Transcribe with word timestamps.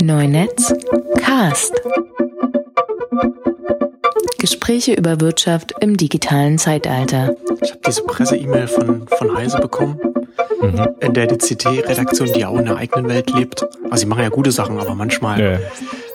Neunetz 0.00 0.72
Cast. 1.18 1.72
Gespräche 4.38 4.94
über 4.94 5.20
Wirtschaft 5.20 5.74
im 5.80 5.96
digitalen 5.96 6.58
Zeitalter. 6.58 7.34
Ich 7.60 7.72
habe 7.72 7.80
diese 7.86 8.02
Presse-E-Mail 8.04 8.68
von, 8.68 9.08
von 9.08 9.36
Heise 9.36 9.58
bekommen, 9.58 9.98
mhm. 10.60 10.88
in 11.00 11.14
der 11.14 11.26
die 11.26 11.36
CT-Redaktion, 11.36 12.32
die 12.32 12.40
ja 12.40 12.48
auch 12.48 12.58
in 12.58 12.66
der 12.66 12.76
eigenen 12.76 13.08
Welt 13.08 13.30
lebt, 13.30 13.62
also 13.84 13.96
sie 13.96 14.06
machen 14.06 14.22
ja 14.22 14.28
gute 14.28 14.52
Sachen, 14.52 14.78
aber 14.78 14.94
manchmal, 14.94 15.60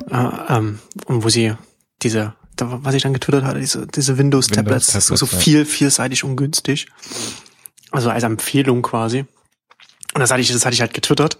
ja. 0.10 0.30
äh, 0.50 0.58
ähm, 0.58 0.80
und 1.06 1.24
wo 1.24 1.30
sie 1.30 1.54
diese, 2.02 2.34
was 2.58 2.96
ich 2.96 3.04
dann 3.04 3.14
getwittert 3.14 3.44
hatte, 3.44 3.60
diese, 3.60 3.86
diese 3.88 4.18
Windows-Tablets, 4.18 4.94
Windows 4.94 5.08
so, 5.08 5.16
so 5.16 5.26
viel, 5.26 5.66
vielseitig 5.66 6.24
ungünstig. 6.24 6.88
Also 7.92 8.10
als 8.10 8.24
Empfehlung 8.24 8.82
quasi. 8.82 9.26
Und 10.14 10.20
das 10.20 10.32
hatte 10.32 10.42
ich, 10.42 10.52
das 10.52 10.66
hatte 10.66 10.74
ich 10.76 10.82
halt 10.82 10.94
getwittert, 10.94 11.38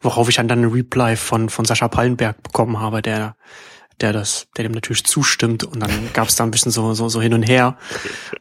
worauf 0.00 0.28
ich 0.28 0.36
dann 0.36 0.48
dann 0.48 0.58
eine 0.58 0.72
Reply 0.72 1.16
von, 1.16 1.48
von 1.48 1.64
Sascha 1.64 1.88
Pallenberg 1.88 2.42
bekommen 2.42 2.80
habe, 2.80 3.02
der, 3.02 3.36
der 4.00 4.12
das, 4.12 4.48
der 4.56 4.64
dem 4.64 4.72
natürlich 4.72 5.04
zustimmt. 5.04 5.64
Und 5.64 5.80
dann 5.80 6.12
gab 6.12 6.28
es 6.28 6.36
da 6.36 6.44
ein 6.44 6.50
bisschen 6.50 6.72
so, 6.72 6.94
so, 6.94 7.08
so 7.08 7.20
hin 7.20 7.34
und 7.34 7.44
her. 7.44 7.78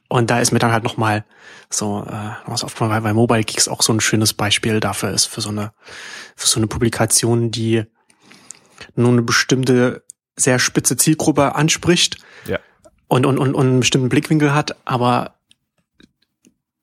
Und 0.08 0.30
da 0.32 0.40
ist 0.40 0.52
mir 0.52 0.60
dann 0.60 0.72
halt 0.72 0.84
nochmal 0.84 1.26
so, 1.70 2.06
äh, 2.08 2.32
was 2.46 2.64
aufgefallen, 2.64 2.92
weil, 2.92 3.04
weil 3.04 3.14
Mobile 3.14 3.44
Geeks 3.44 3.68
auch 3.68 3.82
so 3.82 3.94
ein 3.94 4.00
schönes 4.00 4.34
Beispiel 4.34 4.80
dafür 4.80 5.12
ist, 5.12 5.26
für 5.26 5.42
so 5.42 5.50
eine, 5.50 5.72
für 6.36 6.48
so 6.48 6.60
eine 6.60 6.68
Publikation, 6.68 7.52
die 7.52 7.84
nur 8.96 9.10
eine 9.10 9.22
bestimmte 9.22 10.04
sehr 10.36 10.60
spitze 10.60 10.98
Zielgruppe 10.98 11.56
anspricht. 11.56 12.18
Ja. 12.48 12.60
Und, 13.08 13.26
und, 13.26 13.38
und, 13.38 13.54
und 13.54 13.66
einen 13.66 13.80
bestimmten 13.82 14.10
Blickwinkel 14.10 14.54
hat, 14.54 14.76
aber 14.86 15.35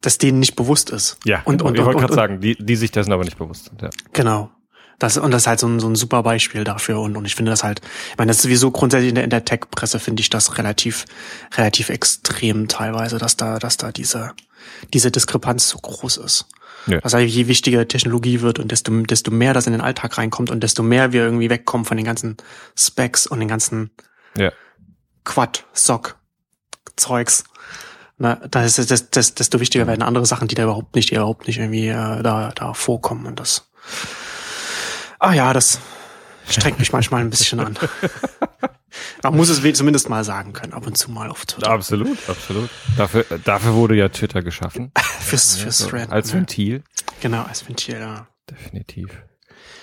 das 0.02 0.18
denen 0.18 0.40
nicht 0.40 0.56
bewusst 0.56 0.90
ist. 0.90 1.16
Ja, 1.24 1.42
und, 1.44 1.62
und, 1.62 1.78
ich 1.78 1.84
wollte 1.84 2.00
gerade 2.00 2.14
sagen, 2.14 2.40
die, 2.40 2.56
die 2.58 2.76
sich 2.76 2.90
dessen 2.90 3.12
aber 3.12 3.24
nicht 3.24 3.38
bewusst 3.38 3.66
sind. 3.66 3.82
Ja. 3.82 3.90
Genau. 4.12 4.50
Das, 4.98 5.16
und 5.16 5.32
das 5.32 5.42
ist 5.42 5.46
halt 5.48 5.58
so 5.58 5.66
ein, 5.66 5.80
so 5.80 5.88
ein 5.88 5.96
super 5.96 6.22
Beispiel 6.22 6.64
dafür. 6.64 7.00
Und, 7.00 7.16
und 7.16 7.24
ich 7.24 7.34
finde 7.34 7.50
das 7.50 7.64
halt, 7.64 7.80
ich 8.10 8.18
meine, 8.18 8.28
das 8.28 8.36
ist 8.36 8.42
sowieso 8.42 8.70
grundsätzlich 8.70 9.08
in 9.08 9.14
der, 9.16 9.24
in 9.24 9.30
der 9.30 9.44
Tech-Presse 9.44 9.98
finde 9.98 10.20
ich 10.20 10.30
das 10.30 10.58
relativ, 10.58 11.06
relativ 11.56 11.88
extrem 11.88 12.68
teilweise, 12.68 13.18
dass 13.18 13.36
da, 13.36 13.58
dass 13.58 13.76
da 13.76 13.90
diese, 13.90 14.32
diese 14.92 15.10
Diskrepanz 15.10 15.68
so 15.68 15.78
groß 15.78 16.18
ist. 16.18 16.46
Ja. 16.86 17.00
Dass 17.00 17.14
halt 17.14 17.28
je 17.28 17.46
wichtiger 17.48 17.86
Technologie 17.86 18.42
wird 18.42 18.58
und 18.58 18.70
desto, 18.70 18.92
desto 19.02 19.30
mehr 19.30 19.54
das 19.54 19.66
in 19.66 19.72
den 19.72 19.80
Alltag 19.80 20.18
reinkommt 20.18 20.50
und 20.50 20.62
desto 20.62 20.82
mehr 20.82 21.12
wir 21.12 21.24
irgendwie 21.24 21.50
wegkommen 21.50 21.84
von 21.84 21.96
den 21.96 22.06
ganzen 22.06 22.36
Specs 22.76 23.26
und 23.26 23.40
den 23.40 23.48
ganzen 23.48 23.90
ja. 24.36 24.52
Quad, 25.24 25.64
Sock, 25.72 26.16
Zeugs, 26.96 27.44
na, 28.22 28.36
da 28.36 28.62
ist 28.62 28.78
das, 28.78 29.10
das, 29.10 29.34
desto 29.34 29.58
wichtiger 29.58 29.88
werden 29.88 30.02
andere 30.02 30.26
Sachen, 30.26 30.46
die 30.46 30.54
da 30.54 30.62
überhaupt 30.62 30.94
nicht, 30.94 31.10
die 31.10 31.16
überhaupt 31.16 31.48
nicht 31.48 31.58
irgendwie 31.58 31.88
äh, 31.88 32.22
da, 32.22 32.52
da 32.54 32.72
vorkommen. 32.72 33.26
Und 33.26 33.40
das, 33.40 33.68
ah 35.18 35.32
ja, 35.32 35.52
das 35.52 35.80
strengt 36.48 36.78
mich 36.78 36.92
manchmal 36.92 37.20
ein 37.22 37.30
bisschen 37.30 37.58
an. 37.58 37.76
Man 39.24 39.36
muss 39.36 39.48
es 39.48 39.60
zumindest 39.76 40.08
mal 40.08 40.22
sagen 40.22 40.52
können, 40.52 40.72
ab 40.72 40.86
und 40.86 40.96
zu 40.96 41.10
mal 41.10 41.30
auf 41.30 41.46
Twitter. 41.46 41.68
Absolut, 41.68 42.16
absolut. 42.28 42.70
Dafür, 42.96 43.24
dafür 43.42 43.74
wurde 43.74 43.96
ja 43.96 44.08
Twitter 44.08 44.42
geschaffen. 44.42 44.92
fürs 45.18 45.56
fürs 45.56 45.80
ja, 45.80 45.86
so 45.86 45.90
Thread, 45.90 46.12
Als 46.12 46.32
Ventil. 46.32 46.78
Ne? 46.78 46.84
Genau, 47.22 47.42
als 47.42 47.66
Ventil, 47.66 47.98
ja. 47.98 48.28
Definitiv. 48.48 49.10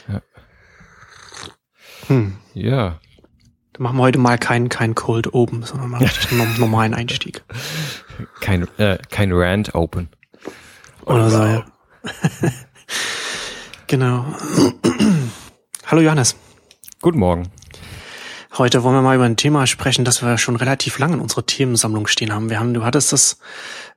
Ja. 0.08 0.22
Hm. 2.08 2.38
Ja. 2.54 3.02
Dann 3.80 3.84
machen 3.84 3.98
wir 3.98 4.04
heute 4.04 4.20
mal 4.20 4.38
keinen 4.38 4.68
kein 4.68 4.94
Cold 4.94 5.34
Open, 5.34 5.64
sondern 5.64 5.90
mal 5.92 6.02
einen 6.32 6.60
normalen 6.60 6.94
Einstieg. 6.94 7.46
Kein, 8.42 8.68
äh, 8.78 8.98
kein 9.10 9.32
Rand 9.32 9.74
Open. 9.74 10.10
Oder 11.06 11.30
so, 11.30 11.38
ja. 11.38 11.66
genau. 13.88 14.26
Hallo 15.86 16.02
Johannes. 16.02 16.36
Guten 17.02 17.20
Morgen. 17.20 17.48
Heute 18.58 18.84
wollen 18.84 18.96
wir 18.96 19.02
mal 19.02 19.16
über 19.16 19.24
ein 19.24 19.38
Thema 19.38 19.66
sprechen, 19.66 20.04
das 20.04 20.22
wir 20.22 20.38
schon 20.38 20.58
relativ 20.58 21.00
lange 21.00 21.14
in 21.14 21.22
unserer 21.22 21.46
Themensammlung 21.46 22.08
stehen 22.08 22.34
haben. 22.34 22.50
Wir 22.50 22.60
haben, 22.60 22.74
du 22.74 22.84
hattest 22.84 23.14
das 23.14 23.40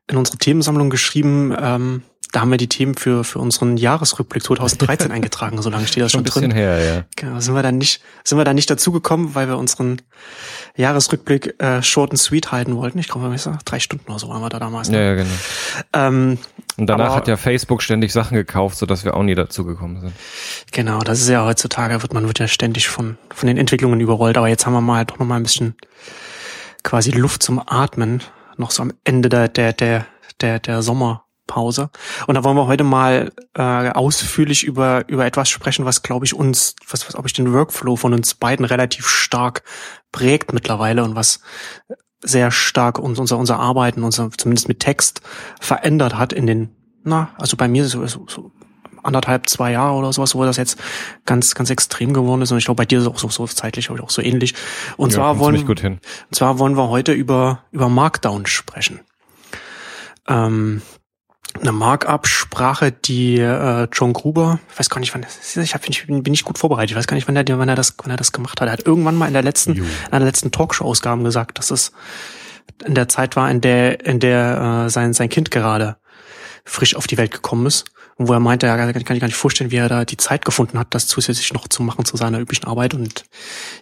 in 0.08 0.16
unsere 0.16 0.38
Themensammlung 0.38 0.90
geschrieben, 0.90 1.52
ähm, 1.58 2.02
da 2.32 2.40
haben 2.40 2.50
wir 2.50 2.56
die 2.56 2.68
Themen 2.68 2.94
für, 2.94 3.24
für 3.24 3.38
unseren 3.38 3.76
Jahresrückblick 3.76 4.42
2013 4.42 5.12
eingetragen. 5.12 5.60
So 5.60 5.68
lange 5.68 5.86
steht 5.86 6.02
das 6.02 6.12
schon, 6.12 6.20
schon 6.20 6.22
ein 6.22 6.24
bisschen 6.24 6.50
drin. 6.50 6.52
Her, 6.52 6.84
ja. 6.84 7.04
Genau, 7.14 7.38
sind 7.40 7.54
wir 7.54 7.62
dann 7.62 7.76
nicht, 7.76 8.00
sind 8.24 8.38
wir 8.38 8.44
dann 8.44 8.56
nicht 8.56 8.70
dazugekommen, 8.70 9.34
weil 9.34 9.48
wir 9.48 9.58
unseren 9.58 10.00
Jahresrückblick 10.74 11.60
äh, 11.62 11.82
short 11.82 12.10
and 12.10 12.18
sweet 12.18 12.50
halten 12.50 12.74
wollten. 12.76 12.98
Ich 12.98 13.08
glaube, 13.08 13.30
wir 13.30 13.58
drei 13.66 13.78
Stunden 13.78 14.10
oder 14.10 14.18
so 14.18 14.30
waren 14.30 14.40
wir 14.40 14.48
da 14.48 14.58
damals. 14.58 14.88
Ne? 14.88 14.96
Ja, 14.96 15.04
ja, 15.04 15.14
genau. 15.14 15.34
Ähm, 15.92 16.38
und 16.78 16.86
danach 16.86 17.08
aber, 17.08 17.16
hat 17.16 17.28
ja 17.28 17.36
Facebook 17.36 17.82
ständig 17.82 18.14
Sachen 18.14 18.34
gekauft, 18.34 18.78
so 18.78 18.86
dass 18.86 19.04
wir 19.04 19.14
auch 19.14 19.22
nie 19.22 19.34
dazugekommen 19.34 20.00
sind. 20.00 20.12
Genau, 20.72 21.00
das 21.00 21.20
ist 21.20 21.28
ja 21.28 21.44
heutzutage, 21.44 22.00
wird 22.00 22.14
man 22.14 22.26
wird 22.26 22.38
ja 22.38 22.48
ständig 22.48 22.88
von, 22.88 23.18
von 23.28 23.46
den 23.46 23.58
Entwicklungen 23.58 24.00
überrollt. 24.00 24.38
Aber 24.38 24.48
jetzt 24.48 24.64
haben 24.64 24.72
wir 24.72 24.80
mal 24.80 25.04
doch 25.04 25.18
noch 25.18 25.26
mal 25.26 25.36
ein 25.36 25.42
bisschen 25.42 25.74
quasi 26.82 27.10
Luft 27.10 27.42
zum 27.42 27.60
Atmen. 27.64 28.22
Noch 28.56 28.70
so 28.70 28.82
am 28.82 28.94
Ende 29.04 29.28
der, 29.28 29.48
der, 29.48 29.74
der, 29.74 30.06
der, 30.40 30.58
der 30.60 30.80
Sommer 30.80 31.26
Pause. 31.46 31.90
Und 32.26 32.34
da 32.34 32.44
wollen 32.44 32.56
wir 32.56 32.66
heute 32.66 32.84
mal 32.84 33.32
äh, 33.54 33.90
ausführlich 33.90 34.64
über 34.64 35.08
über 35.08 35.26
etwas 35.26 35.48
sprechen, 35.48 35.84
was 35.84 36.02
glaube 36.02 36.24
ich 36.24 36.34
uns, 36.34 36.76
was 36.88 37.06
was 37.06 37.16
ob 37.16 37.26
ich 37.26 37.32
den 37.32 37.52
Workflow 37.52 37.96
von 37.96 38.14
uns 38.14 38.34
beiden 38.34 38.64
relativ 38.64 39.08
stark 39.08 39.62
prägt 40.12 40.52
mittlerweile 40.52 41.04
und 41.04 41.14
was 41.14 41.40
sehr 42.22 42.50
stark 42.50 42.98
uns 42.98 43.18
unser 43.18 43.38
unser 43.38 43.58
Arbeiten, 43.58 44.04
unser 44.04 44.30
zumindest 44.30 44.68
mit 44.68 44.80
Text 44.80 45.22
verändert 45.60 46.16
hat 46.16 46.32
in 46.32 46.46
den 46.46 46.76
na 47.04 47.30
also 47.38 47.56
bei 47.56 47.66
mir 47.66 47.84
so, 47.84 48.06
so, 48.06 48.26
so 48.28 48.52
anderthalb 49.02 49.48
zwei 49.48 49.72
Jahre 49.72 49.96
oder 49.96 50.12
sowas, 50.12 50.34
wo 50.34 50.44
das 50.44 50.56
jetzt 50.56 50.78
ganz 51.26 51.54
ganz 51.54 51.70
extrem 51.70 52.12
geworden 52.12 52.42
ist 52.42 52.52
und 52.52 52.58
ich 52.58 52.64
glaube 52.64 52.78
bei 52.78 52.86
dir 52.86 52.98
ist 52.98 53.06
es 53.06 53.10
auch 53.10 53.18
so, 53.18 53.28
so 53.28 53.46
zeitlich 53.46 53.90
auch 53.90 54.10
so 54.10 54.22
ähnlich. 54.22 54.54
Und 54.96 55.10
ja, 55.10 55.16
zwar 55.16 55.38
wollen 55.38 55.66
und 55.66 56.00
zwar 56.30 56.58
wollen 56.58 56.76
wir 56.76 56.88
heute 56.88 57.12
über 57.12 57.64
über 57.72 57.88
Markdown 57.88 58.46
sprechen. 58.46 59.00
Ähm, 60.28 60.82
eine 61.60 61.72
Markup-Sprache, 61.72 62.92
die 62.92 63.38
äh, 63.38 63.88
John 63.92 64.12
Gruber, 64.12 64.58
ich 64.72 64.78
weiß 64.78 64.90
gar 64.90 65.00
nicht, 65.00 65.14
wann 65.14 65.22
das 65.22 65.36
ist, 65.36 65.56
ich, 65.56 65.74
hab, 65.74 65.88
ich 65.88 66.06
bin, 66.06 66.22
nicht 66.22 66.44
gut 66.44 66.58
vorbereitet, 66.58 66.92
ich 66.92 66.96
weiß 66.96 67.06
gar 67.06 67.14
nicht, 67.14 67.28
wann 67.28 67.36
er, 67.36 67.44
wann 67.58 67.68
er 67.68 67.76
das, 67.76 67.94
wann 67.98 68.10
er 68.10 68.16
das 68.16 68.32
gemacht 68.32 68.60
hat. 68.60 68.68
Er 68.68 68.72
hat 68.72 68.86
irgendwann 68.86 69.16
mal 69.16 69.26
in 69.26 69.34
der 69.34 69.42
letzten, 69.42 69.76
in 69.76 69.86
einer 70.10 70.24
letzten 70.24 70.50
Talkshow-Ausgaben 70.50 71.24
gesagt, 71.24 71.58
dass 71.58 71.70
es 71.70 71.92
in 72.84 72.94
der 72.94 73.08
Zeit 73.08 73.36
war, 73.36 73.50
in 73.50 73.60
der, 73.60 74.04
in 74.04 74.18
der 74.20 74.84
äh, 74.86 74.90
sein, 74.90 75.12
sein 75.12 75.28
Kind 75.28 75.50
gerade 75.50 75.96
frisch 76.64 76.96
auf 76.96 77.06
die 77.06 77.18
Welt 77.18 77.30
gekommen 77.30 77.66
ist. 77.66 77.84
Und 78.16 78.28
wo 78.28 78.32
er 78.32 78.40
meinte, 78.40 78.66
ja, 78.66 78.76
kann 78.76 78.96
ich 78.96 79.04
gar 79.04 79.26
nicht 79.26 79.34
vorstellen, 79.34 79.70
wie 79.70 79.76
er 79.76 79.88
da 79.88 80.04
die 80.04 80.16
Zeit 80.16 80.44
gefunden 80.44 80.78
hat, 80.78 80.88
das 80.94 81.06
zusätzlich 81.06 81.52
noch 81.52 81.68
zu 81.68 81.82
machen 81.82 82.04
zu 82.04 82.16
seiner 82.16 82.38
üblichen 82.38 82.66
Arbeit. 82.66 82.94
Und 82.94 83.24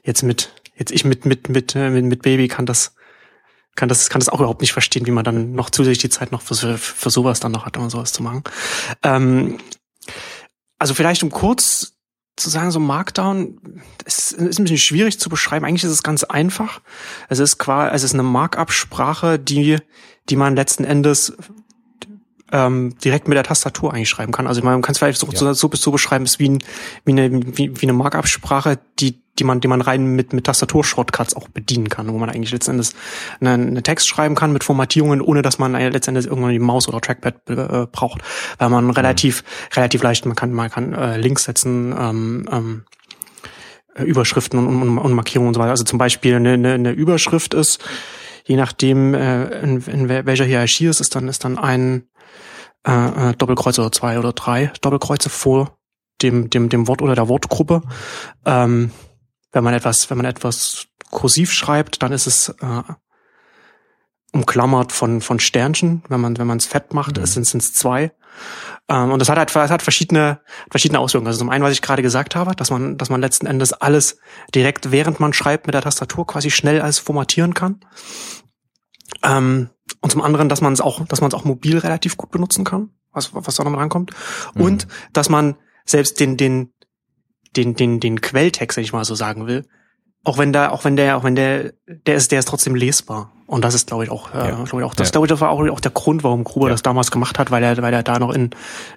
jetzt 0.05 0.23
mit, 0.23 0.53
jetzt 0.77 0.93
ich 0.93 1.05
mit, 1.05 1.25
mit, 1.25 1.49
mit, 1.49 1.75
äh, 1.75 1.91
mit, 1.91 2.05
mit 2.05 2.23
Baby 2.23 2.49
kann 2.49 2.67
das 2.67 2.95
kann 3.77 3.89
das, 3.89 4.11
kann 4.11 4.21
das 4.21 4.29
auch 4.29 4.41
überhaupt 4.41 4.61
nicht 4.61 4.73
verstehen, 4.73 5.07
wie 5.07 5.11
man 5.11 5.25
dann 5.25 5.53
noch 5.53 5.71
zusätzlich 5.71 5.99
die 5.99 6.11
Zeit 6.11 6.33
noch 6.33 6.43
für, 6.43 6.79
für 6.79 7.11
sowas 7.11 7.41
dann 7.41 7.53
noch 7.53 7.67
hat, 7.67 7.77
um 7.77 7.89
sowas 7.91 8.13
zu 8.13 8.23
machen. 8.23 8.43
Ähm, 9.03 9.59
also 10.79 10.95
vielleicht 10.95 11.23
um 11.23 11.31
kurz 11.31 11.95
zu 12.37 12.51
sagen, 12.51 12.71
so 12.71 12.81
Markdown 12.81 13.83
ist, 14.05 14.33
ist 14.33 14.59
ein 14.59 14.65
bisschen 14.65 14.79
schwierig 14.79 15.21
zu 15.21 15.29
beschreiben. 15.29 15.65
Eigentlich 15.65 15.85
ist 15.85 15.91
es 15.91 16.03
ganz 16.03 16.25
einfach. 16.25 16.81
Es 17.29 17.39
ist 17.39 17.59
quasi, 17.59 17.95
es 17.95 18.03
ist 18.03 18.15
eine 18.15 18.23
Markup-Sprache, 18.23 19.39
die, 19.39 19.79
die 20.29 20.37
man 20.37 20.57
letzten 20.57 20.85
Endes 20.85 21.35
ähm, 22.53 22.97
direkt 22.99 23.29
mit 23.29 23.37
der 23.37 23.45
Tastatur 23.45 23.93
einschreiben 23.93 24.33
kann. 24.33 24.47
Also 24.47 24.63
man 24.63 24.83
kann 24.83 24.93
es 24.93 24.99
vielleicht 24.99 25.19
so, 25.19 25.29
ja. 25.29 25.55
so, 25.55 25.71
so 25.73 25.91
beschreiben, 25.91 26.25
es 26.25 26.33
ist 26.33 26.39
wie, 26.39 26.49
ein, 26.49 26.59
wie 27.05 27.13
eine, 27.13 27.31
wie, 27.57 27.81
wie 27.81 27.83
eine 27.83 27.93
Markup-Sprache, 27.93 28.79
die, 28.99 29.23
die 29.39 29.45
man, 29.45 29.61
die 29.61 29.69
man 29.69 29.81
rein 29.81 30.05
mit, 30.05 30.33
mit 30.33 30.45
Tastatur-Shortcuts 30.45 31.35
auch 31.35 31.49
bedienen 31.49 31.89
kann, 31.89 32.13
wo 32.13 32.19
man 32.19 32.31
eigentlich 32.31 32.53
letztendlich 32.53 32.91
eine, 33.41 33.53
eine 33.53 33.83
Text 33.83 34.09
schreiben 34.09 34.35
kann 34.35 34.53
mit 34.53 34.65
Formatierungen, 34.65 35.21
ohne 35.21 35.43
dass 35.43 35.59
man 35.59 35.73
letztendlich 35.73 36.27
irgendwann 36.27 36.53
die 36.53 36.59
Maus 36.59 36.89
oder 36.89 37.01
Trackpad 37.01 37.49
äh, 37.49 37.87
braucht, 37.91 38.23
weil 38.59 38.69
man 38.69 38.85
mhm. 38.85 38.91
relativ, 38.91 39.45
relativ 39.75 40.03
leicht, 40.03 40.27
man 40.27 40.37
kann, 40.37 40.53
man 40.53 40.71
kann 40.71 40.93
äh, 40.93 41.17
Links 41.17 41.45
setzen, 41.45 41.95
ähm, 41.99 42.49
ähm, 42.51 42.85
Überschriften 43.97 44.59
und, 44.59 44.83
und, 44.83 44.99
und 44.99 45.13
Markierungen 45.13 45.49
und 45.49 45.55
so 45.55 45.61
weiter. 45.61 45.73
Also 45.73 45.85
zum 45.85 45.99
Beispiel 45.99 46.37
eine, 46.37 46.53
eine, 46.53 46.75
eine 46.75 46.93
Überschrift 46.93 47.55
ist, 47.55 47.81
je 48.45 48.57
nachdem, 48.57 49.15
äh, 49.15 49.61
in, 49.61 49.81
in 49.83 50.09
welcher 50.09 50.45
Hierarchie 50.45 50.87
es 50.87 51.01
ist, 51.01 51.15
dann 51.15 51.29
ist 51.29 51.45
dann 51.45 51.59
ein 51.59 52.05
äh, 52.87 53.31
äh, 53.31 53.35
Doppelkreuze 53.35 53.81
oder 53.81 53.93
zwei 53.93 54.19
oder 54.19 54.33
drei 54.33 54.73
Doppelkreuze 54.81 55.29
vor 55.29 55.79
dem, 56.23 56.51
dem, 56.51 56.69
dem 56.69 56.87
Wort 56.89 57.03
oder 57.03 57.15
der 57.15 57.29
Wortgruppe. 57.29 57.83
Ähm, 58.45 58.91
wenn 59.53 59.65
man 59.65 59.75
etwas, 59.75 60.11
wenn 60.11 60.17
man 60.17 60.27
etwas 60.27 60.87
kursiv 61.11 61.53
schreibt, 61.53 62.03
dann 62.03 62.13
ist 62.13 62.27
es 62.27 62.49
äh, 62.49 62.83
umklammert 64.33 64.93
von, 64.93 65.21
von 65.21 65.41
Sternchen. 65.41 66.03
Wenn 66.09 66.21
man, 66.21 66.39
wenn 66.39 66.47
man 66.47 66.59
es 66.59 66.67
fett 66.67 66.95
macht, 66.95 67.19
mhm. 67.19 67.27
sind 67.27 67.55
es 67.55 67.75
zwei. 67.75 68.13
Ähm, 68.89 69.13
und 69.13 69.19
das 69.19 69.29
hat 69.29 69.39
halt, 69.39 69.55
das 69.55 69.71
hat 69.71 69.83
verschiedene, 69.83 70.41
verschiedene 70.71 71.01
Auswirkungen. 71.01 71.29
Also 71.29 71.41
zum 71.41 71.51
einen, 71.51 71.65
was 71.65 71.73
ich 71.73 71.83
gerade 71.83 72.03
gesagt 72.03 72.37
habe, 72.37 72.55
dass 72.55 72.71
man, 72.71 72.97
dass 72.97 73.11
man 73.11 73.21
letzten 73.21 73.47
Endes 73.47 73.73
alles 73.73 74.19
direkt, 74.55 74.93
während 74.93 75.21
man 75.21 75.33
schreibt, 75.33 75.67
mit 75.67 75.75
der 75.75 75.83
Tastatur 75.83 76.27
quasi 76.27 76.51
schnell 76.51 76.81
alles 76.81 76.99
formatieren 76.99 77.55
kann. 77.55 77.81
Ähm, 79.23 79.71
und 80.01 80.11
zum 80.11 80.23
anderen, 80.23 80.49
dass 80.49 80.61
man 80.61 80.73
es 80.73 80.81
auch, 80.81 81.05
dass 81.07 81.21
man 81.21 81.29
es 81.29 81.35
auch 81.35 81.45
mobil 81.45 81.79
relativ 81.79 82.17
gut 82.17 82.31
benutzen 82.31 82.65
kann, 82.65 82.91
was, 83.13 83.35
was 83.35 83.57
da 83.57 83.65
noch 83.65 83.77
rankommt. 83.77 84.13
Mhm. 84.55 84.63
Und 84.63 84.89
dass 85.13 85.29
man 85.29 85.57
selbst 85.85 86.21
den, 86.21 86.37
den, 86.37 86.73
den, 87.57 87.75
den, 87.75 88.01
den 88.01 88.21
Quelltext, 88.21 88.77
wenn 88.77 88.85
ich 88.85 88.93
mal 88.93 89.05
so 89.05 89.15
sagen 89.15 89.47
will, 89.47 89.67
auch 90.23 90.39
wenn 90.39 90.53
da, 90.53 90.71
auch 90.71 90.85
wenn 90.85 90.97
der, 90.97 91.17
auch 91.17 91.25
wenn 91.25 91.35
der, 91.35 91.73
der 91.87 92.15
ist, 92.15 92.31
der 92.31 92.41
ist 92.41 92.49
trotzdem 92.49 92.75
lesbar. 92.75 93.33
Und 93.47 93.65
das 93.65 93.75
ist, 93.75 93.89
glaube 93.89 94.05
ich, 94.05 94.11
auch, 94.11 94.33
äh, 94.33 94.51
ja. 94.51 94.63
glaube 94.63 94.81
ich, 94.81 94.85
auch, 94.85 94.95
das, 94.95 95.09
ja. 95.09 95.13
glaube 95.13 95.27
ich, 95.27 95.31
das 95.31 95.41
war 95.41 95.51
auch, 95.51 95.67
auch 95.69 95.81
der 95.81 95.91
Grund, 95.91 96.23
warum 96.23 96.45
Gruber 96.45 96.69
ja. 96.69 96.73
das 96.73 96.83
damals 96.83 97.11
gemacht 97.11 97.39
hat, 97.39 97.51
weil 97.51 97.63
er, 97.65 97.77
weil 97.79 97.93
er 97.93 98.03
da 98.03 98.19
noch 98.19 98.33
in, 98.33 98.51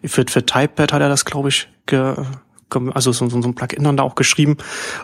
für, 0.03 0.25
für 0.27 0.45
Typepad 0.45 0.93
hat 0.93 1.01
er 1.01 1.09
das, 1.09 1.25
glaube 1.25 1.49
ich, 1.49 1.69
ge, 1.85 2.15
ge, 2.69 2.91
also 2.93 3.11
so, 3.11 3.27
so, 3.29 3.41
so 3.41 3.47
ein 3.47 3.55
Plugin 3.55 3.83
dann 3.83 3.97
da 3.97 4.03
auch 4.03 4.15
geschrieben. 4.15 4.57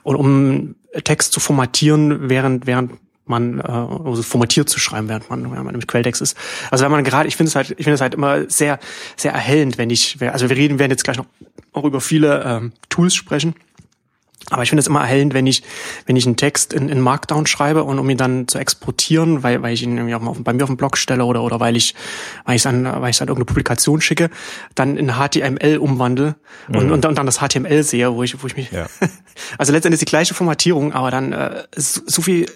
Und 0.03 0.15
um 0.17 0.75
Text 1.03 1.33
zu 1.33 1.39
formatieren, 1.39 2.29
während, 2.29 2.67
während 2.67 2.99
man 3.29 3.59
äh, 3.59 3.63
also 3.63 4.23
formatiert 4.23 4.69
zu 4.69 4.79
schreiben, 4.79 5.07
während 5.07 5.29
man, 5.29 5.51
während 5.51 5.65
man 5.65 5.75
im 5.75 5.85
Quelltext 5.85 6.21
ist. 6.21 6.37
Also 6.71 6.83
wenn 6.83 6.91
man 6.91 7.03
gerade, 7.03 7.27
ich 7.27 7.35
finde 7.35 7.49
es 7.49 7.55
halt, 7.55 7.71
ich 7.71 7.83
finde 7.83 7.93
es 7.93 8.01
halt 8.01 8.13
immer 8.13 8.49
sehr, 8.49 8.79
sehr 9.15 9.33
erhellend, 9.33 9.77
wenn 9.77 9.89
ich, 9.89 10.17
also 10.21 10.49
wir 10.49 10.57
reden, 10.57 10.79
werden 10.79 10.91
jetzt 10.91 11.03
gleich 11.03 11.17
noch 11.17 11.25
auch 11.71 11.83
über 11.83 12.01
viele 12.01 12.43
ähm, 12.45 12.73
Tools 12.89 13.15
sprechen. 13.15 13.55
Aber 14.51 14.63
ich 14.63 14.69
finde 14.69 14.79
es 14.79 14.87
immer 14.87 15.01
erhellend, 15.01 15.33
wenn 15.33 15.45
ich, 15.45 15.63
wenn 16.05 16.15
ich 16.15 16.25
einen 16.25 16.37
Text 16.37 16.73
in, 16.73 16.89
in 16.89 17.01
Markdown 17.01 17.45
schreibe 17.45 17.83
und 17.83 17.99
um 17.99 18.09
ihn 18.09 18.17
dann 18.17 18.47
zu 18.47 18.57
exportieren, 18.57 19.43
weil, 19.43 19.61
weil 19.61 19.73
ich 19.73 19.83
ihn 19.83 19.97
irgendwie 19.97 20.15
auf, 20.15 20.37
bei 20.39 20.53
mir 20.53 20.63
auf 20.63 20.69
dem 20.69 20.77
Blog 20.77 20.97
stelle 20.97 21.25
oder, 21.25 21.43
oder 21.43 21.59
weil 21.59 21.75
ich, 21.75 21.93
weil 22.45 22.55
ich 22.55 22.65
an, 22.65 22.85
weil 22.85 23.11
ich 23.11 23.21
an 23.21 23.27
irgendeine 23.27 23.45
Publikation 23.45 24.01
schicke, 24.01 24.29
dann 24.75 24.97
in 24.97 25.13
HTML 25.13 25.77
umwandle 25.77 26.35
mhm. 26.67 26.75
und, 26.75 26.91
und, 26.91 27.05
und 27.05 27.17
dann 27.17 27.25
das 27.25 27.39
HTML 27.39 27.83
sehe, 27.83 28.13
wo 28.13 28.23
ich, 28.23 28.41
wo 28.41 28.47
ich 28.47 28.55
mich, 28.55 28.71
ja. 28.71 28.87
also 29.57 29.71
letztendlich 29.71 29.99
die 29.99 30.05
gleiche 30.05 30.33
Formatierung, 30.33 30.93
aber 30.93 31.11
dann 31.11 31.31
äh, 31.31 31.63
so, 31.75 32.01
so 32.05 32.21
viel 32.21 32.47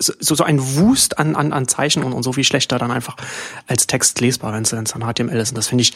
so, 0.00 0.34
so 0.34 0.44
ein 0.44 0.58
Wust 0.76 1.18
an, 1.18 1.36
an, 1.36 1.52
an 1.52 1.68
Zeichen 1.68 2.02
und, 2.02 2.12
und 2.12 2.22
so 2.22 2.32
viel 2.32 2.44
schlechter 2.44 2.78
dann 2.78 2.90
einfach 2.90 3.16
als 3.66 3.86
Text 3.86 4.20
lesbar, 4.20 4.52
wenn 4.52 4.62
es 4.62 4.70
dann 4.70 4.84
HTML 4.84 5.36
ist. 5.36 5.50
Und 5.50 5.58
das 5.58 5.68
finde 5.68 5.82
ich 5.82 5.92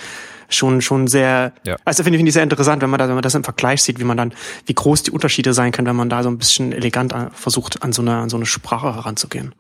schon, 0.49 0.83
schon 0.83 1.07
sehr, 1.07 1.53
ja. 1.65 1.77
also 1.85 2.03
finde 2.03 2.17
ich, 2.17 2.21
finde 2.21 2.29
ich 2.29 2.35
sehr 2.35 2.43
interessant, 2.43 2.83
wenn 2.83 2.91
man 2.91 2.99
da, 2.99 3.09
wenn 3.09 3.15
man 3.15 3.23
das 3.23 3.35
im 3.35 3.45
Vergleich 3.45 3.83
sieht, 3.83 3.99
wie 3.99 4.05
man 4.05 4.17
dann, 4.17 4.35
wie 4.67 4.75
groß 4.75 5.05
die 5.05 5.11
Unterschiede 5.11 5.55
sein 5.55 5.73
können, 5.73 5.89
wenn 5.89 5.97
man 5.97 6.11
da 6.11 6.23
so 6.23 6.29
ein 6.29 6.39
bisschen 6.39 6.73
elegant 6.73 7.15
versucht, 7.33 7.83
an 7.83 7.93
so 7.93 8.03
eine, 8.03 8.17
an 8.17 8.29
so 8.29 8.37
eine 8.37 8.47
Sprache 8.47 8.95
heranzugehen. 8.95 9.55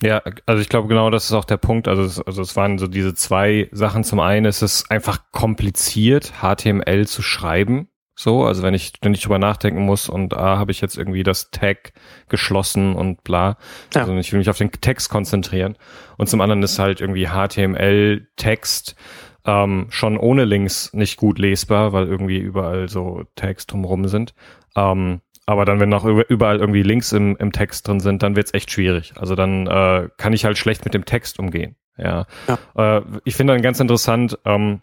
Ja, 0.00 0.22
also 0.46 0.62
ich 0.62 0.68
glaube 0.68 0.86
genau, 0.86 1.10
das 1.10 1.24
ist 1.24 1.32
auch 1.32 1.44
der 1.44 1.56
Punkt. 1.56 1.88
Also 1.88 2.02
es, 2.02 2.20
also 2.20 2.40
es 2.40 2.54
waren 2.54 2.78
so 2.78 2.86
diese 2.86 3.14
zwei 3.14 3.68
Sachen. 3.72 4.04
Zum 4.04 4.20
einen 4.20 4.46
ist 4.46 4.62
es 4.62 4.88
einfach 4.90 5.32
kompliziert, 5.32 6.34
HTML 6.40 7.06
zu 7.08 7.20
schreiben. 7.20 7.88
So, 8.20 8.44
also 8.44 8.64
wenn 8.64 8.74
ich, 8.74 8.94
wenn 9.00 9.14
ich 9.14 9.22
drüber 9.22 9.38
nachdenken 9.38 9.82
muss 9.82 10.08
und 10.08 10.34
ah, 10.36 10.58
habe 10.58 10.72
ich 10.72 10.80
jetzt 10.80 10.98
irgendwie 10.98 11.22
das 11.22 11.52
Tag 11.52 11.92
geschlossen 12.28 12.96
und 12.96 13.22
bla. 13.22 13.58
Ja. 13.94 14.00
Also 14.00 14.16
ich 14.16 14.32
will 14.32 14.40
mich 14.40 14.50
auf 14.50 14.58
den 14.58 14.72
Text 14.72 15.08
konzentrieren. 15.08 15.76
Und 16.16 16.28
zum 16.28 16.40
anderen 16.40 16.60
ist 16.64 16.80
halt 16.80 17.00
irgendwie 17.00 17.28
HTML-Text 17.28 18.96
ähm, 19.44 19.86
schon 19.90 20.18
ohne 20.18 20.44
Links 20.46 20.92
nicht 20.94 21.16
gut 21.16 21.38
lesbar, 21.38 21.92
weil 21.92 22.08
irgendwie 22.08 22.38
überall 22.38 22.88
so 22.88 23.22
Tags 23.36 23.68
drumherum 23.68 24.08
sind. 24.08 24.34
Ähm, 24.74 25.20
aber 25.46 25.64
dann, 25.64 25.78
wenn 25.78 25.88
noch 25.88 26.04
überall 26.04 26.58
irgendwie 26.58 26.82
Links 26.82 27.12
im, 27.12 27.36
im 27.36 27.52
Text 27.52 27.86
drin 27.86 28.00
sind, 28.00 28.24
dann 28.24 28.34
wird's 28.34 28.52
echt 28.52 28.72
schwierig. 28.72 29.12
Also 29.16 29.36
dann 29.36 29.68
äh, 29.68 30.08
kann 30.16 30.32
ich 30.32 30.44
halt 30.44 30.58
schlecht 30.58 30.84
mit 30.84 30.92
dem 30.92 31.04
Text 31.04 31.38
umgehen. 31.38 31.76
Ja. 31.96 32.26
ja. 32.48 32.98
Äh, 32.98 33.02
ich 33.22 33.36
finde 33.36 33.52
dann 33.52 33.62
ganz 33.62 33.78
interessant, 33.78 34.38
ähm, 34.44 34.82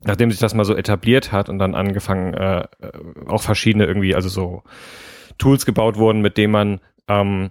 nachdem 0.00 0.30
sich 0.30 0.40
das 0.40 0.54
mal 0.54 0.64
so 0.64 0.76
etabliert 0.76 1.32
hat 1.32 1.48
und 1.48 1.58
dann 1.58 1.74
angefangen, 1.74 2.34
äh, 2.34 2.60
äh, 2.60 2.66
auch 3.26 3.42
verschiedene 3.42 3.86
irgendwie, 3.86 4.14
also 4.14 4.28
so 4.28 4.62
Tools 5.38 5.66
gebaut 5.66 5.96
wurden, 5.96 6.20
mit 6.20 6.36
denen 6.36 6.52
man 6.52 6.80
ähm, 7.08 7.50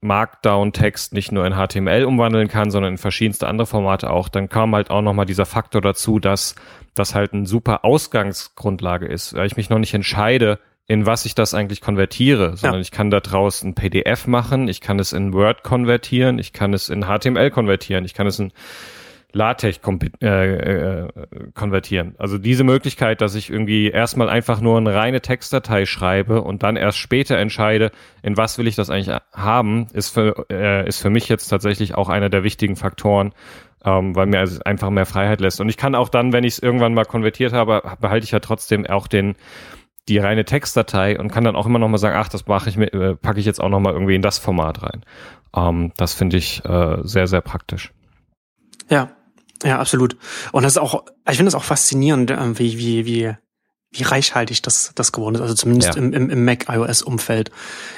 Markdown-Text 0.00 1.12
nicht 1.12 1.30
nur 1.30 1.46
in 1.46 1.54
HTML 1.54 2.04
umwandeln 2.04 2.48
kann, 2.48 2.70
sondern 2.70 2.94
in 2.94 2.98
verschiedenste 2.98 3.46
andere 3.46 3.66
Formate 3.66 4.10
auch, 4.10 4.28
dann 4.28 4.48
kam 4.48 4.74
halt 4.74 4.90
auch 4.90 5.02
nochmal 5.02 5.26
dieser 5.26 5.46
Faktor 5.46 5.80
dazu, 5.80 6.18
dass 6.18 6.56
das 6.94 7.14
halt 7.14 7.32
eine 7.32 7.46
super 7.46 7.84
Ausgangsgrundlage 7.84 9.06
ist, 9.06 9.34
weil 9.34 9.46
ich 9.46 9.56
mich 9.56 9.70
noch 9.70 9.78
nicht 9.78 9.94
entscheide, 9.94 10.58
in 10.88 11.06
was 11.06 11.24
ich 11.24 11.36
das 11.36 11.54
eigentlich 11.54 11.80
konvertiere, 11.80 12.56
sondern 12.56 12.80
ja. 12.80 12.82
ich 12.82 12.90
kann 12.90 13.10
da 13.10 13.20
draus 13.20 13.62
ein 13.62 13.74
PDF 13.74 14.26
machen, 14.26 14.66
ich 14.66 14.80
kann 14.80 14.98
es 14.98 15.12
in 15.12 15.32
Word 15.32 15.62
konvertieren, 15.62 16.38
ich 16.38 16.52
kann 16.52 16.74
es 16.74 16.88
in 16.88 17.04
HTML 17.04 17.50
konvertieren, 17.50 18.04
ich 18.04 18.14
kann 18.14 18.26
es 18.26 18.40
in 18.40 18.52
LaTeX 19.32 19.80
äh, 20.20 20.26
äh, 20.26 21.08
konvertieren. 21.54 22.14
Also 22.18 22.38
diese 22.38 22.64
Möglichkeit, 22.64 23.20
dass 23.20 23.34
ich 23.34 23.50
irgendwie 23.50 23.90
erstmal 23.90 24.28
einfach 24.28 24.60
nur 24.60 24.76
eine 24.76 24.94
reine 24.94 25.20
Textdatei 25.20 25.86
schreibe 25.86 26.42
und 26.42 26.62
dann 26.62 26.76
erst 26.76 26.98
später 26.98 27.38
entscheide, 27.38 27.90
in 28.22 28.36
was 28.36 28.58
will 28.58 28.66
ich 28.66 28.76
das 28.76 28.90
eigentlich 28.90 29.16
haben, 29.32 29.86
ist 29.92 30.10
für, 30.10 30.46
äh, 30.50 30.86
ist 30.86 31.00
für 31.00 31.10
mich 31.10 31.28
jetzt 31.28 31.48
tatsächlich 31.48 31.94
auch 31.94 32.08
einer 32.08 32.28
der 32.28 32.44
wichtigen 32.44 32.76
Faktoren, 32.76 33.32
ähm, 33.84 34.14
weil 34.14 34.26
mir 34.26 34.40
also 34.40 34.60
einfach 34.64 34.90
mehr 34.90 35.06
Freiheit 35.06 35.40
lässt. 35.40 35.60
Und 35.60 35.68
ich 35.68 35.76
kann 35.76 35.94
auch 35.94 36.08
dann, 36.08 36.32
wenn 36.32 36.44
ich 36.44 36.54
es 36.54 36.58
irgendwann 36.58 36.94
mal 36.94 37.04
konvertiert 37.04 37.52
habe, 37.52 37.82
behalte 38.00 38.24
ich 38.24 38.32
ja 38.32 38.40
trotzdem 38.40 38.86
auch 38.86 39.06
den 39.06 39.34
die 40.08 40.18
reine 40.18 40.44
Textdatei 40.44 41.18
und 41.18 41.30
kann 41.30 41.44
dann 41.44 41.54
auch 41.54 41.66
immer 41.66 41.78
noch 41.78 41.88
mal 41.88 41.98
sagen, 41.98 42.16
ach, 42.18 42.28
das 42.28 42.46
mache 42.46 42.68
ich 42.68 42.76
mit, 42.76 42.92
äh, 42.92 43.14
packe 43.14 43.38
ich 43.38 43.46
jetzt 43.46 43.60
auch 43.60 43.68
noch 43.68 43.78
mal 43.78 43.92
irgendwie 43.92 44.16
in 44.16 44.22
das 44.22 44.38
Format 44.38 44.82
rein. 44.82 45.04
Ähm, 45.54 45.92
das 45.96 46.12
finde 46.14 46.38
ich 46.38 46.64
äh, 46.64 46.98
sehr, 47.02 47.28
sehr 47.28 47.40
praktisch. 47.40 47.92
Ja, 48.90 49.10
ja, 49.64 49.78
absolut. 49.78 50.16
Und 50.52 50.62
das 50.62 50.72
ist 50.72 50.78
auch, 50.78 51.04
ich 51.28 51.36
finde 51.36 51.48
es 51.48 51.54
auch 51.54 51.64
faszinierend, 51.64 52.30
ähm, 52.30 52.58
wie, 52.58 52.78
wie, 52.78 53.06
wie, 53.06 53.34
wie 53.92 54.02
reichhaltig 54.02 54.62
das, 54.62 54.92
das 54.94 55.12
geworden 55.12 55.36
ist. 55.36 55.40
Also 55.40 55.54
zumindest 55.54 55.94
ja. 55.94 56.00
im, 56.00 56.12
im, 56.12 56.30
im 56.30 56.44
Mac 56.44 56.66
iOS 56.68 57.02
Umfeld. 57.02 57.50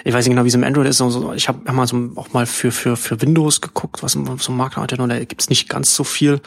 Ich 0.05 0.13
weiß 0.13 0.25
nicht 0.25 0.33
genau, 0.33 0.45
wie 0.45 0.49
es 0.49 0.55
im 0.55 0.65
Android 0.65 0.89
ist. 0.89 1.01
Also 1.01 1.33
ich 1.33 1.49
habe 1.49 1.73
mal 1.73 1.87
so 1.87 2.11
auch 2.17 2.33
mal 2.33 2.47
für, 2.47 2.73
für, 2.73 2.97
für 2.97 3.21
Windows 3.23 3.61
geguckt, 3.61 4.03
was 4.03 4.15
im, 4.15 4.39
so 4.39 4.53
Markt 4.53 4.77
hat. 4.77 4.99
Und 4.99 5.09
da 5.09 5.19
gibt's 5.25 5.49
nicht 5.49 5.69
ganz 5.69 5.95
so 5.95 6.05
viel. 6.05 6.41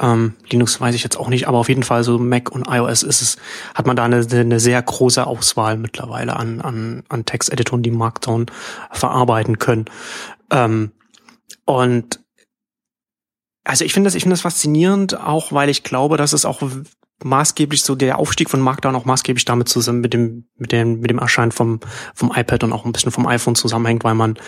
Ähm, 0.00 0.34
Linux 0.50 0.80
weiß 0.80 0.94
ich 0.96 1.04
jetzt 1.04 1.16
auch 1.16 1.28
nicht, 1.28 1.46
aber 1.46 1.58
auf 1.58 1.68
jeden 1.68 1.84
Fall 1.84 2.02
so 2.02 2.18
Mac 2.18 2.50
und 2.50 2.66
iOS 2.68 3.04
ist 3.04 3.22
es, 3.22 3.36
hat 3.74 3.86
man 3.86 3.94
da 3.94 4.04
eine, 4.04 4.26
eine 4.30 4.58
sehr 4.58 4.82
große 4.82 5.24
Auswahl 5.24 5.76
mittlerweile 5.76 6.34
an, 6.34 6.60
an, 6.60 7.04
an 7.08 7.24
Texteditoren, 7.24 7.84
die 7.84 7.92
Markdown 7.92 8.46
verarbeiten 8.90 9.58
können. 9.60 9.84
Ähm, 10.50 10.90
und 11.64 12.21
also 13.64 13.84
ich 13.84 13.92
finde 13.92 14.08
das, 14.08 14.14
ich 14.14 14.22
finde 14.22 14.34
das 14.34 14.40
faszinierend, 14.40 15.18
auch 15.18 15.52
weil 15.52 15.68
ich 15.68 15.82
glaube, 15.82 16.16
dass 16.16 16.32
es 16.32 16.44
auch 16.44 16.62
maßgeblich 17.24 17.82
so 17.82 17.94
der 17.94 18.18
Aufstieg 18.18 18.50
von 18.50 18.60
Markdown 18.60 18.96
auch 18.96 19.04
maßgeblich 19.04 19.44
damit 19.44 19.68
zusammen 19.68 20.00
mit 20.00 20.12
dem 20.12 20.46
mit 20.56 20.72
dem 20.72 21.00
mit 21.00 21.10
dem 21.10 21.18
Erscheinen 21.18 21.52
vom 21.52 21.80
vom 22.14 22.32
iPad 22.34 22.64
und 22.64 22.72
auch 22.72 22.84
ein 22.84 22.92
bisschen 22.92 23.12
vom 23.12 23.26
iPhone 23.26 23.54
zusammenhängt, 23.54 24.04
weil 24.04 24.14
man 24.14 24.38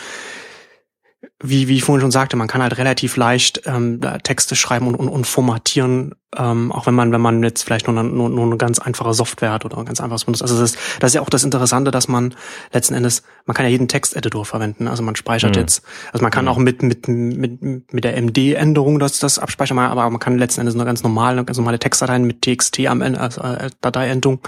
wie, 1.46 1.69
wie 1.69 1.76
ich 1.76 1.85
vorhin 1.85 2.00
schon 2.00 2.11
sagte, 2.11 2.37
man 2.37 2.49
kann 2.49 2.62
halt 2.62 2.79
relativ 2.79 3.17
leicht 3.17 3.62
ähm, 3.67 4.00
Texte 4.23 4.56
schreiben 4.56 4.87
und, 4.87 4.94
und, 4.94 5.08
und 5.08 5.26
formatieren, 5.26 6.14
ähm, 6.37 6.73
auch 6.73 6.87
wenn 6.87 6.94
man, 6.94 7.12
wenn 7.12 7.20
man 7.20 7.43
jetzt 7.43 7.62
vielleicht 7.62 7.87
nur, 7.87 8.02
nur, 8.02 8.29
nur 8.31 8.46
eine 8.46 8.56
ganz 8.56 8.79
einfache 8.79 9.12
Software 9.12 9.52
hat 9.52 9.64
oder 9.64 9.82
ganz 9.85 10.00
einfaches 10.00 10.25
benutzt. 10.25 10.43
Also 10.43 10.58
das 10.58 10.70
ist, 10.70 10.79
das 11.00 11.11
ist 11.11 11.14
ja 11.14 11.20
auch 11.20 11.29
das 11.29 11.44
Interessante, 11.44 11.91
dass 11.91 12.08
man 12.08 12.35
letzten 12.73 12.94
Endes, 12.94 13.23
man 13.44 13.55
kann 13.55 13.67
ja 13.67 13.70
jeden 13.70 13.88
Texteditor 13.88 14.44
verwenden. 14.44 14.89
Also 14.89 15.03
man 15.03 15.17
speichert 15.17 15.55
mhm. 15.56 15.60
jetzt, 15.60 15.82
also 16.13 16.22
man 16.22 16.31
kann 16.31 16.46
mhm. 16.46 16.51
auch 16.51 16.58
mit, 16.58 16.82
mit, 16.82 17.08
mit, 17.08 17.93
mit 17.93 18.05
der 18.05 18.17
MD-Änderung 18.17 18.98
das, 18.98 19.19
das 19.19 19.39
abspeichern, 19.39 19.79
aber 19.79 20.08
man 20.08 20.20
kann 20.20 20.39
letzten 20.39 20.60
Endes 20.60 20.74
eine 20.74 20.84
ganz 20.84 21.03
normale, 21.03 21.44
ganz 21.44 21.58
normale 21.58 21.79
Textdateien 21.79 22.24
mit 22.24 22.43
TXT 22.43 22.86
am 22.86 23.03
Ende, 23.03 23.20
also 23.20 23.43
äh, 23.43 23.70
Dateiendung, 23.82 24.41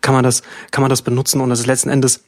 kann 0.00 0.14
man 0.14 0.24
das, 0.24 0.42
kann 0.70 0.82
man 0.82 0.88
das 0.88 1.02
benutzen 1.02 1.40
und 1.40 1.50
das 1.50 1.60
ist 1.60 1.66
letzten 1.66 1.90
Endes 1.90 2.24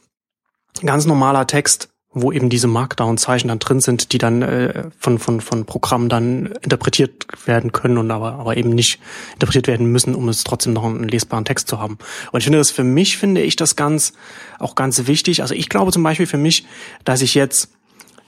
ganz 0.83 1.05
normaler 1.05 1.47
Text, 1.47 1.89
wo 2.15 2.31
eben 2.31 2.49
diese 2.49 2.67
Markdown-Zeichen 2.67 3.49
dann 3.49 3.59
drin 3.59 3.81
sind, 3.81 4.13
die 4.13 4.17
dann 4.17 4.41
äh, 4.41 4.85
von, 4.97 5.19
von, 5.19 5.41
von 5.41 5.65
Programmen 5.65 6.07
dann 6.07 6.45
interpretiert 6.61 7.27
werden 7.45 7.73
können 7.73 7.97
und 7.97 8.09
aber, 8.09 8.35
aber 8.35 8.55
eben 8.55 8.69
nicht 8.69 8.99
interpretiert 9.33 9.67
werden 9.67 9.87
müssen, 9.87 10.15
um 10.15 10.29
es 10.29 10.45
trotzdem 10.45 10.71
noch 10.71 10.85
einen 10.85 11.09
lesbaren 11.09 11.43
Text 11.43 11.67
zu 11.67 11.77
haben. 11.77 11.97
Und 12.31 12.39
ich 12.39 12.45
finde 12.45 12.57
das 12.57 12.71
für 12.71 12.85
mich, 12.85 13.17
finde 13.17 13.41
ich 13.41 13.57
das 13.57 13.75
ganz, 13.75 14.13
auch 14.59 14.75
ganz 14.75 15.07
wichtig. 15.07 15.41
Also 15.41 15.53
ich 15.53 15.67
glaube 15.67 15.91
zum 15.91 16.03
Beispiel 16.03 16.25
für 16.25 16.37
mich, 16.37 16.65
dass 17.03 17.21
ich 17.21 17.35
jetzt 17.35 17.69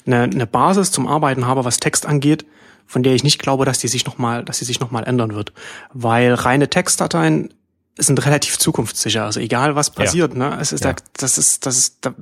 eine, 0.05 0.23
eine 0.23 0.45
Basis 0.45 0.91
zum 0.91 1.07
Arbeiten 1.07 1.47
habe, 1.47 1.63
was 1.63 1.79
Text 1.79 2.05
angeht, 2.05 2.45
von 2.85 3.03
der 3.03 3.15
ich 3.15 3.23
nicht 3.23 3.39
glaube, 3.39 3.63
dass 3.63 3.79
die 3.79 3.87
sich 3.87 4.05
nochmal, 4.05 4.43
dass 4.43 4.57
sie 4.57 4.65
sich 4.65 4.81
nochmal 4.81 5.05
ändern 5.05 5.33
wird. 5.33 5.53
Weil 5.93 6.33
reine 6.33 6.69
Textdateien 6.69 7.53
sind 7.97 8.25
relativ 8.25 8.59
zukunftssicher. 8.59 9.23
Also 9.23 9.39
egal 9.39 9.75
was 9.75 9.91
passiert, 9.91 10.33
ja. 10.33 10.49
ne, 10.49 10.57
es 10.59 10.73
ist 10.73 10.83
ja. 10.83 10.91
da, 10.91 11.01
das 11.13 11.37
ist, 11.37 11.65
das 11.65 11.77
ist, 11.77 11.97
da, 12.01 12.13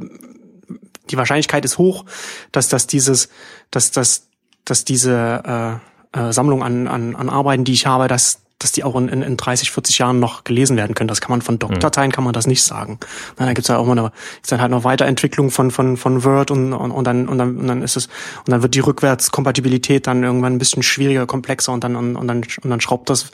die 1.09 1.17
Wahrscheinlichkeit 1.17 1.65
ist 1.65 1.77
hoch, 1.77 2.05
dass 2.51 2.69
das 2.69 2.87
dieses, 2.87 3.29
dass 3.71 3.91
das, 3.91 4.27
dass 4.63 4.85
diese 4.85 5.81
äh, 6.13 6.19
äh, 6.19 6.33
Sammlung 6.33 6.63
an, 6.63 6.87
an, 6.87 7.15
an 7.15 7.29
Arbeiten, 7.29 7.63
die 7.63 7.73
ich 7.73 7.85
habe, 7.85 8.07
dass 8.07 8.44
dass 8.59 8.71
die 8.71 8.85
auch 8.85 8.95
in, 8.95 9.09
in, 9.09 9.21
in 9.21 9.35
30, 9.35 9.71
40 9.71 9.97
Jahren 9.97 10.19
noch 10.19 10.45
gelesen 10.45 10.77
werden 10.77 10.95
können. 10.95 11.09
Das 11.09 11.19
kann 11.19 11.31
man 11.31 11.41
von 11.41 11.59
Doc-Dateien 11.59 12.11
kann 12.11 12.23
man 12.23 12.31
das 12.31 12.47
nicht 12.47 12.63
sagen. 12.63 12.99
Na, 13.37 13.47
da 13.47 13.53
gibt's 13.53 13.67
ja 13.67 13.77
auch 13.77 13.85
mal 13.85 13.97
eine, 13.97 14.11
gibt's 14.35 14.49
dann 14.49 14.61
halt 14.61 14.71
noch 14.71 14.85
Weiterentwicklung 14.85 15.51
von 15.51 15.71
von 15.71 15.97
von 15.97 16.23
Word 16.23 16.51
und, 16.51 16.71
und, 16.71 16.91
und 16.91 17.03
dann 17.05 17.27
und 17.27 17.37
dann 17.37 17.57
und 17.57 17.67
dann 17.67 17.81
ist 17.81 17.97
es 17.97 18.05
und 18.05 18.49
dann 18.49 18.61
wird 18.61 18.73
die 18.73 18.79
Rückwärtskompatibilität 18.79 20.07
dann 20.07 20.23
irgendwann 20.23 20.53
ein 20.53 20.57
bisschen 20.57 20.83
schwieriger, 20.83 21.25
komplexer 21.25 21.73
und 21.73 21.83
dann 21.83 21.97
und, 21.97 22.15
und 22.15 22.27
dann 22.27 22.43
und 22.63 22.69
dann 22.69 22.79
schraubt 22.79 23.09
das 23.09 23.31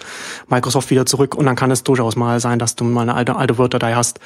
Microsoft 0.49 0.89
wieder 0.89 1.05
zurück 1.05 1.35
und 1.35 1.45
dann 1.45 1.55
kann 1.55 1.69
es 1.69 1.83
durchaus 1.83 2.15
mal 2.15 2.39
sein, 2.39 2.57
dass 2.57 2.75
du 2.75 2.83
mal 2.83 3.01
eine 3.01 3.13
alte 3.13 3.35
alte 3.35 3.59
Word-Datei 3.59 3.93
hast, 3.93 4.19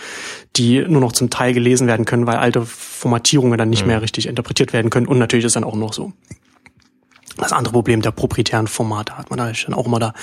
die 0.56 0.80
nur 0.80 1.02
noch 1.02 1.12
zum 1.12 1.30
Teil 1.30 1.54
gelesen 1.54 1.88
werden 1.88 2.06
können, 2.06 2.26
weil 2.26 2.38
alte 2.38 2.66
Formatierungen 2.66 3.58
dann 3.58 3.70
nicht 3.70 3.82
mhm. 3.82 3.90
mehr 3.90 4.02
richtig 4.02 4.28
interpretiert 4.28 4.72
werden 4.72 4.90
können 4.90 5.08
und 5.08 5.20
natürlich 5.20 5.46
ist 5.46 5.58
dann 5.58 5.66
auch 5.66 5.76
noch 5.76 5.92
so 5.92 6.14
das 7.38 7.52
andere 7.52 7.74
Problem 7.74 8.02
der 8.02 8.12
proprietären 8.12 8.68
Formate 8.68 9.18
hat 9.18 9.30
man 9.30 9.38
da 9.38 9.52
dann 9.52 9.74
auch 9.74 9.86
immer 9.86 10.00
da. 10.00 10.14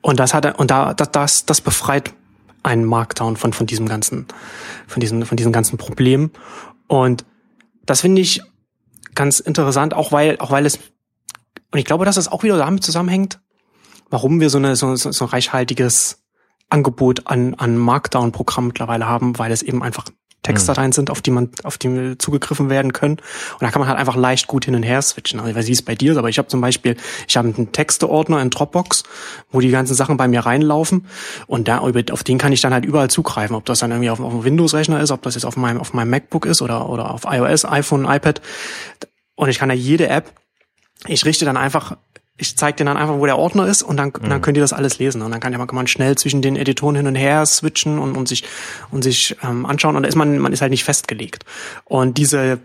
Und 0.00 0.18
das 0.20 0.34
hat 0.34 0.58
und 0.58 0.70
da 0.70 0.94
das 0.94 1.10
das, 1.10 1.46
das 1.46 1.60
befreit 1.60 2.14
einen 2.62 2.84
Markdown 2.84 3.36
von, 3.36 3.52
von 3.52 3.66
diesem 3.66 3.88
ganzen, 3.88 4.26
von 4.86 5.00
diesem, 5.00 5.24
von 5.26 5.36
diesem 5.36 5.52
ganzen 5.52 5.78
Problem. 5.78 6.30
Und 6.86 7.24
das 7.84 8.00
finde 8.00 8.22
ich 8.22 8.42
ganz 9.14 9.40
interessant, 9.40 9.94
auch 9.94 10.12
weil, 10.12 10.38
auch 10.38 10.50
weil 10.50 10.66
es, 10.66 10.78
und 11.70 11.78
ich 11.78 11.84
glaube, 11.84 12.04
dass 12.04 12.16
es 12.16 12.28
auch 12.28 12.42
wieder 12.42 12.56
damit 12.56 12.84
zusammenhängt, 12.84 13.40
warum 14.10 14.40
wir 14.40 14.50
so, 14.50 14.58
eine, 14.58 14.76
so, 14.76 14.94
so, 14.94 15.24
ein 15.24 15.28
reichhaltiges 15.28 16.22
Angebot 16.68 17.26
an, 17.26 17.54
an 17.54 17.76
Markdown-Programmen 17.76 18.68
mittlerweile 18.68 19.06
haben, 19.06 19.38
weil 19.38 19.52
es 19.52 19.62
eben 19.62 19.82
einfach 19.82 20.06
Textdateien 20.42 20.88
mhm. 20.88 20.92
sind, 20.92 21.10
auf 21.10 21.20
die 21.20 21.30
man, 21.30 21.50
auf 21.62 21.78
die 21.78 22.16
zugegriffen 22.18 22.68
werden 22.68 22.92
können. 22.92 23.14
Und 23.14 23.62
da 23.62 23.70
kann 23.70 23.80
man 23.80 23.88
halt 23.88 23.98
einfach 23.98 24.16
leicht 24.16 24.48
gut 24.48 24.64
hin 24.64 24.74
und 24.74 24.82
her 24.82 25.00
switchen. 25.00 25.38
Also 25.38 25.50
ich 25.50 25.56
weiß 25.56 25.64
nicht, 25.64 25.68
wie 25.70 25.74
es 25.74 25.82
bei 25.82 25.94
dir 25.94 26.12
ist, 26.12 26.18
aber 26.18 26.28
ich 26.28 26.38
habe 26.38 26.48
zum 26.48 26.60
Beispiel, 26.60 26.96
ich 27.28 27.36
habe 27.36 27.52
einen 27.56 27.72
Texteordner 27.72 28.42
in 28.42 28.50
Dropbox, 28.50 29.04
wo 29.50 29.60
die 29.60 29.70
ganzen 29.70 29.94
Sachen 29.94 30.16
bei 30.16 30.26
mir 30.26 30.40
reinlaufen. 30.40 31.06
Und 31.46 31.68
da, 31.68 31.78
auf 31.78 32.24
den 32.24 32.38
kann 32.38 32.52
ich 32.52 32.60
dann 32.60 32.74
halt 32.74 32.84
überall 32.84 33.08
zugreifen. 33.08 33.54
Ob 33.54 33.64
das 33.66 33.80
dann 33.80 33.90
irgendwie 33.92 34.10
auf, 34.10 34.20
auf 34.20 34.32
einem 34.32 34.44
Windows-Rechner 34.44 35.00
ist, 35.00 35.10
ob 35.10 35.22
das 35.22 35.34
jetzt 35.34 35.44
auf 35.44 35.56
meinem, 35.56 35.78
auf 35.78 35.94
meinem 35.94 36.10
MacBook 36.10 36.46
ist 36.46 36.60
oder, 36.60 36.88
oder 36.88 37.12
auf 37.12 37.22
iOS, 37.24 37.64
iPhone, 37.64 38.04
iPad. 38.04 38.40
Und 39.36 39.48
ich 39.48 39.58
kann 39.58 39.68
da 39.68 39.74
jede 39.74 40.08
App, 40.08 40.32
ich 41.06 41.24
richte 41.24 41.44
dann 41.44 41.56
einfach 41.56 41.96
ich 42.38 42.56
zeige 42.56 42.78
dir 42.78 42.84
dann 42.84 42.96
einfach, 42.96 43.18
wo 43.18 43.26
der 43.26 43.38
Ordner 43.38 43.66
ist 43.66 43.82
und 43.82 43.96
dann, 43.96 44.08
mhm. 44.08 44.28
dann 44.28 44.40
könnt 44.40 44.56
ihr 44.56 44.62
das 44.62 44.72
alles 44.72 44.98
lesen. 44.98 45.22
Und 45.22 45.30
dann 45.30 45.40
kann, 45.40 45.52
ja, 45.52 45.58
kann 45.64 45.76
man 45.76 45.86
schnell 45.86 46.16
zwischen 46.16 46.42
den 46.42 46.56
Editoren 46.56 46.96
hin 46.96 47.06
und 47.06 47.14
her 47.14 47.44
switchen 47.46 47.98
und, 47.98 48.16
und 48.16 48.28
sich, 48.28 48.44
und 48.90 49.02
sich 49.02 49.36
ähm, 49.42 49.66
anschauen. 49.66 49.96
Und 49.96 50.02
da 50.02 50.08
ist 50.08 50.16
man, 50.16 50.38
man 50.38 50.52
ist 50.52 50.62
halt 50.62 50.70
nicht 50.70 50.84
festgelegt. 50.84 51.44
Und 51.84 52.18
diese 52.18 52.58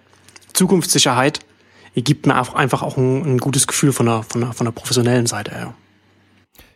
Zukunftssicherheit 0.54 1.42
die 1.98 2.04
gibt 2.04 2.28
mir 2.28 2.40
auch 2.40 2.54
einfach 2.54 2.84
auch 2.84 2.96
ein, 2.96 3.24
ein 3.26 3.38
gutes 3.40 3.66
Gefühl 3.66 3.92
von 3.92 4.06
der, 4.06 4.22
von 4.22 4.42
der, 4.42 4.54
von 4.54 4.66
der 4.66 4.72
professionellen 4.72 5.26
Seite 5.26 5.52
her. 5.52 5.74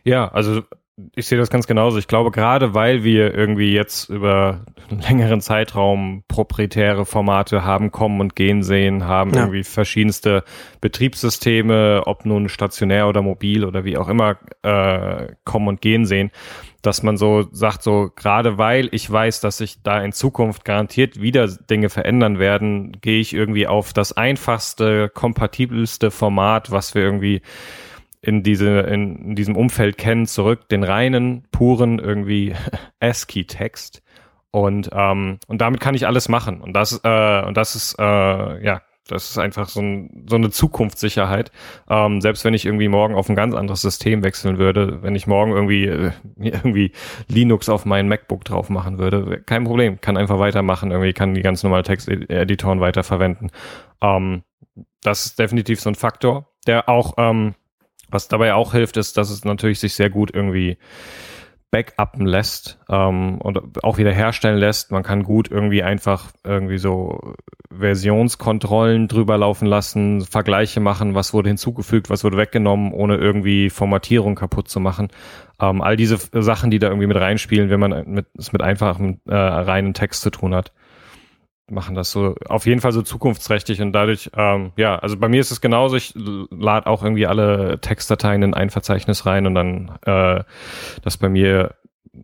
Ja, 0.02 0.26
also 0.26 0.62
ich 1.14 1.26
sehe 1.26 1.38
das 1.38 1.50
ganz 1.50 1.66
genauso. 1.66 1.98
Ich 1.98 2.08
glaube, 2.08 2.30
gerade 2.30 2.74
weil 2.74 3.04
wir 3.04 3.34
irgendwie 3.34 3.72
jetzt 3.72 4.08
über 4.08 4.64
einen 4.90 5.00
längeren 5.00 5.40
Zeitraum 5.40 6.24
proprietäre 6.28 7.04
Formate 7.04 7.64
haben 7.64 7.90
kommen 7.90 8.20
und 8.20 8.36
gehen 8.36 8.62
sehen, 8.62 9.06
haben 9.06 9.32
ja. 9.32 9.40
irgendwie 9.40 9.64
verschiedenste 9.64 10.44
Betriebssysteme, 10.80 12.02
ob 12.06 12.24
nun 12.24 12.48
stationär 12.48 13.08
oder 13.08 13.22
mobil 13.22 13.64
oder 13.64 13.84
wie 13.84 13.96
auch 13.96 14.08
immer, 14.08 14.38
äh, 14.62 15.28
kommen 15.44 15.68
und 15.68 15.80
gehen 15.80 16.06
sehen, 16.06 16.30
dass 16.82 17.02
man 17.02 17.16
so 17.16 17.46
sagt, 17.52 17.82
so 17.82 18.10
gerade 18.14 18.58
weil 18.58 18.88
ich 18.92 19.10
weiß, 19.10 19.40
dass 19.40 19.58
sich 19.58 19.82
da 19.82 20.02
in 20.02 20.12
Zukunft 20.12 20.64
garantiert 20.64 21.20
wieder 21.20 21.46
Dinge 21.46 21.88
verändern 21.88 22.38
werden, 22.38 22.98
gehe 23.00 23.20
ich 23.20 23.32
irgendwie 23.32 23.66
auf 23.66 23.92
das 23.92 24.12
einfachste, 24.12 25.08
kompatibelste 25.08 26.10
Format, 26.10 26.70
was 26.70 26.94
wir 26.94 27.02
irgendwie 27.02 27.42
in 28.22 28.42
diese 28.42 28.80
in, 28.80 29.16
in 29.16 29.34
diesem 29.34 29.56
Umfeld 29.56 29.98
kennen, 29.98 30.26
zurück 30.26 30.68
den 30.68 30.84
reinen, 30.84 31.44
puren 31.50 31.98
irgendwie 31.98 32.54
ASCII-Text 33.00 34.02
und 34.50 34.90
ähm, 34.92 35.38
und 35.46 35.60
damit 35.60 35.80
kann 35.80 35.94
ich 35.94 36.06
alles 36.06 36.28
machen 36.28 36.60
und 36.60 36.72
das 36.72 37.00
äh, 37.04 37.42
und 37.44 37.56
das 37.56 37.74
ist 37.74 37.96
äh, 37.98 38.64
ja 38.64 38.80
das 39.08 39.30
ist 39.30 39.38
einfach 39.38 39.68
so, 39.68 39.80
ein, 39.80 40.24
so 40.28 40.36
eine 40.36 40.50
Zukunftssicherheit. 40.50 41.50
Ähm, 41.88 42.20
selbst 42.20 42.44
wenn 42.44 42.54
ich 42.54 42.64
irgendwie 42.64 42.88
morgen 42.88 43.14
auf 43.14 43.28
ein 43.28 43.36
ganz 43.36 43.54
anderes 43.54 43.82
System 43.82 44.22
wechseln 44.22 44.58
würde, 44.58 45.02
wenn 45.02 45.14
ich 45.14 45.26
morgen 45.26 45.52
irgendwie 45.52 45.86
äh, 45.86 46.12
irgendwie 46.36 46.92
Linux 47.28 47.68
auf 47.68 47.84
meinen 47.84 48.08
MacBook 48.08 48.44
drauf 48.44 48.70
machen 48.70 48.98
würde, 48.98 49.42
kein 49.44 49.64
Problem, 49.64 50.00
kann 50.00 50.16
einfach 50.16 50.38
weitermachen, 50.38 50.90
irgendwie 50.90 51.12
kann 51.12 51.34
die 51.34 51.42
ganz 51.42 51.62
normalen 51.62 51.84
Texteditoren 51.84 52.80
weiterverwenden. 52.80 53.50
Ähm, 54.00 54.42
das 55.02 55.26
ist 55.26 55.38
definitiv 55.38 55.80
so 55.80 55.90
ein 55.90 55.96
Faktor, 55.96 56.46
der 56.66 56.88
auch 56.88 57.14
ähm, 57.18 57.54
was 58.12 58.28
dabei 58.28 58.54
auch 58.54 58.72
hilft, 58.72 58.96
ist, 58.96 59.16
dass 59.16 59.30
es 59.30 59.44
natürlich 59.44 59.80
sich 59.80 59.94
sehr 59.94 60.10
gut 60.10 60.30
irgendwie 60.34 60.78
backuppen 61.72 62.26
lässt 62.26 62.78
ähm, 62.90 63.38
und 63.38 63.82
auch 63.82 63.96
wieder 63.96 64.12
herstellen 64.12 64.58
lässt. 64.58 64.92
Man 64.92 65.02
kann 65.02 65.22
gut 65.22 65.50
irgendwie 65.50 65.82
einfach 65.82 66.30
irgendwie 66.44 66.76
so 66.76 67.34
Versionskontrollen 67.76 69.08
drüber 69.08 69.38
laufen 69.38 69.66
lassen, 69.66 70.20
Vergleiche 70.20 70.80
machen, 70.80 71.14
was 71.14 71.32
wurde 71.32 71.48
hinzugefügt, 71.48 72.10
was 72.10 72.24
wurde 72.24 72.36
weggenommen, 72.36 72.92
ohne 72.92 73.16
irgendwie 73.16 73.70
Formatierung 73.70 74.34
kaputt 74.34 74.68
zu 74.68 74.80
machen. 74.80 75.08
Ähm, 75.60 75.80
all 75.80 75.96
diese 75.96 76.18
Sachen, 76.32 76.70
die 76.70 76.78
da 76.78 76.88
irgendwie 76.88 77.06
mit 77.06 77.16
reinspielen, 77.16 77.70
wenn 77.70 77.80
man 77.80 78.04
mit, 78.06 78.26
es 78.36 78.52
mit 78.52 78.62
einfachem 78.62 79.20
äh, 79.26 79.34
reinen 79.34 79.94
Text 79.94 80.20
zu 80.20 80.30
tun 80.30 80.54
hat 80.54 80.72
machen 81.72 81.94
das 81.94 82.12
so 82.12 82.34
auf 82.46 82.66
jeden 82.66 82.80
Fall 82.80 82.92
so 82.92 83.02
zukunftsträchtig 83.02 83.80
und 83.80 83.92
dadurch, 83.92 84.30
ähm, 84.36 84.72
ja, 84.76 84.96
also 84.98 85.16
bei 85.16 85.28
mir 85.28 85.40
ist 85.40 85.50
es 85.50 85.60
genauso, 85.60 85.96
ich 85.96 86.14
lade 86.14 86.86
auch 86.86 87.02
irgendwie 87.02 87.26
alle 87.26 87.80
Textdateien 87.80 88.42
in 88.42 88.54
ein 88.54 88.70
Verzeichnis 88.70 89.26
rein 89.26 89.46
und 89.46 89.54
dann 89.54 89.98
äh, 90.02 90.44
das 91.02 91.16
bei 91.16 91.28
mir, 91.28 91.74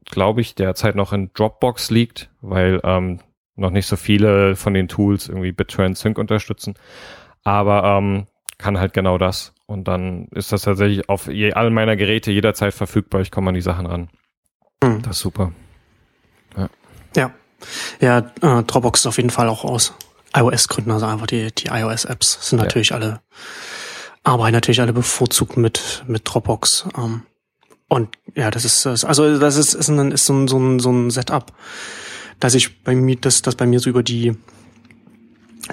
glaube 0.04 0.40
ich, 0.40 0.54
derzeit 0.54 0.94
noch 0.94 1.12
in 1.12 1.30
Dropbox 1.32 1.90
liegt, 1.90 2.30
weil 2.40 2.80
ähm, 2.84 3.20
noch 3.56 3.70
nicht 3.70 3.86
so 3.86 3.96
viele 3.96 4.54
von 4.54 4.74
den 4.74 4.88
Tools 4.88 5.28
irgendwie 5.28 5.52
BitTorrent 5.52 5.98
Sync 5.98 6.18
unterstützen. 6.18 6.74
Aber 7.42 7.84
ähm, 7.84 8.26
kann 8.58 8.78
halt 8.78 8.92
genau 8.92 9.18
das. 9.18 9.54
Und 9.66 9.88
dann 9.88 10.28
ist 10.28 10.52
das 10.52 10.62
tatsächlich 10.62 11.08
auf 11.08 11.26
je, 11.26 11.52
all 11.52 11.70
meiner 11.70 11.96
Geräte 11.96 12.30
jederzeit 12.30 12.74
verfügbar. 12.74 13.20
Ich 13.20 13.30
komme 13.30 13.48
an 13.48 13.54
die 13.54 13.60
Sachen 13.60 13.86
ran. 13.86 14.08
Mhm. 14.82 15.02
Das 15.02 15.16
ist 15.16 15.22
super. 15.22 15.52
Ja. 16.56 16.68
ja. 17.16 17.30
Ja, 18.00 18.18
äh, 18.40 18.62
Dropbox 18.62 19.00
ist 19.00 19.06
auf 19.06 19.16
jeden 19.16 19.30
Fall 19.30 19.48
auch 19.48 19.64
aus 19.64 19.92
iOS-Gründen, 20.34 20.90
also 20.90 21.06
einfach 21.06 21.26
die, 21.26 21.52
die 21.52 21.68
iOS-Apps 21.68 22.48
sind 22.48 22.58
natürlich 22.58 22.90
ja. 22.90 22.96
alle, 22.96 23.20
arbeiten 24.24 24.54
natürlich 24.54 24.80
alle 24.80 24.92
bevorzugt 24.92 25.56
mit, 25.56 26.04
mit 26.06 26.22
Dropbox. 26.24 26.86
Ähm, 26.96 27.22
und 27.88 28.10
ja, 28.34 28.50
das 28.50 28.64
ist, 28.64 28.86
also 28.86 29.38
das 29.38 29.56
ist, 29.56 29.74
ist, 29.74 29.88
ein, 29.88 30.12
ist 30.12 30.26
so, 30.26 30.34
ein, 30.34 30.48
so, 30.48 30.58
ein, 30.58 30.78
so 30.78 30.90
ein 30.90 31.10
Setup, 31.10 31.52
dass 32.38 32.54
ich 32.54 32.82
bei 32.82 32.94
mir, 32.94 33.16
dass 33.16 33.42
das 33.42 33.54
bei 33.54 33.66
mir 33.66 33.80
so 33.80 33.88
über 33.88 34.02
die 34.02 34.36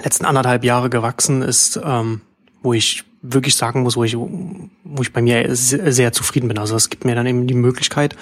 letzten 0.02 0.24
anderthalb 0.24 0.64
Jahre 0.64 0.90
gewachsen 0.90 1.42
ist, 1.42 1.78
ähm, 1.82 2.22
wo 2.62 2.72
ich 2.72 3.04
wirklich 3.22 3.56
sagen 3.56 3.82
muss, 3.82 3.96
wo 3.96 4.04
ich, 4.04 4.16
wo 4.16 5.02
ich 5.02 5.12
bei 5.12 5.20
mir 5.20 5.54
sehr, 5.54 5.92
sehr 5.92 6.12
zufrieden 6.12 6.48
bin. 6.48 6.58
Also 6.58 6.76
es 6.76 6.90
gibt 6.90 7.04
mir 7.04 7.14
dann 7.14 7.26
eben 7.26 7.46
die 7.46 7.54
Möglichkeit, 7.54 8.16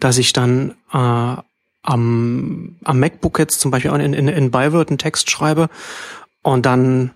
dass 0.00 0.18
ich 0.18 0.32
dann 0.32 0.74
äh, 0.92 1.36
am, 1.88 2.76
am 2.84 3.00
MacBook 3.00 3.38
jetzt 3.38 3.60
zum 3.60 3.70
Beispiel 3.70 3.90
in, 3.92 4.12
in, 4.12 4.28
in 4.28 4.50
Byword 4.50 4.90
einen 4.90 4.98
Text 4.98 5.30
schreibe 5.30 5.68
und 6.42 6.66
dann 6.66 7.12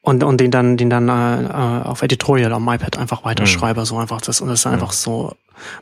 und, 0.00 0.22
und 0.22 0.40
den 0.40 0.52
dann, 0.52 0.76
den 0.76 0.88
dann 0.88 1.08
äh, 1.08 1.84
auf 1.84 2.02
Editorial 2.02 2.52
am 2.52 2.68
iPad 2.68 2.96
einfach 2.98 3.24
weiterschreibe. 3.24 3.80
Mhm. 3.80 3.84
So 3.84 3.98
einfach 3.98 4.20
das 4.20 4.40
und 4.40 4.48
das 4.48 4.60
ist 4.60 4.66
einfach 4.66 4.92
so. 4.92 5.34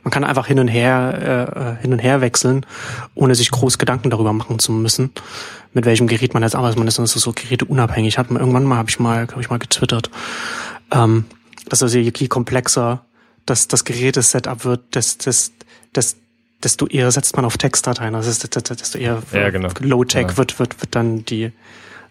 Man 0.03 0.09
kann 0.09 0.23
einfach 0.23 0.47
hin 0.47 0.57
und 0.57 0.67
her 0.67 1.77
äh, 1.77 1.81
hin 1.81 1.93
und 1.93 1.99
her 1.99 2.21
wechseln, 2.21 2.65
ohne 3.13 3.35
sich 3.35 3.51
groß 3.51 3.77
Gedanken 3.77 4.09
darüber 4.09 4.33
machen 4.33 4.57
zu 4.57 4.71
müssen, 4.71 5.11
mit 5.73 5.85
welchem 5.85 6.07
Gerät 6.07 6.33
man 6.33 6.41
jetzt 6.41 6.55
arbeitet. 6.55 6.79
Man 6.79 6.87
ist, 6.87 6.95
so 6.95 7.33
Geräte 7.33 7.65
unabhängig. 7.65 8.17
Hat 8.17 8.31
man 8.31 8.39
irgendwann 8.39 8.63
mal 8.63 8.77
habe 8.77 8.89
ich 8.89 8.99
mal 8.99 9.27
habe 9.27 9.41
ich 9.41 9.51
mal 9.51 9.59
getwittert, 9.59 10.09
ähm, 10.91 11.25
dass 11.69 11.83
also 11.83 11.99
je 11.99 12.27
komplexer 12.27 13.05
das 13.45 13.67
das 13.67 13.85
Gerätesetup 13.85 14.65
wird, 14.65 14.81
das 14.95 15.19
das 15.19 15.51
das 15.93 16.15
desto 16.63 16.87
eher 16.87 17.11
setzt 17.11 17.35
man 17.35 17.45
auf 17.45 17.57
Textdateien. 17.57 18.13
Ist, 18.15 18.55
desto 18.55 18.97
eher 18.97 19.21
ja, 19.31 19.49
genau. 19.49 19.69
Low-Tech 19.79 20.27
ja. 20.29 20.37
wird, 20.37 20.59
wird, 20.59 20.81
wird 20.81 20.95
dann 20.95 21.25
die 21.25 21.51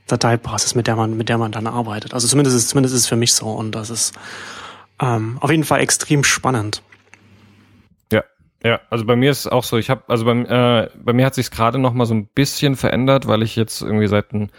Dateibasis, 0.06 0.74
mit 0.74 0.86
der 0.86 0.96
man, 0.96 1.16
mit 1.16 1.28
der 1.28 1.38
man 1.38 1.52
dann 1.52 1.66
arbeitet. 1.66 2.14
Also 2.14 2.28
zumindest 2.28 2.56
ist, 2.56 2.68
zumindest 2.68 2.94
ist 2.94 3.02
es 3.02 3.08
für 3.08 3.16
mich 3.16 3.32
so 3.32 3.46
und 3.46 3.72
das 3.72 3.90
ist 3.90 4.14
ähm, 5.00 5.38
auf 5.40 5.50
jeden 5.50 5.64
Fall 5.64 5.80
extrem 5.80 6.24
spannend. 6.24 6.82
Ja, 8.12 8.22
ja, 8.62 8.80
also 8.90 9.04
bei 9.04 9.16
mir 9.16 9.30
ist 9.30 9.40
es 9.40 9.46
auch 9.46 9.64
so, 9.64 9.78
ich 9.78 9.90
habe, 9.90 10.02
also 10.08 10.24
bei, 10.24 10.32
äh, 10.32 10.90
bei 10.96 11.12
mir 11.12 11.24
hat 11.24 11.34
sich 11.34 11.50
gerade 11.50 11.78
noch 11.78 11.94
mal 11.94 12.06
so 12.06 12.14
ein 12.14 12.28
bisschen 12.28 12.76
verändert, 12.76 13.26
weil 13.26 13.42
ich 13.42 13.56
jetzt 13.56 13.80
irgendwie 13.80 14.06
seit 14.06 14.32
ein 14.32 14.50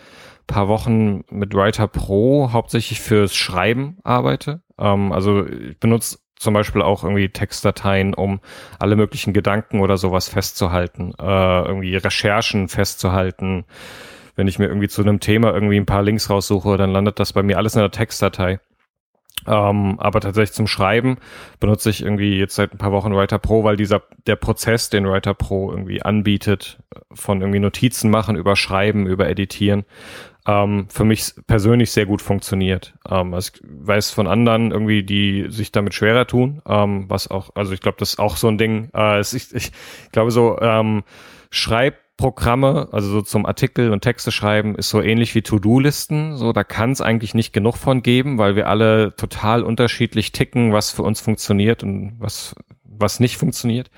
paar 0.48 0.68
Wochen 0.68 1.24
mit 1.30 1.54
Writer 1.54 1.88
Pro 1.88 2.52
hauptsächlich 2.52 3.00
fürs 3.00 3.36
Schreiben 3.36 3.98
arbeite. 4.04 4.62
Ähm, 4.80 5.12
also 5.12 5.46
ich 5.46 5.80
benutze 5.80 6.18
zum 6.38 6.54
Beispiel 6.54 6.82
auch 6.82 7.04
irgendwie 7.04 7.30
Textdateien, 7.30 8.14
um 8.14 8.40
alle 8.80 8.96
möglichen 8.96 9.34
Gedanken 9.34 9.80
oder 9.80 9.98
sowas 9.98 10.30
festzuhalten, 10.30 11.14
äh, 11.20 11.62
irgendwie 11.66 11.96
Recherchen 11.96 12.68
festzuhalten. 12.68 13.66
Wenn 14.36 14.48
ich 14.48 14.60
mir 14.60 14.68
irgendwie 14.68 14.90
zu 14.90 15.02
einem 15.02 15.20
Thema 15.20 15.54
irgendwie 15.54 15.78
ein 15.78 15.86
paar 15.86 16.04
Links 16.04 16.30
raussuche, 16.30 16.78
dann 16.78 16.92
landet 16.92 17.20
das 17.20 17.34
bei 17.34 17.42
mir 17.42 17.58
alles 17.58 17.76
in 17.76 17.82
der 17.82 17.92
Textdatei. 17.92 18.60
Ähm, 19.48 20.00
aber 20.00 20.22
tatsächlich 20.22 20.54
zum 20.54 20.68
Schreiben 20.68 21.18
benutze 21.60 21.90
ich 21.90 22.02
irgendwie 22.02 22.38
jetzt 22.38 22.56
seit 22.56 22.74
ein 22.74 22.78
paar 22.78 22.92
Wochen 22.92 23.14
Writer 23.14 23.38
Pro, 23.38 23.64
weil 23.64 23.76
dieser 23.76 24.02
der 24.26 24.38
Prozess, 24.38 24.90
den 24.90 25.08
Writer 25.08 25.34
Pro 25.34 25.72
irgendwie 25.72 26.02
anbietet, 26.02 26.80
von 27.12 27.42
irgendwie 27.42 27.60
Notizen 27.60 28.10
machen, 28.10 28.36
über 28.36 28.56
Schreiben, 28.56 29.06
über 29.06 29.30
Editieren, 29.30 29.86
ähm, 30.46 30.88
für 30.90 31.06
mich 31.06 31.34
persönlich 31.48 31.92
sehr 31.92 32.06
gut 32.06 32.22
funktioniert. 32.22 32.94
Ähm, 33.10 33.34
also 33.34 33.52
ich 33.54 33.62
weiß 33.64 34.12
von 34.12 34.28
anderen 34.28 34.72
irgendwie, 34.72 35.04
die 35.04 35.48
sich 35.50 35.72
damit 35.72 35.94
schwerer 35.94 36.28
tun, 36.28 36.62
ähm, 36.68 37.06
was 37.10 37.30
auch, 37.30 37.52
also 37.56 37.74
ich 37.74 37.82
glaube, 37.82 37.98
das 38.00 38.12
ist 38.12 38.20
auch 38.20 38.38
so 38.38 38.48
ein 38.48 38.58
Ding. 38.58 38.90
Äh, 38.94 39.20
es, 39.20 39.34
ich, 39.34 39.54
ich 39.54 39.72
glaube 40.12 40.32
so 40.32 40.60
ähm, 40.62 41.04
Schreibprogramme, 41.50 42.90
also 42.92 43.10
so 43.10 43.22
zum 43.22 43.46
Artikel 43.46 43.92
und 43.92 44.02
Texte 44.02 44.32
schreiben, 44.32 44.76
ist 44.76 44.90
so 44.90 45.02
ähnlich 45.02 45.34
wie 45.36 45.42
To-Do-Listen. 45.42 46.36
So, 46.36 46.54
da 46.54 46.64
kann 46.64 46.92
es 46.92 47.02
eigentlich 47.02 47.34
nicht 47.34 47.54
genug 47.54 47.78
von 47.78 48.04
geben, 48.04 48.38
weil 48.38 48.56
wir 48.56 48.68
alle 48.68 49.16
total 49.16 49.64
unterschiedlich 49.64 50.32
ticken, 50.32 50.74
was 50.74 50.92
für 50.92 51.04
uns 51.04 51.22
funktioniert 51.22 51.84
und 51.84 52.16
was 52.20 52.56
was 52.98 53.20
nicht 53.20 53.38
funktioniert. 53.38 53.90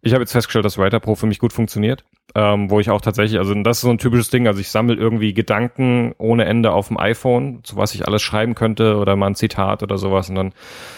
Ich 0.00 0.12
habe 0.12 0.22
jetzt 0.22 0.32
festgestellt, 0.32 0.64
dass 0.64 0.78
Writer 0.78 1.00
Pro 1.00 1.14
für 1.14 1.26
mich 1.26 1.38
gut 1.38 1.52
funktioniert, 1.52 2.04
ähm, 2.34 2.70
wo 2.70 2.80
ich 2.80 2.90
auch 2.90 3.00
tatsächlich, 3.00 3.38
also 3.38 3.54
das 3.54 3.78
ist 3.78 3.82
so 3.82 3.90
ein 3.90 3.98
typisches 3.98 4.30
Ding, 4.30 4.46
also 4.46 4.60
ich 4.60 4.70
sammle 4.70 4.94
irgendwie 4.94 5.34
Gedanken 5.34 6.14
ohne 6.18 6.44
Ende 6.44 6.72
auf 6.72 6.88
dem 6.88 6.98
iPhone, 6.98 7.60
zu 7.64 7.76
was 7.76 7.94
ich 7.94 8.06
alles 8.06 8.22
schreiben 8.22 8.54
könnte 8.54 8.96
oder 8.96 9.16
mal 9.16 9.28
ein 9.28 9.34
Zitat 9.34 9.82
oder 9.82 9.98
sowas 9.98 10.28
und 10.28 10.36
dann 10.36 10.54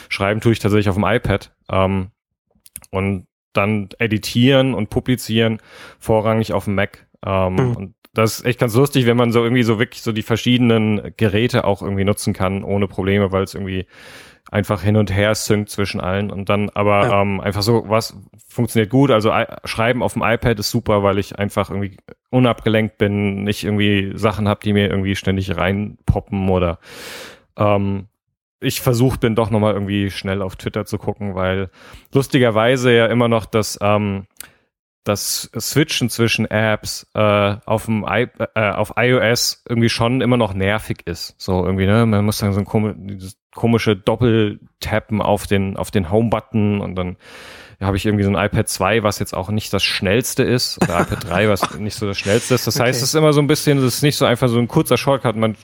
schreiben 0.09 0.41
tue 0.41 0.53
ich 0.53 0.59
tatsächlich 0.59 0.89
auf 0.89 0.97
dem 0.97 1.05
iPad 1.05 1.53
ähm, 1.71 2.11
und 2.91 3.27
dann 3.53 3.89
editieren 3.99 4.75
und 4.75 4.91
publizieren 4.91 5.59
vorrangig 5.99 6.53
auf 6.53 6.65
dem 6.65 6.75
Mac 6.75 7.07
ähm, 7.25 7.55
mhm. 7.55 7.77
und 7.77 7.95
das 8.13 8.41
ist 8.41 8.45
echt 8.45 8.59
ganz 8.59 8.75
lustig, 8.75 9.07
wenn 9.07 9.17
man 9.17 9.31
so 9.31 9.43
irgendwie 9.43 9.63
so 9.63 9.79
wirklich 9.79 10.03
so 10.03 10.13
die 10.13 10.23
verschiedenen 10.23 11.13
Geräte 11.17 11.65
auch 11.65 11.81
irgendwie 11.81 12.05
nutzen 12.05 12.33
kann, 12.33 12.65
ohne 12.65 12.89
Probleme, 12.89 13.31
weil 13.31 13.45
es 13.45 13.55
irgendwie 13.55 13.87
einfach 14.51 14.83
hin 14.83 14.97
und 14.97 15.15
her 15.15 15.35
synkt 15.35 15.71
zwischen 15.71 16.01
allen 16.01 16.31
und 16.31 16.49
dann 16.49 16.71
aber 16.71 17.07
ja. 17.07 17.23
ähm, 17.23 17.41
einfach 17.41 17.63
so, 17.63 17.85
was 17.89 18.17
funktioniert 18.49 18.91
gut. 18.91 19.11
Also 19.11 19.33
Schreiben 19.65 20.03
auf 20.03 20.15
dem 20.15 20.23
iPad 20.23 20.59
ist 20.59 20.71
super, 20.71 21.03
weil 21.03 21.19
ich 21.19 21.39
einfach 21.39 21.71
irgendwie 21.71 21.99
unabgelenkt 22.31 22.99
bin, 22.99 23.45
nicht 23.45 23.65
irgendwie 23.65 24.13
Sachen 24.15 24.49
habe, 24.49 24.61
die 24.63 24.73
mir 24.73 24.91
irgendwie 24.91 25.17
ständig 25.17 25.57
reinpoppen 25.57 26.49
oder 26.49 26.79
ähm, 27.57 28.09
ich 28.61 28.81
versucht 28.81 29.21
bin 29.21 29.35
doch 29.35 29.51
nochmal 29.51 29.75
irgendwie 29.75 30.11
schnell 30.11 30.43
auf 30.43 30.57
Twitter 30.57 30.85
zu 30.85 30.99
gucken, 30.99 31.35
weil 31.35 31.71
lustigerweise 32.13 32.93
ja 32.93 33.07
immer 33.07 33.29
noch 33.29 33.47
das 33.47 33.79
ähm, 33.81 34.27
das 35.05 35.51
Switchen 35.59 36.11
zwischen 36.11 36.45
Apps 36.47 37.07
äh, 37.15 37.57
auf 37.65 37.87
dem 37.87 38.05
I 38.05 38.29
äh, 38.55 38.71
auf 38.71 38.95
iOS 38.97 39.65
irgendwie 39.69 39.89
schon 39.89 40.21
immer 40.21 40.37
noch 40.37 40.53
nervig 40.53 41.07
ist. 41.07 41.35
So 41.39 41.65
irgendwie, 41.65 41.87
ne? 41.87 42.05
Man 42.05 42.25
muss 42.25 42.39
dann 42.39 42.53
so 42.53 42.61
ein 42.61 42.67
komisch, 42.67 42.95
dieses 42.99 43.40
komische 43.55 43.97
Doppeltappen 43.97 45.21
auf 45.21 45.47
den 45.47 45.77
auf 45.77 45.91
den 45.91 46.11
Home-Button 46.11 46.81
und 46.81 46.95
dann 46.95 47.17
habe 47.81 47.97
ich 47.97 48.05
irgendwie 48.05 48.25
so 48.25 48.31
ein 48.31 48.37
iPad 48.37 48.69
2, 48.69 49.03
was 49.03 49.19
jetzt 49.19 49.35
auch 49.35 49.49
nicht 49.49 49.73
das 49.73 49.83
schnellste 49.83 50.43
ist, 50.43 50.83
oder 50.83 51.01
iPad 51.01 51.25
3, 51.29 51.49
was 51.49 51.75
nicht 51.79 51.97
so 51.97 52.07
das 52.07 52.19
schnellste 52.19 52.55
ist. 52.55 52.67
Das 52.67 52.77
okay. 52.77 52.89
heißt, 52.89 52.99
es 53.03 53.09
ist 53.09 53.15
immer 53.15 53.33
so 53.33 53.41
ein 53.41 53.47
bisschen, 53.47 53.79
es 53.79 53.85
ist 53.85 54.03
nicht 54.03 54.17
so 54.17 54.27
einfach 54.27 54.49
so 54.49 54.59
ein 54.59 54.69
kurzer 54.69 54.99
Shortcut, 54.99 55.37
man 55.37 55.57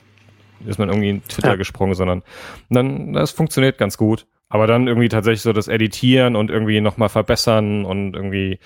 ist 0.65 0.79
man 0.79 0.89
irgendwie 0.89 1.09
in 1.09 1.23
Twitter 1.23 1.49
ja. 1.49 1.55
gesprungen, 1.55 1.93
sondern 1.93 2.23
dann, 2.69 3.13
das 3.13 3.31
funktioniert 3.31 3.77
ganz 3.77 3.97
gut. 3.97 4.25
Aber 4.49 4.65
dann 4.65 4.87
irgendwie 4.87 5.09
tatsächlich 5.09 5.41
so 5.41 5.53
das 5.53 5.67
Editieren 5.67 6.35
und 6.35 6.49
irgendwie 6.49 6.79
nochmal 6.81 7.09
verbessern 7.09 7.85
und 7.85 8.15
irgendwie 8.15 8.59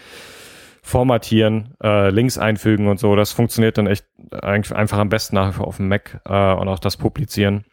formatieren, 0.83 1.75
äh, 1.83 2.09
Links 2.09 2.37
einfügen 2.37 2.87
und 2.87 2.99
so, 2.99 3.15
das 3.15 3.31
funktioniert 3.31 3.77
dann 3.77 3.87
echt 3.87 4.05
einfach 4.31 4.99
am 4.99 5.09
besten 5.09 5.35
nach 5.35 5.49
wie 5.49 5.53
vor 5.53 5.67
auf 5.67 5.77
dem 5.77 5.87
Mac 5.87 6.21
äh, 6.25 6.53
und 6.53 6.67
auch 6.67 6.79
das 6.79 6.97
Publizieren. 6.97 7.65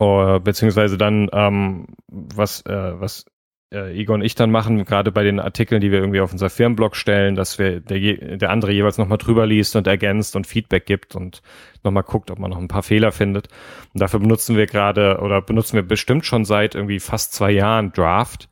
Uh, 0.00 0.40
beziehungsweise 0.40 0.96
dann, 0.96 1.28
ähm, 1.32 1.88
was, 2.08 2.64
äh, 2.64 3.00
was 3.00 3.26
äh, 3.72 4.00
Igor 4.00 4.14
und 4.14 4.22
ich 4.22 4.34
dann 4.34 4.50
machen, 4.50 4.84
gerade 4.84 5.12
bei 5.12 5.22
den 5.22 5.38
Artikeln, 5.38 5.80
die 5.80 5.90
wir 5.90 5.98
irgendwie 6.00 6.20
auf 6.20 6.32
unser 6.32 6.50
Firmenblog 6.50 6.96
stellen, 6.96 7.36
dass 7.36 7.58
wir 7.58 7.80
der, 7.80 8.38
der 8.38 8.50
andere 8.50 8.72
jeweils 8.72 8.98
nochmal 8.98 9.18
drüber 9.18 9.46
liest 9.46 9.76
und 9.76 9.86
ergänzt 9.86 10.36
und 10.36 10.46
Feedback 10.46 10.86
gibt 10.86 11.14
und 11.14 11.42
nochmal 11.84 12.02
guckt, 12.02 12.30
ob 12.30 12.38
man 12.38 12.50
noch 12.50 12.58
ein 12.58 12.68
paar 12.68 12.82
Fehler 12.82 13.12
findet. 13.12 13.48
Und 13.92 14.00
dafür 14.00 14.20
benutzen 14.20 14.56
wir 14.56 14.66
gerade 14.66 15.18
oder 15.20 15.42
benutzen 15.42 15.76
wir 15.76 15.82
bestimmt 15.82 16.24
schon 16.24 16.44
seit 16.44 16.74
irgendwie 16.74 16.98
fast 16.98 17.32
zwei 17.32 17.50
Jahren 17.50 17.92
Draft. 17.92 18.48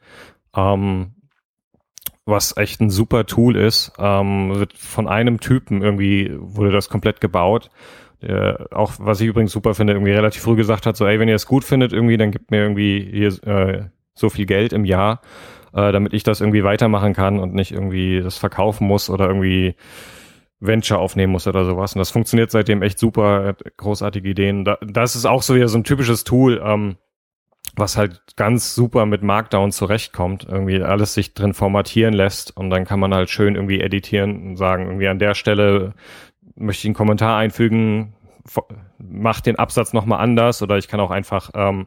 Ähm, 0.54 1.14
was 2.24 2.56
echt 2.58 2.80
ein 2.82 2.90
super 2.90 3.24
Tool 3.24 3.56
ist. 3.56 3.92
Ähm, 3.98 4.54
wird 4.54 4.74
von 4.74 5.08
einem 5.08 5.40
Typen 5.40 5.82
irgendwie 5.82 6.30
wurde 6.38 6.70
das 6.70 6.90
komplett 6.90 7.22
gebaut. 7.22 7.70
Der 8.22 8.68
auch, 8.72 8.94
was 8.98 9.20
ich 9.20 9.28
übrigens 9.28 9.52
super 9.52 9.74
finde, 9.74 9.92
irgendwie 9.92 10.12
relativ 10.12 10.42
früh 10.42 10.56
gesagt 10.56 10.86
hat, 10.86 10.96
so, 10.96 11.06
ey, 11.06 11.20
wenn 11.20 11.28
ihr 11.28 11.36
es 11.36 11.46
gut 11.46 11.64
findet, 11.64 11.92
irgendwie, 11.92 12.16
dann 12.16 12.30
gibt 12.30 12.50
mir 12.50 12.62
irgendwie 12.62 13.08
hier 13.12 13.28
äh, 13.46 13.84
so 14.14 14.28
viel 14.28 14.46
Geld 14.46 14.72
im 14.72 14.84
Jahr, 14.84 15.20
äh, 15.72 15.92
damit 15.92 16.12
ich 16.14 16.24
das 16.24 16.40
irgendwie 16.40 16.64
weitermachen 16.64 17.14
kann 17.14 17.38
und 17.38 17.54
nicht 17.54 17.72
irgendwie 17.72 18.20
das 18.20 18.36
verkaufen 18.36 18.86
muss 18.86 19.08
oder 19.08 19.28
irgendwie 19.28 19.76
Venture 20.60 20.98
aufnehmen 20.98 21.32
muss 21.32 21.46
oder 21.46 21.64
sowas. 21.64 21.94
Und 21.94 22.00
das 22.00 22.10
funktioniert 22.10 22.50
seitdem 22.50 22.82
echt 22.82 22.98
super, 22.98 23.54
großartige 23.76 24.28
Ideen. 24.28 24.64
Da, 24.64 24.78
das 24.80 25.14
ist 25.14 25.24
auch 25.24 25.42
so 25.42 25.54
wieder 25.54 25.68
so 25.68 25.78
ein 25.78 25.84
typisches 25.84 26.24
Tool. 26.24 26.60
Ähm, 26.64 26.96
was 27.76 27.96
halt 27.96 28.20
ganz 28.36 28.74
super 28.74 29.06
mit 29.06 29.22
Markdown 29.22 29.72
zurechtkommt, 29.72 30.46
irgendwie 30.48 30.82
alles 30.82 31.14
sich 31.14 31.34
drin 31.34 31.54
formatieren 31.54 32.14
lässt 32.14 32.56
und 32.56 32.70
dann 32.70 32.84
kann 32.84 33.00
man 33.00 33.14
halt 33.14 33.30
schön 33.30 33.54
irgendwie 33.54 33.80
editieren 33.80 34.48
und 34.48 34.56
sagen, 34.56 34.86
irgendwie 34.86 35.08
an 35.08 35.18
der 35.18 35.34
Stelle 35.34 35.94
möchte 36.58 36.82
ich 36.82 36.86
einen 36.86 36.94
Kommentar 36.94 37.38
einfügen, 37.38 38.14
mach 38.98 39.40
den 39.40 39.56
Absatz 39.56 39.92
nochmal 39.92 40.20
anders 40.20 40.62
oder 40.62 40.78
ich 40.78 40.88
kann 40.88 41.00
auch 41.00 41.10
einfach 41.10 41.50
ähm, 41.54 41.86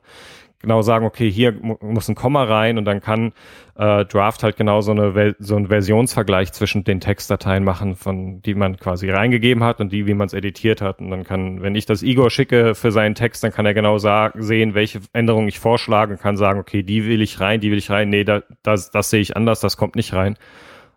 genau 0.61 0.81
sagen, 0.81 1.05
okay, 1.05 1.29
hier 1.29 1.53
muss 1.81 2.07
ein 2.07 2.15
Komma 2.15 2.43
rein 2.43 2.77
und 2.77 2.85
dann 2.85 3.01
kann 3.01 3.33
äh, 3.75 4.05
Draft 4.05 4.43
halt 4.43 4.57
genau 4.57 4.81
so, 4.81 4.91
eine, 4.91 5.35
so 5.39 5.55
einen 5.55 5.67
Versionsvergleich 5.67 6.51
zwischen 6.53 6.83
den 6.83 6.99
Textdateien 6.99 7.63
machen, 7.63 7.95
von 7.95 8.41
die 8.41 8.53
man 8.53 8.77
quasi 8.77 9.09
reingegeben 9.09 9.63
hat 9.63 9.79
und 9.79 9.91
die, 9.91 10.05
wie 10.05 10.13
man 10.13 10.27
es 10.27 10.33
editiert 10.33 10.81
hat. 10.81 10.99
Und 10.99 11.09
dann 11.09 11.23
kann, 11.23 11.61
wenn 11.61 11.75
ich 11.75 11.85
das 11.85 12.03
Igor 12.03 12.29
schicke 12.29 12.75
für 12.75 12.91
seinen 12.91 13.15
Text, 13.15 13.43
dann 13.43 13.51
kann 13.51 13.65
er 13.65 13.73
genau 13.73 13.97
sagen, 13.97 14.41
sehen, 14.43 14.75
welche 14.75 15.01
Änderungen 15.13 15.47
ich 15.47 15.59
vorschlage 15.59 16.13
und 16.13 16.21
kann 16.21 16.37
sagen, 16.37 16.59
okay, 16.59 16.83
die 16.83 17.05
will 17.05 17.21
ich 17.21 17.39
rein, 17.39 17.59
die 17.59 17.71
will 17.71 17.77
ich 17.77 17.89
rein, 17.89 18.09
nee, 18.09 18.23
da, 18.23 18.43
das, 18.63 18.91
das 18.91 19.09
sehe 19.09 19.21
ich 19.21 19.35
anders, 19.35 19.59
das 19.59 19.77
kommt 19.77 19.95
nicht 19.95 20.13
rein. 20.13 20.37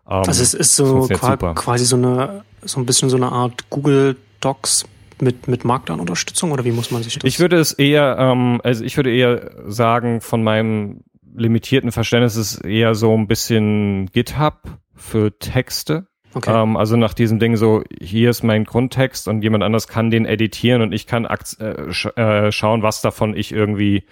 Um, 0.07 0.17
also 0.17 0.43
es 0.43 0.53
ist 0.53 0.75
so 0.75 1.07
quasi 1.55 1.83
so 1.83 1.95
eine, 1.95 2.43
so 2.65 2.79
ein 2.79 2.85
bisschen 2.85 3.09
so 3.09 3.17
eine 3.17 3.31
Art 3.31 3.69
Google 3.69 4.17
Docs 4.41 4.85
mit, 5.21 5.47
mit 5.47 5.63
Markdown-Unterstützung 5.63 6.51
oder 6.51 6.65
wie 6.65 6.71
muss 6.71 6.91
man 6.91 7.03
sich 7.03 7.15
das? 7.15 7.23
Ich 7.23 7.39
würde 7.39 7.57
es 7.57 7.73
eher, 7.73 8.17
ähm, 8.19 8.59
also 8.63 8.83
ich 8.83 8.97
würde 8.97 9.15
eher 9.15 9.51
sagen, 9.67 10.21
von 10.21 10.43
meinem 10.43 11.01
limitierten 11.35 11.91
Verständnis 11.91 12.35
ist 12.35 12.53
es 12.55 12.61
eher 12.61 12.95
so 12.95 13.15
ein 13.17 13.27
bisschen 13.27 14.07
GitHub 14.11 14.63
für 14.93 15.37
Texte. 15.37 16.07
Okay. 16.33 16.51
Ähm, 16.51 16.75
also 16.75 16.97
nach 16.97 17.13
diesem 17.13 17.39
Ding 17.39 17.55
so, 17.55 17.83
hier 18.01 18.29
ist 18.29 18.43
mein 18.43 18.65
Grundtext 18.65 19.27
und 19.27 19.41
jemand 19.41 19.63
anders 19.63 19.87
kann 19.87 20.11
den 20.11 20.25
editieren 20.25 20.81
und 20.81 20.91
ich 20.91 21.07
kann 21.07 21.25
äh, 21.25 21.91
sch 21.91 22.07
äh, 22.17 22.51
schauen, 22.51 22.83
was 22.83 23.01
davon 23.01 23.35
ich 23.35 23.53
irgendwie 23.53 24.03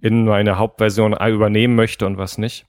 in 0.00 0.24
meine 0.24 0.58
Hauptversion 0.58 1.12
übernehmen 1.12 1.76
möchte 1.76 2.06
und 2.06 2.18
was 2.18 2.38
nicht. 2.38 2.66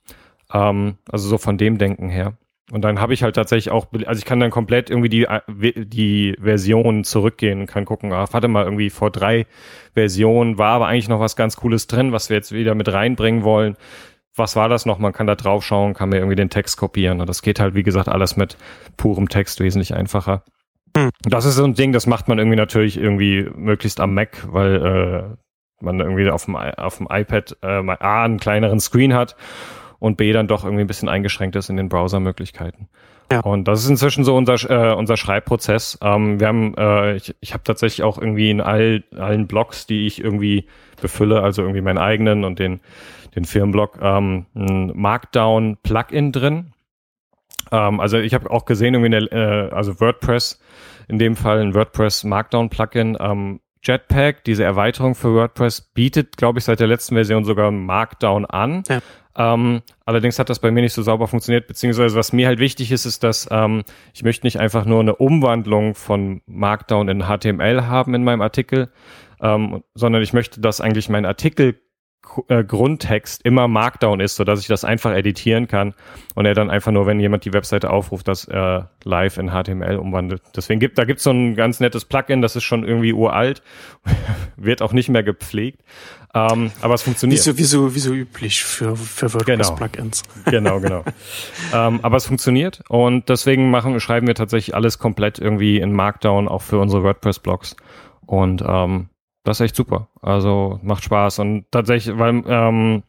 Ähm, 0.53 0.97
also 1.11 1.29
so 1.29 1.37
von 1.37 1.57
dem 1.57 1.77
Denken 1.77 2.09
her. 2.09 2.37
Und 2.71 2.83
dann 2.83 3.01
habe 3.01 3.13
ich 3.13 3.21
halt 3.21 3.35
tatsächlich 3.35 3.69
auch, 3.69 3.87
also 4.05 4.17
ich 4.17 4.23
kann 4.23 4.39
dann 4.39 4.49
komplett 4.49 4.89
irgendwie 4.89 5.09
die, 5.09 5.27
die 5.75 6.37
Version 6.41 7.03
zurückgehen 7.03 7.59
und 7.59 7.67
kann 7.67 7.83
gucken, 7.83 8.13
ah, 8.13 8.25
warte 8.31 8.47
mal, 8.47 8.63
irgendwie 8.63 8.89
vor 8.89 9.11
drei 9.11 9.45
Versionen 9.93 10.57
war 10.57 10.75
aber 10.75 10.87
eigentlich 10.87 11.09
noch 11.09 11.19
was 11.19 11.35
ganz 11.35 11.57
Cooles 11.57 11.87
drin, 11.87 12.13
was 12.13 12.29
wir 12.29 12.37
jetzt 12.37 12.53
wieder 12.53 12.73
mit 12.73 12.87
reinbringen 12.91 13.43
wollen. 13.43 13.75
Was 14.37 14.55
war 14.55 14.69
das 14.69 14.85
noch? 14.85 14.99
Man 14.99 15.11
kann 15.11 15.27
da 15.27 15.35
drauf 15.35 15.65
schauen, 15.65 15.93
kann 15.93 16.07
mir 16.07 16.19
irgendwie 16.19 16.37
den 16.37 16.49
Text 16.49 16.77
kopieren. 16.77 17.19
Und 17.19 17.27
das 17.27 17.41
geht 17.41 17.59
halt, 17.59 17.75
wie 17.75 17.83
gesagt, 17.83 18.07
alles 18.07 18.37
mit 18.37 18.55
purem 18.95 19.27
Text 19.27 19.59
wesentlich 19.59 19.93
einfacher. 19.93 20.45
Hm. 20.95 21.09
Das 21.23 21.43
ist 21.43 21.55
so 21.55 21.65
ein 21.65 21.73
Ding, 21.73 21.91
das 21.91 22.07
macht 22.07 22.29
man 22.29 22.37
irgendwie 22.37 22.55
natürlich 22.55 22.97
irgendwie 22.97 23.49
möglichst 23.53 23.99
am 23.99 24.13
Mac, 24.13 24.47
weil 24.49 24.75
äh, 24.75 25.83
man 25.83 25.99
irgendwie 25.99 26.29
auf 26.29 26.45
dem, 26.45 26.55
auf 26.55 26.99
dem 26.99 27.07
iPad 27.11 27.57
äh, 27.63 27.83
A 27.99 28.23
einen 28.23 28.39
kleineren 28.39 28.79
Screen 28.79 29.13
hat 29.13 29.35
und 30.01 30.17
B 30.17 30.33
dann 30.33 30.47
doch 30.47 30.65
irgendwie 30.65 30.81
ein 30.81 30.87
bisschen 30.87 31.09
eingeschränkt 31.09 31.55
ist 31.55 31.69
in 31.69 31.77
den 31.77 31.87
Browsermöglichkeiten. 31.87 32.89
Ja. 33.31 33.41
Und 33.41 33.67
das 33.67 33.83
ist 33.83 33.89
inzwischen 33.89 34.23
so 34.23 34.35
unser, 34.35 34.55
äh, 34.69 34.95
unser 34.95 35.15
Schreibprozess. 35.15 35.99
Ähm, 36.01 36.39
wir 36.39 36.47
haben, 36.47 36.75
äh, 36.75 37.15
ich, 37.15 37.35
ich 37.39 37.53
habe 37.53 37.63
tatsächlich 37.63 38.03
auch 38.03 38.17
irgendwie 38.17 38.49
in 38.49 38.61
all, 38.61 39.03
allen 39.15 39.45
Blogs, 39.45 39.85
die 39.85 40.07
ich 40.07 40.21
irgendwie 40.21 40.65
befülle, 40.99 41.43
also 41.43 41.61
irgendwie 41.61 41.81
meinen 41.81 41.99
eigenen 41.99 42.43
und 42.43 42.57
den, 42.57 42.81
den 43.35 43.45
Firmenblog, 43.45 43.99
ähm, 44.01 44.47
ein 44.55 44.91
Markdown-Plugin 44.95 46.31
drin. 46.31 46.73
Ähm, 47.71 47.99
also 47.99 48.17
ich 48.17 48.33
habe 48.33 48.49
auch 48.49 48.65
gesehen, 48.65 48.95
irgendwie 48.95 49.15
eine, 49.15 49.31
äh, 49.31 49.71
also 49.71 50.01
WordPress, 50.01 50.59
in 51.07 51.19
dem 51.19 51.35
Fall 51.35 51.61
ein 51.61 51.75
WordPress 51.75 52.23
Markdown-Plugin. 52.23 53.17
Ähm, 53.19 53.59
Jetpack, 53.83 54.43
diese 54.43 54.63
Erweiterung 54.63 55.15
für 55.15 55.33
WordPress, 55.33 55.81
bietet, 55.81 56.37
glaube 56.37 56.59
ich, 56.59 56.65
seit 56.65 56.79
der 56.79 56.87
letzten 56.87 57.15
Version 57.15 57.45
sogar 57.45 57.71
Markdown 57.71 58.45
an. 58.45 58.83
Ja. 58.87 58.99
Ähm, 59.37 59.81
allerdings 60.05 60.39
hat 60.39 60.49
das 60.49 60.59
bei 60.59 60.71
mir 60.71 60.81
nicht 60.81 60.93
so 60.93 61.01
sauber 61.01 61.27
funktioniert, 61.27 61.67
beziehungsweise 61.67 62.15
was 62.15 62.33
mir 62.33 62.47
halt 62.47 62.59
wichtig 62.59 62.91
ist, 62.91 63.05
ist, 63.05 63.23
dass 63.23 63.47
ähm, 63.51 63.83
ich 64.13 64.23
möchte 64.23 64.45
nicht 64.45 64.59
einfach 64.59 64.85
nur 64.85 64.99
eine 64.99 65.15
Umwandlung 65.15 65.95
von 65.95 66.41
Markdown 66.45 67.07
in 67.07 67.23
HTML 67.23 67.85
haben 67.87 68.13
in 68.13 68.23
meinem 68.23 68.41
Artikel, 68.41 68.91
ähm, 69.41 69.83
sondern 69.93 70.21
ich 70.21 70.33
möchte, 70.33 70.59
dass 70.59 70.81
eigentlich 70.81 71.09
mein 71.09 71.25
Artikel 71.25 71.79
äh, 72.47 72.63
Grundtext 72.63 73.41
immer 73.43 73.67
Markdown 73.67 74.19
ist, 74.19 74.35
so 74.35 74.43
dass 74.43 74.61
ich 74.61 74.67
das 74.67 74.83
einfach 74.83 75.11
editieren 75.11 75.67
kann 75.67 75.93
und 76.35 76.45
er 76.45 76.53
dann 76.53 76.69
einfach 76.69 76.91
nur, 76.91 77.05
wenn 77.05 77.19
jemand 77.19 77.45
die 77.45 77.53
Webseite 77.53 77.89
aufruft, 77.89 78.27
das 78.27 78.45
äh, 78.45 78.81
live 79.03 79.37
in 79.37 79.49
HTML 79.49 79.97
umwandelt. 79.97 80.41
Deswegen 80.55 80.79
gibt 80.79 80.97
da 80.97 81.05
gibt's 81.05 81.23
so 81.23 81.31
ein 81.31 81.55
ganz 81.55 81.79
nettes 81.79 82.05
Plugin, 82.05 82.41
das 82.41 82.55
ist 82.55 82.63
schon 82.63 82.83
irgendwie 82.83 83.13
uralt, 83.13 83.61
wird 84.55 84.81
auch 84.81 84.93
nicht 84.93 85.09
mehr 85.09 85.23
gepflegt, 85.23 85.81
ähm, 86.33 86.71
aber 86.81 86.93
es 86.93 87.01
funktioniert. 87.01 87.39
Wie 87.39 87.43
so, 87.43 87.57
wie 87.57 87.63
so, 87.63 87.95
wie 87.95 87.99
so 87.99 88.13
üblich 88.13 88.63
für, 88.63 88.95
für 88.95 89.33
WordPress-Plugins. 89.33 90.23
Genau, 90.45 90.79
genau. 90.79 91.03
genau. 91.03 91.87
ähm, 91.87 91.99
aber 92.01 92.17
es 92.17 92.25
funktioniert 92.25 92.81
und 92.87 93.27
deswegen 93.29 93.69
machen, 93.69 93.99
schreiben 93.99 94.27
wir 94.27 94.35
tatsächlich 94.35 94.75
alles 94.75 94.99
komplett 94.99 95.39
irgendwie 95.39 95.79
in 95.79 95.91
Markdown, 95.91 96.47
auch 96.47 96.61
für 96.61 96.79
unsere 96.79 97.03
WordPress-Blogs. 97.03 97.75
Und 98.25 98.63
ähm, 98.65 99.09
das 99.43 99.59
ist 99.59 99.65
echt 99.65 99.75
super. 99.75 100.09
Also 100.21 100.79
macht 100.83 101.03
Spaß. 101.03 101.39
Und 101.39 101.65
tatsächlich, 101.71 102.17
weil 102.17 102.43
ähm, 102.47 103.03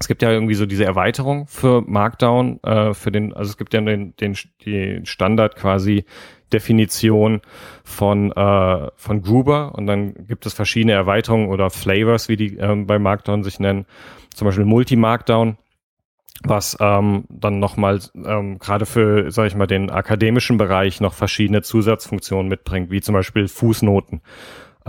es 0.00 0.08
gibt 0.08 0.22
ja 0.22 0.30
irgendwie 0.30 0.54
so 0.54 0.64
diese 0.64 0.84
Erweiterung 0.84 1.46
für 1.46 1.82
Markdown, 1.82 2.62
äh, 2.62 2.94
für 2.94 3.12
den, 3.12 3.34
also 3.34 3.50
es 3.50 3.58
gibt 3.58 3.74
ja 3.74 3.82
den, 3.82 4.16
den 4.16 4.36
die 4.64 5.00
Standard 5.04 5.56
quasi 5.56 6.04
Definition 6.52 7.42
von, 7.84 8.32
äh, 8.32 8.88
von 8.96 9.22
Gruber 9.22 9.74
und 9.74 9.86
dann 9.86 10.14
gibt 10.26 10.46
es 10.46 10.54
verschiedene 10.54 10.92
Erweiterungen 10.92 11.48
oder 11.48 11.70
Flavors, 11.70 12.28
wie 12.28 12.36
die 12.36 12.56
ähm, 12.56 12.86
bei 12.86 12.98
Markdown 12.98 13.44
sich 13.44 13.60
nennen. 13.60 13.84
Zum 14.34 14.46
Beispiel 14.46 14.64
Multi-Markdown, 14.64 15.58
was 16.44 16.78
ähm, 16.80 17.24
dann 17.28 17.58
nochmal 17.58 18.00
ähm, 18.24 18.58
gerade 18.58 18.86
für, 18.86 19.30
sag 19.30 19.48
ich 19.48 19.54
mal, 19.54 19.66
den 19.66 19.90
akademischen 19.90 20.56
Bereich 20.56 21.00
noch 21.00 21.12
verschiedene 21.12 21.60
Zusatzfunktionen 21.60 22.48
mitbringt, 22.48 22.90
wie 22.90 23.02
zum 23.02 23.12
Beispiel 23.12 23.48
Fußnoten. 23.48 24.22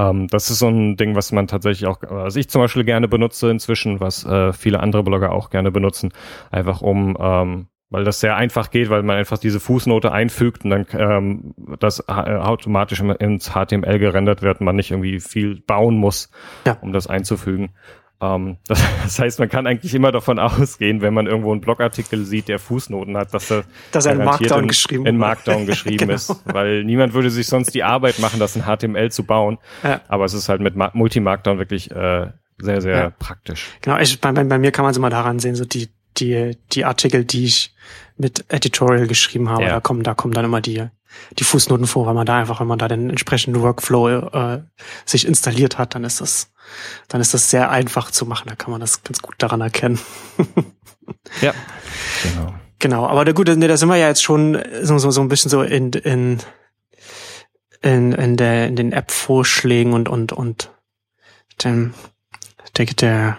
Ähm, 0.02 0.28
das 0.28 0.50
ist 0.50 0.60
so 0.60 0.68
ein 0.68 0.96
Ding, 0.98 1.16
was 1.16 1.32
man 1.32 1.48
tatsächlich 1.48 1.88
auch, 1.88 2.00
was 2.02 2.36
ich 2.36 2.50
zum 2.50 2.62
Beispiel 2.62 2.84
gerne 2.84 3.08
benutze 3.08 3.50
inzwischen, 3.50 4.00
was 4.00 4.26
äh, 4.26 4.54
viele 4.54 4.80
andere 4.80 5.04
Blogger 5.04 5.32
auch 5.32 5.50
gerne 5.50 5.72
benutzen, 5.72 6.12
einfach 6.50 6.82
um 6.82 7.18
ähm, 7.20 7.68
weil 7.92 8.06
das 8.06 8.22
sehr 8.22 8.38
einfach 8.38 8.72
geht, 8.72 8.90
weil 8.90 9.04
man 9.04 9.18
einfach 9.18 9.38
diese 9.38 9.60
Fußnote 9.60 10.14
einfügt 10.14 10.64
und 10.64 10.70
dann 10.70 10.86
ähm, 10.94 11.54
das 11.78 12.00
äh, 12.08 12.12
automatisch 12.14 13.02
ins 13.02 13.52
HTML 13.52 14.00
gerendert 14.00 14.42
wird 14.42 14.62
und 14.62 14.66
man 14.66 14.78
nicht 14.78 14.92
irgendwie 14.92 15.20
viel 15.20 15.60
bauen 15.60 15.98
muss, 15.98 16.32
ja. 16.66 16.78
um 16.82 16.94
das 16.94 17.08
einzufügen. 17.08 17.74
Ähm, 18.22 18.58
das, 18.68 18.82
das, 19.04 19.20
heißt, 19.20 19.40
man 19.40 19.50
kann 19.50 19.68
eigentlich 19.68 19.94
immer 19.94 20.12
davon 20.12 20.40
ausgehen, 20.40 21.02
wenn 21.02 21.14
man 21.14 21.28
irgendwo 21.28 21.52
einen 21.52 21.62
Blogartikel 21.62 22.26
sieht, 22.26 22.48
der 22.48 22.60
Fußnoten 22.60 23.18
hat, 23.18 23.34
dass 23.34 23.52
er, 23.52 23.64
dass 23.92 24.06
er 24.06 24.14
in 24.14 24.24
Markdown 24.24 24.62
in, 24.62 24.68
geschrieben, 24.68 25.06
in 25.06 25.18
Markdown 25.18 25.66
geschrieben 25.66 25.98
genau. 25.98 26.14
ist, 26.14 26.36
weil 26.46 26.84
niemand 26.84 27.14
würde 27.14 27.30
sich 27.30 27.48
sonst 27.48 27.74
die 27.74 27.84
Arbeit 27.84 28.20
machen, 28.20 28.40
das 28.40 28.56
in 28.56 28.64
HTML 28.64 29.12
zu 29.12 29.24
bauen. 29.24 29.58
Ja. 29.84 30.02
Aber 30.08 30.26
es 30.26 30.34
ist 30.34 30.50
halt 30.50 30.62
mit 30.62 30.76
Multi-Markdown 30.76 31.58
wirklich 31.58 31.92
äh, 31.92 32.28
sehr, 32.60 32.82
sehr 32.82 32.98
ja. 32.98 33.10
praktisch. 33.10 33.68
Genau, 33.82 33.98
ich, 33.98 34.22
bei, 34.22 34.32
bei 34.32 34.58
mir 34.58 34.72
kann 34.72 34.84
man 34.84 34.92
es 34.92 34.98
immer 34.98 35.10
daran 35.10 35.40
sehen, 35.40 35.56
so 35.56 35.66
die 35.66 35.90
die, 36.18 36.58
die 36.72 36.86
Artikel, 36.86 37.26
die 37.26 37.46
ich 37.46 37.74
mit 38.18 38.46
Editorial 38.50 39.08
geschrieben 39.08 39.50
habe, 39.50 39.64
ja. 39.64 39.70
da 39.70 39.80
kommen, 39.80 40.04
da 40.04 40.14
kommen 40.14 40.34
dann 40.34 40.46
immer 40.46 40.62
die, 40.62 40.88
die 41.40 41.44
Fußnoten 41.44 41.88
vor, 41.88 42.06
weil 42.06 42.14
man 42.14 42.26
da 42.26 42.40
einfach, 42.40 42.60
wenn 42.60 42.68
man 42.68 42.80
da 42.80 42.88
den 42.88 43.10
entsprechenden 43.10 43.62
Workflow 43.62 44.10
äh, 44.10 44.64
sich 45.06 45.28
installiert 45.28 45.78
hat, 45.78 45.96
dann 45.96 46.04
ist 46.04 46.22
das, 46.22 46.52
dann 47.08 47.22
ist 47.22 47.34
das 47.34 47.50
sehr 47.50 47.70
einfach 47.70 48.12
zu 48.12 48.26
machen. 48.26 48.48
Da 48.48 48.56
kann 48.56 48.72
man 48.72 48.82
das 48.82 49.04
ganz 49.04 49.22
gut 49.22 49.36
daran 49.38 49.62
erkennen. 49.62 50.00
ja, 51.42 51.54
genau. 52.24 52.54
Genau, 52.80 53.06
aber 53.06 53.26
der 53.26 53.36
gute, 53.36 53.56
nee, 53.56 53.68
da 53.68 53.78
sind 53.78 53.90
wir 53.90 53.96
ja 53.96 54.08
jetzt 54.08 54.24
schon 54.24 54.60
so, 54.82 54.98
so, 54.98 55.12
so 55.12 55.22
ein 55.22 55.28
bisschen 55.28 55.52
so 55.52 55.62
in, 55.62 55.92
in, 55.94 56.40
in, 57.84 58.12
in 58.12 58.38
der, 58.38 58.68
in 58.68 58.76
den 58.76 58.92
App-Vorschlägen 58.92 59.94
und, 59.94 60.10
und, 60.10 60.34
und 60.34 60.72
dem, 61.64 61.94
der, 62.76 62.86
der, 62.86 63.38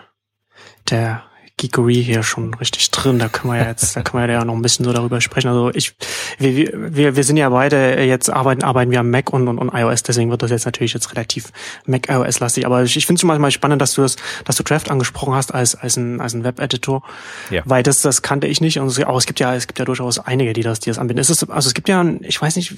der 0.89 1.25
Geekery 1.57 2.03
hier 2.03 2.23
schon 2.23 2.55
richtig 2.55 2.91
drin. 2.91 3.19
Da 3.19 3.29
können 3.29 3.53
wir 3.53 3.61
ja 3.61 3.69
jetzt, 3.69 3.95
da 3.95 4.03
können 4.03 4.27
wir 4.27 4.33
ja 4.33 4.45
noch 4.45 4.55
ein 4.55 4.62
bisschen 4.62 4.85
so 4.85 4.93
darüber 4.93 5.21
sprechen. 5.21 5.49
Also 5.49 5.71
ich, 5.75 5.95
wir, 6.38 6.73
wir, 6.75 7.17
wir 7.17 7.25
sind 7.25 7.37
ja 7.37 7.49
beide 7.51 8.03
jetzt 8.03 8.31
arbeiten, 8.31 8.65
arbeiten 8.65 8.91
wir 8.91 9.01
am 9.01 9.11
Mac 9.11 9.33
und, 9.33 9.49
und, 9.49 9.59
und 9.59 9.73
iOS, 9.73 10.03
deswegen 10.03 10.31
wird 10.31 10.43
das 10.43 10.51
jetzt 10.51 10.65
natürlich 10.65 10.95
jetzt 10.95 11.12
relativ 11.12 11.53
Mac 11.87 12.09
iOS 12.09 12.41
lastig. 12.41 12.67
Aber 12.67 12.83
ich, 12.83 12.97
ich 12.97 13.07
finde 13.07 13.17
es 13.17 13.21
schon 13.21 13.29
manchmal 13.29 13.51
spannend, 13.51 13.81
dass 13.83 13.95
du 13.95 14.03
das, 14.03 14.17
dass 14.45 14.57
du 14.57 14.62
Draft 14.62 14.91
angesprochen 14.91 15.35
hast 15.35 15.55
als, 15.55 15.75
als 15.75 15.97
ein, 15.97 16.21
als 16.21 16.35
ein 16.35 16.45
Web-Editor. 16.45 17.03
Ja. 17.51 17.62
Weil 17.65 17.83
das, 17.83 18.03
das 18.03 18.23
kannte 18.23 18.47
ich 18.47 18.61
nicht. 18.61 18.79
Und 18.79 18.87
es, 18.87 19.03
auch 19.03 19.19
es 19.19 19.27
gibt 19.27 19.41
ja, 19.41 19.55
es 19.55 19.67
gibt 19.67 19.79
ja 19.79 19.85
durchaus 19.85 20.19
einige, 20.19 20.53
die 20.53 20.62
das, 20.62 20.81
die 20.81 20.91
das 20.91 20.99
anbieten. 20.99 21.21
Ist 21.21 21.31
es, 21.31 21.49
also 21.49 21.69
es 21.69 21.75
gibt 21.75 21.88
ja, 21.88 22.05
ich 22.21 22.41
weiß 22.41 22.57
nicht, 22.57 22.75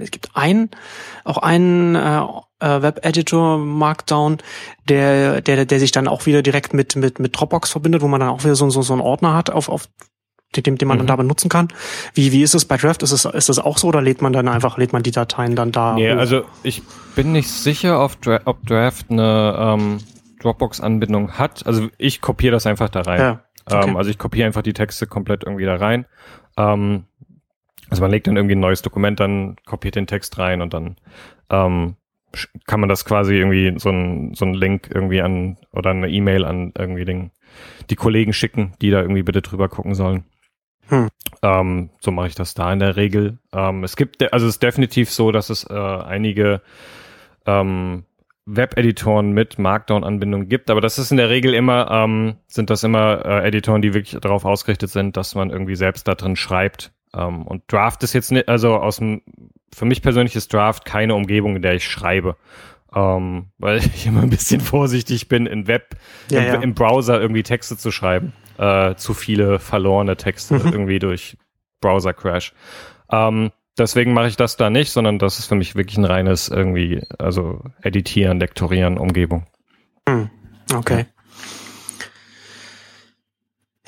es 0.00 0.10
gibt 0.10 0.30
einen, 0.34 0.70
auch 1.24 1.38
einen, 1.38 1.94
äh, 1.94 2.22
äh, 2.60 2.82
Web-Editor 2.82 3.58
Markdown, 3.58 4.38
der, 4.88 5.40
der, 5.40 5.64
der 5.64 5.80
sich 5.80 5.92
dann 5.92 6.08
auch 6.08 6.26
wieder 6.26 6.42
direkt 6.42 6.74
mit, 6.74 6.96
mit, 6.96 7.18
mit 7.18 7.38
Dropbox 7.38 7.70
verbindet, 7.70 8.02
wo 8.02 8.08
man 8.08 8.20
dann 8.20 8.30
auch 8.30 8.44
wieder 8.44 8.54
so, 8.54 8.68
so, 8.70 8.82
so 8.82 8.92
einen 8.92 9.02
Ordner 9.02 9.34
hat, 9.34 9.50
auf, 9.50 9.68
auf 9.68 9.88
den, 10.56 10.76
den 10.76 10.88
man 10.88 10.96
mhm. 10.96 11.00
dann 11.00 11.06
da 11.06 11.16
benutzen 11.16 11.48
kann. 11.48 11.68
Wie, 12.14 12.32
wie 12.32 12.42
ist 12.42 12.54
es 12.54 12.64
bei 12.64 12.76
Draft? 12.76 13.02
Ist 13.02 13.12
es, 13.12 13.24
ist 13.24 13.50
es 13.50 13.58
auch 13.58 13.78
so 13.78 13.88
oder 13.88 14.00
lädt 14.00 14.22
man 14.22 14.32
dann 14.32 14.48
einfach, 14.48 14.78
lädt 14.78 14.92
man 14.92 15.02
die 15.02 15.10
Dateien 15.10 15.54
dann 15.56 15.72
da? 15.72 15.94
Nee, 15.94 16.12
hoch? 16.12 16.18
also 16.18 16.42
ich 16.62 16.82
bin 17.14 17.32
nicht 17.32 17.50
sicher, 17.50 18.02
ob, 18.02 18.20
Dra 18.22 18.40
ob 18.44 18.66
Draft 18.66 19.10
eine 19.10 19.56
ähm, 19.58 19.98
Dropbox-Anbindung 20.40 21.32
hat. 21.32 21.66
Also 21.66 21.88
ich 21.98 22.20
kopiere 22.20 22.52
das 22.52 22.66
einfach 22.66 22.88
da 22.88 23.02
rein. 23.02 23.20
Ja, 23.20 23.42
okay. 23.66 23.88
ähm, 23.88 23.96
also 23.96 24.10
ich 24.10 24.18
kopiere 24.18 24.46
einfach 24.46 24.62
die 24.62 24.72
Texte 24.72 25.06
komplett 25.06 25.44
irgendwie 25.44 25.66
da 25.66 25.76
rein. 25.76 26.06
Ähm, 26.56 27.04
also 27.90 28.02
man 28.02 28.10
legt 28.10 28.26
dann 28.26 28.36
irgendwie 28.36 28.54
ein 28.54 28.60
neues 28.60 28.82
Dokument, 28.82 29.20
dann 29.20 29.56
kopiert 29.66 29.94
den 29.94 30.06
Text 30.06 30.38
rein 30.38 30.62
und 30.62 30.74
dann 30.74 30.96
ähm, 31.50 31.96
kann 32.66 32.80
man 32.80 32.88
das 32.88 33.04
quasi 33.04 33.34
irgendwie 33.34 33.78
so 33.78 33.90
ein, 33.90 34.34
so 34.34 34.44
ein 34.44 34.54
Link 34.54 34.90
irgendwie 34.92 35.20
an 35.20 35.56
oder 35.72 35.90
eine 35.90 36.08
E-Mail 36.08 36.44
an 36.44 36.72
irgendwie 36.76 37.04
den, 37.04 37.30
die 37.90 37.96
Kollegen 37.96 38.32
schicken, 38.32 38.72
die 38.80 38.90
da 38.90 39.00
irgendwie 39.00 39.22
bitte 39.22 39.42
drüber 39.42 39.68
gucken 39.68 39.94
sollen. 39.94 40.24
Hm. 40.88 41.08
Ähm, 41.42 41.90
so 42.00 42.10
mache 42.10 42.28
ich 42.28 42.34
das 42.34 42.54
da 42.54 42.72
in 42.72 42.78
der 42.78 42.96
Regel. 42.96 43.38
Ähm, 43.52 43.84
es 43.84 43.96
gibt, 43.96 44.32
also 44.32 44.46
es 44.46 44.54
ist 44.54 44.62
definitiv 44.62 45.10
so, 45.10 45.32
dass 45.32 45.50
es 45.50 45.64
äh, 45.68 45.74
einige 45.74 46.62
ähm, 47.46 48.04
Web-Editoren 48.46 49.32
mit 49.32 49.58
Markdown-Anbindung 49.58 50.48
gibt, 50.48 50.70
aber 50.70 50.80
das 50.80 50.98
ist 50.98 51.10
in 51.10 51.18
der 51.18 51.28
Regel 51.28 51.52
immer, 51.52 51.90
ähm, 51.90 52.36
sind 52.46 52.70
das 52.70 52.82
immer 52.82 53.24
äh, 53.24 53.46
Editoren, 53.46 53.82
die 53.82 53.92
wirklich 53.92 54.18
darauf 54.20 54.46
ausgerichtet 54.46 54.90
sind, 54.90 55.16
dass 55.18 55.34
man 55.34 55.50
irgendwie 55.50 55.76
selbst 55.76 56.08
da 56.08 56.14
drin 56.14 56.36
schreibt. 56.36 56.92
Ähm, 57.14 57.46
und 57.46 57.70
Draft 57.70 58.02
ist 58.02 58.14
jetzt 58.14 58.32
nicht, 58.32 58.48
also 58.48 58.76
aus 58.76 58.96
dem 58.96 59.22
für 59.74 59.84
mich 59.84 60.02
persönlich 60.02 60.36
ist 60.36 60.52
Draft 60.52 60.84
keine 60.84 61.14
Umgebung, 61.14 61.56
in 61.56 61.62
der 61.62 61.74
ich 61.74 61.84
schreibe. 61.84 62.36
Ähm, 62.94 63.46
weil 63.58 63.78
ich 63.94 64.06
immer 64.06 64.22
ein 64.22 64.30
bisschen 64.30 64.60
vorsichtig 64.60 65.28
bin, 65.28 65.46
im 65.46 65.66
Web, 65.66 65.96
ja, 66.30 66.40
im, 66.40 66.46
ja. 66.46 66.54
im, 66.60 66.74
Browser 66.74 67.20
irgendwie 67.20 67.42
Texte 67.42 67.76
zu 67.76 67.90
schreiben. 67.90 68.32
Äh, 68.56 68.96
zu 68.96 69.14
viele 69.14 69.60
verlorene 69.60 70.16
Texte 70.16 70.54
mhm. 70.54 70.72
irgendwie 70.72 70.98
durch 70.98 71.36
Browser-Crash. 71.80 72.54
Ähm, 73.10 73.52
deswegen 73.78 74.12
mache 74.12 74.28
ich 74.28 74.36
das 74.36 74.56
da 74.56 74.68
nicht, 74.68 74.90
sondern 74.90 75.18
das 75.18 75.38
ist 75.38 75.46
für 75.46 75.54
mich 75.54 75.76
wirklich 75.76 75.96
ein 75.96 76.04
reines 76.04 76.48
irgendwie, 76.48 77.02
also 77.18 77.62
editieren, 77.82 78.40
lektorieren, 78.40 78.98
Umgebung. 78.98 79.46
Mhm. 80.08 80.30
Okay. 80.74 81.06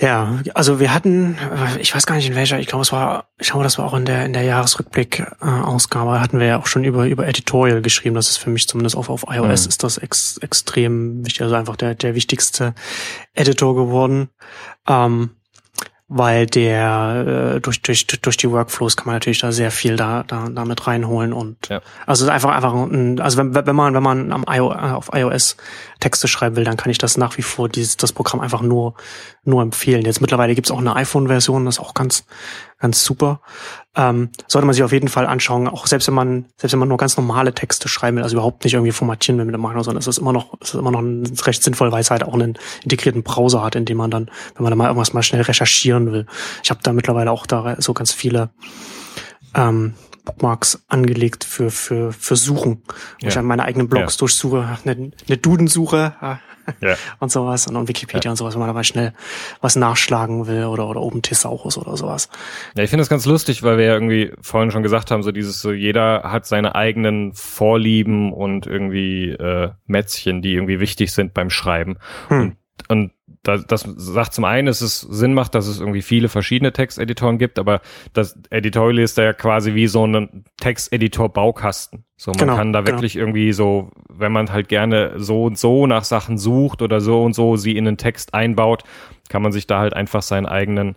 Ja, 0.01 0.41
also 0.55 0.81
wir 0.81 0.95
hatten, 0.95 1.37
äh, 1.37 1.79
ich 1.79 1.95
weiß 1.95 2.07
gar 2.07 2.15
nicht 2.15 2.27
in 2.27 2.35
welcher, 2.35 2.59
ich 2.59 2.67
glaube 2.67 2.83
es 2.83 2.91
war, 2.91 3.29
ich 3.39 3.49
glaube 3.49 3.65
das 3.65 3.77
war 3.77 3.85
auch 3.85 3.93
in 3.93 4.07
der 4.07 4.25
in 4.25 4.33
der 4.33 4.45
Jahresrückblick-Ausgabe, 4.45 6.17
äh, 6.17 6.21
hatten 6.21 6.41
wir 6.41 6.47
ja 6.47 6.59
auch 6.59 6.67
schon 6.67 6.85
über 6.85 7.07
über 7.07 7.29
Editorial 7.29 7.83
geschrieben. 7.83 8.15
Das 8.15 8.31
ist 8.31 8.39
für 8.39 8.49
mich 8.49 8.67
zumindest 8.67 8.97
auf 8.97 9.11
auf 9.11 9.25
iOS 9.29 9.65
mhm. 9.65 9.69
ist 9.69 9.83
das 9.83 9.99
ex, 9.99 10.39
extrem 10.39 11.25
wichtig, 11.27 11.43
also 11.43 11.55
einfach 11.55 11.77
der 11.77 11.95
der 11.95 12.15
wichtigste 12.15 12.75
Editor 13.35 13.77
geworden. 13.77 14.31
Ähm, 14.89 15.31
weil 16.13 16.47
der 16.47 17.55
äh, 17.57 17.61
durch 17.61 17.83
durch 17.83 18.05
durch 18.05 18.37
die 18.37 18.51
Workflows 18.51 18.97
kann 18.97 19.07
man 19.07 19.15
natürlich 19.15 19.39
da 19.39 19.53
sehr 19.53 19.71
viel 19.71 19.95
da 19.95 20.25
da 20.27 20.49
damit 20.51 20.89
reinholen 20.89 21.33
und 21.33 21.69
ja. 21.69 21.81
also 22.05 22.29
einfach 22.29 22.51
einfach 22.51 22.75
ein, 22.75 23.21
also 23.21 23.39
wenn, 23.39 23.55
wenn 23.55 23.77
man 23.77 23.95
wenn 23.95 24.03
man 24.03 24.33
am 24.33 24.45
IO, 24.51 24.73
äh, 24.73 24.91
auf 24.91 25.11
iOS 25.15 25.57
Texte 26.01 26.27
schreiben 26.27 26.57
will, 26.57 26.65
dann 26.65 26.77
kann 26.77 26.91
ich 26.91 26.99
das 26.99 27.17
nach 27.17 27.39
wie 27.39 27.43
vor 27.43 27.69
dieses 27.69 27.97
das 27.97 28.13
Programm 28.13 28.41
einfach 28.41 28.61
nur 28.61 28.95
nur 29.45 29.63
empfehlen. 29.63 30.05
Jetzt 30.05 30.21
mittlerweile 30.21 30.57
gibt's 30.57 30.73
auch 30.73 30.81
eine 30.81 30.97
iPhone-Version, 30.97 31.65
das 31.65 31.77
ist 31.77 31.81
auch 31.81 31.95
ganz 31.95 32.25
ganz 32.81 33.05
super. 33.05 33.41
Ähm, 33.95 34.31
sollte 34.49 34.67
man 34.67 34.75
sich 34.75 34.83
auf 34.83 34.93
jeden 34.93 35.09
Fall 35.09 35.27
anschauen, 35.27 35.69
auch 35.69 35.87
selbst 35.87 36.09
wenn 36.09 36.15
man 36.15 36.47
selbst 36.57 36.73
wenn 36.73 36.81
man 36.81 36.89
nur 36.89 36.99
ganz 36.99 37.17
normale 37.17 37.55
Texte 37.55 37.89
schreiben 37.89 38.17
will, 38.17 38.25
also 38.25 38.37
überhaupt 38.37 38.65
nicht 38.65 38.75
irgendwie 38.75 38.93
formatieren 38.93 39.39
will 39.39 39.45
mit 39.45 39.55
dem 39.55 39.61
Miner, 39.61 39.85
sondern 39.85 40.01
es 40.01 40.07
ist 40.07 40.19
immer 40.19 40.33
noch 40.33 40.55
es 40.61 40.75
ist 40.75 40.81
immer 40.81 40.91
noch 40.91 41.03
recht 41.47 41.63
sinnvoll, 41.63 41.93
weil 41.93 42.01
es 42.01 42.11
halt 42.11 42.25
auch 42.25 42.35
einen 42.35 42.59
integrierten 42.83 43.23
Browser 43.23 43.63
hat, 43.63 43.77
in 43.77 43.85
dem 43.85 43.99
man 43.99 44.11
dann, 44.11 44.31
wenn 44.57 44.63
man 44.65 44.71
da 44.71 44.77
mal 44.77 44.87
irgendwas 44.87 45.13
mal 45.13 45.23
schnell 45.23 45.43
recherchieren 45.43 46.11
will. 46.13 46.27
Ich 46.63 46.71
habe 46.71 46.81
da 46.83 46.93
mittlerweile 46.93 47.31
auch 47.31 47.47
da 47.47 47.77
so 47.79 47.93
ganz 47.93 48.13
viele 48.13 48.51
ähm, 49.55 49.95
Bookmarks 50.25 50.85
angelegt 50.89 51.45
für, 51.45 51.71
für, 51.71 52.13
für 52.13 52.37
Suchen. 52.37 52.83
Wo 52.85 52.93
ja. 53.23 53.29
ich 53.29 53.35
dann 53.35 53.45
meine 53.45 53.65
eigenen 53.65 53.89
Blogs 53.89 54.15
ja. 54.15 54.19
durchsuche, 54.21 54.79
eine, 54.85 55.13
eine 55.27 55.37
Dudensuche 55.37 56.15
ja. 56.81 56.97
und 57.19 57.31
sowas 57.31 57.67
und, 57.67 57.77
und 57.77 57.89
Wikipedia 57.89 58.29
ja. 58.29 58.31
und 58.31 58.37
sowas, 58.37 58.55
wenn 58.55 58.61
man 58.61 58.69
dabei 58.69 58.83
schnell 58.83 59.13
was 59.61 59.77
nachschlagen 59.77 60.47
will 60.47 60.65
oder, 60.65 60.89
oder 60.89 61.01
Open 61.01 61.23
Thesaurus 61.23 61.79
oder 61.79 61.97
sowas. 61.97 62.29
Ja, 62.77 62.83
ich 62.83 62.91
finde 62.91 63.03
das 63.03 63.09
ganz 63.09 63.27
lustig, 63.27 63.63
weil 63.63 63.79
wir 63.79 63.87
ja 63.87 63.95
irgendwie 63.95 64.33
vorhin 64.41 64.71
schon 64.71 64.83
gesagt 64.83 65.11
haben, 65.11 65.23
so 65.23 65.33
dieses 65.33 65.61
so, 65.61 65.73
jeder 65.73 66.23
hat 66.25 66.47
seine 66.47 66.75
eigenen 66.75 67.33
Vorlieben 67.35 68.33
und 68.33 68.67
irgendwie 68.67 69.31
äh, 69.31 69.71
Mätzchen, 69.87 70.43
die 70.43 70.55
irgendwie 70.55 70.81
wichtig 70.81 71.13
sind 71.13 71.35
beim 71.35 71.51
Schreiben. 71.51 71.97
Hm. 72.29 72.41
Und 72.41 72.57
und 72.89 73.13
das, 73.43 73.67
das 73.67 73.87
sagt 73.97 74.35
zum 74.35 74.45
einen, 74.45 74.67
dass 74.67 74.83
es 74.83 75.01
Sinn 75.01 75.33
macht, 75.33 75.55
dass 75.55 75.67
es 75.67 75.81
irgendwie 75.81 76.03
viele 76.03 76.29
verschiedene 76.29 76.73
Texteditoren 76.73 77.39
gibt, 77.39 77.59
aber 77.59 77.81
das 78.13 78.39
Editorial 78.51 78.99
ist 78.99 79.17
ja 79.17 79.33
quasi 79.33 79.75
wie 79.75 79.87
so 79.87 80.07
ein 80.07 80.45
Texteditor-Baukasten. 80.61 82.05
So, 82.17 82.33
man 82.33 82.39
genau, 82.39 82.57
kann 82.57 82.73
da 82.73 82.83
genau. 82.83 82.99
wirklich 82.99 83.15
genau. 83.15 83.27
irgendwie 83.27 83.53
so, 83.53 83.93
wenn 84.11 84.33
man 84.33 84.53
halt 84.53 84.69
gerne 84.69 85.15
so 85.17 85.45
und 85.45 85.59
so 85.59 85.87
nach 85.87 86.05
Sachen 86.05 86.37
sucht 86.37 86.83
oder 86.83 87.01
so 87.01 87.23
und 87.23 87.33
so 87.33 87.57
sie 87.57 87.77
in 87.77 87.87
den 87.87 87.97
Text 87.97 88.35
einbaut, 88.35 88.85
kann 89.31 89.41
man 89.41 89.53
sich 89.53 89.67
da 89.67 89.81
halt 89.81 89.95
einfach 89.95 90.21
seinen 90.21 90.47
eigenen 90.47 90.97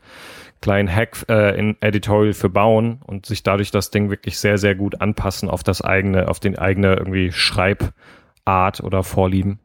kleinen 0.60 0.94
Hack 0.94 1.26
äh, 1.30 1.58
in 1.58 1.78
Editorial 1.82 2.34
für 2.34 2.50
bauen 2.50 3.02
und 3.06 3.26
sich 3.26 3.44
dadurch 3.44 3.72
das 3.72 3.90
Ding 3.92 4.10
wirklich 4.10 4.38
sehr, 4.38 4.58
sehr 4.58 4.76
gut 4.76 5.00
anpassen 5.02 5.50
auf 5.50 5.64
das 5.64 5.82
eigene, 5.82 6.28
auf 6.28 6.40
den 6.40 6.58
eigene 6.58 6.96
irgendwie 6.96 7.32
Schreibart 7.32 8.82
oder 8.82 9.04
Vorlieben. 9.04 9.60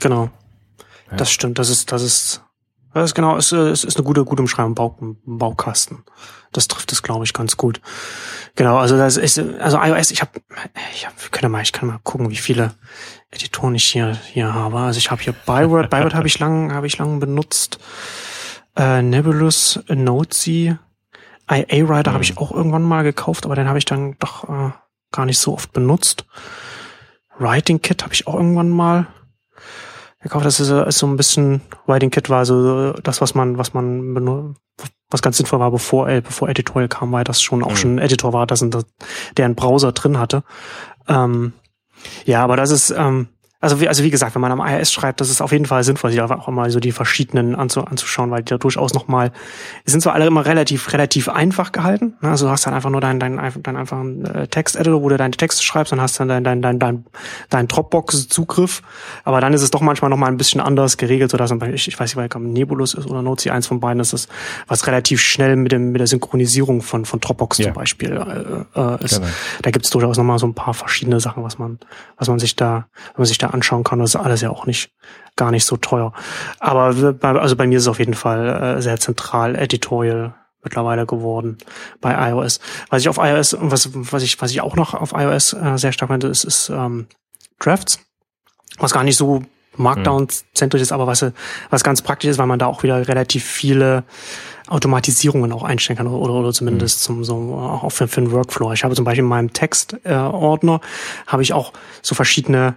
Genau. 0.00 0.30
Das 1.16 1.30
stimmt, 1.30 1.58
das 1.58 1.68
ist, 1.68 1.92
das 1.92 2.02
ist, 2.02 2.42
Das 2.94 3.04
ist 3.04 3.14
genau, 3.14 3.36
es, 3.36 3.52
es 3.52 3.84
ist 3.84 3.96
eine 3.96 4.04
gute, 4.04 4.24
gute 4.24 4.42
Umschreibung, 4.42 4.74
Bau, 4.74 4.96
Baukasten. 5.24 6.04
Das 6.52 6.68
trifft 6.68 6.92
es, 6.92 7.02
glaube 7.02 7.24
ich, 7.24 7.32
ganz 7.32 7.56
gut. 7.56 7.80
Genau, 8.54 8.76
also 8.76 8.98
das 8.98 9.16
ist, 9.16 9.38
also 9.38 9.78
iOS, 9.78 10.10
ich 10.10 10.20
habe, 10.20 10.32
ich 10.94 11.06
hab, 11.06 11.32
können 11.32 11.50
mal, 11.50 11.62
ich 11.62 11.72
kann 11.72 11.88
mal 11.88 12.00
gucken, 12.02 12.28
wie 12.30 12.36
viele 12.36 12.74
Editoren 13.30 13.74
ich 13.74 13.84
hier 13.84 14.18
hier 14.32 14.52
habe. 14.52 14.78
Also 14.78 14.98
ich 14.98 15.10
habe 15.10 15.22
hier 15.22 15.32
Byword, 15.32 15.88
Byword 15.88 16.14
habe 16.14 16.26
ich 16.26 16.38
lang, 16.38 16.74
habe 16.74 16.86
ich 16.86 16.98
lang 16.98 17.18
benutzt. 17.18 17.78
Äh, 18.76 19.00
Nebulous, 19.00 19.80
Notesy, 19.88 20.76
IA 21.50 21.88
Writer 21.88 22.10
mhm. 22.10 22.14
habe 22.14 22.24
ich 22.24 22.36
auch 22.36 22.52
irgendwann 22.52 22.82
mal 22.82 23.02
gekauft, 23.02 23.46
aber 23.46 23.54
den 23.54 23.68
habe 23.68 23.78
ich 23.78 23.86
dann 23.86 24.16
doch 24.18 24.48
äh, 24.48 24.72
gar 25.10 25.24
nicht 25.24 25.38
so 25.38 25.54
oft 25.54 25.72
benutzt. 25.72 26.26
Writing 27.38 27.80
Kit 27.80 28.02
habe 28.02 28.12
ich 28.12 28.26
auch 28.26 28.34
irgendwann 28.34 28.68
mal 28.68 29.06
gekauft. 30.22 30.46
Das 30.46 30.60
ist, 30.60 30.70
ist 30.70 30.98
so 30.98 31.06
ein 31.06 31.16
bisschen 31.16 31.62
Writing 31.86 32.10
Kit 32.10 32.30
war 32.30 32.44
so 32.46 32.92
das, 32.92 33.20
was 33.20 33.34
man, 33.34 33.58
was 33.58 33.74
man 33.74 34.54
was 35.10 35.22
ganz 35.22 35.36
sinnvoll 35.36 35.60
war, 35.60 35.70
bevor, 35.70 36.08
äh, 36.08 36.20
bevor 36.20 36.48
Editorial 36.48 36.88
kam, 36.88 37.12
weil 37.12 37.24
das 37.24 37.42
schon 37.42 37.62
auch 37.62 37.70
mhm. 37.70 37.76
schon 37.76 37.94
ein 37.96 37.98
Editor 37.98 38.32
war, 38.32 38.46
das, 38.46 38.64
der 39.36 39.44
einen 39.44 39.54
Browser 39.54 39.92
drin 39.92 40.18
hatte. 40.18 40.42
Ähm, 41.08 41.52
ja, 42.24 42.42
aber 42.42 42.56
das 42.56 42.70
ist, 42.70 42.90
ähm, 42.90 43.28
also 43.62 43.80
wie, 43.80 43.86
also 43.86 44.02
wie 44.02 44.10
gesagt, 44.10 44.34
wenn 44.34 44.42
man 44.42 44.50
am 44.50 44.60
IIS 44.60 44.92
schreibt, 44.92 45.20
das 45.20 45.30
ist 45.30 45.40
auf 45.40 45.52
jeden 45.52 45.66
Fall 45.66 45.84
sinnvoll, 45.84 46.10
sich 46.10 46.20
auch 46.20 46.48
mal 46.48 46.70
so 46.70 46.80
die 46.80 46.90
verschiedenen 46.90 47.54
anzu, 47.54 47.84
anzuschauen, 47.84 48.30
weil 48.32 48.42
die 48.42 48.50
da 48.50 48.58
durchaus 48.58 48.92
nochmal, 48.92 49.30
die 49.86 49.90
sind 49.92 50.02
zwar 50.02 50.14
alle 50.14 50.26
immer 50.26 50.44
relativ, 50.44 50.92
relativ 50.92 51.28
einfach 51.28 51.70
gehalten. 51.70 52.14
Ne? 52.20 52.30
Also 52.30 52.46
du 52.46 52.50
hast 52.50 52.66
dann 52.66 52.74
einfach 52.74 52.90
nur 52.90 53.00
deinen 53.00 53.20
dein, 53.20 53.38
dein 53.62 53.76
einfachen 53.76 54.24
äh, 54.24 54.48
Text-Editor, 54.48 55.00
wo 55.00 55.08
du 55.08 55.16
deine 55.16 55.30
Texte 55.30 55.62
schreibst, 55.62 55.92
dann 55.92 56.00
hast 56.00 56.18
dann 56.18 56.26
dein, 56.26 56.42
dein, 56.42 56.60
dein, 56.60 57.04
dein 57.50 57.68
Dropbox-Zugriff. 57.68 58.82
Aber 59.22 59.40
dann 59.40 59.54
ist 59.54 59.62
es 59.62 59.70
doch 59.70 59.80
manchmal 59.80 60.10
nochmal 60.10 60.30
ein 60.30 60.36
bisschen 60.36 60.60
anders 60.60 60.96
geregelt, 60.96 61.30
so 61.30 61.36
dass 61.36 61.52
ich, 61.52 61.86
ich 61.86 62.00
weiß 62.00 62.16
nicht, 62.16 62.34
weil 62.34 62.42
Nebulus 62.42 62.94
ist 62.94 63.06
oder 63.06 63.22
Nozi, 63.22 63.50
eins 63.50 63.68
von 63.68 63.78
beiden 63.78 64.00
ist 64.00 64.12
es, 64.12 64.26
was 64.66 64.88
relativ 64.88 65.20
schnell 65.20 65.54
mit 65.54 65.70
dem 65.70 65.92
mit 65.92 66.00
der 66.00 66.08
Synchronisierung 66.08 66.82
von 66.82 67.04
von 67.04 67.20
Dropbox 67.20 67.58
ja. 67.58 67.66
zum 67.66 67.74
Beispiel 67.74 68.12
äh, 68.12 68.80
äh, 68.80 69.04
ist. 69.04 69.20
Genau. 69.20 69.32
Da 69.62 69.70
gibt 69.70 69.84
es 69.84 69.90
durchaus 69.90 70.16
nochmal 70.16 70.38
so 70.38 70.46
ein 70.46 70.54
paar 70.54 70.74
verschiedene 70.74 71.20
Sachen, 71.20 71.44
was 71.44 71.58
man, 71.58 71.78
was 72.18 72.28
man 72.28 72.38
sich 72.38 72.56
da, 72.56 72.86
wenn 73.14 73.22
man 73.22 73.26
sich 73.26 73.38
da 73.38 73.51
anschauen 73.52 73.84
kann. 73.84 73.98
Das 73.98 74.14
ist 74.14 74.20
alles 74.20 74.40
ja 74.40 74.50
auch 74.50 74.66
nicht 74.66 74.90
gar 75.36 75.50
nicht 75.50 75.64
so 75.64 75.76
teuer. 75.76 76.12
Aber 76.58 77.12
bei, 77.12 77.30
also 77.30 77.56
bei 77.56 77.66
mir 77.66 77.78
ist 77.78 77.84
es 77.84 77.88
auf 77.88 77.98
jeden 77.98 78.14
Fall 78.14 78.48
äh, 78.78 78.82
sehr 78.82 78.98
zentral 78.98 79.56
Editorial 79.56 80.34
mittlerweile 80.62 81.06
geworden 81.06 81.58
bei 82.00 82.30
iOS. 82.30 82.60
Was 82.90 83.02
ich 83.02 83.08
auf 83.08 83.18
iOS 83.18 83.56
was 83.58 83.90
was 83.92 84.22
ich 84.22 84.40
was 84.40 84.50
ich 84.50 84.60
auch 84.60 84.76
noch 84.76 84.94
auf 84.94 85.12
iOS 85.12 85.54
äh, 85.54 85.76
sehr 85.76 85.92
stark 85.92 86.10
finde, 86.10 86.28
ist, 86.28 86.44
ist 86.44 86.68
ähm, 86.68 87.06
Drafts, 87.58 88.00
was 88.78 88.92
gar 88.92 89.04
nicht 89.04 89.16
so 89.16 89.42
Markdown-zentrisch 89.76 90.82
ist, 90.82 90.92
aber 90.92 91.06
was 91.06 91.24
was 91.70 91.84
ganz 91.84 92.02
praktisch 92.02 92.30
ist, 92.30 92.38
weil 92.38 92.46
man 92.46 92.58
da 92.58 92.66
auch 92.66 92.82
wieder 92.82 93.08
relativ 93.08 93.44
viele 93.44 94.04
Automatisierungen 94.68 95.52
auch 95.52 95.64
einstellen 95.64 95.96
kann 95.96 96.06
oder, 96.06 96.34
oder 96.34 96.52
zumindest 96.52 97.00
mhm. 97.00 97.24
zum 97.24 97.24
so 97.24 97.54
auch 97.54 97.90
für, 97.90 98.06
für 98.06 98.20
einen 98.20 98.32
Workflow. 98.32 98.72
Ich 98.72 98.84
habe 98.84 98.94
zum 98.94 99.04
Beispiel 99.04 99.24
in 99.24 99.28
meinem 99.28 99.52
Textordner 99.52 100.80
äh, 100.82 101.26
habe 101.26 101.42
ich 101.42 101.52
auch 101.52 101.72
so 102.02 102.14
verschiedene 102.14 102.74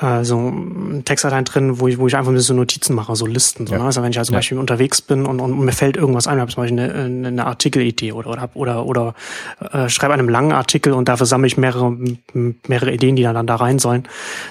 äh, 0.00 0.24
so 0.24 0.52
Textdateien 1.04 1.44
drin, 1.44 1.80
wo 1.80 1.88
ich, 1.88 1.98
wo 1.98 2.06
ich 2.06 2.16
einfach 2.16 2.32
so 2.36 2.54
Notizen 2.54 2.94
mache, 2.94 3.14
so 3.16 3.26
Listen. 3.26 3.66
So, 3.66 3.74
ja. 3.74 3.80
ne? 3.80 3.86
Also 3.86 4.02
wenn 4.02 4.10
ich 4.10 4.18
also 4.18 4.28
zum 4.28 4.34
ja. 4.34 4.38
Beispiel 4.38 4.58
unterwegs 4.58 5.00
bin 5.02 5.26
und, 5.26 5.40
und 5.40 5.58
mir 5.58 5.72
fällt 5.72 5.96
irgendwas 5.96 6.26
ein, 6.26 6.40
habe 6.40 6.50
zum 6.50 6.62
Beispiel 6.62 6.80
eine, 6.80 7.26
eine 7.28 7.46
Artikelidee 7.46 8.12
oder 8.12 8.30
oder 8.30 8.50
oder, 8.54 8.86
oder 8.86 9.14
äh, 9.72 9.88
schreibe 9.88 10.14
einen 10.14 10.28
langen 10.28 10.52
Artikel 10.52 10.92
und 10.92 11.08
dafür 11.08 11.26
sammle 11.26 11.46
ich 11.46 11.56
mehrere 11.56 11.96
mehrere 12.66 12.92
Ideen, 12.92 13.16
die 13.16 13.22
dann, 13.22 13.34
dann 13.34 13.46
da 13.46 13.56
rein 13.56 13.78
sollen, 13.78 14.04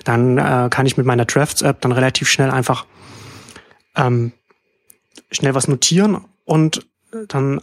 dann 0.04 0.38
äh, 0.38 0.69
kann 0.69 0.86
ich 0.86 0.97
mit 0.97 1.06
meiner 1.06 1.25
Drafts-App 1.25 1.82
dann 1.82 1.91
relativ 1.91 2.30
schnell 2.30 2.51
einfach 2.51 2.86
ähm, 3.95 4.32
schnell 5.32 5.56
was 5.56 5.67
notieren 5.67 6.21
und 6.45 6.86
dann 7.27 7.62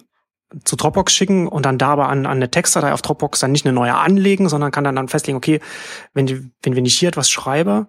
zu 0.65 0.77
Dropbox 0.77 1.13
schicken 1.13 1.47
und 1.47 1.67
dann 1.67 1.79
da 1.79 1.89
aber 1.89 2.09
an, 2.09 2.27
an 2.27 2.39
eine 2.39 2.51
Textdatei 2.51 2.93
auf 2.93 3.03
Dropbox 3.03 3.41
dann 3.41 3.53
nicht 3.53 3.67
eine 3.67 3.75
neue 3.75 3.95
anlegen, 3.95 4.49
sondern 4.49 4.71
kann 4.71 4.85
dann, 4.85 4.97
dann 4.97 5.09
festlegen, 5.09 5.37
okay, 5.37 5.61
wenn, 6.15 6.27
die, 6.27 6.51
wenn, 6.63 6.77
wenn 6.77 6.87
ich 6.87 6.99
hier 6.99 7.09
etwas 7.09 7.31
schreibe, 7.31 7.89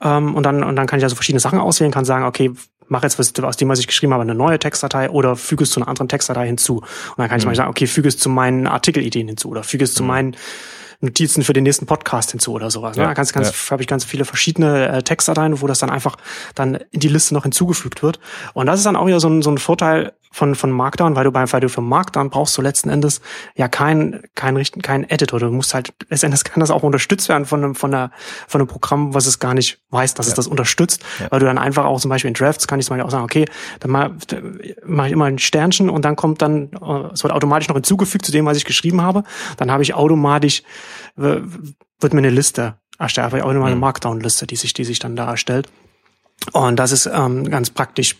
ähm, 0.00 0.34
und 0.34 0.44
dann, 0.44 0.64
und 0.64 0.76
dann 0.76 0.86
kann 0.86 0.98
ich 0.98 1.04
also 1.04 1.14
verschiedene 1.14 1.40
Sachen 1.40 1.58
auswählen, 1.58 1.92
kann 1.92 2.04
sagen, 2.04 2.24
okay, 2.24 2.52
mach 2.88 3.02
jetzt 3.02 3.18
was, 3.18 3.32
aus 3.42 3.56
dem, 3.56 3.68
was 3.68 3.78
ich 3.78 3.86
geschrieben 3.86 4.12
habe, 4.12 4.22
eine 4.22 4.34
neue 4.34 4.58
Textdatei 4.58 5.10
oder 5.10 5.36
füge 5.36 5.64
es 5.64 5.70
zu 5.70 5.80
einer 5.80 5.88
anderen 5.88 6.08
Textdatei 6.08 6.46
hinzu. 6.46 6.78
Und 6.78 7.18
dann 7.18 7.28
kann 7.28 7.38
ich 7.38 7.44
mhm. 7.44 7.50
mal 7.50 7.56
sagen, 7.56 7.70
okay, 7.70 7.86
füge 7.86 8.08
es 8.08 8.18
zu 8.18 8.28
meinen 8.28 8.66
Artikelideen 8.66 9.28
hinzu 9.28 9.48
oder 9.48 9.62
füge 9.62 9.84
es 9.84 9.92
mhm. 9.92 9.96
zu 9.96 10.02
meinen 10.04 10.36
Notizen 11.00 11.42
für 11.42 11.52
den 11.52 11.64
nächsten 11.64 11.86
Podcast 11.86 12.30
hinzu 12.30 12.52
oder 12.52 12.70
sowas. 12.70 12.96
Ne? 12.96 13.04
Ja, 13.04 13.14
ganz, 13.14 13.32
ganz, 13.32 13.48
ja. 13.48 13.70
habe 13.70 13.82
ich 13.82 13.88
ganz 13.88 14.04
viele 14.04 14.24
verschiedene 14.24 14.88
äh, 14.88 15.02
Textdateien, 15.02 15.60
wo 15.60 15.66
das 15.66 15.78
dann 15.78 15.90
einfach 15.90 16.16
dann 16.54 16.76
in 16.90 17.00
die 17.00 17.08
Liste 17.08 17.34
noch 17.34 17.44
hinzugefügt 17.44 18.02
wird. 18.02 18.20
Und 18.52 18.66
das 18.66 18.78
ist 18.78 18.86
dann 18.86 18.96
auch 18.96 19.06
wieder 19.06 19.20
so 19.20 19.28
ein, 19.28 19.42
so 19.42 19.50
ein 19.50 19.58
Vorteil 19.58 20.12
von, 20.32 20.54
von 20.54 20.70
Markdown, 20.70 21.16
weil 21.16 21.24
du 21.24 21.32
beim, 21.32 21.52
weil 21.52 21.60
du 21.60 21.68
für 21.68 21.80
Markdown 21.80 22.30
brauchst 22.30 22.56
du 22.56 22.62
letzten 22.62 22.88
Endes 22.88 23.20
ja 23.56 23.66
kein, 23.66 24.22
kein 24.36 24.56
richten, 24.56 24.80
kein 24.80 25.08
Editor. 25.10 25.40
Du 25.40 25.50
musst 25.50 25.74
halt, 25.74 25.92
letztendlich 26.08 26.44
kann 26.44 26.60
das 26.60 26.70
auch 26.70 26.84
unterstützt 26.84 27.28
werden 27.28 27.46
von 27.46 27.64
einem, 27.64 27.74
von 27.74 27.92
einer, 27.92 28.12
von 28.46 28.60
einem 28.60 28.68
Programm, 28.68 29.12
was 29.12 29.26
es 29.26 29.40
gar 29.40 29.54
nicht 29.54 29.80
weiß, 29.90 30.14
dass 30.14 30.26
ja. 30.26 30.30
es 30.30 30.36
das 30.36 30.46
unterstützt, 30.46 31.02
ja. 31.18 31.26
weil 31.30 31.40
du 31.40 31.46
dann 31.46 31.58
einfach 31.58 31.84
auch 31.84 32.00
zum 32.00 32.10
Beispiel 32.10 32.28
in 32.28 32.34
Drafts 32.34 32.68
kann 32.68 32.78
ich 32.78 32.86
zum 32.86 32.94
Beispiel 32.94 33.06
auch 33.06 33.10
sagen, 33.10 33.24
okay, 33.24 33.46
dann 33.80 33.90
mache 33.90 34.12
mach 34.86 35.06
ich 35.06 35.12
immer 35.12 35.24
ein 35.24 35.38
Sternchen 35.38 35.90
und 35.90 36.04
dann 36.04 36.14
kommt 36.14 36.42
dann, 36.42 36.70
äh, 36.80 37.12
es 37.12 37.24
wird 37.24 37.32
automatisch 37.32 37.68
noch 37.68 37.76
hinzugefügt 37.76 38.24
zu 38.24 38.30
dem, 38.30 38.46
was 38.46 38.56
ich 38.56 38.64
geschrieben 38.64 39.02
habe. 39.02 39.24
Dann 39.56 39.72
habe 39.72 39.82
ich 39.82 39.94
automatisch, 39.94 40.62
wird 41.16 42.14
mir 42.14 42.18
eine 42.18 42.30
Liste 42.30 42.76
erstellt, 42.98 43.34
auch 43.42 43.50
immer 43.50 43.66
eine 43.66 43.74
mhm. 43.74 43.80
Markdown-Liste, 43.80 44.46
die 44.46 44.56
sich, 44.56 44.72
die 44.72 44.84
sich 44.84 44.98
dann 44.98 45.16
da 45.16 45.30
erstellt. 45.30 45.68
Und 46.52 46.76
das 46.76 46.92
ist 46.92 47.06
ähm, 47.06 47.50
ganz 47.50 47.70
praktisch 47.70 48.16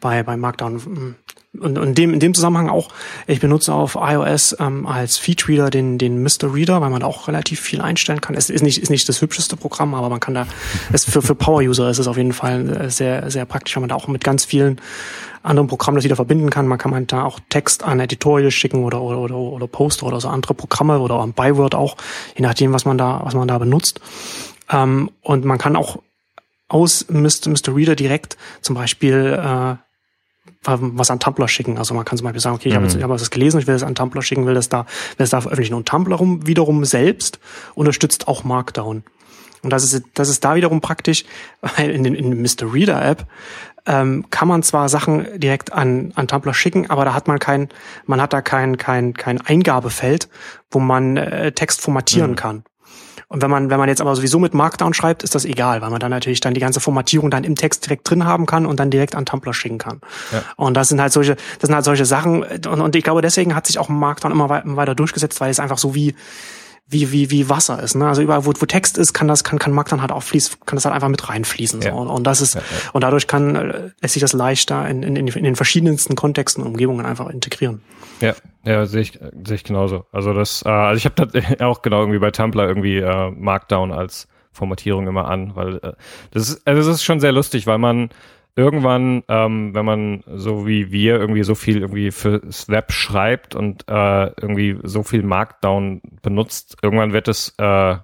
bei, 0.00 0.22
bei 0.22 0.36
Markdown 0.36 1.16
und, 1.60 1.78
und 1.78 1.96
dem, 1.96 2.12
in 2.12 2.20
dem 2.20 2.34
Zusammenhang 2.34 2.68
auch, 2.68 2.90
ich 3.26 3.40
benutze 3.40 3.72
auf 3.72 3.96
iOS 4.00 4.56
ähm, 4.60 4.86
als 4.86 5.18
Feedreader 5.18 5.70
den, 5.70 5.98
den 5.98 6.22
Mr. 6.22 6.54
Reader, 6.54 6.80
weil 6.80 6.90
man 6.90 7.00
da 7.00 7.06
auch 7.06 7.28
relativ 7.28 7.60
viel 7.60 7.80
einstellen 7.80 8.20
kann. 8.20 8.34
Es 8.34 8.50
ist 8.50 8.62
nicht, 8.62 8.78
ist 8.78 8.90
nicht 8.90 9.08
das 9.08 9.20
hübscheste 9.20 9.56
Programm, 9.56 9.94
aber 9.94 10.08
man 10.08 10.20
kann 10.20 10.34
da, 10.34 10.46
es 10.92 11.04
für, 11.04 11.22
für 11.22 11.34
Power-User 11.34 11.88
ist 11.90 11.98
es 11.98 12.08
auf 12.08 12.16
jeden 12.16 12.32
Fall 12.32 12.90
sehr, 12.90 13.30
sehr 13.30 13.44
praktisch, 13.44 13.76
weil 13.76 13.82
man 13.82 13.88
da 13.88 13.94
auch 13.94 14.08
mit 14.08 14.24
ganz 14.24 14.44
vielen 14.44 14.80
anderen 15.44 15.68
Programmen 15.68 15.96
das 15.96 16.04
wieder 16.04 16.16
verbinden 16.16 16.50
kann. 16.50 16.66
Man 16.66 16.78
kann 16.78 16.90
man 16.90 17.06
da 17.06 17.24
auch 17.24 17.38
Text 17.50 17.84
an 17.84 18.00
Editorial 18.00 18.50
schicken 18.50 18.82
oder, 18.82 19.00
oder, 19.02 19.18
oder, 19.18 19.36
oder 19.36 19.66
Poster 19.66 20.06
oder 20.06 20.20
so 20.20 20.28
andere 20.28 20.54
Programme 20.54 20.98
oder 20.98 21.16
am 21.16 21.32
Byword 21.32 21.74
auch, 21.74 21.96
je 22.36 22.42
nachdem, 22.42 22.72
was 22.72 22.84
man 22.84 22.98
da, 22.98 23.20
was 23.24 23.34
man 23.34 23.46
da 23.46 23.58
benutzt. 23.58 24.00
Ähm, 24.70 25.10
und 25.20 25.44
man 25.44 25.58
kann 25.58 25.76
auch 25.76 25.98
aus 26.68 27.06
Mr. 27.08 27.48
Mr. 27.50 27.76
Reader 27.76 27.94
direkt 27.94 28.36
zum 28.62 28.74
Beispiel 28.74 29.38
äh, 29.38 29.76
was 30.62 31.10
an 31.10 31.20
Tumblr 31.20 31.48
schicken. 31.48 31.78
Also 31.78 31.94
man 31.94 32.04
kann 32.04 32.18
zum 32.18 32.24
Beispiel 32.24 32.40
sagen, 32.40 32.56
okay, 32.56 32.68
ich 32.68 32.74
habe, 32.74 32.84
jetzt, 32.84 32.94
mhm. 32.94 33.00
ich 33.00 33.04
habe 33.04 33.14
das 33.14 33.30
gelesen, 33.30 33.60
ich 33.60 33.66
will 33.66 33.74
das 33.74 33.82
an 33.82 33.94
Tumblr 33.94 34.22
schicken, 34.22 34.46
will 34.46 34.54
das 34.54 34.68
da, 34.68 34.80
will 34.80 34.86
das 35.18 35.30
da 35.30 35.40
veröffentlichen. 35.40 35.74
Und 35.74 35.88
Tumblr 35.88 36.18
wiederum 36.46 36.84
selbst 36.84 37.38
unterstützt 37.74 38.28
auch 38.28 38.44
Markdown. 38.44 39.04
Und 39.62 39.70
das 39.70 39.84
ist, 39.84 40.04
das 40.14 40.28
ist 40.28 40.44
da 40.44 40.54
wiederum 40.54 40.80
praktisch, 40.80 41.24
weil 41.60 41.90
in 41.90 42.04
den, 42.04 42.14
in 42.14 42.30
der 42.30 42.38
Mr. 42.38 42.72
Reader 42.72 43.04
App 43.04 43.26
ähm, 43.86 44.26
kann 44.30 44.48
man 44.48 44.62
zwar 44.62 44.88
Sachen 44.88 45.38
direkt 45.38 45.72
an, 45.72 46.12
an 46.14 46.28
Tumblr 46.28 46.54
schicken, 46.54 46.88
aber 46.90 47.04
da 47.04 47.14
hat 47.14 47.28
man 47.28 47.38
kein, 47.38 47.68
man 48.06 48.20
hat 48.20 48.32
da 48.32 48.40
kein, 48.40 48.78
kein, 48.78 49.14
kein 49.14 49.40
Eingabefeld, 49.40 50.28
wo 50.70 50.78
man 50.80 51.16
äh, 51.16 51.52
Text 51.52 51.80
formatieren 51.80 52.32
mhm. 52.32 52.36
kann. 52.36 52.64
Und 53.34 53.42
wenn 53.42 53.50
man, 53.50 53.68
wenn 53.68 53.80
man 53.80 53.88
jetzt 53.88 54.00
aber 54.00 54.14
sowieso 54.14 54.38
mit 54.38 54.54
Markdown 54.54 54.94
schreibt, 54.94 55.24
ist 55.24 55.34
das 55.34 55.44
egal, 55.44 55.82
weil 55.82 55.90
man 55.90 55.98
dann 55.98 56.12
natürlich 56.12 56.38
dann 56.38 56.54
die 56.54 56.60
ganze 56.60 56.78
Formatierung 56.78 57.32
dann 57.32 57.42
im 57.42 57.56
Text 57.56 57.84
direkt 57.84 58.08
drin 58.08 58.24
haben 58.24 58.46
kann 58.46 58.64
und 58.64 58.78
dann 58.78 58.90
direkt 58.90 59.16
an 59.16 59.26
Tumblr 59.26 59.52
schicken 59.52 59.78
kann. 59.78 60.00
Ja. 60.30 60.44
Und 60.54 60.74
das 60.74 60.88
sind 60.88 61.00
halt 61.00 61.12
solche, 61.12 61.34
das 61.34 61.66
sind 61.66 61.74
halt 61.74 61.84
solche 61.84 62.04
Sachen. 62.04 62.44
Und, 62.44 62.80
und 62.80 62.94
ich 62.94 63.02
glaube, 63.02 63.22
deswegen 63.22 63.56
hat 63.56 63.66
sich 63.66 63.80
auch 63.80 63.88
Markdown 63.88 64.30
immer 64.30 64.48
weiter 64.48 64.94
durchgesetzt, 64.94 65.40
weil 65.40 65.50
es 65.50 65.58
einfach 65.58 65.78
so 65.78 65.96
wie, 65.96 66.14
wie, 66.86 67.12
wie, 67.12 67.30
wie 67.30 67.48
Wasser 67.48 67.82
ist. 67.82 67.94
Ne? 67.94 68.06
Also 68.06 68.22
überall, 68.22 68.44
wo, 68.44 68.52
wo 68.58 68.66
Text 68.66 68.98
ist, 68.98 69.14
kann 69.14 69.26
das, 69.26 69.42
kann, 69.42 69.58
kann 69.58 69.72
Markdown 69.72 70.00
halt 70.00 70.12
auch 70.12 70.22
fließen, 70.22 70.56
kann 70.66 70.76
das 70.76 70.84
halt 70.84 70.94
einfach 70.94 71.08
mit 71.08 71.28
reinfließen. 71.28 71.80
So. 71.80 71.88
Ja. 71.88 71.94
Und, 71.94 72.08
und 72.08 72.24
das 72.24 72.40
ist, 72.40 72.54
ja, 72.54 72.60
ja. 72.60 72.90
und 72.92 73.02
dadurch 73.02 73.26
kann, 73.26 73.56
äh, 73.56 73.90
lässt 74.00 74.14
sich 74.14 74.20
das 74.20 74.32
leichter 74.32 74.86
in, 74.88 75.02
in, 75.02 75.16
in 75.16 75.44
den 75.44 75.56
verschiedensten 75.56 76.14
Kontexten 76.14 76.62
und 76.62 76.68
Umgebungen 76.70 77.06
einfach 77.06 77.28
integrieren. 77.28 77.80
Ja, 78.20 78.34
ja, 78.64 78.86
sehe 78.86 79.00
ich, 79.00 79.18
sehe 79.44 79.56
ich 79.56 79.64
genauso. 79.64 80.04
Also 80.12 80.34
das, 80.34 80.62
äh, 80.64 80.68
also 80.68 80.98
ich 80.98 81.06
habe 81.06 81.64
auch 81.64 81.82
genau 81.82 82.00
irgendwie 82.00 82.18
bei 82.18 82.30
Tumblr 82.30 82.66
irgendwie 82.66 82.98
äh, 82.98 83.30
Markdown 83.30 83.90
als 83.90 84.28
Formatierung 84.52 85.08
immer 85.08 85.26
an, 85.26 85.56
weil 85.56 85.76
äh, 85.76 85.92
das 86.30 86.50
ist, 86.50 86.66
also 86.66 86.88
das 86.88 86.98
ist 86.98 87.04
schon 87.04 87.18
sehr 87.18 87.32
lustig, 87.32 87.66
weil 87.66 87.78
man 87.78 88.10
irgendwann, 88.56 89.22
ähm, 89.28 89.74
wenn 89.74 89.84
man 89.84 90.24
so 90.34 90.66
wie 90.66 90.92
wir 90.92 91.16
irgendwie 91.16 91.42
so 91.42 91.54
viel 91.54 91.80
irgendwie 91.80 92.10
fürs 92.10 92.68
Web 92.68 92.92
schreibt 92.92 93.54
und 93.54 93.84
äh, 93.88 94.26
irgendwie 94.40 94.78
so 94.82 95.02
viel 95.02 95.22
Markdown 95.22 96.00
benutzt, 96.22 96.76
irgendwann 96.82 97.12
wird 97.12 97.28
es 97.28 97.54
äh, 97.58 97.96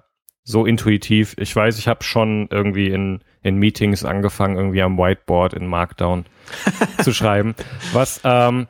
so 0.43 0.65
intuitiv. 0.65 1.35
Ich 1.37 1.55
weiß, 1.55 1.77
ich 1.77 1.87
habe 1.87 2.03
schon 2.03 2.47
irgendwie 2.51 2.89
in, 2.89 3.21
in 3.41 3.57
Meetings 3.57 4.03
angefangen, 4.03 4.57
irgendwie 4.57 4.81
am 4.81 4.97
Whiteboard 4.97 5.53
in 5.53 5.67
Markdown 5.67 6.25
zu 7.01 7.13
schreiben. 7.13 7.55
Was 7.93 8.21
ähm, 8.23 8.67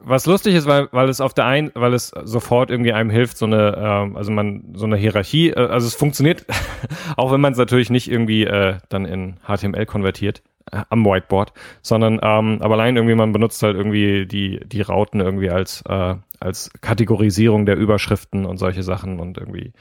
was 0.00 0.26
lustig 0.26 0.54
ist, 0.54 0.66
weil, 0.66 0.88
weil 0.92 1.08
es 1.08 1.20
auf 1.20 1.34
der 1.34 1.44
einen, 1.44 1.70
weil 1.74 1.92
es 1.92 2.08
sofort 2.24 2.70
irgendwie 2.70 2.92
einem 2.92 3.10
hilft, 3.10 3.36
so 3.36 3.44
eine, 3.44 3.76
ähm, 3.76 4.16
also 4.16 4.32
man, 4.32 4.64
so 4.74 4.86
eine 4.86 4.96
Hierarchie, 4.96 5.50
äh, 5.50 5.66
also 5.66 5.86
es 5.86 5.94
funktioniert, 5.94 6.46
auch 7.16 7.32
wenn 7.32 7.40
man 7.40 7.52
es 7.52 7.58
natürlich 7.58 7.90
nicht 7.90 8.10
irgendwie 8.10 8.44
äh, 8.44 8.78
dann 8.88 9.04
in 9.04 9.36
HTML 9.46 9.84
konvertiert. 9.86 10.42
Äh, 10.72 10.82
am 10.88 11.04
Whiteboard, 11.04 11.52
sondern 11.82 12.20
ähm, 12.22 12.58
aber 12.60 12.74
allein 12.74 12.96
irgendwie 12.96 13.14
man 13.14 13.32
benutzt 13.32 13.62
halt 13.62 13.76
irgendwie 13.76 14.26
die 14.26 14.60
die 14.64 14.82
Rauten 14.82 15.20
irgendwie 15.20 15.50
als 15.50 15.82
äh, 15.88 16.14
als 16.40 16.70
Kategorisierung 16.80 17.66
der 17.66 17.76
Überschriften 17.76 18.46
und 18.46 18.58
solche 18.58 18.82
Sachen 18.82 19.20
und 19.20 19.38
irgendwie 19.38 19.72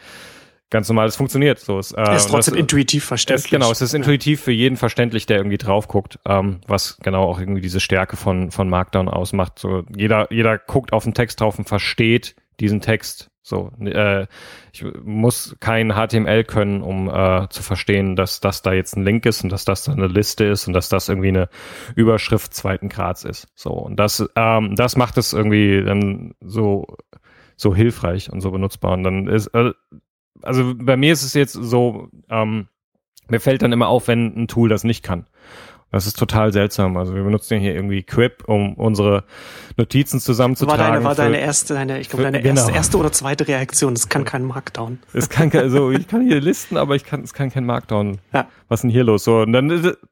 ganz 0.69 0.89
normal, 0.89 1.07
es 1.07 1.15
funktioniert 1.15 1.59
so. 1.59 1.79
Es 1.79 1.91
äh, 1.91 2.15
ist 2.15 2.29
trotzdem 2.29 2.55
das, 2.55 2.61
intuitiv 2.61 3.05
verständlich. 3.05 3.45
Es, 3.45 3.51
genau, 3.51 3.71
es 3.71 3.81
ist 3.81 3.93
intuitiv 3.93 4.41
für 4.41 4.51
jeden 4.51 4.77
verständlich, 4.77 5.25
der 5.25 5.37
irgendwie 5.37 5.57
drauf 5.57 5.87
guckt, 5.87 6.19
ähm, 6.25 6.61
was 6.67 6.97
genau 7.01 7.23
auch 7.23 7.39
irgendwie 7.39 7.61
diese 7.61 7.79
Stärke 7.79 8.17
von 8.17 8.51
von 8.51 8.69
Markdown 8.69 9.07
ausmacht. 9.07 9.59
So 9.59 9.83
jeder 9.95 10.31
jeder 10.31 10.57
guckt 10.57 10.93
auf 10.93 11.03
den 11.03 11.13
Text 11.13 11.39
drauf 11.39 11.57
und 11.57 11.67
versteht 11.67 12.35
diesen 12.59 12.81
Text. 12.81 13.29
So, 13.47 13.71
äh, 13.79 14.27
ich 14.73 14.83
muss 15.03 15.55
kein 15.61 15.93
HTML 15.93 16.43
können, 16.43 16.81
um 16.81 17.09
äh, 17.09 17.47
zu 17.49 17.63
verstehen, 17.63 18.17
dass 18.17 18.41
das 18.41 18.61
da 18.61 18.73
jetzt 18.73 18.97
ein 18.97 19.05
Link 19.05 19.25
ist 19.25 19.41
und 19.41 19.49
dass 19.49 19.63
das 19.63 19.83
da 19.83 19.93
eine 19.93 20.07
Liste 20.07 20.43
ist 20.43 20.67
und 20.67 20.73
dass 20.73 20.89
das 20.89 21.07
irgendwie 21.07 21.29
eine 21.29 21.49
Überschrift 21.95 22.53
zweiten 22.53 22.89
Grads 22.89 23.23
ist. 23.23 23.47
So 23.55 23.71
und 23.71 23.95
das 23.95 24.27
ähm, 24.35 24.75
das 24.75 24.97
macht 24.97 25.17
es 25.17 25.31
irgendwie 25.31 25.81
dann 25.81 26.33
so 26.41 26.87
so 27.55 27.73
hilfreich 27.73 28.29
und 28.31 28.41
so 28.41 28.51
benutzbar. 28.51 28.91
Und 28.91 29.03
dann 29.03 29.27
ist 29.29 29.47
äh, 29.47 29.71
also 30.41 30.73
bei 30.75 30.97
mir 30.97 31.13
ist 31.13 31.23
es 31.23 31.33
jetzt 31.33 31.53
so, 31.53 32.09
ähm, 32.29 32.67
mir 33.29 33.39
fällt 33.39 33.61
dann 33.61 33.71
immer 33.71 33.87
auf, 33.87 34.09
wenn 34.09 34.35
ein 34.35 34.47
Tool 34.49 34.67
das 34.67 34.83
nicht 34.83 35.03
kann. 35.03 35.25
Das 35.91 36.05
ist 36.05 36.19
total 36.19 36.51
seltsam. 36.51 36.97
Also 36.97 37.15
wir 37.15 37.23
benutzen 37.23 37.55
ja 37.55 37.59
hier 37.59 37.75
irgendwie 37.75 38.03
Quip, 38.03 38.43
um 38.45 38.73
unsere 38.73 39.23
Notizen 39.77 40.19
zusammenzutragen. 40.19 40.79
War 40.79 40.91
deine, 40.91 41.03
war 41.05 41.15
deine 41.15 41.39
erste, 41.39 41.75
deine, 41.75 41.99
ich 41.99 42.09
glaube, 42.09 42.23
deine 42.23 42.41
genau. 42.41 42.55
erste, 42.55 42.73
erste 42.73 42.97
oder 42.97 43.11
zweite 43.13 43.47
Reaktion. 43.47 43.93
Es 43.93 44.09
kann 44.09 44.25
kein 44.25 44.43
Markdown. 44.43 44.99
Es 45.13 45.29
kann 45.29 45.49
kein, 45.49 45.61
also 45.61 45.91
ich 45.91 46.07
kann 46.07 46.21
hier 46.21 46.41
listen, 46.41 46.75
aber 46.75 46.95
ich 46.95 47.05
kann, 47.05 47.21
es 47.21 47.33
kann 47.33 47.51
kein 47.51 47.65
Markdown. 47.65 48.17
Ja. 48.33 48.47
Was 48.67 48.79
ist 48.79 48.81
denn 48.83 48.89
hier 48.89 49.05
los? 49.05 49.23
So, 49.23 49.39
und 49.39 49.53
dann, 49.53 49.69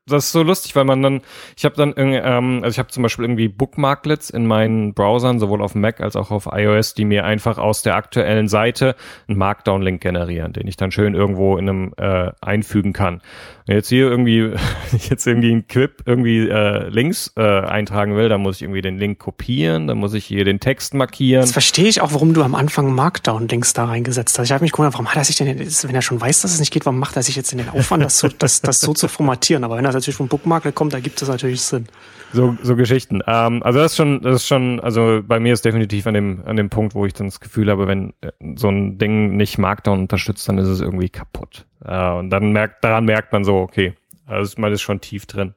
das 0.08 0.26
ist 0.26 0.32
so 0.32 0.44
lustig, 0.44 0.78
weil 0.78 0.86
man 0.86 1.02
dann, 1.02 1.22
ich 1.58 1.66
habe 1.66 1.76
dann 1.76 1.94
irgendwie, 1.94 2.20
ähm, 2.20 2.62
also 2.64 2.74
ich 2.74 2.80
habe 2.80 2.88
zum 2.88 3.04
Beispiel 3.04 3.26
irgendwie 3.26 3.50
Bookmarklets 3.50 4.30
in 4.30 4.48
meinen 4.48 4.94
Browsern, 4.94 5.40
sowohl 5.40 5.62
auf 5.62 5.76
Mac 5.76 6.00
als 6.00 6.16
auch 6.16 6.32
auf 6.32 6.48
iOS, 6.50 6.94
die 6.94 7.04
mir 7.04 7.26
einfach 7.26 7.58
aus 7.58 7.82
der 7.82 7.96
aktuellen 7.96 8.48
Seite 8.48 8.96
einen 9.28 9.38
Markdown-Link 9.38 10.00
generieren, 10.00 10.54
den 10.54 10.68
ich 10.68 10.78
dann 10.78 10.92
schön 10.92 11.16
irgendwo 11.16 11.58
in 11.58 11.68
einem 11.68 11.94
äh, 11.98 12.32
einfügen 12.40 12.94
kann. 12.94 13.22
Jetzt 13.67 13.89
hier 13.89 14.08
irgendwie, 14.10 14.51
jetzt 15.10 15.25
irgendwie 15.25 15.51
ein 15.51 15.67
Quip 15.67 16.04
irgendwie 16.06 16.47
äh, 16.47 16.88
Links 16.89 17.34
äh, 17.36 17.41
eintragen 17.41 18.15
will, 18.15 18.30
dann 18.30 18.41
muss 18.41 18.58
ich 18.58 18.62
irgendwie 18.62 18.82
den 18.82 18.99
Link 18.99 19.17
kopieren, 19.17 19.88
dann 19.88 19.97
muss 19.97 20.13
ich 20.13 20.23
hier 20.23 20.45
den 20.45 20.60
Text 20.60 20.93
markieren. 20.93 21.41
Jetzt 21.41 21.54
verstehe 21.54 21.88
ich 21.88 22.01
auch, 22.01 22.13
warum 22.13 22.36
du 22.36 22.43
am 22.43 22.54
Anfang 22.54 22.93
Markdown-Links 22.93 23.73
da 23.73 23.86
reingesetzt 23.86 24.38
hast. 24.38 24.45
Ich 24.45 24.51
habe 24.51 24.63
mich 24.63 24.71
gewundert, 24.71 24.93
warum 24.93 25.08
hat 25.08 25.17
er 25.17 25.25
sich 25.25 25.36
denn, 25.36 25.47
wenn 25.47 25.95
er 25.95 26.01
schon 26.04 26.21
weiß, 26.21 26.41
dass 26.41 26.54
es 26.54 26.60
nicht 26.60 26.71
geht, 26.71 26.86
warum 26.86 26.99
macht 26.99 27.15
er 27.15 27.23
sich 27.23 27.36
jetzt 27.36 27.51
in 27.54 27.58
den 27.58 27.69
Aufwand, 27.69 28.04
das 28.04 28.19
so, 28.19 28.28
das, 28.28 28.62
das 28.62 28.78
so 28.78 28.93
zu 28.93 29.08
formatieren? 29.08 29.63
Aber 29.63 29.78
wenn 29.78 29.84
das 29.84 29.95
natürlich 29.95 30.17
vom 30.17 30.28
Bookmark 30.28 30.73
kommt, 30.75 30.93
da 30.93 30.99
gibt 30.99 31.19
es 31.21 31.28
natürlich 31.28 31.62
Sinn. 31.62 31.88
So, 32.34 32.58
so 32.62 32.76
Geschichten. 32.76 33.22
Ähm, 33.28 33.64
also 33.64 33.80
das 33.80 33.92
ist 33.92 33.98
schon, 33.98 34.22
das 34.22 34.36
ist 34.38 34.48
schon, 34.48 34.80
also 34.80 35.22
bei 35.26 35.40
mir 35.40 35.54
ist 35.54 35.66
definitiv 35.66 36.08
an 36.08 36.14
dem, 36.14 36.44
an 36.46 36.56
dem 36.56 36.70
Punkt, 36.70 36.96
wo 36.96 37.06
ich 37.06 37.14
dann 37.14 37.28
das 37.28 37.40
Gefühl 37.40 37.70
habe, 37.70 37.88
wenn 37.88 38.14
äh, 38.22 38.32
so 38.56 38.70
ein 38.70 38.98
Ding 38.98 39.36
nicht 39.38 39.58
Markdown 39.58 40.00
unterstützt, 40.00 40.48
dann 40.50 40.58
ist 40.58 40.68
es 40.68 40.82
irgendwie 40.82 41.10
kaputt. 41.10 41.66
Äh, 41.84 42.12
und 42.12 42.30
dann 42.30 42.52
merkt, 42.52 42.84
daran 42.84 43.06
merkt 43.06 43.32
man 43.32 43.44
so, 43.44 43.58
okay, 43.58 43.94
also 44.26 44.60
man 44.60 44.74
ist 44.74 44.82
schon 44.82 45.02
tief 45.02 45.28
drin. 45.28 45.54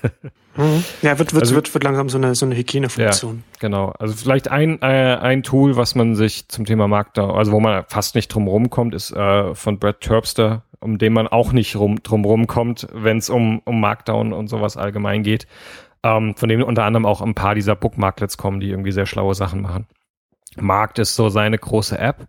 mhm. 0.56 0.84
Ja, 1.02 1.18
wird, 1.18 1.34
wird, 1.34 1.42
also, 1.42 1.54
wird, 1.54 1.72
wird 1.74 1.84
langsam 1.84 2.08
so 2.08 2.18
eine, 2.18 2.34
so 2.34 2.46
eine 2.46 2.56
Hygienefunktion. 2.56 3.36
Ja, 3.36 3.58
genau. 3.58 3.92
Also 3.98 4.14
vielleicht 4.14 4.48
ein, 4.48 4.80
äh, 4.80 5.18
ein 5.20 5.42
Tool, 5.42 5.76
was 5.76 5.94
man 5.94 6.14
sich 6.14 6.48
zum 6.48 6.64
Thema 6.64 6.86
Markdown, 6.86 7.32
also 7.32 7.52
wo 7.52 7.60
man 7.60 7.84
fast 7.88 8.14
nicht 8.14 8.28
drum 8.28 8.46
rumkommt, 8.46 8.94
ist 8.94 9.10
äh, 9.12 9.54
von 9.54 9.78
Brad 9.78 10.00
Terpster, 10.00 10.62
um 10.80 10.98
den 10.98 11.12
man 11.12 11.26
auch 11.26 11.52
nicht 11.52 11.74
rum, 11.76 12.02
drum 12.02 12.24
rumkommt, 12.24 12.86
wenn 12.92 13.18
es 13.18 13.28
um, 13.28 13.60
um 13.64 13.80
Markdown 13.80 14.32
und 14.32 14.48
sowas 14.48 14.76
allgemein 14.76 15.22
geht. 15.24 15.48
Ähm, 16.06 16.36
von 16.36 16.48
dem 16.48 16.62
unter 16.62 16.84
anderem 16.84 17.04
auch 17.04 17.20
ein 17.20 17.34
paar 17.34 17.56
dieser 17.56 17.74
Bookmarklets 17.74 18.36
kommen, 18.36 18.60
die 18.60 18.70
irgendwie 18.70 18.92
sehr 18.92 19.06
schlaue 19.06 19.34
Sachen 19.34 19.60
machen. 19.60 19.86
Markt 20.56 21.00
ist 21.00 21.16
so 21.16 21.28
seine 21.28 21.58
große 21.58 21.98
App. 21.98 22.28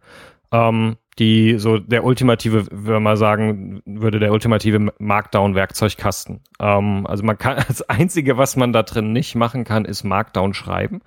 Ähm, 0.51 0.97
die 1.19 1.57
so 1.57 1.77
der 1.79 2.03
ultimative, 2.03 2.65
wenn 2.71 3.03
man 3.03 3.17
sagen 3.17 3.81
würde, 3.85 4.19
der 4.19 4.31
ultimative 4.31 4.91
Markdown-Werkzeugkasten. 4.99 6.41
Ähm, 6.59 7.05
also 7.07 7.23
man 7.23 7.37
kann, 7.37 7.57
das 7.67 7.81
Einzige, 7.83 8.37
was 8.37 8.55
man 8.55 8.73
da 8.73 8.83
drin 8.83 9.13
nicht 9.13 9.35
machen 9.35 9.63
kann, 9.63 9.85
ist 9.85 10.03
Markdown 10.03 10.53
schreiben, 10.53 11.01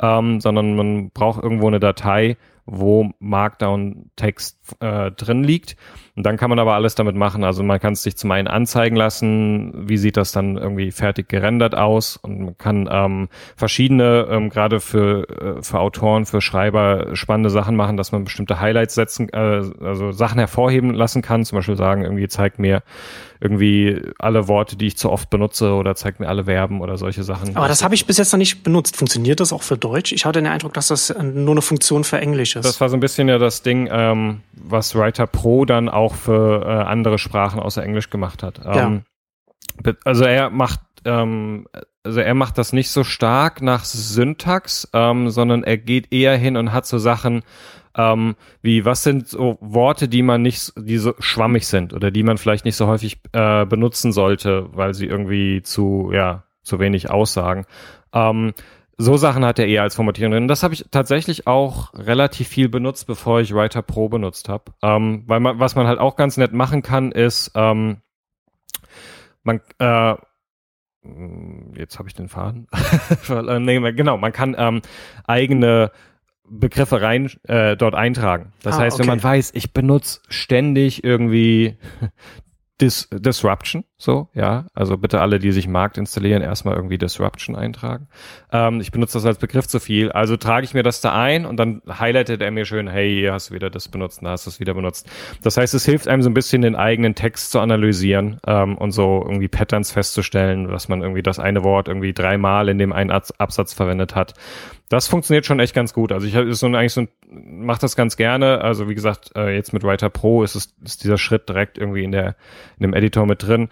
ähm, 0.00 0.40
sondern 0.40 0.76
man 0.76 1.10
braucht 1.10 1.42
irgendwo 1.42 1.68
eine 1.68 1.80
Datei, 1.80 2.36
wo 2.64 3.10
Markdown-Text 3.18 4.58
äh, 4.80 5.10
drin 5.10 5.44
liegt. 5.44 5.76
Und 6.14 6.26
dann 6.26 6.36
kann 6.36 6.50
man 6.50 6.58
aber 6.58 6.74
alles 6.74 6.94
damit 6.94 7.16
machen. 7.16 7.42
Also 7.42 7.62
man 7.62 7.80
kann 7.80 7.94
es 7.94 8.02
sich 8.02 8.16
zum 8.16 8.30
einen 8.32 8.46
anzeigen 8.46 8.96
lassen, 8.96 9.88
wie 9.88 9.96
sieht 9.96 10.18
das 10.18 10.30
dann 10.30 10.58
irgendwie 10.58 10.90
fertig 10.90 11.28
gerendert 11.28 11.74
aus. 11.74 12.18
Und 12.18 12.40
man 12.44 12.58
kann 12.58 12.88
ähm, 12.90 13.28
verschiedene, 13.56 14.28
ähm, 14.30 14.50
gerade 14.50 14.80
für, 14.80 15.28
äh, 15.28 15.62
für 15.62 15.80
Autoren, 15.80 16.26
für 16.26 16.42
Schreiber 16.42 17.16
spannende 17.16 17.48
Sachen 17.48 17.76
machen, 17.76 17.96
dass 17.96 18.12
man 18.12 18.24
bestimmte 18.24 18.60
Highlights 18.60 18.94
setzen, 18.94 19.30
äh, 19.30 19.62
also 19.80 20.12
Sachen 20.12 20.38
hervorheben 20.38 20.92
lassen 20.92 21.22
kann. 21.22 21.46
Zum 21.46 21.56
Beispiel 21.56 21.76
sagen, 21.76 22.02
irgendwie 22.02 22.28
zeigt 22.28 22.58
mir 22.58 22.82
irgendwie 23.42 24.00
alle 24.18 24.46
Worte, 24.46 24.76
die 24.76 24.86
ich 24.86 24.96
zu 24.96 25.10
oft 25.10 25.28
benutze 25.28 25.72
oder 25.72 25.96
zeigt 25.96 26.20
mir 26.20 26.28
alle 26.28 26.44
Verben 26.44 26.80
oder 26.80 26.96
solche 26.96 27.24
Sachen. 27.24 27.56
Aber 27.56 27.66
das 27.66 27.82
habe 27.82 27.94
ich 27.94 28.06
bis 28.06 28.18
jetzt 28.18 28.32
noch 28.32 28.38
nicht 28.38 28.62
benutzt. 28.62 28.96
Funktioniert 28.96 29.40
das 29.40 29.52
auch 29.52 29.62
für 29.62 29.76
Deutsch? 29.76 30.12
Ich 30.12 30.24
hatte 30.24 30.40
den 30.40 30.46
Eindruck, 30.46 30.74
dass 30.74 30.88
das 30.88 31.12
nur 31.20 31.50
eine 31.50 31.62
Funktion 31.62 32.04
für 32.04 32.18
Englisch 32.18 32.54
ist. 32.54 32.64
Das 32.64 32.80
war 32.80 32.88
so 32.88 32.96
ein 32.96 33.00
bisschen 33.00 33.28
ja 33.28 33.38
das 33.38 33.62
Ding, 33.62 33.88
ähm, 33.90 34.42
was 34.64 34.94
Writer 34.94 35.26
Pro 35.26 35.64
dann 35.64 35.88
auch 35.88 36.14
für 36.14 36.62
äh, 36.64 36.68
andere 36.68 37.18
Sprachen 37.18 37.60
außer 37.60 37.82
Englisch 37.82 38.10
gemacht 38.10 38.42
hat. 38.42 38.60
Ähm, 38.64 39.04
ja. 39.84 39.92
Also 40.04 40.24
er 40.24 40.50
macht 40.50 40.80
ähm, 41.04 41.66
also 42.04 42.20
er 42.20 42.34
macht 42.34 42.58
das 42.58 42.72
nicht 42.72 42.90
so 42.90 43.04
stark 43.04 43.62
nach 43.62 43.84
Syntax, 43.84 44.88
ähm, 44.92 45.30
sondern 45.30 45.62
er 45.62 45.78
geht 45.78 46.12
eher 46.12 46.36
hin 46.36 46.56
und 46.56 46.72
hat 46.72 46.86
so 46.86 46.98
Sachen, 46.98 47.42
ähm, 47.96 48.34
wie 48.60 48.84
was 48.84 49.02
sind 49.02 49.28
so 49.28 49.58
Worte, 49.60 50.08
die 50.08 50.22
man 50.22 50.42
nicht, 50.42 50.72
die 50.76 50.98
so 50.98 51.14
schwammig 51.18 51.66
sind 51.66 51.92
oder 51.92 52.10
die 52.10 52.22
man 52.22 52.38
vielleicht 52.38 52.64
nicht 52.64 52.76
so 52.76 52.86
häufig 52.86 53.20
äh, 53.32 53.66
benutzen 53.66 54.12
sollte, 54.12 54.68
weil 54.72 54.94
sie 54.94 55.06
irgendwie 55.06 55.62
zu, 55.62 56.10
ja, 56.12 56.44
zu 56.62 56.78
wenig 56.80 57.10
aussagen. 57.10 57.66
Ähm, 58.12 58.52
so 59.02 59.16
Sachen 59.16 59.44
hat 59.44 59.58
er 59.58 59.66
eher 59.66 59.82
als 59.82 59.96
Formatierung 59.96 60.32
drin. 60.32 60.48
Das 60.48 60.62
habe 60.62 60.74
ich 60.74 60.86
tatsächlich 60.90 61.46
auch 61.46 61.92
relativ 61.94 62.48
viel 62.48 62.68
benutzt, 62.68 63.06
bevor 63.06 63.40
ich 63.40 63.52
Writer 63.52 63.82
Pro 63.82 64.08
benutzt 64.08 64.48
habe. 64.48 64.72
Ähm, 64.80 65.24
weil 65.26 65.40
man, 65.40 65.58
was 65.58 65.74
man 65.74 65.86
halt 65.86 65.98
auch 65.98 66.14
ganz 66.16 66.36
nett 66.36 66.52
machen 66.52 66.82
kann, 66.82 67.10
ist, 67.10 67.50
ähm, 67.54 67.98
man, 69.42 69.60
äh, 69.78 70.14
jetzt 71.76 71.98
habe 71.98 72.08
ich 72.08 72.14
den 72.14 72.28
Faden. 72.28 72.68
nee, 73.58 73.92
genau, 73.92 74.18
man 74.18 74.32
kann 74.32 74.54
ähm, 74.56 74.82
eigene 75.26 75.90
Begriffe 76.48 77.02
rein 77.02 77.30
äh, 77.44 77.76
dort 77.76 77.94
eintragen. 77.94 78.52
Das 78.62 78.76
ah, 78.76 78.80
heißt, 78.80 78.94
okay. 78.94 79.02
wenn 79.02 79.08
man 79.08 79.22
weiß, 79.22 79.50
ich 79.54 79.72
benutze 79.72 80.20
ständig 80.28 81.02
irgendwie 81.02 81.76
Dis 82.80 83.08
Disruption, 83.12 83.84
so, 84.02 84.28
ja. 84.34 84.66
Also 84.74 84.98
bitte 84.98 85.20
alle, 85.20 85.38
die 85.38 85.52
sich 85.52 85.68
Markt 85.68 85.96
installieren, 85.96 86.42
erstmal 86.42 86.74
irgendwie 86.74 86.98
Disruption 86.98 87.54
eintragen. 87.54 88.08
Ähm, 88.50 88.80
ich 88.80 88.90
benutze 88.90 89.18
das 89.18 89.24
als 89.24 89.38
Begriff 89.38 89.68
zu 89.68 89.78
viel. 89.78 90.10
Also 90.10 90.36
trage 90.36 90.64
ich 90.64 90.74
mir 90.74 90.82
das 90.82 91.00
da 91.00 91.14
ein 91.14 91.46
und 91.46 91.56
dann 91.56 91.82
highlightet 91.88 92.42
er 92.42 92.50
mir 92.50 92.64
schön, 92.64 92.88
hey, 92.88 93.14
hier 93.14 93.32
hast 93.32 93.50
du 93.50 93.54
wieder 93.54 93.70
das 93.70 93.88
benutzt, 93.88 94.20
da 94.22 94.30
hast 94.30 94.46
du 94.46 94.50
es 94.50 94.58
wieder 94.58 94.74
benutzt. 94.74 95.08
Das 95.44 95.56
heißt, 95.56 95.72
es 95.74 95.84
hilft 95.84 96.08
einem 96.08 96.22
so 96.22 96.30
ein 96.30 96.34
bisschen 96.34 96.62
den 96.62 96.74
eigenen 96.74 97.14
Text 97.14 97.52
zu 97.52 97.60
analysieren 97.60 98.40
ähm, 98.44 98.76
und 98.76 98.90
so 98.90 99.22
irgendwie 99.24 99.48
Patterns 99.48 99.92
festzustellen, 99.92 100.66
dass 100.66 100.88
man 100.88 101.00
irgendwie 101.00 101.22
das 101.22 101.38
eine 101.38 101.62
Wort 101.62 101.86
irgendwie 101.86 102.12
dreimal 102.12 102.68
in 102.68 102.78
dem 102.78 102.92
einen 102.92 103.12
Absatz 103.12 103.72
verwendet 103.72 104.16
hat. 104.16 104.34
Das 104.88 105.08
funktioniert 105.08 105.46
schon 105.46 105.58
echt 105.58 105.74
ganz 105.74 105.94
gut. 105.94 106.12
Also 106.12 106.26
ich 106.26 106.34
ist 106.34 106.58
so 106.58 106.66
eigentlich 106.66 106.92
so 106.92 107.06
mache 107.30 107.80
das 107.80 107.96
ganz 107.96 108.18
gerne. 108.18 108.60
Also 108.60 108.90
wie 108.90 108.94
gesagt, 108.94 109.30
äh, 109.34 109.54
jetzt 109.54 109.72
mit 109.72 109.84
Writer 109.84 110.10
Pro 110.10 110.42
ist 110.42 110.54
es 110.54 110.74
ist 110.84 111.02
dieser 111.02 111.16
Schritt 111.16 111.48
direkt 111.48 111.78
irgendwie 111.78 112.04
in 112.04 112.12
der 112.12 112.36
in 112.78 112.82
dem 112.82 112.92
Editor 112.92 113.24
mit 113.24 113.42
drin. 113.42 113.70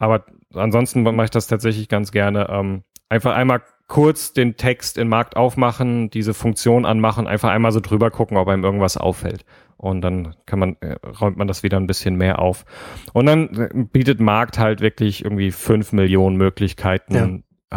Aber 0.00 0.24
ansonsten 0.54 1.02
mache 1.02 1.24
ich 1.24 1.30
das 1.30 1.46
tatsächlich 1.46 1.88
ganz 1.88 2.10
gerne. 2.10 2.48
Ähm, 2.50 2.82
einfach 3.08 3.36
einmal 3.36 3.62
kurz 3.86 4.32
den 4.32 4.56
Text 4.56 4.98
in 4.98 5.08
Markt 5.08 5.36
aufmachen, 5.36 6.10
diese 6.10 6.34
Funktion 6.34 6.86
anmachen, 6.86 7.28
einfach 7.28 7.50
einmal 7.50 7.70
so 7.70 7.80
drüber 7.80 8.10
gucken, 8.10 8.36
ob 8.36 8.48
einem 8.48 8.64
irgendwas 8.64 8.96
auffällt. 8.96 9.44
Und 9.76 10.00
dann 10.00 10.34
kann 10.46 10.58
man, 10.58 10.76
äh, 10.80 10.96
räumt 11.20 11.36
man 11.36 11.46
das 11.46 11.62
wieder 11.62 11.76
ein 11.78 11.86
bisschen 11.86 12.16
mehr 12.16 12.40
auf. 12.40 12.64
Und 13.12 13.26
dann 13.26 13.48
äh, 13.56 13.68
bietet 13.92 14.20
Markt 14.20 14.58
halt 14.58 14.80
wirklich 14.80 15.24
irgendwie 15.24 15.52
fünf 15.52 15.92
Millionen 15.92 16.36
Möglichkeiten, 16.36 17.14
ja 17.14 17.28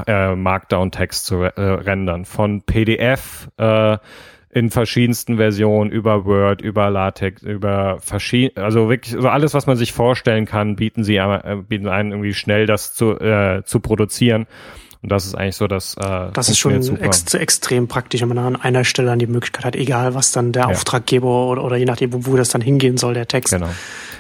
äh, 0.08 0.36
Markdown-Text 0.36 1.26
zu 1.26 1.44
äh, 1.44 1.62
rendern. 1.62 2.26
Von 2.26 2.64
PDF 2.64 3.50
äh, 3.58 3.98
in 4.54 4.70
verschiedensten 4.70 5.38
Versionen, 5.38 5.92
über 5.92 6.26
Word, 6.26 6.62
über 6.62 6.90
LaTeX, 6.90 7.42
über 7.42 7.98
verschiedene, 8.00 8.64
also 8.64 8.90
wirklich, 8.90 9.16
so 9.20 9.28
alles, 9.28 9.54
was 9.54 9.66
man 9.66 9.78
sich 9.78 9.94
vorstellen 9.94 10.46
kann, 10.46 10.76
bieten 10.76 11.04
sie 11.04 11.16
äh, 11.16 11.58
bieten 11.68 11.88
einen 11.88 12.12
irgendwie 12.12 12.34
schnell 12.34 12.66
das 12.66 12.94
zu, 12.94 13.20
äh, 13.20 13.64
zu 13.66 13.80
produzieren. 13.80 14.46
Und 15.02 15.12
das 15.12 15.26
ist 15.26 15.36
eigentlich 15.36 15.58
so, 15.58 15.68
dass 15.68 15.96
äh, 15.98 16.32
das 16.34 16.48
ist 16.48 16.60
schon 16.60 16.74
ex 17.02 17.34
extrem 17.34 17.90
praktisch, 17.90 18.22
wenn 18.22 18.30
man 18.30 18.38
an 18.38 18.56
einer 18.56 18.86
Stelle 18.86 19.10
dann 19.10 19.20
die 19.20 19.28
Möglichkeit 19.28 19.66
hat, 19.66 19.76
egal 19.76 20.14
was 20.14 20.32
dann 20.32 20.54
der 20.54 20.64
ja. 20.64 20.68
Auftraggeber 20.70 21.48
oder, 21.48 21.64
oder 21.64 21.76
je 21.76 21.86
nachdem, 21.86 22.14
wo, 22.14 22.26
wo 22.26 22.38
das 22.38 22.50
dann 22.50 22.62
hingehen 22.62 22.96
soll, 22.96 23.14
der 23.14 23.28
Text. 23.28 23.54
Genau. 23.54 23.70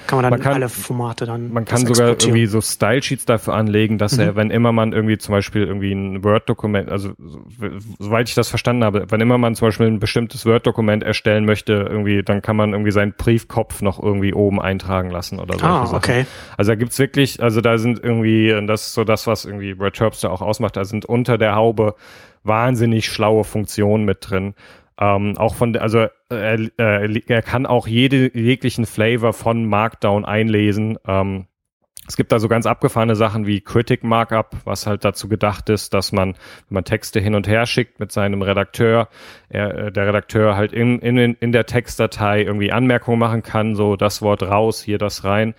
Kann 0.08 0.18
man 0.18 0.24
dann 0.24 0.32
man 0.32 0.41
kann, 0.41 0.54
alle 0.54 0.70
Formate 0.70 1.26
dann. 1.26 1.51
Man 1.51 1.66
kann 1.66 1.86
sogar 1.86 2.10
irgendwie 2.10 2.45
so 2.45 2.62
Style 2.62 3.01
Sheets 3.01 3.26
dafür 3.26 3.54
anlegen, 3.54 3.97
dass 3.97 4.18
mhm. 4.18 4.24
er, 4.24 4.36
wenn 4.36 4.51
immer 4.51 4.72
man 4.72 4.93
irgendwie 4.93 5.18
zum 5.18 5.34
Beispiel 5.34 5.64
irgendwie 5.64 5.91
ein 5.91 6.24
Word-Dokument, 6.24 6.89
also 6.89 7.12
soweit 7.99 8.30
ich 8.30 8.36
das 8.36 8.49
verstanden 8.49 8.84
habe, 8.84 9.06
wenn 9.10 9.22
immer 9.22 9.38
man 9.38 9.56
zum 9.56 9.68
Beispiel 9.68 9.88
ein 9.88 9.99
bestimmtes 9.99 10.45
Word-Dokument 10.45 11.04
erstellen 11.04 11.45
möchte, 11.45 11.74
irgendwie, 11.74 12.24
dann 12.24 12.41
kann 12.41 12.56
man 12.56 12.72
irgendwie 12.72 12.91
seinen 12.91 13.14
Briefkopf 13.14 13.82
noch 13.82 14.01
irgendwie 14.01 14.34
oben 14.34 14.62
eintragen 14.62 15.10
lassen 15.10 15.39
oder 15.39 15.58
so. 15.58 15.66
Ah, 15.66 15.89
okay. 15.93 16.26
Also 16.58 16.72
da 16.72 16.76
gibt's 16.76 16.99
wirklich, 16.99 17.41
also 17.41 17.62
da 17.62 17.78
sind 17.78 18.04
irgendwie, 18.04 18.54
das 18.68 18.88
ist 18.88 18.93
so 18.93 19.04
das, 19.04 19.28
was 19.28 19.45
irgendwie 19.45 19.72
Red 19.72 19.93
Terpster 19.93 20.32
auch 20.32 20.41
ausmacht, 20.41 20.78
da 20.78 20.86
sind 20.86 21.06
unter 21.06 21.38
der 21.38 21.56
Haube 21.56 21.95
wahnsinnig 22.43 23.06
schlaue 23.08 23.43
Funktionen 23.43 24.06
mit 24.06 24.30
drin. 24.30 24.54
Ähm, 25.00 25.38
auch 25.38 25.56
von, 25.56 25.76
also 25.76 26.08
er, 26.30 26.60
äh, 26.78 27.22
er 27.28 27.41
kann 27.41 27.66
auch 27.66 27.88
jede 27.88 28.36
jeglichen 28.38 28.86
Flavor 28.86 29.34
von 29.34 29.66
Markdown 29.66 30.26
einlesen. 30.26 30.98
Ähm, 31.08 31.48
es 32.08 32.18
gibt 32.18 32.32
da 32.34 32.39
so 32.39 32.50
ganz 32.50 32.66
abgefahrene 32.66 33.16
Sachen 33.16 33.48
wie 33.48 33.62
Critic 33.62 34.04
Markup, 34.04 34.58
was 34.66 34.88
halt 34.88 35.06
dazu 35.06 35.30
gedacht 35.30 35.70
ist, 35.70 35.94
dass 35.94 36.12
man, 36.12 36.34
wenn 36.34 36.76
man 36.76 36.84
Texte 36.84 37.20
hin 37.22 37.34
und 37.34 37.48
her 37.48 37.66
schickt 37.66 38.00
mit 38.00 38.12
seinem 38.12 38.41
Redakteur, 38.41 39.08
er, 39.50 39.76
äh, 39.76 39.91
der 39.91 40.08
Redakteur 40.08 40.56
halt 40.56 40.74
in, 40.74 41.00
in, 41.00 41.18
in 41.18 41.52
der 41.52 41.66
Textdatei 41.66 42.44
irgendwie 42.44 42.72
Anmerkungen 42.72 43.20
machen 43.20 43.41
kann, 43.41 43.76
so 43.76 43.96
das 43.96 44.22
Wort 44.22 44.44
raus, 44.44 44.82
hier 44.82 44.98
das 44.98 45.24
rein. 45.24 45.56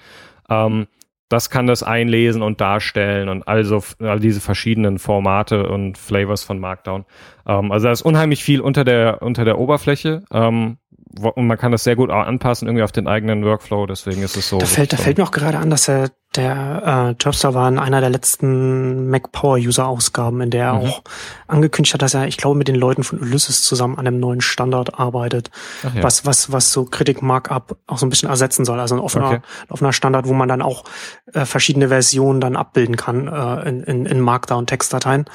Ähm, 0.51 0.87
das 1.29 1.51
kann 1.51 1.66
das 1.66 1.83
einlesen 1.83 2.43
und 2.43 2.61
darstellen 2.61 3.29
und 3.29 3.49
also 3.49 3.83
all 3.99 4.20
diese 4.20 4.41
verschiedenen 4.41 4.99
Formate 4.99 5.68
und 5.68 5.99
Flavors 5.99 6.43
von 6.43 6.59
Markdown. 6.59 7.05
Ähm, 7.47 7.72
also 7.72 7.87
da 7.87 7.93
ist 7.93 8.03
unheimlich 8.03 8.45
viel 8.45 8.61
unter 8.61 8.85
der 8.85 9.22
unter 9.22 9.45
der 9.45 9.59
Oberfläche. 9.59 10.22
Ähm, 10.33 10.79
und 11.20 11.47
man 11.47 11.59
kann 11.59 11.72
das 11.72 11.85
sehr 11.85 11.97
gut 11.97 12.11
auch 12.11 12.27
anpassen 12.27 12.66
irgendwie 12.66 12.83
auf 12.83 12.93
den 12.93 13.07
eigenen 13.07 13.45
Workflow, 13.45 13.87
deswegen 13.87 14.22
ist 14.22 14.37
es 14.37 14.49
so. 14.49 14.59
Da 14.59 14.66
fällt, 14.66 14.93
da 14.93 14.97
fällt 14.97 15.18
mir 15.18 15.25
auch 15.25 15.31
gerade 15.31 15.59
an, 15.59 15.70
dass 15.70 15.89
er 15.89 16.11
der 16.37 17.16
äh, 17.18 17.22
Jobster 17.22 17.55
war 17.55 17.68
in 17.68 17.78
einer 17.78 18.01
der 18.01 18.11
letzten 18.11 19.09
Mac 19.09 19.32
Power 19.32 19.57
User 19.57 19.87
Ausgaben, 19.87 20.41
in 20.41 20.51
der 20.51 20.66
er 20.66 20.74
mhm. 20.74 20.87
auch 20.87 21.03
angekündigt 21.47 21.95
hat, 21.95 22.03
dass 22.03 22.14
er, 22.14 22.26
ich 22.26 22.37
glaube, 22.37 22.57
mit 22.57 22.68
den 22.68 22.74
Leuten 22.74 23.05
von 23.05 23.20
Ulysses 23.20 23.62
zusammen 23.62 23.99
an 23.99 24.07
einem 24.07 24.20
neuen 24.20 24.41
Standard 24.41 24.99
arbeitet, 24.99 25.51
ja. 25.82 26.03
was 26.03 26.26
was 26.26 26.51
was 26.53 26.72
so 26.72 26.85
Critic 26.85 27.22
Markup 27.22 27.76
auch 27.87 27.99
so 27.99 28.07
ein 28.07 28.11
bisschen 28.11 28.28
ersetzen 28.28 28.64
soll, 28.64 28.80
also 28.80 28.95
ein 28.95 29.01
offener 29.01 29.28
okay. 29.28 29.41
offener 29.68 29.93
Standard, 29.93 30.26
wo 30.28 30.32
man 30.32 30.49
dann 30.49 30.62
auch 30.62 30.85
äh, 31.32 31.45
verschiedene 31.45 31.89
Versionen 31.89 32.41
dann 32.41 32.57
abbilden 32.57 32.97
kann 32.97 33.28
äh, 33.28 33.68
in, 33.68 33.82
in, 33.82 34.07
in 34.07 34.20
Markdown 34.20 34.66
Textdateien, 34.66 35.26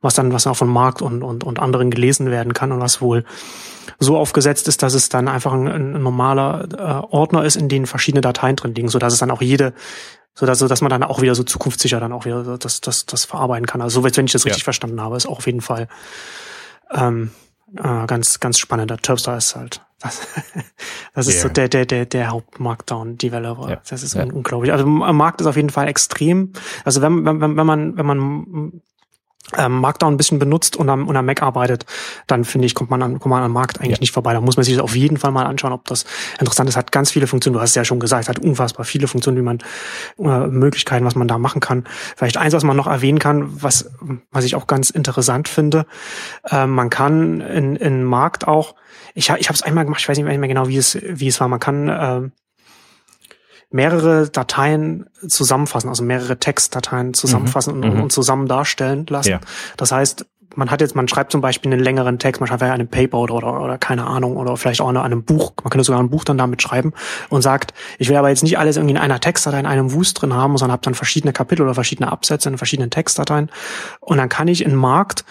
was 0.00 0.14
dann 0.14 0.32
was 0.32 0.46
auch 0.46 0.56
von 0.56 0.68
Markt 0.68 1.02
und 1.02 1.22
und 1.22 1.44
und 1.44 1.58
anderen 1.58 1.90
gelesen 1.90 2.30
werden 2.30 2.52
kann 2.52 2.72
und 2.72 2.80
was 2.80 3.00
wohl 3.00 3.24
so 3.98 4.16
aufgesetzt 4.16 4.68
ist, 4.68 4.82
dass 4.82 4.94
es 4.94 5.08
dann 5.08 5.28
einfach 5.28 5.52
ein, 5.52 5.68
ein 5.68 6.02
normaler 6.02 6.68
äh, 6.72 7.14
Ordner 7.14 7.44
ist, 7.44 7.56
in 7.56 7.68
dem 7.68 7.86
verschiedene 7.86 8.20
Dateien 8.20 8.56
drin 8.56 8.74
liegen, 8.74 8.88
so 8.88 8.98
dass 8.98 9.12
es 9.12 9.18
dann 9.18 9.30
auch 9.30 9.42
jede 9.42 9.72
so 10.34 10.46
dass, 10.46 10.58
so 10.58 10.68
dass 10.68 10.80
man 10.80 10.90
dann 10.90 11.02
auch 11.02 11.20
wieder 11.20 11.34
so 11.34 11.42
zukunftssicher 11.42 12.00
dann 12.00 12.12
auch 12.12 12.24
wieder 12.24 12.56
das, 12.58 12.80
das, 12.80 13.06
das 13.06 13.24
verarbeiten 13.24 13.66
kann. 13.66 13.82
Also 13.82 14.00
so 14.00 14.04
wenn 14.04 14.24
ich 14.24 14.32
das 14.32 14.44
richtig 14.44 14.62
ja. 14.62 14.64
verstanden 14.64 15.00
habe, 15.00 15.16
ist 15.16 15.26
auch 15.26 15.38
auf 15.38 15.46
jeden 15.46 15.60
Fall 15.60 15.88
ähm, 16.90 17.30
äh, 17.76 18.06
ganz, 18.06 18.40
ganz 18.40 18.58
spannend. 18.58 18.90
Der 18.90 18.98
Terpstar 18.98 19.36
ist 19.36 19.56
halt, 19.56 19.82
das, 20.00 20.26
das 21.14 21.26
ist 21.26 21.34
yeah. 21.34 21.42
so 21.42 21.48
der, 21.48 21.68
der, 21.68 21.86
der, 21.86 22.06
der 22.06 22.30
Haupt-Markdown-Developer. 22.30 23.70
Ja. 23.70 23.82
Das 23.88 24.02
ist 24.02 24.14
ja. 24.14 24.24
unglaublich. 24.24 24.72
Also 24.72 24.86
Markt 24.86 25.40
ist 25.40 25.46
auf 25.46 25.56
jeden 25.56 25.70
Fall 25.70 25.88
extrem. 25.88 26.52
Also 26.84 27.02
wenn, 27.02 27.24
wenn, 27.24 27.56
wenn 27.56 27.66
man, 27.66 27.96
wenn 27.96 28.06
man 28.06 28.82
ähm, 29.56 29.80
Markdown 29.80 30.14
ein 30.14 30.16
bisschen 30.16 30.38
benutzt 30.38 30.76
und 30.76 30.88
am, 30.88 31.08
und 31.08 31.16
am 31.16 31.26
Mac 31.26 31.42
arbeitet, 31.42 31.84
dann 32.26 32.44
finde 32.44 32.66
ich, 32.66 32.74
kommt 32.74 32.90
man, 32.90 33.02
an, 33.02 33.18
kommt 33.18 33.30
man 33.30 33.42
am 33.42 33.52
Markt 33.52 33.80
eigentlich 33.80 33.98
ja. 33.98 34.00
nicht 34.00 34.12
vorbei. 34.12 34.32
Da 34.32 34.40
muss 34.40 34.56
man 34.56 34.64
sich 34.64 34.74
das 34.74 34.82
auf 34.82 34.96
jeden 34.96 35.18
Fall 35.18 35.30
mal 35.30 35.44
anschauen, 35.44 35.72
ob 35.72 35.84
das 35.86 36.04
interessant 36.40 36.68
ist. 36.68 36.76
Hat 36.76 36.92
ganz 36.92 37.10
viele 37.10 37.26
Funktionen. 37.26 37.54
Du 37.54 37.60
hast 37.60 37.70
es 37.70 37.74
ja 37.74 37.84
schon 37.84 38.00
gesagt, 38.00 38.28
hat 38.28 38.38
unfassbar 38.38 38.84
viele 38.84 39.08
Funktionen, 39.08 39.36
wie 39.36 39.42
man 39.42 39.58
äh, 40.18 40.46
Möglichkeiten, 40.46 41.04
was 41.04 41.14
man 41.14 41.28
da 41.28 41.38
machen 41.38 41.60
kann. 41.60 41.84
Vielleicht 42.16 42.36
eins, 42.36 42.54
was 42.54 42.64
man 42.64 42.76
noch 42.76 42.86
erwähnen 42.86 43.18
kann, 43.18 43.62
was 43.62 43.90
was 44.30 44.44
ich 44.44 44.54
auch 44.54 44.66
ganz 44.66 44.90
interessant 44.90 45.48
finde. 45.48 45.86
Äh, 46.48 46.66
man 46.66 46.90
kann 46.90 47.40
in, 47.40 47.76
in 47.76 48.04
Markt 48.04 48.46
auch, 48.46 48.74
ich, 49.14 49.30
ich 49.30 49.48
habe 49.48 49.54
es 49.54 49.62
einmal 49.62 49.84
gemacht, 49.84 50.00
ich 50.00 50.08
weiß 50.08 50.16
nicht 50.16 50.26
mehr 50.26 50.48
genau, 50.48 50.68
wie 50.68 50.76
es 50.76 50.98
wie 51.02 51.28
es 51.28 51.40
war. 51.40 51.48
Man 51.48 51.60
kann 51.60 51.88
äh, 51.88 52.30
mehrere 53.72 54.28
Dateien 54.28 55.06
zusammenfassen, 55.26 55.88
also 55.88 56.04
mehrere 56.04 56.38
Textdateien 56.38 57.14
zusammenfassen 57.14 57.78
mhm. 57.78 57.84
und, 57.84 58.00
und, 58.02 58.12
zusammen 58.12 58.46
darstellen 58.46 59.06
lassen. 59.08 59.30
Ja. 59.30 59.40
Das 59.76 59.92
heißt, 59.92 60.26
man 60.56 60.70
hat 60.70 60.80
jetzt, 60.80 60.94
man 60.94 61.08
schreibt 61.08 61.32
zum 61.32 61.40
Beispiel 61.40 61.72
einen 61.72 61.82
längeren 61.82 62.18
Text, 62.18 62.40
man 62.40 62.48
schreibt 62.48 62.62
ja 62.62 62.72
einen 62.72 62.88
Paper 62.88 63.18
oder, 63.18 63.34
oder, 63.34 63.60
oder 63.60 63.78
keine 63.78 64.06
Ahnung, 64.06 64.36
oder 64.36 64.56
vielleicht 64.56 64.80
auch 64.80 64.90
in 64.90 64.96
einem 64.96 65.24
Buch, 65.24 65.52
man 65.62 65.70
könnte 65.70 65.84
sogar 65.84 66.02
ein 66.02 66.10
Buch 66.10 66.24
dann 66.24 66.38
damit 66.38 66.62
schreiben 66.62 66.92
und 67.28 67.42
sagt, 67.42 67.72
ich 67.98 68.08
will 68.08 68.16
aber 68.16 68.28
jetzt 68.28 68.42
nicht 68.42 68.58
alles 68.58 68.76
irgendwie 68.76 68.94
in 68.94 69.00
einer 69.00 69.20
Textdatei, 69.20 69.60
in 69.60 69.66
einem 69.66 69.92
Wust 69.92 70.20
drin 70.20 70.34
haben, 70.34 70.56
sondern 70.56 70.72
habe 70.72 70.82
dann 70.82 70.94
verschiedene 70.94 71.32
Kapitel 71.32 71.62
oder 71.62 71.74
verschiedene 71.74 72.10
Absätze 72.12 72.48
in 72.48 72.58
verschiedenen 72.58 72.90
Textdateien. 72.90 73.50
Und 74.00 74.18
dann 74.18 74.28
kann 74.28 74.48
ich 74.48 74.64
in 74.64 74.74
Markt 74.74 75.24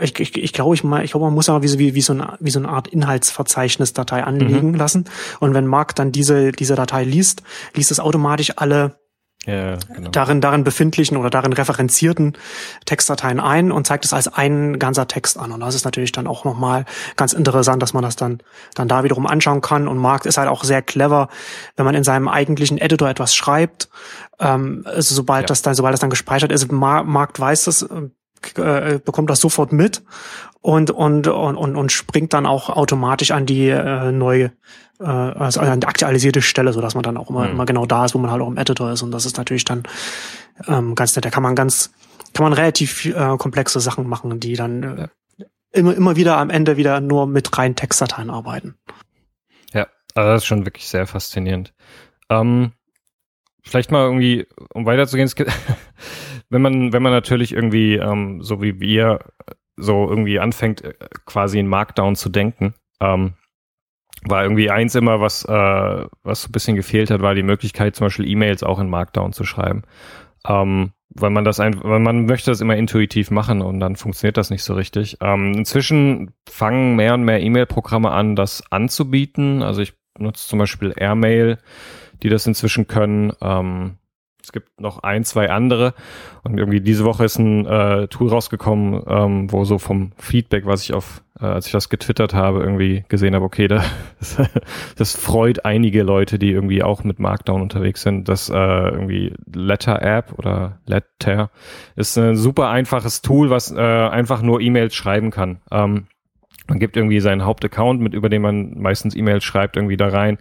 ich, 0.00 0.18
ich, 0.18 0.36
ich 0.36 0.52
glaube, 0.52 0.74
ich, 0.74 0.84
mal, 0.84 1.04
ich 1.04 1.12
glaube, 1.12 1.26
man 1.26 1.34
muss 1.34 1.48
aber 1.48 1.62
wie, 1.62 1.68
so, 1.68 1.78
wie, 1.78 1.94
wie, 1.94 2.00
so 2.00 2.12
eine, 2.12 2.36
wie 2.40 2.50
so 2.50 2.58
eine 2.58 2.68
Art 2.68 2.88
Inhaltsverzeichnisdatei 2.88 4.24
anlegen 4.24 4.72
mhm. 4.72 4.74
lassen. 4.74 5.04
Und 5.40 5.54
wenn 5.54 5.66
Mark 5.66 5.94
dann 5.94 6.12
diese, 6.12 6.52
diese 6.52 6.74
Datei 6.74 7.04
liest, 7.04 7.42
liest 7.74 7.90
es 7.90 8.00
automatisch 8.00 8.52
alle 8.56 8.98
ja, 9.46 9.76
genau. 9.94 10.10
darin, 10.10 10.40
darin 10.40 10.64
befindlichen 10.64 11.18
oder 11.18 11.28
darin 11.28 11.52
referenzierten 11.52 12.36
Textdateien 12.86 13.40
ein 13.40 13.72
und 13.72 13.86
zeigt 13.86 14.04
es 14.06 14.14
als 14.14 14.26
ein 14.26 14.78
ganzer 14.78 15.06
Text 15.06 15.38
an. 15.38 15.52
Und 15.52 15.60
das 15.60 15.74
ist 15.74 15.84
natürlich 15.84 16.12
dann 16.12 16.26
auch 16.26 16.44
nochmal 16.44 16.86
ganz 17.16 17.34
interessant, 17.34 17.82
dass 17.82 17.92
man 17.92 18.02
das 18.02 18.16
dann, 18.16 18.38
dann 18.74 18.88
da 18.88 19.04
wiederum 19.04 19.26
anschauen 19.26 19.60
kann. 19.60 19.86
Und 19.86 19.98
Mark 19.98 20.24
ist 20.24 20.38
halt 20.38 20.48
auch 20.48 20.64
sehr 20.64 20.80
clever, 20.80 21.28
wenn 21.76 21.84
man 21.84 21.94
in 21.94 22.04
seinem 22.04 22.28
eigentlichen 22.28 22.78
Editor 22.78 23.08
etwas 23.08 23.34
schreibt. 23.34 23.90
Ähm, 24.40 24.82
also 24.86 25.14
sobald 25.14 25.42
ja. 25.42 25.48
das 25.48 25.62
dann, 25.62 25.74
sobald 25.74 25.92
das 25.92 26.00
dann 26.00 26.10
gespeichert 26.10 26.50
ist, 26.50 26.72
Mark 26.72 27.38
weiß 27.38 27.64
das, 27.64 27.86
äh, 28.58 29.00
bekommt 29.04 29.30
das 29.30 29.40
sofort 29.40 29.72
mit 29.72 30.02
und, 30.60 30.90
und, 30.90 31.26
und, 31.26 31.56
und, 31.56 31.76
und 31.76 31.92
springt 31.92 32.32
dann 32.32 32.46
auch 32.46 32.70
automatisch 32.70 33.32
an 33.32 33.44
die 33.44 33.68
äh, 33.68 34.12
neue, 34.12 34.52
äh, 34.98 35.04
also 35.04 35.60
an 35.60 35.80
die 35.80 35.86
aktualisierte 35.86 36.40
Stelle, 36.40 36.72
so 36.72 36.80
dass 36.80 36.94
man 36.94 37.02
dann 37.02 37.16
auch 37.16 37.28
immer, 37.28 37.44
mhm. 37.44 37.50
immer 37.50 37.66
genau 37.66 37.84
da 37.84 38.06
ist, 38.06 38.14
wo 38.14 38.18
man 38.18 38.30
halt 38.30 38.40
auch 38.40 38.48
im 38.48 38.56
Editor 38.56 38.92
ist. 38.92 39.02
Und 39.02 39.10
das 39.10 39.26
ist 39.26 39.36
natürlich 39.36 39.64
dann 39.64 39.82
ähm, 40.66 40.94
ganz 40.94 41.14
nett. 41.14 41.24
Da 41.24 41.30
kann 41.30 41.42
man 41.42 41.54
ganz, 41.54 41.92
kann 42.32 42.44
man 42.44 42.54
relativ 42.54 43.04
äh, 43.04 43.36
komplexe 43.36 43.78
Sachen 43.80 44.08
machen, 44.08 44.40
die 44.40 44.56
dann 44.56 44.82
äh, 44.82 45.08
immer, 45.72 45.94
immer 45.94 46.16
wieder 46.16 46.38
am 46.38 46.50
Ende 46.50 46.76
wieder 46.76 47.00
nur 47.00 47.26
mit 47.26 47.56
reinen 47.58 47.76
Textdateien 47.76 48.30
arbeiten. 48.30 48.76
Ja, 49.72 49.86
also 50.14 50.30
das 50.30 50.42
ist 50.42 50.46
schon 50.46 50.64
wirklich 50.64 50.88
sehr 50.88 51.06
faszinierend. 51.06 51.74
Ähm, 52.30 52.72
vielleicht 53.62 53.90
mal 53.90 54.04
irgendwie, 54.04 54.46
um 54.72 54.86
weiterzugehen, 54.86 55.26
es 55.26 55.34
gibt, 55.34 55.50
wenn 56.54 56.62
man, 56.62 56.92
wenn 56.92 57.02
man 57.02 57.12
natürlich 57.12 57.52
irgendwie, 57.52 57.96
ähm, 57.96 58.40
so 58.40 58.62
wie 58.62 58.80
wir, 58.80 59.18
so 59.76 60.08
irgendwie 60.08 60.38
anfängt, 60.38 60.82
äh, 60.82 60.94
quasi 61.26 61.58
in 61.58 61.66
Markdown 61.66 62.14
zu 62.14 62.28
denken, 62.28 62.74
ähm, 63.00 63.34
war 64.22 64.44
irgendwie 64.44 64.70
eins 64.70 64.94
immer, 64.94 65.20
was, 65.20 65.44
äh, 65.44 66.06
was 66.22 66.42
so 66.42 66.48
ein 66.48 66.52
bisschen 66.52 66.76
gefehlt 66.76 67.10
hat, 67.10 67.20
war 67.22 67.34
die 67.34 67.42
Möglichkeit, 67.42 67.96
zum 67.96 68.06
Beispiel 68.06 68.28
E-Mails 68.28 68.62
auch 68.62 68.78
in 68.78 68.88
Markdown 68.88 69.32
zu 69.32 69.44
schreiben. 69.44 69.82
Ähm, 70.46 70.92
weil 71.10 71.30
man 71.30 71.44
das 71.44 71.58
einfach, 71.58 71.84
weil 71.84 71.98
man 71.98 72.26
möchte 72.26 72.50
das 72.50 72.60
immer 72.60 72.76
intuitiv 72.76 73.30
machen 73.30 73.60
und 73.60 73.80
dann 73.80 73.96
funktioniert 73.96 74.36
das 74.36 74.50
nicht 74.50 74.62
so 74.62 74.74
richtig. 74.74 75.18
Ähm, 75.20 75.54
inzwischen 75.54 76.34
fangen 76.48 76.94
mehr 76.96 77.14
und 77.14 77.24
mehr 77.24 77.40
E-Mail-Programme 77.40 78.12
an, 78.12 78.36
das 78.36 78.62
anzubieten. 78.70 79.62
Also 79.62 79.82
ich 79.82 79.94
nutze 80.18 80.46
zum 80.46 80.60
Beispiel 80.60 80.94
Airmail, 80.96 81.58
die 82.22 82.28
das 82.28 82.46
inzwischen 82.46 82.86
können. 82.86 83.32
Ähm, 83.42 83.98
es 84.44 84.52
gibt 84.52 84.78
noch 84.78 85.02
ein, 85.02 85.24
zwei 85.24 85.50
andere. 85.50 85.94
Und 86.42 86.58
irgendwie 86.58 86.82
diese 86.82 87.04
Woche 87.04 87.24
ist 87.24 87.38
ein 87.38 87.64
äh, 87.64 88.08
Tool 88.08 88.28
rausgekommen, 88.28 89.02
ähm, 89.06 89.52
wo 89.52 89.64
so 89.64 89.78
vom 89.78 90.12
Feedback, 90.18 90.66
was 90.66 90.82
ich 90.82 90.92
auf, 90.92 91.22
äh, 91.40 91.46
als 91.46 91.66
ich 91.66 91.72
das 91.72 91.88
getwittert 91.88 92.34
habe, 92.34 92.60
irgendwie 92.60 93.04
gesehen 93.08 93.34
habe, 93.34 93.44
okay, 93.46 93.68
das, 93.68 93.86
das 94.96 95.16
freut 95.16 95.64
einige 95.64 96.02
Leute, 96.02 96.38
die 96.38 96.50
irgendwie 96.50 96.82
auch 96.82 97.04
mit 97.04 97.18
Markdown 97.18 97.62
unterwegs 97.62 98.02
sind. 98.02 98.28
Das 98.28 98.50
äh, 98.50 98.54
irgendwie 98.54 99.32
Letter 99.52 100.02
App 100.02 100.38
oder 100.38 100.78
Letter 100.84 101.50
ist 101.96 102.18
ein 102.18 102.36
super 102.36 102.68
einfaches 102.68 103.22
Tool, 103.22 103.48
was 103.48 103.72
äh, 103.72 103.80
einfach 103.80 104.42
nur 104.42 104.60
E-Mails 104.60 104.94
schreiben 104.94 105.30
kann. 105.30 105.62
Ähm, 105.70 106.06
man 106.66 106.78
gibt 106.78 106.96
irgendwie 106.96 107.20
seinen 107.20 107.44
Hauptaccount, 107.44 108.00
mit 108.00 108.12
über 108.12 108.28
den 108.28 108.42
man 108.42 108.78
meistens 108.78 109.16
E-Mails 109.16 109.44
schreibt, 109.44 109.76
irgendwie 109.76 109.96
da 109.96 110.08
rein 110.08 110.38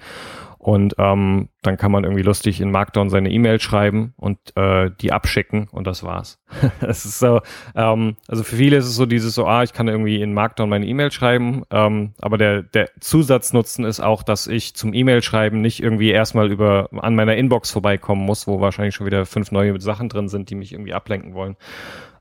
und 0.64 0.96
ähm, 0.98 1.50
dann 1.62 1.76
kann 1.76 1.92
man 1.92 2.06
irgendwie 2.06 2.24
lustig 2.24 2.62
in 2.62 2.72
Markdown 2.72 3.10
seine 3.10 3.30
E-Mail 3.30 3.60
schreiben 3.60 4.14
und 4.16 4.38
äh, 4.56 4.92
die 5.02 5.12
abschicken 5.12 5.68
und 5.70 5.86
das 5.86 6.04
war's. 6.04 6.40
es 6.80 7.04
ist 7.04 7.20
so, 7.20 7.42
ähm, 7.76 8.16
also 8.30 8.44
für 8.44 8.56
viele 8.56 8.78
ist 8.78 8.86
es 8.86 8.96
so 8.96 9.06
dieses 9.06 9.36
so, 9.36 9.46
ah, 9.46 9.64
ich 9.64 9.74
kann 9.74 9.90
irgendwie 9.90 10.22
in 10.22 10.34
Markdown 10.34 10.70
meine 10.70 10.86
E-Mail 10.86 11.12
schreiben, 11.12 11.64
ähm, 11.70 12.14
aber 12.22 12.38
der, 12.38 12.64
der 12.64 12.90
Zusatznutzen 13.02 13.84
ist 13.84 14.00
auch, 14.00 14.24
dass 14.24 14.48
ich 14.48 14.74
zum 14.74 14.94
E-Mail 14.94 15.22
schreiben 15.22 15.60
nicht 15.60 15.84
irgendwie 15.84 16.12
erstmal 16.12 16.50
über 16.50 16.88
an 16.94 17.14
meiner 17.14 17.36
Inbox 17.36 17.70
vorbeikommen 17.70 18.26
muss, 18.26 18.48
wo 18.48 18.62
wahrscheinlich 18.62 18.96
schon 18.96 19.06
wieder 19.06 19.26
fünf 19.26 19.52
neue 19.52 19.82
Sachen 19.82 20.08
drin 20.08 20.30
sind, 20.30 20.50
die 20.50 20.56
mich 20.56 20.72
irgendwie 20.72 20.94
ablenken 20.94 21.34
wollen. 21.34 21.58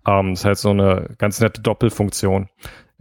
Ähm, 0.05 0.31
das 0.31 0.41
ist 0.41 0.45
halt 0.47 0.59
so 0.59 0.71
eine 0.71 1.11
ganz 1.17 1.39
nette 1.39 1.63
Doppelfunktion 1.63 2.49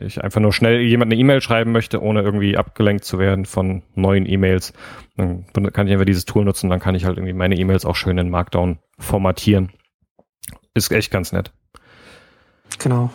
ich 0.03 0.23
einfach 0.23 0.41
nur 0.41 0.53
schnell 0.53 0.81
jemand 0.81 1.11
eine 1.11 1.19
E-Mail 1.19 1.41
schreiben 1.41 1.71
möchte, 1.71 2.01
ohne 2.01 2.21
irgendwie 2.21 2.57
abgelenkt 2.57 3.03
zu 3.03 3.19
werden 3.19 3.45
von 3.45 3.83
neuen 3.95 4.25
E-Mails, 4.25 4.73
dann 5.17 5.45
kann 5.73 5.87
ich 5.87 5.93
einfach 5.93 6.05
dieses 6.05 6.25
Tool 6.25 6.45
nutzen, 6.45 6.69
dann 6.69 6.79
kann 6.79 6.95
ich 6.95 7.05
halt 7.05 7.17
irgendwie 7.17 7.33
meine 7.33 7.55
E-Mails 7.55 7.85
auch 7.85 7.95
schön 7.95 8.17
in 8.17 8.29
Markdown 8.29 8.79
formatieren. 8.99 9.71
Ist 10.73 10.91
echt 10.91 11.11
ganz 11.11 11.31
nett. 11.31 11.51
Genau. 12.79 13.11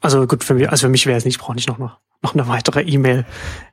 Also 0.00 0.26
gut, 0.26 0.44
für 0.44 0.54
mich, 0.54 0.68
also 0.68 0.86
für 0.86 0.90
mich 0.90 1.06
wäre 1.06 1.16
es 1.16 1.24
nicht, 1.24 1.38
brauche 1.38 1.56
ich 1.56 1.66
noch, 1.66 1.78
noch, 1.78 1.98
noch 2.22 2.34
eine 2.34 2.48
weitere 2.48 2.82
E-Mail, 2.82 3.24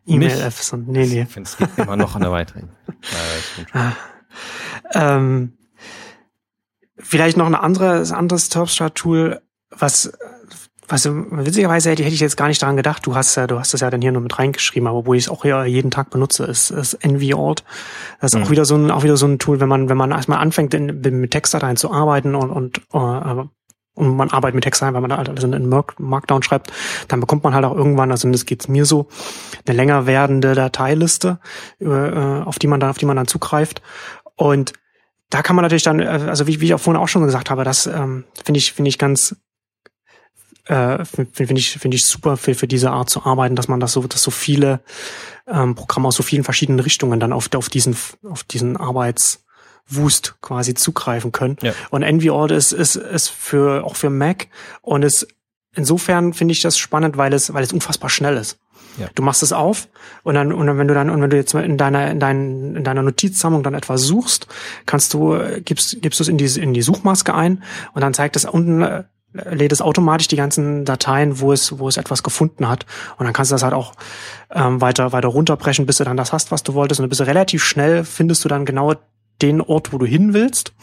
E-Mail-App. 0.06 0.54
Nee, 0.88 1.06
nee. 1.06 1.22
Ich 1.22 1.30
finde, 1.30 1.50
es 1.50 1.58
gibt 1.58 1.78
immer 1.78 1.96
noch 1.96 2.16
eine 2.16 2.32
weitere. 2.32 2.62
ja, 3.74 3.96
ah. 4.94 5.18
ähm, 5.18 5.58
vielleicht 6.98 7.38
noch 7.38 7.48
ein 7.48 7.56
anderes, 7.56 8.12
anderes 8.12 8.50
Topstart-Tool, 8.50 9.42
was 9.72 10.14
was 10.92 11.08
witzigerweise 11.10 11.90
hätte, 11.90 12.04
hätte 12.04 12.14
ich 12.14 12.20
jetzt 12.20 12.38
gar 12.38 12.48
nicht 12.48 12.62
daran 12.62 12.76
gedacht. 12.76 13.06
Du 13.06 13.16
hast 13.16 13.36
ja, 13.36 13.48
du 13.48 13.60
hast 13.60 13.74
das 13.74 13.82
ja 13.82 13.90
dann 13.90 14.02
hier 14.02 14.12
nur 14.12 14.22
mit 14.22 14.38
reingeschrieben, 14.38 14.88
aber 14.88 15.06
wo 15.06 15.14
ich 15.14 15.24
es 15.24 15.30
auch 15.30 15.44
hier 15.44 15.66
jeden 15.66 15.92
Tag 15.92 16.10
benutze, 16.10 16.46
ist, 16.46 16.72
ist 16.72 17.04
NVAlt. 17.06 17.64
Das 18.20 18.34
ist 18.34 18.38
mhm. 18.38 18.46
auch 18.46 18.50
wieder 18.50 18.66
so 18.66 18.76
ein, 18.76 18.92
auch 18.92 19.04
wieder 19.04 19.18
so 19.18 19.26
ein 19.26 19.40
Tool, 19.40 19.60
wenn 19.60 19.70
man, 19.70 19.90
wenn 19.90 19.98
man 19.98 20.12
erstmal 20.12 20.40
anfängt, 20.40 20.74
in, 20.74 21.02
mit 21.02 21.32
Textdateien 21.32 21.78
zu 21.78 21.92
arbeiten 21.92 22.36
und, 22.36 22.50
und, 22.50 22.82
uh, 22.94 23.46
und 23.94 24.16
man 24.16 24.30
arbeitet 24.30 24.56
mit 24.56 24.64
Textdateien, 24.64 24.94
weil 24.94 25.02
man 25.02 25.10
da 25.10 25.18
halt 25.18 25.30
alles 25.30 25.44
in 25.44 25.84
Markdown 25.98 26.44
schreibt, 26.44 26.72
dann 27.08 27.20
bekommt 27.20 27.44
man 27.44 27.54
halt 27.54 27.66
auch 27.66 27.76
irgendwann, 27.76 28.12
also 28.12 28.30
das 28.32 28.46
geht's 28.46 28.68
mir 28.68 28.86
so, 28.86 29.08
eine 29.66 29.76
länger 29.76 30.06
werdende 30.06 30.56
Dateiliste, 30.56 31.40
äh, 31.80 31.88
auf 31.88 32.60
die 32.60 32.68
man 32.68 32.80
dann, 32.80 32.90
auf 32.90 32.98
die 32.98 33.06
man 33.06 33.18
dann 33.18 33.28
zugreift. 33.28 33.82
Und 34.36 34.74
da 35.30 35.42
kann 35.42 35.56
man 35.56 35.64
natürlich 35.64 35.84
dann, 35.84 36.00
äh, 36.00 36.06
also 36.28 36.48
wie, 36.48 36.62
wie 36.62 36.66
ich 36.66 36.74
auch 36.74 36.80
vorhin 36.80 37.02
auch 37.02 37.08
schon 37.08 37.24
gesagt 37.24 37.50
habe, 37.50 37.64
das 37.64 37.88
ähm, 37.88 38.26
finde 38.44 38.60
ich, 38.60 38.74
finde 38.74 38.90
ich 38.90 38.98
ganz 38.98 39.36
äh, 40.66 41.04
finde 41.06 41.60
ich, 41.60 41.72
finde 41.72 41.96
ich 41.96 42.06
super 42.06 42.38
für, 42.38 42.56
für 42.56 42.68
diese 42.68 42.92
Art 42.92 43.10
zu 43.10 43.26
arbeiten, 43.26 43.56
dass 43.56 43.68
man 43.68 43.80
das 43.80 43.94
so, 43.94 44.02
dass 44.04 44.24
so 44.24 44.32
viele 44.32 44.82
ähm, 45.48 45.76
Programme 45.76 46.08
aus 46.08 46.16
so 46.16 46.24
vielen 46.24 46.44
verschiedenen 46.44 46.80
Richtungen 46.80 47.20
dann 47.20 47.34
auf, 47.34 47.50
auf 47.56 47.70
diesen, 47.70 47.96
auf 48.24 48.44
diesen 48.44 48.78
Arbeitswust 48.78 50.36
quasi 50.42 50.74
zugreifen 50.74 51.32
können. 51.32 51.58
Ja. 51.62 51.74
Und 51.90 52.02
NVAuth 52.02 52.52
ist, 52.52 52.72
ist, 52.72 52.96
ist 52.96 53.30
für, 53.30 53.84
auch 53.84 53.96
für 53.96 54.10
Mac 54.10 54.48
und 54.82 55.04
ist, 55.04 55.28
insofern 55.76 56.34
finde 56.34 56.54
ich 56.54 56.62
das 56.62 56.78
spannend, 56.78 57.18
weil 57.18 57.34
es, 57.34 57.54
weil 57.54 57.64
es 57.64 57.74
unfassbar 57.74 58.10
schnell 58.10 58.38
ist. 58.38 58.60
Ja. 58.98 59.08
Du 59.16 59.24
machst 59.24 59.42
es 59.42 59.54
auf 59.54 59.88
und 60.24 60.36
dann 60.36 60.52
und 60.52 60.68
dann, 60.68 60.78
wenn 60.78 60.88
du 60.88 60.94
dann 60.94 61.10
und 61.10 61.22
wenn 61.22 61.30
du 61.30 61.38
jetzt 61.38 61.54
in 61.54 61.78
deiner 61.78 62.12
in, 62.12 62.20
dein, 62.20 62.76
in 62.76 62.84
deiner 62.84 63.04
Notizsammlung 63.04 63.64
dann 63.64 63.74
etwas 63.74 64.02
suchst, 64.02 64.48
kannst 64.86 65.14
du 65.14 65.40
gibst 65.64 66.02
gibst 66.02 66.20
du 66.20 66.24
es 66.24 66.28
in 66.28 66.38
die 66.38 66.46
in 66.60 66.74
die 66.74 66.82
Suchmaske 66.82 67.34
ein 67.34 67.64
und 67.94 68.02
dann 68.02 68.14
zeigt 68.14 68.36
es 68.36 68.44
unten 68.44 68.82
äh, 68.82 69.04
lädt 69.34 69.72
es 69.72 69.82
automatisch 69.82 70.28
die 70.28 70.36
ganzen 70.36 70.86
Dateien, 70.86 71.40
wo 71.40 71.54
es, 71.54 71.80
wo 71.80 71.88
es 71.88 71.98
etwas 71.98 72.24
gefunden 72.24 72.68
hat. 72.68 72.86
Und 73.18 73.26
dann 73.26 73.34
kannst 73.34 73.52
du 73.52 73.56
das 73.56 73.64
halt 73.64 73.74
auch 73.74 73.94
ähm, 74.52 74.82
weiter, 74.82 75.12
weiter 75.12 75.30
runterbrechen, 75.30 75.86
bis 75.86 75.98
du 75.98 76.04
dann 76.04 76.18
das 76.18 76.34
hast, 76.34 76.52
was 76.52 76.64
du 76.64 76.74
wolltest. 76.74 77.00
Und 77.00 77.06
du 77.06 77.10
bist 77.10 77.22
relativ 77.22 77.64
schnell, 77.64 78.04
findest 78.04 78.44
du 78.44 78.50
dann 78.50 78.66
genau 78.66 78.96
den 79.42 79.62
Ort, 79.62 79.94
wo 79.94 79.98
du 79.98 80.06
hin 80.06 80.34
willst. 80.34 80.74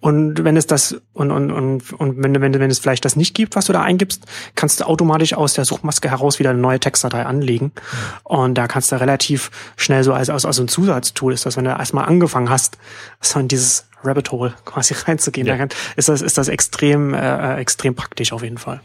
Und 0.00 0.44
wenn 0.44 0.56
es 0.56 0.66
das 0.66 1.00
und 1.12 1.30
und 1.30 1.50
und 1.50 1.92
und 1.92 2.22
wenn 2.22 2.40
wenn 2.40 2.58
wenn 2.58 2.70
es 2.70 2.78
vielleicht 2.78 3.04
das 3.04 3.16
nicht 3.16 3.34
gibt, 3.34 3.54
was 3.54 3.66
du 3.66 3.74
da 3.74 3.82
eingibst, 3.82 4.24
kannst 4.54 4.80
du 4.80 4.84
automatisch 4.84 5.34
aus 5.34 5.52
der 5.52 5.66
Suchmaske 5.66 6.10
heraus 6.10 6.38
wieder 6.38 6.50
eine 6.50 6.58
neue 6.58 6.80
Textdatei 6.80 7.26
anlegen. 7.26 7.72
Und 8.24 8.54
da 8.54 8.66
kannst 8.66 8.92
du 8.92 8.96
relativ 8.96 9.50
schnell 9.76 10.02
so 10.02 10.14
als 10.14 10.30
als, 10.30 10.46
als 10.46 10.58
ein 10.58 10.68
Zusatztool 10.68 11.34
ist 11.34 11.44
das, 11.44 11.58
wenn 11.58 11.64
du 11.64 11.70
erstmal 11.70 12.06
angefangen 12.06 12.48
hast, 12.48 12.78
so 13.20 13.38
in 13.38 13.48
dieses 13.48 13.88
Rabbit 14.02 14.32
Hole 14.32 14.54
quasi 14.64 14.94
reinzugehen, 15.06 15.46
ja. 15.46 15.56
dann 15.56 15.68
ist 15.96 16.08
das 16.08 16.22
ist 16.22 16.38
das 16.38 16.48
extrem 16.48 17.12
äh, 17.12 17.56
extrem 17.56 17.94
praktisch 17.94 18.32
auf 18.32 18.42
jeden 18.42 18.58
Fall. 18.58 18.80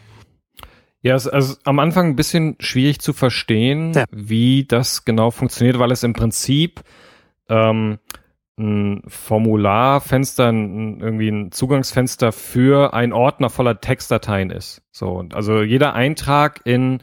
Ja, 1.00 1.14
es 1.14 1.24
ist 1.24 1.32
also 1.32 1.54
am 1.64 1.78
Anfang 1.78 2.08
ein 2.08 2.16
bisschen 2.16 2.56
schwierig 2.58 3.00
zu 3.00 3.12
verstehen, 3.12 3.92
ja. 3.94 4.04
wie 4.10 4.64
das 4.64 5.04
genau 5.04 5.30
funktioniert, 5.30 5.78
weil 5.78 5.92
es 5.92 6.02
im 6.02 6.14
Prinzip 6.14 6.82
ähm, 7.48 7.98
ein 8.58 9.02
Formularfenster, 9.06 10.48
ein, 10.50 11.00
irgendwie 11.00 11.28
ein 11.28 11.52
Zugangsfenster 11.52 12.32
für 12.32 12.94
ein 12.94 13.12
Ordner 13.12 13.50
voller 13.50 13.80
Textdateien 13.80 14.50
ist. 14.50 14.82
So, 14.92 15.10
und 15.10 15.34
also 15.34 15.62
jeder 15.62 15.94
Eintrag 15.94 16.60
in, 16.64 17.00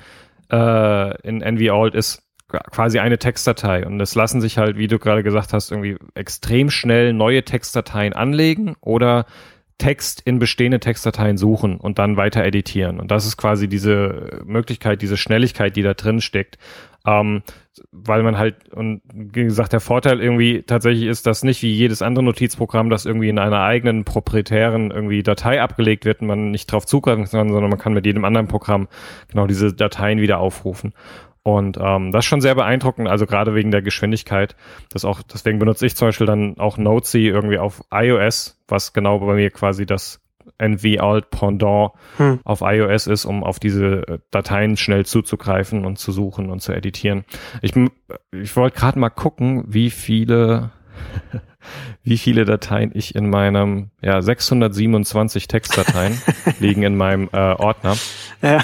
äh, 0.51 1.21
in 1.27 1.41
NVAlt 1.41 1.93
ist 1.95 2.23
quasi 2.47 2.99
eine 2.99 3.17
Textdatei 3.17 3.85
und 3.85 3.99
es 3.99 4.15
lassen 4.15 4.41
sich 4.41 4.57
halt, 4.57 4.77
wie 4.77 4.87
du 4.87 4.99
gerade 4.99 5.23
gesagt 5.23 5.53
hast, 5.53 5.71
irgendwie 5.71 5.97
extrem 6.13 6.69
schnell 6.69 7.13
neue 7.13 7.43
Textdateien 7.43 8.13
anlegen 8.13 8.75
oder 8.79 9.25
Text 9.77 10.21
in 10.21 10.39
bestehende 10.39 10.79
Textdateien 10.79 11.37
suchen 11.37 11.77
und 11.77 11.99
dann 11.99 12.17
weiter 12.17 12.43
editieren. 12.43 12.99
Und 12.99 13.11
das 13.11 13.25
ist 13.25 13.37
quasi 13.37 13.67
diese 13.67 14.41
Möglichkeit, 14.45 15.01
diese 15.01 15.17
Schnelligkeit, 15.17 15.75
die 15.75 15.81
da 15.81 15.93
drin 15.93 16.21
steckt. 16.21 16.57
Ähm, 17.05 17.43
weil 17.91 18.23
man 18.23 18.37
halt, 18.37 18.71
und 18.73 19.01
wie 19.13 19.43
gesagt, 19.43 19.73
der 19.73 19.79
Vorteil 19.79 20.21
irgendwie 20.21 20.61
tatsächlich 20.61 21.07
ist, 21.07 21.25
dass 21.25 21.43
nicht 21.43 21.63
wie 21.63 21.73
jedes 21.73 22.01
andere 22.01 22.23
Notizprogramm, 22.23 22.89
das 22.89 23.05
irgendwie 23.05 23.29
in 23.29 23.39
einer 23.39 23.63
eigenen 23.63 24.05
proprietären 24.05 24.91
irgendwie 24.91 25.23
Datei 25.23 25.61
abgelegt 25.61 26.05
wird 26.05 26.21
und 26.21 26.27
man 26.27 26.51
nicht 26.51 26.71
drauf 26.71 26.85
zugreifen 26.85 27.25
kann, 27.25 27.49
sondern 27.49 27.69
man 27.69 27.79
kann 27.79 27.93
mit 27.93 28.05
jedem 28.05 28.25
anderen 28.25 28.47
Programm 28.47 28.87
genau 29.27 29.47
diese 29.47 29.73
Dateien 29.73 30.21
wieder 30.21 30.37
aufrufen. 30.39 30.93
Und 31.43 31.77
ähm, 31.79 32.13
das 32.13 32.23
ist 32.23 32.29
schon 32.29 32.41
sehr 32.41 32.55
beeindruckend, 32.55 33.09
also 33.09 33.25
gerade 33.25 33.53
wegen 33.53 33.71
der 33.71 33.81
Geschwindigkeit. 33.81 34.55
Das 34.89 35.03
auch, 35.03 35.21
deswegen 35.21 35.59
benutze 35.59 35.85
ich 35.85 35.95
zum 35.95 36.07
Beispiel 36.07 36.27
dann 36.27 36.57
auch 36.57 36.77
Notesy 36.77 37.27
irgendwie 37.27 37.57
auf 37.57 37.83
iOS, 37.91 38.57
was 38.67 38.93
genau 38.93 39.19
bei 39.19 39.33
mir 39.35 39.51
quasi 39.51 39.85
das 39.85 40.21
NV-Alt 40.57 41.29
Pendant 41.31 41.91
hm. 42.17 42.39
auf 42.43 42.61
iOS 42.61 43.07
ist, 43.07 43.25
um 43.25 43.43
auf 43.43 43.59
diese 43.59 44.07
äh, 44.07 44.19
Dateien 44.31 44.77
schnell 44.77 45.05
zuzugreifen 45.05 45.85
und 45.85 45.99
zu 45.99 46.11
suchen 46.11 46.49
und 46.49 46.61
zu 46.61 46.73
editieren. 46.73 47.25
Ich, 47.61 47.73
ich 48.31 48.55
wollte 48.55 48.77
gerade 48.77 48.99
mal 48.99 49.09
gucken, 49.09 49.65
wie 49.67 49.89
viele 49.89 50.71
wie 52.03 52.17
viele 52.17 52.45
Dateien 52.45 52.91
ich 52.93 53.15
in 53.15 53.29
meinem, 53.29 53.89
ja, 54.01 54.21
627 54.21 55.47
Textdateien 55.47 56.21
liegen 56.59 56.83
in 56.83 56.97
meinem 56.97 57.29
äh, 57.31 57.37
Ordner. 57.37 57.95
Ja. 58.41 58.63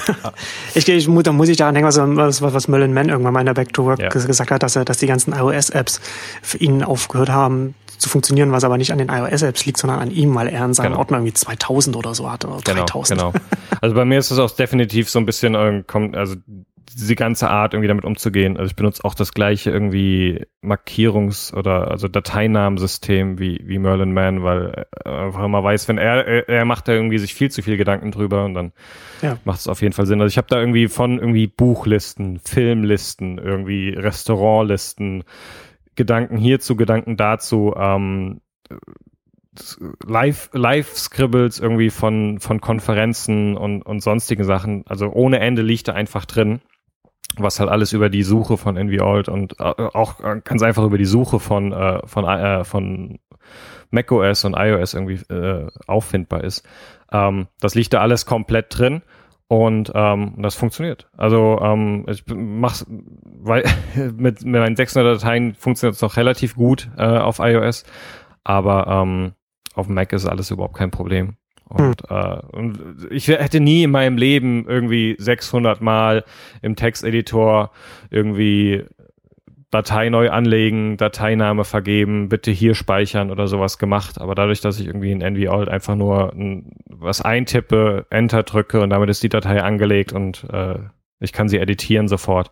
Ich, 0.76 0.88
ich, 0.88 1.08
da 1.24 1.32
muss 1.32 1.50
ich 1.50 1.58
daran 1.58 1.74
denken, 1.76 1.88
was, 1.88 2.42
was, 2.42 2.54
was 2.54 2.68
Merlin 2.68 2.94
Mann 2.94 3.10
irgendwann 3.10 3.34
mal 3.34 3.40
in 3.40 3.46
der 3.46 3.54
Back 3.54 3.74
to 3.74 3.86
Work 3.86 4.00
ja. 4.00 4.10
gesagt 4.10 4.52
hat, 4.52 4.64
dass 4.64 4.76
er, 4.76 4.84
dass 4.86 4.98
die 4.98 5.08
ganzen 5.08 5.34
iOS-Apps 5.34 6.02
für 6.42 6.58
ihn 6.58 6.84
aufgehört 6.84 7.30
haben 7.30 7.76
zu 8.00 8.10
funktionieren, 8.10 8.52
was 8.52 8.64
aber 8.64 8.78
nicht 8.78 8.92
an 8.92 8.98
den 8.98 9.10
iOS-Apps 9.10 9.66
liegt, 9.66 9.78
sondern 9.78 10.00
an 10.00 10.12
ihm, 10.12 10.34
weil 10.36 10.48
er 10.48 10.66
in 10.66 10.74
seinem 10.74 10.92
genau. 10.92 11.00
Ordner 11.00 11.18
irgendwie 11.18 11.34
2000 11.34 11.96
oder 11.96 12.16
so 12.16 12.32
hatte 12.32 12.48
oder 12.48 12.62
genau, 12.62 12.86
3000. 12.86 13.20
Genau. 13.20 13.34
Also 13.82 13.96
bei 13.96 14.06
mir 14.06 14.20
ist 14.20 14.32
es 14.32 14.40
auch 14.40 14.52
definitiv 14.52 15.10
so 15.10 15.20
ein 15.20 15.26
bisschen, 15.26 15.56
äh, 15.56 15.84
also 16.14 16.36
diese 16.96 17.16
ganze 17.16 17.50
Art 17.50 17.74
irgendwie 17.74 17.88
damit 17.88 18.06
umzugehen. 18.06 18.58
Also 18.58 18.70
ich 18.70 18.76
benutze 18.76 19.04
auch 19.06 19.14
das 19.14 19.34
gleiche 19.34 19.70
irgendwie 19.70 20.46
Markierungs- 20.64 21.54
oder 21.54 21.92
also 21.92 22.08
Dateinamensystem 22.08 23.38
wie, 23.38 23.62
wie 23.64 23.78
Merlin 23.78 24.14
Man, 24.14 24.44
weil 24.44 24.86
er 25.04 25.26
einfach 25.26 25.44
immer 25.44 25.64
weiß, 25.64 25.88
wenn 25.88 25.98
er, 25.98 26.50
er 26.50 26.66
macht 26.66 26.88
da 26.88 26.94
irgendwie 26.94 27.20
sich 27.20 27.34
viel 27.34 27.52
zu 27.52 27.62
viel 27.62 27.78
Gedanken 27.78 28.12
drüber 28.12 28.46
und 28.46 28.54
dann 28.56 28.72
ja. 29.22 29.38
macht 29.46 29.60
es 29.60 29.68
auf 29.68 29.82
jeden 29.82 29.94
Fall 29.94 30.08
Sinn. 30.08 30.22
Also 30.22 30.32
ich 30.32 30.38
habe 30.38 30.48
da 30.50 30.60
irgendwie 30.60 30.88
von 30.88 31.20
irgendwie 31.20 31.48
Buchlisten, 31.48 32.40
Filmlisten, 32.40 33.38
irgendwie 33.38 33.90
Restaurantlisten, 33.90 35.24
Gedanken 35.96 36.38
hierzu, 36.38 36.76
Gedanken 36.76 37.18
dazu, 37.18 37.74
ähm, 37.78 38.42
Live, 40.08 40.50
Live-Scribbles 40.54 41.60
irgendwie 41.60 41.90
von, 41.90 42.40
von 42.40 42.62
Konferenzen 42.62 43.58
und, 43.58 43.82
und 43.82 44.02
sonstigen 44.02 44.44
Sachen. 44.44 44.86
Also 44.88 45.12
ohne 45.12 45.40
Ende 45.40 45.62
liegt 45.62 45.88
da 45.88 45.94
einfach 45.94 46.26
drin 46.26 46.62
was 47.38 47.60
halt 47.60 47.70
alles 47.70 47.94
über 47.94 48.10
die 48.10 48.24
Suche 48.24 48.58
von 48.58 48.76
NVAlt 48.76 49.30
und 49.30 49.60
äh, 49.60 49.64
auch 49.64 50.18
ganz 50.44 50.62
einfach 50.62 50.84
über 50.84 50.98
die 50.98 51.06
Suche 51.06 51.40
von 51.40 51.72
äh, 51.72 52.06
von 52.06 52.26
äh, 52.26 52.64
von 52.64 53.20
macOS 53.92 54.46
und 54.46 54.56
iOS 54.58 54.94
irgendwie 54.94 55.34
äh, 55.34 55.68
auffindbar 55.88 56.44
ist. 56.44 56.68
Ähm, 57.12 57.48
das 57.60 57.76
liegt 57.76 57.94
da 57.94 58.02
alles 58.02 58.26
komplett 58.26 58.78
drin 58.78 59.02
und 59.48 59.92
ähm, 59.96 60.36
das 60.38 60.56
funktioniert. 60.56 61.10
Also 61.18 61.60
ähm, 61.62 62.06
ich 62.08 62.24
mach's, 62.28 62.86
weil 62.88 63.64
mit, 63.96 64.44
mit 64.46 64.62
meinen 64.62 64.76
600 64.76 65.22
Dateien 65.22 65.56
funktioniert 65.56 65.96
es 65.96 66.02
noch 66.02 66.18
relativ 66.18 66.56
gut 66.56 66.90
äh, 66.98 67.04
auf 67.04 67.40
iOS, 67.40 67.84
aber 68.44 68.88
ähm, 68.88 69.34
auf 69.74 69.88
Mac 69.88 70.14
ist 70.14 70.26
alles 70.26 70.52
überhaupt 70.52 70.78
kein 70.78 70.92
Problem. 70.92 71.38
Und, 71.70 72.02
hm. 72.10 72.18
äh, 72.18 72.40
und 72.52 73.08
ich 73.12 73.28
hätte 73.28 73.60
nie 73.60 73.84
in 73.84 73.92
meinem 73.92 74.18
Leben 74.18 74.68
irgendwie 74.68 75.16
600 75.20 75.82
Mal 75.82 76.26
im 76.62 76.76
Texteditor 76.76 77.72
irgendwie 78.10 78.86
Datei 79.72 80.10
neu 80.10 80.32
anlegen, 80.32 80.98
Dateiname 80.98 81.64
vergeben, 81.64 82.28
bitte 82.28 82.50
hier 82.50 82.74
speichern 82.74 83.30
oder 83.30 83.48
sowas 83.48 83.78
gemacht. 83.78 84.20
Aber 84.20 84.34
dadurch, 84.34 84.62
dass 84.62 84.80
ich 84.80 84.88
irgendwie 84.88 85.12
in 85.12 85.20
NVAlt 85.20 85.70
einfach 85.70 85.96
nur 85.96 86.34
ein, 86.34 86.72
was 86.88 87.22
eintippe, 87.22 88.08
Enter 88.10 88.42
drücke 88.42 88.82
und 88.82 88.90
damit 88.90 89.10
ist 89.10 89.22
die 89.22 89.30
Datei 89.30 89.62
angelegt 89.62 90.12
und 90.12 90.44
äh, 90.52 90.80
ich 91.20 91.34
kann 91.34 91.50
sie 91.50 91.60
editieren 91.60 92.08
sofort. 92.08 92.50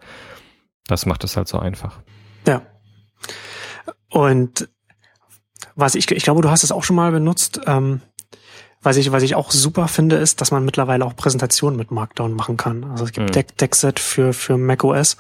Das 0.86 1.08
macht 1.08 1.24
es 1.24 1.36
halt 1.36 1.48
so 1.48 1.58
einfach. 1.58 2.00
Ja. 2.48 2.62
Und 4.10 4.70
was 5.76 5.96
ich, 5.96 6.10
ich 6.12 6.24
glaube, 6.24 6.44
du 6.44 6.52
hast 6.52 6.64
es 6.64 6.72
auch 6.72 6.84
schon 6.84 6.96
mal 6.96 7.12
benutzt. 7.12 7.62
Ähm 7.66 8.02
was 8.82 8.98
ich, 8.98 9.12
was 9.12 9.24
ich 9.24 9.36
auch 9.36 9.52
super 9.52 9.88
finde, 9.88 10.18
ist, 10.18 10.42
dass 10.42 10.52
man 10.52 10.64
mittlerweile 10.64 11.06
auch 11.06 11.16
Präsentationen 11.16 11.78
mit 11.78 11.92
Markdown 11.92 12.34
machen 12.34 12.58
kann. 12.58 12.84
Also 12.86 13.06
es 13.06 13.12
gibt 13.12 13.36
mhm. 13.36 13.46
Deckset 13.60 14.00
für, 14.00 14.34
für 14.34 14.58
macOS. 14.58 15.18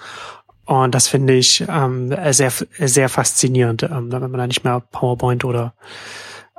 Und 0.65 0.93
das 0.93 1.07
finde 1.07 1.33
ich 1.33 1.65
ähm, 1.67 2.13
sehr, 2.31 2.51
sehr 2.79 3.09
faszinierend, 3.09 3.83
ähm, 3.83 4.11
wenn 4.11 4.21
man 4.21 4.33
da 4.33 4.47
nicht 4.47 4.63
mehr 4.63 4.81
PowerPoint 4.91 5.45
oder 5.45 5.73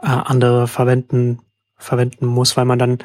äh, 0.03 0.07
andere 0.07 0.66
verwenden 0.66 1.40
verwenden 1.78 2.26
muss, 2.26 2.57
weil 2.57 2.64
man 2.64 2.78
dann 2.78 2.99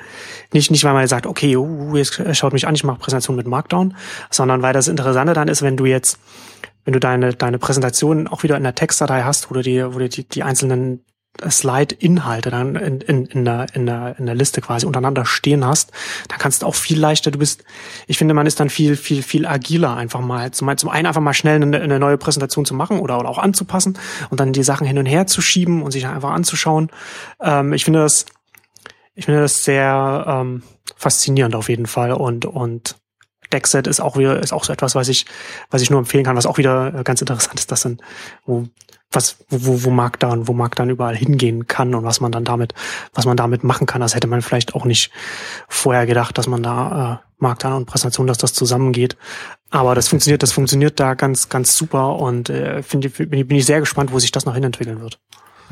nicht, 0.51 0.71
nicht 0.71 0.83
weil 0.83 0.93
man 0.93 1.07
sagt, 1.07 1.27
okay, 1.27 1.55
uh, 1.55 1.95
jetzt 1.95 2.19
schaut 2.35 2.53
mich 2.53 2.67
an, 2.67 2.73
ich 2.73 2.83
mache 2.83 2.97
Präsentation 2.97 3.35
mit 3.35 3.45
Markdown, 3.45 3.95
sondern 4.31 4.63
weil 4.63 4.73
das 4.73 4.87
Interessante 4.87 5.33
dann 5.33 5.47
ist, 5.47 5.61
wenn 5.61 5.77
du 5.77 5.85
jetzt, 5.85 6.19
wenn 6.83 6.93
du 6.93 6.99
deine, 6.99 7.33
deine 7.33 7.59
Präsentation 7.59 8.27
auch 8.27 8.41
wieder 8.41 8.57
in 8.57 8.63
der 8.63 8.73
Textdatei 8.73 9.21
hast, 9.21 9.49
wo 9.49 9.53
du 9.53 9.61
die, 9.61 9.85
wo 9.85 9.99
du 9.99 10.09
die, 10.09 10.27
die 10.27 10.41
einzelnen 10.41 11.05
Slide-Inhalte 11.49 12.51
dann 12.51 12.75
in, 12.75 13.01
in, 13.01 13.25
in, 13.25 13.45
der, 13.45 13.65
in, 13.73 13.85
der, 13.85 14.15
in 14.19 14.25
der 14.25 14.35
Liste 14.35 14.61
quasi 14.61 14.85
untereinander 14.85 15.25
stehen 15.25 15.65
hast, 15.65 15.91
dann 16.27 16.37
kannst 16.37 16.61
du 16.61 16.67
auch 16.67 16.75
viel 16.75 16.99
leichter, 16.99 17.31
du 17.31 17.39
bist, 17.39 17.63
ich 18.07 18.17
finde, 18.17 18.33
man 18.33 18.45
ist 18.45 18.59
dann 18.59 18.69
viel, 18.69 18.95
viel, 18.95 19.23
viel 19.23 19.45
agiler 19.45 19.95
einfach 19.95 20.21
mal. 20.21 20.51
Zum, 20.51 20.75
zum 20.77 20.89
einen 20.89 21.07
einfach 21.07 21.21
mal 21.21 21.33
schnell 21.33 21.61
eine, 21.61 21.79
eine 21.79 21.99
neue 21.99 22.17
Präsentation 22.17 22.65
zu 22.65 22.75
machen 22.75 22.99
oder, 22.99 23.19
oder 23.19 23.29
auch 23.29 23.39
anzupassen 23.39 23.97
und 24.29 24.39
dann 24.39 24.53
die 24.53 24.63
Sachen 24.63 24.85
hin 24.85 24.99
und 24.99 25.05
her 25.05 25.27
zu 25.27 25.41
schieben 25.41 25.81
und 25.81 25.91
sich 25.91 26.05
einfach 26.05 26.31
anzuschauen. 26.31 26.89
Ähm, 27.41 27.73
ich 27.73 27.85
finde 27.85 27.99
das, 27.99 28.25
ich 29.15 29.25
finde 29.25 29.41
das 29.41 29.63
sehr 29.63 30.25
ähm, 30.27 30.63
faszinierend 30.95 31.55
auf 31.55 31.69
jeden 31.69 31.87
Fall 31.87 32.11
und, 32.11 32.45
und 32.45 32.97
Deckset 33.51 33.87
ist 33.87 33.99
auch 33.99 34.17
wieder, 34.17 34.39
ist 34.41 34.51
auch 34.51 34.63
so 34.63 34.73
etwas, 34.73 34.95
was 34.95 35.07
ich, 35.07 35.25
was 35.69 35.81
ich 35.81 35.89
nur 35.89 35.99
empfehlen 35.99 36.23
kann, 36.23 36.35
was 36.35 36.47
auch 36.47 36.57
wieder 36.57 37.03
ganz 37.03 37.21
interessant 37.21 37.59
ist, 37.59 37.71
dass 37.71 37.81
dann, 37.81 37.99
wo 38.45 38.67
was, 39.13 39.37
wo, 39.49 39.83
wo 39.83 39.89
Markdown, 39.89 40.47
wo 40.47 40.53
Markdown 40.53 40.89
überall 40.89 41.15
hingehen 41.15 41.67
kann 41.67 41.95
und 41.95 42.03
was 42.03 42.19
man 42.19 42.31
dann 42.31 42.43
damit, 42.43 42.73
was 43.13 43.25
man 43.25 43.37
damit 43.37 43.63
machen 43.63 43.87
kann. 43.87 44.01
Das 44.01 44.15
hätte 44.15 44.27
man 44.27 44.41
vielleicht 44.41 44.75
auch 44.75 44.85
nicht 44.85 45.11
vorher 45.67 46.05
gedacht, 46.05 46.37
dass 46.37 46.47
man 46.47 46.63
da 46.63 47.21
äh, 47.21 47.27
Markdown 47.41 47.73
und 47.73 47.85
Präsentation, 47.85 48.27
dass 48.27 48.37
das 48.37 48.53
zusammengeht. 48.53 49.15
Aber 49.69 49.95
das 49.95 50.07
funktioniert, 50.07 50.43
das 50.43 50.51
funktioniert 50.51 50.99
da 50.99 51.13
ganz, 51.13 51.49
ganz 51.49 51.75
super 51.75 52.15
und 52.17 52.49
äh, 52.49 52.83
finde, 52.83 53.09
bin, 53.09 53.39
ich, 53.39 53.47
bin 53.47 53.57
ich 53.57 53.65
sehr 53.65 53.79
gespannt, 53.79 54.11
wo 54.11 54.19
sich 54.19 54.31
das 54.31 54.45
noch 54.45 54.53
hinentwickeln 54.53 55.01
wird. 55.01 55.19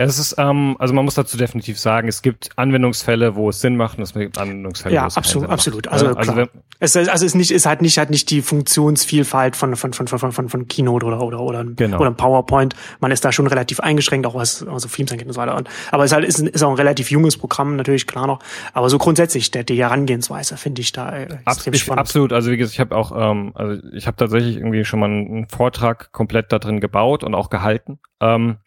Ja, 0.02 0.08
das 0.08 0.18
ist, 0.18 0.34
ähm, 0.40 0.76
also 0.80 0.96
man 0.96 1.06
muss 1.06 1.14
dazu 1.14 1.38
definitiv 1.38 1.78
sagen, 1.78 2.08
es 2.08 2.24
gibt 2.24 2.50
Anwendungsfälle, 2.56 3.36
wo 3.36 3.50
es 3.50 3.62
Sinn 3.62 3.78
macht 3.78 4.00
und 4.00 4.04
es 4.04 4.14
gibt 4.16 4.40
Anwendungsfälle, 4.40 4.96
ja, 4.96 5.04
wo 5.04 5.08
es 5.08 5.16
absolut, 5.16 5.48
absolut. 5.48 5.88
Also, 5.90 6.08
also, 6.08 6.36
wenn, 6.36 6.50
es, 6.80 6.98
also 6.98 7.12
es 7.12 7.22
ist 7.22 7.36
nicht, 7.36 7.52
ist 7.52 7.68
halt 7.68 7.84
nicht, 7.84 8.00
halt 8.00 8.10
nicht 8.10 8.32
die 8.32 8.42
Funktionsvielfalt 8.42 9.56
von, 9.56 9.76
von, 9.76 9.94
von, 9.94 10.08
von, 10.08 10.32
von, 10.32 10.50
von 10.50 10.68
Keynote 10.68 11.06
oder, 11.06 11.22
oder, 11.22 11.40
oder, 11.40 11.64
genau. 11.64 12.00
oder 12.00 12.10
PowerPoint. 12.10 12.74
Man 13.00 13.12
ist 13.12 13.24
da 13.24 13.32
schon 13.32 13.46
relativ 13.46 13.80
eingeschränkt, 13.80 14.26
auch 14.26 14.34
was, 14.34 14.66
also 14.68 14.88
Themes 14.88 15.12
angeht 15.12 15.28
und 15.28 15.34
so 15.34 15.40
weiter. 15.40 15.56
Und, 15.56 15.70
aber 15.92 16.04
es 16.04 16.10
ist 16.10 16.16
halt, 16.16 16.26
ist, 16.26 16.40
ist 16.40 16.64
auch 16.64 16.72
ein 16.72 16.78
relativ 16.78 17.12
junges 17.12 17.38
Programm, 17.38 17.76
natürlich, 17.76 18.08
klar 18.08 18.26
noch. 18.26 18.40
Aber 18.74 18.90
so 18.90 18.98
grundsätzlich, 18.98 19.52
der, 19.52 19.64
die 19.64 19.78
Herangehensweise 19.78 20.58
finde 20.58 20.82
ich 20.82 20.94
da 20.94 21.16
äh, 21.16 21.28
extrem 21.46 21.76
ich, 21.76 21.82
spannend. 21.82 22.00
Absolut. 22.00 22.34
Also 22.34 22.50
wie 22.50 22.58
gesagt, 22.58 22.74
ich 22.74 22.80
habe 22.80 22.96
auch, 22.96 23.12
ähm, 23.16 23.52
also 23.54 23.80
ich 23.94 24.08
habe 24.08 24.18
tatsächlich 24.18 24.56
irgendwie 24.56 24.84
schon 24.84 25.00
mal 25.00 25.12
einen 25.12 25.48
Vortrag 25.48 26.12
komplett 26.12 26.52
da 26.52 26.58
drin 26.58 26.80
gebaut 26.80 27.24
und 27.24 27.36
auch 27.36 27.52
gehalten. 27.52 28.00
Ähm, 28.20 28.58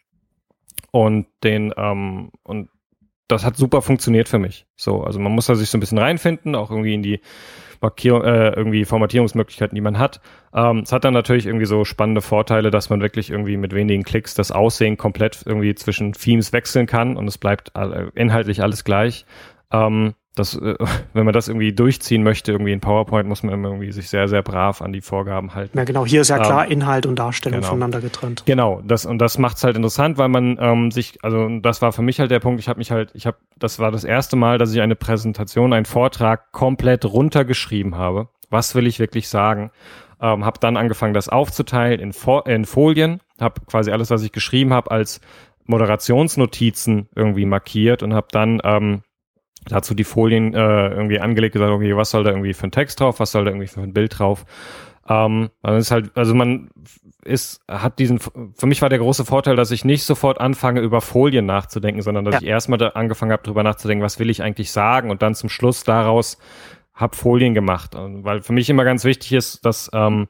und 0.94 1.26
den, 1.42 1.74
ähm, 1.76 2.30
und 2.44 2.68
das 3.26 3.44
hat 3.44 3.56
super 3.56 3.82
funktioniert 3.82 4.28
für 4.28 4.38
mich. 4.38 4.64
So, 4.76 5.02
also 5.02 5.18
man 5.18 5.32
muss 5.32 5.46
da 5.46 5.56
sich 5.56 5.68
so 5.68 5.76
ein 5.76 5.80
bisschen 5.80 5.98
reinfinden, 5.98 6.54
auch 6.54 6.70
irgendwie 6.70 6.94
in 6.94 7.02
die 7.02 7.20
Markierung, 7.80 8.22
äh, 8.22 8.50
irgendwie 8.50 8.84
Formatierungsmöglichkeiten, 8.84 9.74
die 9.74 9.80
man 9.80 9.98
hat. 9.98 10.20
Ähm, 10.54 10.78
es 10.84 10.92
hat 10.92 11.04
dann 11.04 11.12
natürlich 11.12 11.46
irgendwie 11.46 11.66
so 11.66 11.84
spannende 11.84 12.20
Vorteile, 12.20 12.70
dass 12.70 12.90
man 12.90 13.00
wirklich 13.00 13.30
irgendwie 13.30 13.56
mit 13.56 13.74
wenigen 13.74 14.04
Klicks 14.04 14.34
das 14.34 14.52
Aussehen 14.52 14.96
komplett 14.96 15.42
irgendwie 15.44 15.74
zwischen 15.74 16.12
Themes 16.12 16.52
wechseln 16.52 16.86
kann 16.86 17.16
und 17.16 17.26
es 17.26 17.38
bleibt 17.38 17.72
inhaltlich 18.14 18.62
alles 18.62 18.84
gleich. 18.84 19.26
Ähm, 19.72 20.14
das, 20.34 20.56
äh, 20.56 20.74
wenn 21.12 21.24
man 21.24 21.32
das 21.32 21.48
irgendwie 21.48 21.72
durchziehen 21.72 22.22
möchte, 22.22 22.52
irgendwie 22.52 22.72
in 22.72 22.80
PowerPoint, 22.80 23.28
muss 23.28 23.42
man 23.42 23.64
irgendwie 23.64 23.92
sich 23.92 24.08
sehr, 24.08 24.28
sehr 24.28 24.42
brav 24.42 24.82
an 24.82 24.92
die 24.92 25.00
Vorgaben 25.00 25.54
halten. 25.54 25.78
Ja, 25.78 25.84
genau. 25.84 26.04
Hier 26.04 26.22
ist 26.22 26.28
ja 26.28 26.38
klar 26.38 26.66
ähm, 26.66 26.72
Inhalt 26.72 27.06
und 27.06 27.18
Darstellung 27.18 27.60
genau. 27.60 27.70
voneinander 27.70 28.00
getrennt. 28.00 28.42
Genau. 28.46 28.82
Das 28.84 29.06
und 29.06 29.18
das 29.18 29.38
macht's 29.38 29.64
halt 29.64 29.76
interessant, 29.76 30.18
weil 30.18 30.28
man 30.28 30.58
ähm, 30.60 30.90
sich, 30.90 31.18
also 31.22 31.48
das 31.60 31.82
war 31.82 31.92
für 31.92 32.02
mich 32.02 32.20
halt 32.20 32.30
der 32.30 32.40
Punkt. 32.40 32.60
Ich 32.60 32.68
habe 32.68 32.78
mich 32.78 32.90
halt, 32.90 33.10
ich 33.14 33.26
habe, 33.26 33.36
das 33.58 33.78
war 33.78 33.90
das 33.90 34.04
erste 34.04 34.36
Mal, 34.36 34.58
dass 34.58 34.72
ich 34.72 34.80
eine 34.80 34.96
Präsentation, 34.96 35.72
einen 35.72 35.86
Vortrag 35.86 36.52
komplett 36.52 37.04
runtergeschrieben 37.04 37.96
habe. 37.96 38.28
Was 38.50 38.74
will 38.74 38.86
ich 38.86 38.98
wirklich 38.98 39.28
sagen? 39.28 39.70
Ähm, 40.20 40.44
habe 40.44 40.58
dann 40.60 40.76
angefangen, 40.76 41.14
das 41.14 41.28
aufzuteilen 41.28 42.00
in, 42.00 42.12
Fo 42.12 42.40
in 42.40 42.64
Folien. 42.64 43.20
Habe 43.40 43.60
quasi 43.66 43.90
alles, 43.90 44.10
was 44.10 44.22
ich 44.22 44.32
geschrieben 44.32 44.72
habe, 44.72 44.90
als 44.90 45.20
Moderationsnotizen 45.66 47.08
irgendwie 47.14 47.46
markiert 47.46 48.02
und 48.02 48.14
habe 48.14 48.28
dann 48.30 48.60
ähm, 48.64 49.02
dazu 49.68 49.94
die 49.94 50.04
Folien 50.04 50.54
äh, 50.54 50.88
irgendwie 50.88 51.20
angelegt, 51.20 51.54
gesagt, 51.54 51.70
okay, 51.70 51.96
was 51.96 52.10
soll 52.10 52.24
da 52.24 52.30
irgendwie 52.30 52.54
für 52.54 52.66
ein 52.66 52.72
Text 52.72 53.00
drauf, 53.00 53.20
was 53.20 53.32
soll 53.32 53.44
da 53.44 53.50
irgendwie 53.50 53.66
für 53.66 53.80
ein 53.80 53.92
Bild 53.92 54.18
drauf. 54.18 54.44
Ähm, 55.08 55.50
man 55.62 55.76
ist 55.76 55.90
halt, 55.90 56.10
also 56.14 56.34
man 56.34 56.70
ist, 57.24 57.62
hat 57.68 57.98
diesen, 57.98 58.18
für 58.18 58.66
mich 58.66 58.82
war 58.82 58.88
der 58.88 58.98
große 58.98 59.24
Vorteil, 59.24 59.56
dass 59.56 59.70
ich 59.70 59.84
nicht 59.84 60.04
sofort 60.04 60.40
anfange, 60.40 60.80
über 60.80 61.00
Folien 61.00 61.46
nachzudenken, 61.46 62.02
sondern 62.02 62.24
dass 62.24 62.34
ja. 62.36 62.40
ich 62.40 62.46
erstmal 62.46 62.78
da 62.78 62.88
angefangen 62.88 63.32
habe, 63.32 63.42
darüber 63.42 63.62
nachzudenken, 63.62 64.04
was 64.04 64.18
will 64.18 64.30
ich 64.30 64.42
eigentlich 64.42 64.70
sagen 64.70 65.10
und 65.10 65.22
dann 65.22 65.34
zum 65.34 65.48
Schluss 65.48 65.84
daraus 65.84 66.38
hab 66.94 67.16
Folien 67.16 67.54
gemacht. 67.54 67.92
Weil 67.94 68.42
für 68.42 68.52
mich 68.52 68.70
immer 68.70 68.84
ganz 68.84 69.04
wichtig 69.04 69.32
ist, 69.32 69.64
dass 69.64 69.90
ähm, 69.92 70.28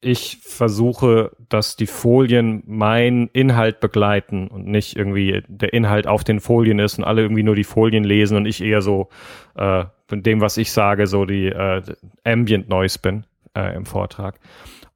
ich 0.00 0.38
versuche, 0.42 1.32
dass 1.48 1.74
die 1.74 1.86
Folien 1.86 2.62
meinen 2.66 3.28
Inhalt 3.32 3.80
begleiten 3.80 4.46
und 4.46 4.66
nicht 4.66 4.96
irgendwie 4.96 5.42
der 5.48 5.72
Inhalt 5.72 6.06
auf 6.06 6.22
den 6.22 6.40
Folien 6.40 6.78
ist 6.78 6.98
und 6.98 7.04
alle 7.04 7.22
irgendwie 7.22 7.42
nur 7.42 7.56
die 7.56 7.64
Folien 7.64 8.04
lesen 8.04 8.36
und 8.36 8.46
ich 8.46 8.62
eher 8.62 8.80
so 8.80 9.08
äh, 9.56 9.84
von 10.06 10.22
dem, 10.22 10.40
was 10.40 10.56
ich 10.56 10.70
sage, 10.70 11.06
so 11.06 11.24
die 11.24 11.46
äh, 11.46 11.82
Ambient 12.24 12.68
Noise 12.68 13.00
bin 13.00 13.24
äh, 13.56 13.74
im 13.74 13.86
Vortrag. 13.86 14.38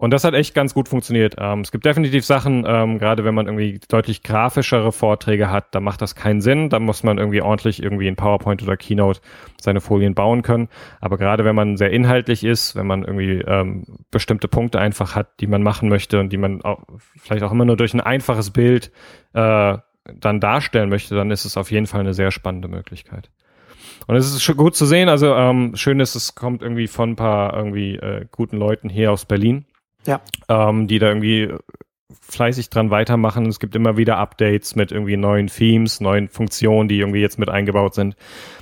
Und 0.02 0.10
das 0.10 0.24
hat 0.24 0.34
echt 0.34 0.52
ganz 0.52 0.74
gut 0.74 0.88
funktioniert. 0.88 1.36
Ähm, 1.38 1.60
es 1.60 1.70
gibt 1.70 1.84
definitiv 1.84 2.26
Sachen, 2.26 2.64
ähm, 2.66 2.98
gerade 2.98 3.24
wenn 3.24 3.36
man 3.36 3.46
irgendwie 3.46 3.78
deutlich 3.86 4.24
grafischere 4.24 4.90
Vorträge 4.90 5.48
hat, 5.48 5.76
da 5.76 5.78
macht 5.78 6.02
das 6.02 6.16
keinen 6.16 6.40
Sinn. 6.40 6.70
Da 6.70 6.80
muss 6.80 7.04
man 7.04 7.18
irgendwie 7.18 7.40
ordentlich 7.40 7.80
irgendwie 7.80 8.08
in 8.08 8.16
PowerPoint 8.16 8.64
oder 8.64 8.76
Keynote 8.76 9.20
seine 9.60 9.80
Folien 9.80 10.16
bauen 10.16 10.42
können. 10.42 10.68
Aber 11.00 11.18
gerade 11.18 11.44
wenn 11.44 11.54
man 11.54 11.76
sehr 11.76 11.92
inhaltlich 11.92 12.42
ist, 12.42 12.74
wenn 12.74 12.88
man 12.88 13.04
irgendwie 13.04 13.44
ähm, 13.46 13.84
bestimmte 14.10 14.48
Punkte 14.48 14.80
einfach 14.80 15.14
hat, 15.14 15.38
die 15.38 15.46
man 15.46 15.62
machen 15.62 15.88
möchte 15.88 16.18
und 16.18 16.32
die 16.32 16.36
man 16.36 16.62
auch, 16.62 16.82
vielleicht 17.16 17.44
auch 17.44 17.52
immer 17.52 17.64
nur 17.64 17.76
durch 17.76 17.94
ein 17.94 18.00
einfaches 18.00 18.50
Bild 18.50 18.90
äh, 19.34 19.78
dann 20.12 20.40
darstellen 20.40 20.88
möchte, 20.88 21.14
dann 21.14 21.30
ist 21.30 21.44
es 21.44 21.56
auf 21.56 21.70
jeden 21.70 21.86
Fall 21.86 22.00
eine 22.00 22.12
sehr 22.12 22.32
spannende 22.32 22.66
Möglichkeit. 22.66 23.30
Und 24.08 24.16
es 24.16 24.26
ist 24.26 24.42
schon 24.42 24.56
gut 24.56 24.74
zu 24.74 24.84
sehen. 24.84 25.08
Also 25.08 25.32
ähm, 25.32 25.76
schön 25.76 26.00
ist, 26.00 26.16
es 26.16 26.34
kommt 26.34 26.60
irgendwie 26.60 26.88
von 26.88 27.10
ein 27.10 27.16
paar 27.16 27.56
irgendwie 27.56 27.94
äh, 27.94 28.26
guten 28.32 28.56
Leuten 28.56 28.88
hier 28.88 29.12
aus 29.12 29.26
Berlin 29.26 29.64
ja. 30.06 30.20
ähm, 30.48 30.86
die 30.86 30.98
da 30.98 31.08
irgendwie 31.08 31.52
fleißig 32.20 32.70
dran 32.70 32.90
weitermachen. 32.90 33.46
Es 33.46 33.60
gibt 33.60 33.74
immer 33.74 33.96
wieder 33.96 34.18
Updates 34.18 34.76
mit 34.76 34.92
irgendwie 34.92 35.16
neuen 35.16 35.46
Themes, 35.48 36.00
neuen 36.00 36.28
Funktionen, 36.28 36.88
die 36.88 36.98
irgendwie 36.98 37.20
jetzt 37.20 37.38
mit 37.38 37.48
eingebaut 37.48 37.94
sind. 37.94 38.16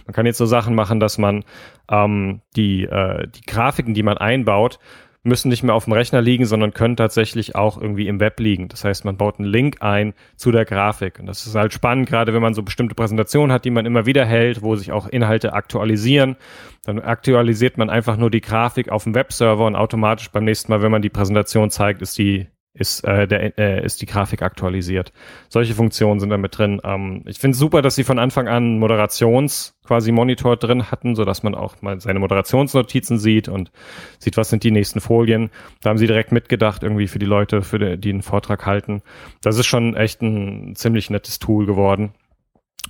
Man 0.07 0.15
kann 0.15 0.27
jetzt 0.27 0.39
so 0.39 0.47
Sachen 0.47 0.75
machen, 0.75 1.01
dass 1.01 1.19
man 1.19 1.45
ähm, 1.91 2.41
die, 2.57 2.85
äh, 2.85 3.27
die 3.29 3.43
Grafiken, 3.43 3.95
die 3.95 4.03
man 4.03 4.19
einbaut, 4.19 4.79
müssen 5.23 5.49
nicht 5.49 5.63
mehr 5.63 5.75
auf 5.75 5.85
dem 5.85 5.93
Rechner 5.93 6.23
liegen, 6.23 6.47
sondern 6.47 6.73
können 6.73 6.97
tatsächlich 6.97 7.55
auch 7.55 7.81
irgendwie 7.81 8.09
im 8.09 8.21
Web 8.21 8.41
liegen. 8.41 8.69
Das 8.69 8.85
heißt, 8.85 9.05
man 9.05 9.17
baut 9.17 9.39
einen 9.39 9.49
Link 9.49 9.77
ein 9.81 10.15
zu 10.37 10.51
der 10.51 10.65
Grafik. 10.65 11.19
Und 11.19 11.27
das 11.27 11.47
ist 11.47 11.55
halt 11.55 11.75
spannend, 11.75 12.09
gerade 12.09 12.33
wenn 12.33 12.41
man 12.41 12.55
so 12.55 12.63
bestimmte 12.63 12.95
Präsentationen 12.95 13.53
hat, 13.53 13.65
die 13.65 13.71
man 13.71 13.85
immer 13.85 14.07
wieder 14.07 14.25
hält, 14.25 14.63
wo 14.63 14.77
sich 14.77 14.93
auch 14.93 15.07
Inhalte 15.07 15.53
aktualisieren. 15.53 16.37
Dann 16.85 17.01
aktualisiert 17.01 17.77
man 17.77 17.91
einfach 17.91 18.17
nur 18.17 18.31
die 18.31 18.41
Grafik 18.41 18.89
auf 18.89 19.05
dem 19.05 19.15
Webserver 19.15 19.67
und 19.67 19.77
automatisch 19.77 20.31
beim 20.31 20.45
nächsten 20.45 20.73
Mal, 20.73 20.81
wenn 20.81 20.93
man 20.93 21.03
die 21.03 21.11
Präsentation 21.11 21.71
zeigt, 21.71 22.01
ist 22.01 22.17
die 22.17 22.49
ist, 22.73 23.03
äh, 23.05 23.27
der, 23.27 23.59
äh, 23.59 23.85
ist 23.85 24.01
die 24.01 24.07
Grafik 24.07 24.43
aktualisiert. 24.43 25.13
Solche 25.49 25.75
Funktionen 25.75 26.21
sind 26.21 26.31
da 26.31 26.37
mit 26.37 26.57
drin. 26.57 26.81
Ähm, 26.85 27.25
ich 27.27 27.39
finde 27.39 27.55
es 27.55 27.59
super, 27.59 27.83
dass 27.83 27.97
sie 27.97 28.05
von 28.05 28.19
Anfang 28.19 28.47
an 28.47 28.79
Moderations 28.79 29.77
quasi 29.85 30.13
Monitor 30.13 30.57
drin 30.57 30.91
hatten, 30.91 31.17
so 31.17 31.25
dass 31.25 31.43
man 31.43 31.57
auch 31.57 31.83
mal 31.83 32.01
seine 32.01 32.21
Moderationsnotizen 32.21 33.19
sieht 33.19 33.49
und 33.49 33.73
sieht, 34.19 34.37
was 34.37 34.51
sind 34.51 34.63
die 34.63 34.71
nächsten 34.71 35.01
Folien. 35.01 35.51
Da 35.81 35.91
haben 35.91 35.99
sie 35.99 36.07
direkt 36.07 36.31
mitgedacht, 36.31 36.85
irgendwie 36.85 37.09
für 37.09 37.19
die 37.19 37.27
Leute, 37.27 37.63
für 37.63 37.79
die, 37.79 37.99
die 37.99 38.11
einen 38.11 38.23
Vortrag 38.23 38.67
halten. 38.67 39.03
Das 39.43 39.59
ist 39.59 39.67
schon 39.67 39.97
echt 39.97 40.23
ein 40.23 40.77
ziemlich 40.77 41.11
nettes 41.11 41.41
Tool 41.41 41.67
geworden. 41.67 42.15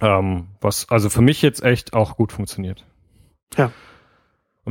Ähm, 0.03 0.49
was 0.61 0.89
also 0.91 1.09
für 1.09 1.23
mich 1.23 1.41
jetzt 1.41 1.63
echt 1.63 1.95
auch 1.95 2.17
gut 2.17 2.33
funktioniert. 2.33 2.85
Ja. 3.57 3.73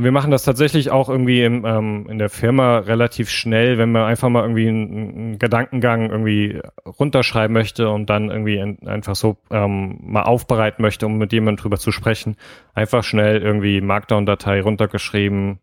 Und 0.00 0.04
wir 0.04 0.12
machen 0.12 0.30
das 0.30 0.44
tatsächlich 0.44 0.90
auch 0.90 1.10
irgendwie 1.10 1.42
im, 1.42 1.66
ähm, 1.66 2.06
in 2.08 2.16
der 2.16 2.30
Firma 2.30 2.78
relativ 2.78 3.28
schnell, 3.28 3.76
wenn 3.76 3.92
man 3.92 4.04
einfach 4.04 4.30
mal 4.30 4.40
irgendwie 4.44 4.66
einen, 4.66 4.92
einen 4.94 5.38
Gedankengang 5.38 6.08
irgendwie 6.08 6.58
runterschreiben 6.86 7.52
möchte 7.52 7.90
und 7.90 8.08
dann 8.08 8.30
irgendwie 8.30 8.56
in, 8.56 8.88
einfach 8.88 9.14
so 9.14 9.36
ähm, 9.50 9.98
mal 10.00 10.22
aufbereiten 10.22 10.80
möchte, 10.80 11.04
um 11.04 11.18
mit 11.18 11.34
jemandem 11.34 11.60
drüber 11.60 11.76
zu 11.76 11.92
sprechen. 11.92 12.36
Einfach 12.72 13.04
schnell 13.04 13.42
irgendwie 13.42 13.82
Markdown-Datei 13.82 14.62
runtergeschrieben, 14.62 15.58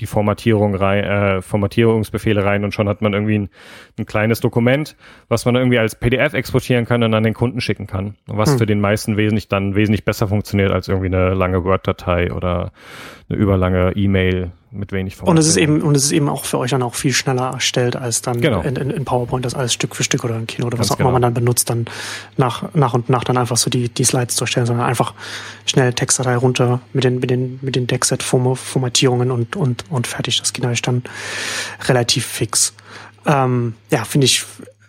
die 0.00 0.06
Formatierung 0.06 0.74
rein, 0.74 1.04
äh, 1.04 1.42
Formatierungsbefehle 1.42 2.44
rein 2.44 2.64
und 2.64 2.72
schon 2.74 2.88
hat 2.88 3.02
man 3.02 3.12
irgendwie 3.12 3.38
ein, 3.38 3.48
ein 3.98 4.06
kleines 4.06 4.40
Dokument, 4.40 4.96
was 5.28 5.44
man 5.44 5.54
irgendwie 5.54 5.78
als 5.78 5.94
PDF 5.94 6.34
exportieren 6.34 6.84
kann 6.84 7.02
und 7.02 7.14
an 7.14 7.22
den 7.22 7.34
Kunden 7.34 7.60
schicken 7.60 7.86
kann. 7.86 8.16
Was 8.26 8.52
hm. 8.52 8.58
für 8.58 8.66
den 8.66 8.80
meisten 8.80 9.16
wesentlich 9.16 9.48
dann 9.48 9.74
wesentlich 9.74 10.04
besser 10.04 10.28
funktioniert 10.28 10.72
als 10.72 10.88
irgendwie 10.88 11.08
eine 11.08 11.34
lange 11.34 11.64
Word-Datei 11.64 12.32
oder 12.32 12.72
eine 13.28 13.38
überlange 13.38 13.92
E-Mail 13.94 14.52
mit 14.72 14.90
wenig 14.92 15.16
Format. 15.16 15.30
Und 15.30 15.38
es 15.38 15.46
ist 15.46 15.56
eben, 15.56 15.82
und 15.82 15.94
es 15.94 16.04
ist 16.04 16.12
eben 16.12 16.28
auch 16.28 16.44
für 16.44 16.58
euch 16.58 16.70
dann 16.70 16.82
auch 16.82 16.94
viel 16.94 17.12
schneller 17.12 17.50
erstellt 17.52 17.94
als 17.94 18.22
dann 18.22 18.40
genau. 18.40 18.62
in, 18.62 18.76
in, 18.76 18.90
in, 18.90 19.04
PowerPoint 19.04 19.44
das 19.44 19.54
alles 19.54 19.72
Stück 19.72 19.94
für 19.94 20.02
Stück 20.02 20.24
oder 20.24 20.36
in 20.36 20.46
Kino 20.46 20.66
oder 20.66 20.78
was 20.78 20.88
Ganz 20.88 20.92
auch 20.92 21.00
immer 21.00 21.10
genau. 21.10 21.14
man 21.14 21.22
dann 21.22 21.34
benutzt, 21.34 21.68
dann 21.68 21.86
nach, 22.36 22.74
nach 22.74 22.94
und 22.94 23.08
nach 23.08 23.24
dann 23.24 23.36
einfach 23.36 23.56
so 23.56 23.70
die, 23.70 23.88
die 23.88 24.04
Slides 24.04 24.36
zu 24.36 24.44
erstellen, 24.44 24.66
sondern 24.66 24.86
einfach 24.86 25.14
schnell 25.66 25.92
Textdatei 25.92 26.36
runter 26.36 26.80
mit 26.92 27.04
den, 27.04 27.20
mit 27.20 27.30
den, 27.30 27.58
mit 27.62 27.76
den 27.76 27.86
Deckset-Formatierungen 27.86 29.30
und, 29.30 29.56
und, 29.56 29.84
und 29.90 30.06
fertig. 30.06 30.40
Das 30.40 30.52
geht 30.52 30.62
natürlich 30.62 30.82
dann 30.82 31.02
relativ 31.86 32.26
fix. 32.26 32.74
Ähm, 33.26 33.74
ja, 33.90 34.04
finde 34.04 34.24
ich, 34.24 34.44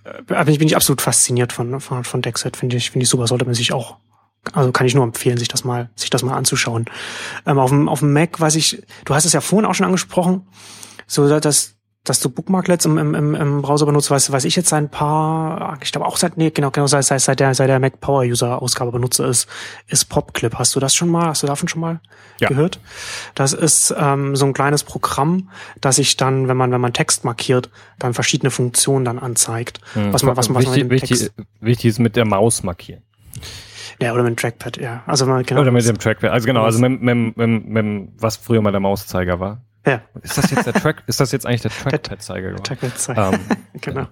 äh, 0.05 0.45
bin 0.45 0.67
ich 0.67 0.75
absolut 0.75 1.01
fasziniert 1.01 1.53
von, 1.53 1.79
von, 1.81 2.03
von 2.03 2.21
Deckset, 2.21 2.55
finde 2.57 2.77
ich, 2.77 2.91
finde 2.91 3.03
ich 3.03 3.09
super, 3.09 3.27
sollte 3.27 3.45
man 3.45 3.53
sich 3.53 3.73
auch 3.73 3.97
also 4.51 4.71
kann 4.71 4.85
ich 4.85 4.95
nur 4.95 5.03
empfehlen, 5.03 5.37
sich 5.37 5.47
das 5.47 5.63
mal, 5.63 5.89
sich 5.95 6.09
das 6.09 6.23
mal 6.23 6.35
anzuschauen. 6.35 6.85
Ähm, 7.45 7.59
auf, 7.59 7.69
dem, 7.69 7.87
auf 7.87 7.99
dem 7.99 8.13
Mac 8.13 8.39
weiß 8.39 8.55
ich, 8.55 8.83
du 9.05 9.15
hast 9.15 9.25
es 9.25 9.33
ja 9.33 9.41
vorhin 9.41 9.65
auch 9.65 9.73
schon 9.73 9.85
angesprochen, 9.85 10.45
so 11.07 11.39
dass, 11.39 11.75
dass 12.03 12.19
du 12.19 12.29
Bookmarklets 12.29 12.83
im, 12.83 12.97
im, 12.97 13.35
im 13.35 13.61
Browser 13.61 13.85
benutzt, 13.85 14.11
weiß, 14.11 14.33
weiß 14.33 14.43
ich 14.43 14.57
jetzt 14.57 14.69
seit 14.69 14.83
ein 14.83 14.89
paar, 14.89 15.77
ich 15.81 15.93
glaube 15.93 16.05
auch 16.05 16.17
seit, 16.17 16.35
nee, 16.35 16.51
genau, 16.51 16.71
genau, 16.71 16.87
seit, 16.87 17.05
seit, 17.05 17.21
seit 17.21 17.39
der, 17.39 17.55
seit 17.55 17.69
der 17.69 17.79
Mac 17.79 18.01
Power 18.01 18.23
User 18.23 18.61
Ausgabe 18.61 18.91
benutze, 18.91 19.23
ist, 19.25 19.47
ist 19.87 20.05
Popclip. 20.05 20.55
Hast 20.55 20.75
du 20.75 20.81
das 20.81 20.93
schon 20.93 21.07
mal, 21.07 21.27
hast 21.27 21.43
du 21.43 21.47
davon 21.47 21.69
schon 21.69 21.79
mal 21.79 22.01
ja. 22.41 22.49
gehört? 22.49 22.81
Das 23.35 23.53
ist 23.53 23.95
ähm, 23.97 24.35
so 24.35 24.45
ein 24.45 24.53
kleines 24.53 24.83
Programm, 24.83 25.49
das 25.79 25.95
sich 25.95 26.17
dann, 26.17 26.49
wenn 26.49 26.57
man, 26.57 26.73
wenn 26.73 26.81
man 26.81 26.91
Text 26.91 27.23
markiert, 27.23 27.69
dann 27.97 28.13
verschiedene 28.13 28.51
Funktionen 28.51 29.05
dann 29.05 29.19
anzeigt. 29.19 29.79
Hm. 29.93 30.11
Was 30.11 30.23
man, 30.23 30.35
was 30.35 30.49
man, 30.49 30.57
was 30.57 30.65
man 30.65 30.89
wichtig, 30.89 31.09
wichtig, 31.09 31.31
wichtig 31.61 31.85
ist 31.91 31.99
mit 31.99 32.17
der 32.17 32.25
Maus 32.25 32.63
markieren. 32.63 33.03
Ja, 34.01 34.13
oder 34.13 34.23
mit 34.23 34.31
dem 34.31 34.37
Trackpad, 34.37 34.77
ja. 34.77 35.03
Also 35.05 35.25
mal 35.25 35.43
genau. 35.43 35.61
Oder 35.61 35.71
mit 35.71 35.87
dem 35.87 35.97
Trackpad. 35.97 36.31
Also 36.31 36.45
genau, 36.45 36.63
also 36.63 36.79
mit, 36.79 37.01
mit, 37.01 37.37
mit, 37.37 37.65
mit, 37.67 38.09
was 38.17 38.37
früher 38.37 38.61
mal 38.61 38.71
der 38.71 38.79
Mauszeiger 38.79 39.39
war. 39.39 39.61
Ja. 39.85 40.01
Ist 40.21 40.37
das 40.37 40.49
jetzt 40.49 40.65
der 40.65 40.73
Track, 40.73 41.03
ist 41.07 41.19
das 41.19 41.31
jetzt 41.33 41.45
eigentlich 41.45 41.61
der 41.61 41.71
Trackpad-Zeiger 41.71 42.49
geworden? 42.49 42.63
Trackpad-Zeiger. 42.63 43.33
Ähm, 43.33 43.39
genau. 43.81 44.07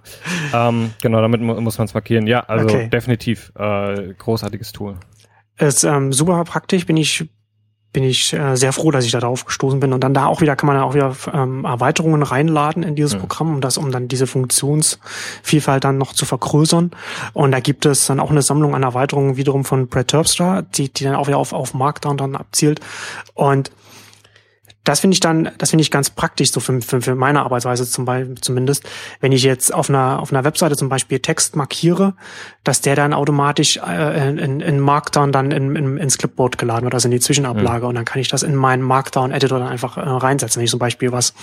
Ähm, 0.53 0.93
genau, 1.01 1.21
damit 1.21 1.41
muss 1.41 1.77
man 1.77 1.85
es 1.85 1.93
markieren. 1.93 2.27
Ja, 2.27 2.41
also 2.41 2.65
okay. 2.65 2.89
definitiv 2.89 3.53
äh, 3.55 4.13
großartiges 4.13 4.73
Tool. 4.73 4.97
Ist 5.57 5.83
ähm, 5.83 6.11
super 6.11 6.43
praktisch, 6.43 6.85
bin 6.85 6.97
ich 6.97 7.29
bin 7.93 8.03
ich 8.03 8.31
äh, 8.33 8.55
sehr 8.55 8.71
froh, 8.71 8.91
dass 8.91 9.05
ich 9.05 9.11
da 9.11 9.19
drauf 9.19 9.45
gestoßen 9.45 9.79
bin. 9.79 9.91
Und 9.91 10.01
dann 10.01 10.13
da 10.13 10.25
auch 10.27 10.41
wieder 10.41 10.55
kann 10.55 10.67
man 10.67 10.77
dann 10.77 10.85
auch 10.85 10.93
wieder 10.93 11.15
ähm, 11.33 11.65
Erweiterungen 11.65 12.23
reinladen 12.23 12.83
in 12.83 12.95
dieses 12.95 13.15
mhm. 13.15 13.19
Programm, 13.19 13.53
um 13.55 13.61
das, 13.61 13.77
um 13.77 13.91
dann 13.91 14.07
diese 14.07 14.27
Funktionsvielfalt 14.27 15.83
dann 15.83 15.97
noch 15.97 16.13
zu 16.13 16.25
vergrößern. 16.25 16.91
Und 17.33 17.51
da 17.51 17.59
gibt 17.59 17.85
es 17.85 18.05
dann 18.05 18.19
auch 18.19 18.31
eine 18.31 18.41
Sammlung 18.41 18.75
an 18.75 18.83
Erweiterungen 18.83 19.35
wiederum 19.35 19.65
von 19.65 19.87
Brett 19.87 20.09
Terpstra, 20.09 20.61
die, 20.61 20.89
die 20.89 21.03
dann 21.03 21.15
auch 21.15 21.27
wieder 21.27 21.37
auf, 21.37 21.51
auf 21.51 21.73
Markdown 21.73 22.17
dann 22.17 22.35
abzielt. 22.35 22.79
Und 23.33 23.71
das 24.83 24.99
finde 24.99 25.13
ich 25.13 25.19
dann, 25.19 25.51
das 25.59 25.69
finde 25.69 25.83
ich 25.83 25.91
ganz 25.91 26.09
praktisch, 26.09 26.51
so 26.51 26.59
für, 26.59 26.81
für, 26.81 27.01
für 27.01 27.15
meine 27.15 27.43
Arbeitsweise 27.43 27.87
zum 27.87 28.05
Beispiel 28.05 28.35
zumindest, 28.41 28.83
wenn 29.19 29.31
ich 29.31 29.43
jetzt 29.43 29.71
auf 29.73 29.89
einer, 29.89 30.19
auf 30.19 30.33
einer 30.33 30.43
Webseite 30.43 30.75
zum 30.75 30.89
Beispiel 30.89 31.19
Text 31.19 31.55
markiere, 31.55 32.15
dass 32.63 32.81
der 32.81 32.95
dann 32.95 33.13
automatisch 33.13 33.77
äh, 33.77 34.29
in, 34.29 34.59
in 34.59 34.79
Markdown 34.79 35.31
dann 35.31 35.51
in, 35.51 35.75
in, 35.75 35.97
ins 35.97 36.17
Clipboard 36.17 36.57
geladen 36.57 36.85
wird, 36.85 36.95
also 36.95 37.07
in 37.07 37.11
die 37.11 37.19
Zwischenablage. 37.19 37.83
Mhm. 37.83 37.89
Und 37.89 37.95
dann 37.95 38.05
kann 38.05 38.21
ich 38.21 38.27
das 38.27 38.41
in 38.41 38.55
meinen 38.55 38.81
Markdown-Editor 38.81 39.59
dann 39.59 39.67
einfach 39.67 39.97
äh, 39.97 40.01
reinsetzen. 40.01 40.59
Wenn 40.59 40.65
ich 40.65 40.71
zum 40.71 40.79
Beispiel 40.79 41.11
was, 41.11 41.35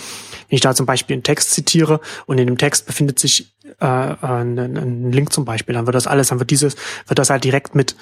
wenn 0.49 0.55
ich 0.55 0.61
da 0.61 0.75
zum 0.75 0.85
Beispiel 0.85 1.13
einen 1.13 1.23
Text 1.23 1.51
zitiere 1.51 2.01
und 2.25 2.39
in 2.39 2.47
dem 2.47 2.57
Text 2.57 2.87
befindet 2.87 3.19
sich 3.19 3.53
äh, 3.79 3.85
ein, 3.85 4.57
ein 4.57 5.11
Link 5.11 5.33
zum 5.33 5.45
Beispiel, 5.45 5.75
dann 5.75 5.85
wird 5.85 5.95
das 5.95 6.07
alles, 6.07 6.29
dann 6.29 6.39
wird 6.39 6.51
dieses, 6.51 6.75
wird 7.07 7.19
das 7.19 7.29
halt 7.29 7.43
direkt 7.43 7.75
mit 7.75 7.95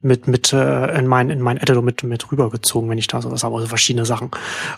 mit 0.00 0.28
mit 0.28 0.52
äh, 0.52 0.98
in 0.98 1.06
mein 1.06 1.30
in 1.30 1.40
mein 1.40 1.56
Editor 1.56 1.82
mit 1.82 2.02
mit 2.02 2.30
rübergezogen, 2.30 2.88
wenn 2.90 2.98
ich 2.98 3.06
da 3.06 3.20
sowas 3.20 3.44
habe, 3.44 3.54
also 3.56 3.66
verschiedene 3.66 4.06
Sachen. 4.06 4.30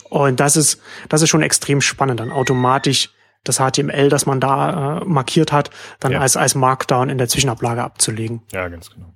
Und 0.08 0.40
das 0.40 0.56
ist 0.56 0.80
das 1.08 1.22
ist 1.22 1.28
schon 1.28 1.42
extrem 1.42 1.80
spannend, 1.80 2.20
dann 2.20 2.32
automatisch 2.32 3.10
das 3.44 3.58
HTML, 3.58 4.08
das 4.08 4.26
man 4.26 4.40
da 4.40 4.98
äh, 4.98 5.04
markiert 5.04 5.52
hat, 5.52 5.70
dann 6.00 6.12
ja. 6.12 6.20
als 6.20 6.36
als 6.36 6.54
Markdown 6.54 7.08
in 7.08 7.18
der 7.18 7.28
Zwischenablage 7.28 7.82
abzulegen. 7.82 8.42
Ja, 8.52 8.68
ganz 8.68 8.90
genau. 8.90 9.12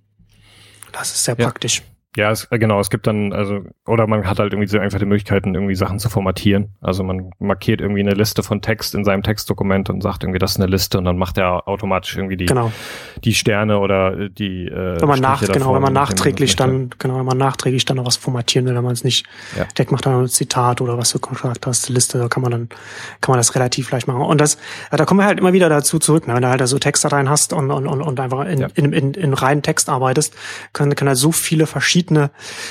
Das 0.92 1.10
ist 1.14 1.24
sehr 1.24 1.36
ja. 1.38 1.44
praktisch. 1.44 1.82
Ja, 2.16 2.32
es, 2.32 2.48
äh, 2.50 2.58
genau, 2.58 2.80
es 2.80 2.90
gibt 2.90 3.06
dann, 3.06 3.32
also, 3.32 3.60
oder 3.86 4.08
man 4.08 4.26
hat 4.26 4.40
halt 4.40 4.52
irgendwie 4.52 4.68
so 4.68 4.80
einfach 4.80 4.98
die 4.98 5.06
Möglichkeiten, 5.06 5.54
irgendwie 5.54 5.76
Sachen 5.76 6.00
zu 6.00 6.08
formatieren. 6.08 6.74
Also 6.80 7.04
man 7.04 7.30
markiert 7.38 7.80
irgendwie 7.80 8.00
eine 8.00 8.14
Liste 8.14 8.42
von 8.42 8.62
Text 8.62 8.96
in 8.96 9.04
seinem 9.04 9.22
Textdokument 9.22 9.90
und 9.90 10.02
sagt 10.02 10.24
irgendwie, 10.24 10.40
das 10.40 10.52
ist 10.52 10.56
eine 10.56 10.66
Liste 10.66 10.98
und 10.98 11.04
dann 11.04 11.16
macht 11.16 11.38
er 11.38 11.68
automatisch 11.68 12.16
irgendwie 12.16 12.36
die, 12.36 12.46
genau. 12.46 12.72
die 13.22 13.32
Sterne 13.32 13.78
oder 13.78 14.28
die 14.28 14.66
äh, 14.66 15.00
wenn 15.00 15.08
man 15.08 15.20
nach, 15.20 15.40
genau, 15.40 15.72
wenn 15.72 15.82
man 15.82 15.92
nachträglich 15.92 16.56
dann, 16.56 16.90
genau, 16.98 17.16
wenn 17.16 17.24
man 17.24 17.38
nachträglich 17.38 17.84
dann 17.84 17.98
noch 17.98 18.06
was 18.06 18.16
formatieren 18.16 18.66
will, 18.66 18.74
wenn 18.74 18.82
man 18.82 18.92
es 18.92 19.04
nicht 19.04 19.24
ja. 19.56 19.66
direkt 19.66 19.92
macht, 19.92 20.04
dann 20.04 20.20
ein 20.20 20.28
Zitat 20.28 20.80
oder 20.80 20.98
was 20.98 21.12
du 21.12 21.20
gesagt 21.20 21.64
hast, 21.64 21.88
Liste, 21.90 22.18
da 22.18 22.26
kann 22.26 22.42
man 22.42 22.50
dann, 22.50 22.68
kann 23.20 23.34
man 23.34 23.38
das 23.38 23.54
relativ 23.54 23.88
leicht 23.92 24.08
machen. 24.08 24.22
Und 24.22 24.40
das, 24.40 24.58
da 24.90 25.04
kommen 25.04 25.20
wir 25.20 25.26
halt 25.26 25.38
immer 25.38 25.52
wieder 25.52 25.68
dazu 25.68 26.00
zurück, 26.00 26.26
ne? 26.26 26.34
wenn 26.34 26.42
du 26.42 26.48
halt 26.48 26.66
so 26.66 26.78
Textdateien 26.80 27.30
hast 27.30 27.52
und, 27.52 27.70
und, 27.70 27.86
und, 27.86 28.02
und 28.02 28.18
einfach 28.18 28.46
in, 28.46 28.58
ja. 28.58 28.68
in, 28.74 28.92
in, 28.92 29.14
in 29.14 29.32
reinen 29.32 29.62
Text 29.62 29.88
arbeitest, 29.88 30.34
können, 30.72 30.96
können 30.96 31.10
halt 31.10 31.18
so 31.18 31.30
viele 31.30 31.66
verschiedene 31.66 31.99
verschiedene, 32.00 32.30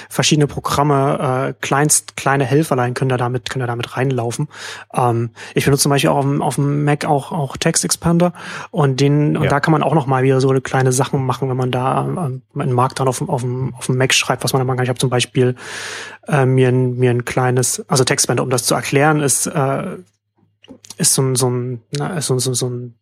verschiedene 0.09 0.47
Programme, 0.47 1.49
äh, 1.49 1.53
kleinst, 1.61 2.15
kleine 2.15 2.45
Helferlein 2.45 2.93
können 2.93 3.09
da 3.09 3.17
damit, 3.17 3.49
können 3.49 3.61
da 3.61 3.67
damit 3.67 3.95
reinlaufen. 3.95 4.47
Ähm, 4.93 5.31
ich 5.53 5.65
benutze 5.65 5.83
zum 5.83 5.91
Beispiel 5.91 6.09
auch 6.09 6.17
auf 6.17 6.25
dem, 6.25 6.41
auf 6.41 6.55
dem 6.55 6.83
Mac 6.83 7.05
auch, 7.05 7.31
auch 7.31 7.57
Text 7.57 7.85
Expander 7.85 8.33
und 8.71 8.99
den, 8.99 9.35
ja. 9.35 9.41
und 9.41 9.51
da 9.51 9.59
kann 9.59 9.71
man 9.71 9.83
auch 9.83 9.93
noch 9.93 10.07
mal 10.07 10.23
wieder 10.23 10.41
so 10.41 10.49
eine 10.49 10.61
kleine 10.61 10.91
Sachen 10.91 11.25
machen, 11.25 11.49
wenn 11.49 11.57
man 11.57 11.71
da 11.71 12.01
ähm, 12.01 12.41
einen 12.57 12.73
Markdown 12.73 13.07
auf 13.07 13.19
dem, 13.19 13.29
auf 13.29 13.41
dem, 13.41 13.75
auf 13.75 13.85
dem 13.85 13.97
Mac 13.97 14.13
schreibt, 14.13 14.43
was 14.43 14.53
man 14.53 14.59
da 14.61 14.65
machen 14.65 14.77
kann. 14.77 14.85
Ich 14.85 14.89
habe 14.89 14.99
zum 14.99 15.09
Beispiel 15.09 15.55
äh, 16.27 16.45
mir, 16.45 16.69
ein, 16.69 16.95
mir 16.95 17.11
ein 17.11 17.25
kleines, 17.25 17.87
also 17.87 18.03
Textbänder, 18.03 18.43
um 18.43 18.49
das 18.49 18.63
zu 18.63 18.75
erklären, 18.75 19.21
ist, 19.21 19.45
äh, 19.47 19.97
ist 20.97 21.13
so 21.13 21.21
ein, 21.21 21.35
so 21.35 21.49
ein, 21.49 21.81
na, 21.91 22.19
so, 22.21 22.37
so, 22.39 22.53
so 22.53 22.67
ein 22.67 22.95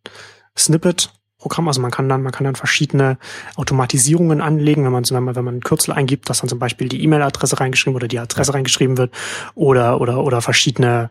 Snippet 0.56 1.12
Programm. 1.38 1.68
Also 1.68 1.80
man 1.80 1.90
kann 1.90 2.08
dann, 2.08 2.22
man 2.22 2.32
kann 2.32 2.44
dann 2.44 2.56
verschiedene 2.56 3.16
Automatisierungen 3.56 4.40
anlegen, 4.40 4.84
wenn 4.84 4.92
man, 4.92 5.04
wenn 5.08 5.22
man, 5.22 5.36
wenn 5.36 5.44
man 5.44 5.56
ein 5.56 5.60
Kürzel 5.60 5.92
eingibt, 5.92 6.28
dass 6.28 6.40
dann 6.40 6.48
zum 6.48 6.58
Beispiel 6.58 6.88
die 6.88 7.02
E-Mail-Adresse 7.04 7.60
reingeschrieben 7.60 7.94
oder 7.94 8.08
die 8.08 8.18
Adresse 8.18 8.50
ja. 8.50 8.54
reingeschrieben 8.54 8.98
wird 8.98 9.12
oder, 9.54 10.00
oder, 10.00 10.24
oder 10.24 10.42
verschiedene, 10.42 11.10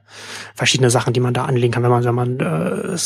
verschiedene 0.53 0.89
Sachen, 0.89 1.13
die 1.13 1.21
man 1.21 1.33
da 1.33 1.45
anlegen 1.45 1.71
kann. 1.71 1.83
Wenn 1.83 1.91
man, 1.91 2.03
wenn 2.03 2.15
man 2.15 2.39
äh, 2.39 2.97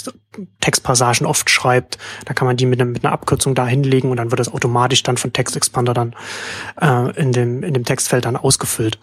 Textpassagen 0.62 1.28
oft 1.28 1.50
schreibt, 1.50 2.00
dann 2.26 2.36
kann 2.36 2.48
man 2.48 2.58
die 2.58 2.66
mit, 2.66 2.82
einer 2.82 2.90
mit 2.90 3.06
einer 3.06 3.14
Abkürzung 3.14 3.54
da 3.54 3.68
hinlegen 3.68 4.10
und 4.10 4.18
dann 4.18 4.32
wird 4.32 4.40
das 4.40 4.52
automatisch 4.52 5.04
dann 5.04 5.18
von 5.18 5.32
Textexpander 5.32 5.94
dann 5.94 6.16
äh, 6.82 7.12
in 7.22 7.32
dem, 7.34 7.62
in 7.62 7.76
dem 7.76 7.86
Textfeld 7.86 8.26
dann 8.26 8.36
ausgefüllt. 8.36 9.00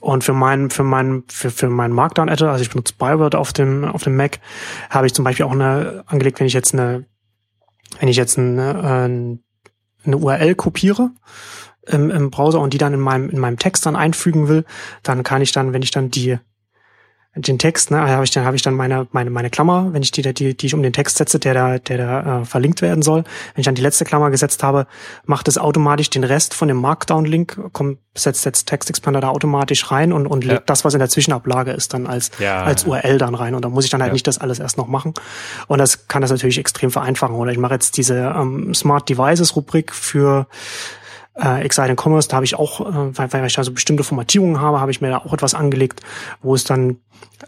Und 0.00 0.24
für 0.24 0.32
meinen, 0.32 0.70
für 0.70 0.84
meinen, 0.84 1.24
für, 1.28 1.50
für 1.50 1.68
meinen 1.68 1.92
Markdown-Editor, 1.92 2.50
also 2.50 2.62
ich 2.62 2.70
benutze 2.70 2.94
Byword 2.98 3.34
auf 3.34 3.52
dem, 3.52 3.84
auf 3.84 4.04
dem 4.04 4.16
Mac, 4.16 4.38
habe 4.88 5.06
ich 5.06 5.12
zum 5.12 5.24
Beispiel 5.24 5.44
auch 5.44 5.52
eine 5.52 6.04
angelegt, 6.06 6.40
wenn 6.40 6.46
ich 6.46 6.52
jetzt 6.52 6.72
eine 6.72 7.04
wenn 7.98 8.08
ich 8.08 8.16
jetzt 8.16 8.38
eine, 8.38 8.70
äh, 8.72 10.06
eine 10.06 10.16
URL 10.16 10.54
kopiere 10.54 11.10
im, 11.86 12.10
im 12.10 12.30
Browser 12.30 12.60
und 12.60 12.74
die 12.74 12.78
dann 12.78 12.94
in 12.94 13.00
meinem, 13.00 13.30
in 13.30 13.38
meinem 13.38 13.58
Text 13.58 13.86
dann 13.86 13.96
einfügen 13.96 14.48
will, 14.48 14.64
dann 15.02 15.22
kann 15.22 15.42
ich 15.42 15.52
dann, 15.52 15.72
wenn 15.72 15.82
ich 15.82 15.90
dann 15.90 16.10
die 16.10 16.38
den 17.40 17.58
Text, 17.58 17.90
ne, 17.90 18.00
habe 18.00 18.24
ich 18.24 18.30
dann 18.30 18.44
habe 18.44 18.56
ich 18.56 18.62
dann 18.62 18.74
meine 18.74 19.06
meine 19.12 19.30
meine 19.30 19.50
Klammer, 19.50 19.92
wenn 19.92 20.02
ich 20.02 20.10
die 20.10 20.22
die 20.22 20.56
die 20.56 20.66
ich 20.66 20.74
um 20.74 20.82
den 20.82 20.92
Text 20.92 21.18
setze, 21.18 21.38
der 21.38 21.54
da 21.54 21.78
der 21.78 21.98
da 21.98 22.40
äh, 22.40 22.44
verlinkt 22.44 22.82
werden 22.82 23.02
soll. 23.02 23.24
Wenn 23.54 23.60
ich 23.60 23.64
dann 23.64 23.74
die 23.74 23.82
letzte 23.82 24.04
Klammer 24.04 24.30
gesetzt 24.30 24.62
habe, 24.62 24.86
macht 25.24 25.48
es 25.48 25.58
automatisch 25.58 26.10
den 26.10 26.24
Rest 26.24 26.54
von 26.54 26.68
dem 26.68 26.78
Markdown-Link, 26.78 27.72
kommt 27.72 27.98
setzt 28.14 28.44
jetzt 28.44 28.66
Text 28.66 28.90
Expander 28.90 29.20
da 29.20 29.28
automatisch 29.28 29.90
rein 29.90 30.12
und 30.12 30.26
und 30.26 30.44
ja. 30.44 30.54
legt 30.54 30.68
das, 30.68 30.84
was 30.84 30.94
in 30.94 30.98
der 30.98 31.08
Zwischenablage 31.08 31.70
ist, 31.72 31.94
dann 31.94 32.06
als 32.06 32.30
ja. 32.38 32.62
als 32.64 32.84
URL 32.84 33.18
dann 33.18 33.34
rein 33.34 33.54
und 33.54 33.64
da 33.64 33.68
muss 33.68 33.84
ich 33.84 33.90
dann 33.90 34.02
halt 34.02 34.10
ja. 34.10 34.14
nicht 34.14 34.26
das 34.26 34.38
alles 34.38 34.58
erst 34.58 34.76
noch 34.76 34.88
machen. 34.88 35.14
Und 35.68 35.78
das 35.78 36.08
kann 36.08 36.22
das 36.22 36.30
natürlich 36.30 36.58
extrem 36.58 36.90
vereinfachen. 36.90 37.36
Oder 37.36 37.52
ich 37.52 37.58
mache 37.58 37.74
jetzt 37.74 37.96
diese 37.96 38.34
ähm, 38.36 38.74
Smart 38.74 39.08
Devices 39.08 39.56
Rubrik 39.56 39.92
für 39.92 40.46
äh, 41.40 41.62
Exciting 41.62 41.96
Commerce, 41.96 42.28
da 42.28 42.36
habe 42.36 42.44
ich 42.44 42.56
auch, 42.56 42.80
äh, 42.80 43.16
weil, 43.16 43.32
weil 43.32 43.46
ich 43.46 43.54
da 43.54 43.64
so 43.64 43.72
bestimmte 43.72 44.04
Formatierungen 44.04 44.60
habe, 44.60 44.80
habe 44.80 44.90
ich 44.90 45.00
mir 45.00 45.10
da 45.10 45.18
auch 45.18 45.32
etwas 45.32 45.54
angelegt, 45.54 46.00
wo 46.42 46.54
es 46.54 46.64
dann 46.64 46.96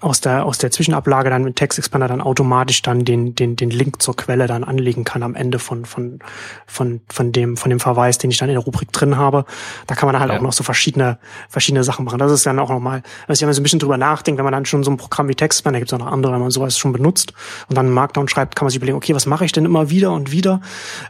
aus 0.01 0.20
der 0.20 0.47
aus 0.47 0.59
der 0.59 0.70
Zwischenablage 0.70 1.30
dann 1.30 1.43
mit 1.43 1.57
Text 1.57 1.78
Expander 1.78 2.07
dann 2.07 2.20
automatisch 2.20 2.80
dann 2.80 3.05
den 3.05 3.34
den 3.34 3.57
den 3.57 3.70
Link 3.70 4.01
zur 4.01 4.16
Quelle 4.16 4.47
dann 4.47 4.62
anlegen 4.62 5.05
kann 5.05 5.22
am 5.22 5.34
Ende 5.34 5.59
von 5.59 5.84
von 5.84 6.20
von 6.66 7.01
von 7.09 7.32
dem 7.32 7.57
von 7.57 7.70
dem 7.70 7.80
Verweis, 7.80 8.16
den 8.16 8.30
ich 8.30 8.38
dann 8.38 8.49
in 8.49 8.55
der 8.55 8.62
Rubrik 8.62 8.93
drin 8.93 9.16
habe. 9.16 9.45
Da 9.88 9.97
kann 9.97 10.07
man 10.07 10.14
dann 10.14 10.20
halt 10.20 10.32
ja. 10.32 10.38
auch 10.38 10.43
noch 10.43 10.53
so 10.53 10.62
verschiedene 10.62 11.18
verschiedene 11.49 11.82
Sachen 11.82 12.05
machen. 12.05 12.18
Das 12.18 12.30
ist 12.30 12.47
dann 12.47 12.59
auch 12.61 12.70
nochmal, 12.70 13.03
also 13.26 13.41
wenn 13.41 13.49
man 13.49 13.55
so 13.55 13.61
ein 13.61 13.62
bisschen 13.64 13.80
drüber 13.80 13.99
nachdenkt, 13.99 14.38
wenn 14.38 14.45
man 14.45 14.53
dann 14.53 14.64
schon 14.64 14.84
so 14.84 14.93
ein 14.93 14.97
Programm 14.97 15.28
wie 15.28 15.34
Textman, 15.34 15.74
da 15.74 15.80
gibt 15.80 15.93
es 15.93 15.95
auch 15.95 16.05
noch 16.05 16.12
andere, 16.12 16.32
wenn 16.32 16.41
man 16.41 16.51
sowas 16.53 16.78
schon 16.78 16.93
benutzt 16.93 17.34
und 17.68 17.76
dann 17.76 17.86
einen 17.86 17.95
Markdown 17.95 18.28
schreibt, 18.28 18.55
kann 18.55 18.66
man 18.66 18.70
sich 18.70 18.76
überlegen, 18.76 18.97
okay, 18.97 19.14
was 19.14 19.26
mache 19.26 19.45
ich 19.45 19.53
denn 19.53 19.64
immer 19.64 19.91
wieder 19.91 20.12
und 20.12 20.30
wieder 20.30 20.61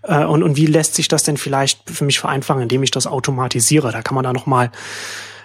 äh, 0.03 0.25
und 0.25 0.43
und 0.43 0.57
wie 0.57 0.67
lässt 0.67 0.95
sich 0.95 1.09
das 1.09 1.23
denn 1.23 1.37
vielleicht 1.37 1.91
für 1.91 2.05
mich 2.05 2.19
vereinfachen, 2.19 2.63
indem 2.71 2.83
ich 2.83 2.91
das 2.91 3.07
automatisiere? 3.07 3.91
Da 3.91 4.03
kann 4.03 4.15
man 4.15 4.25
da 4.25 4.33
noch 4.33 4.47
mal 4.47 4.71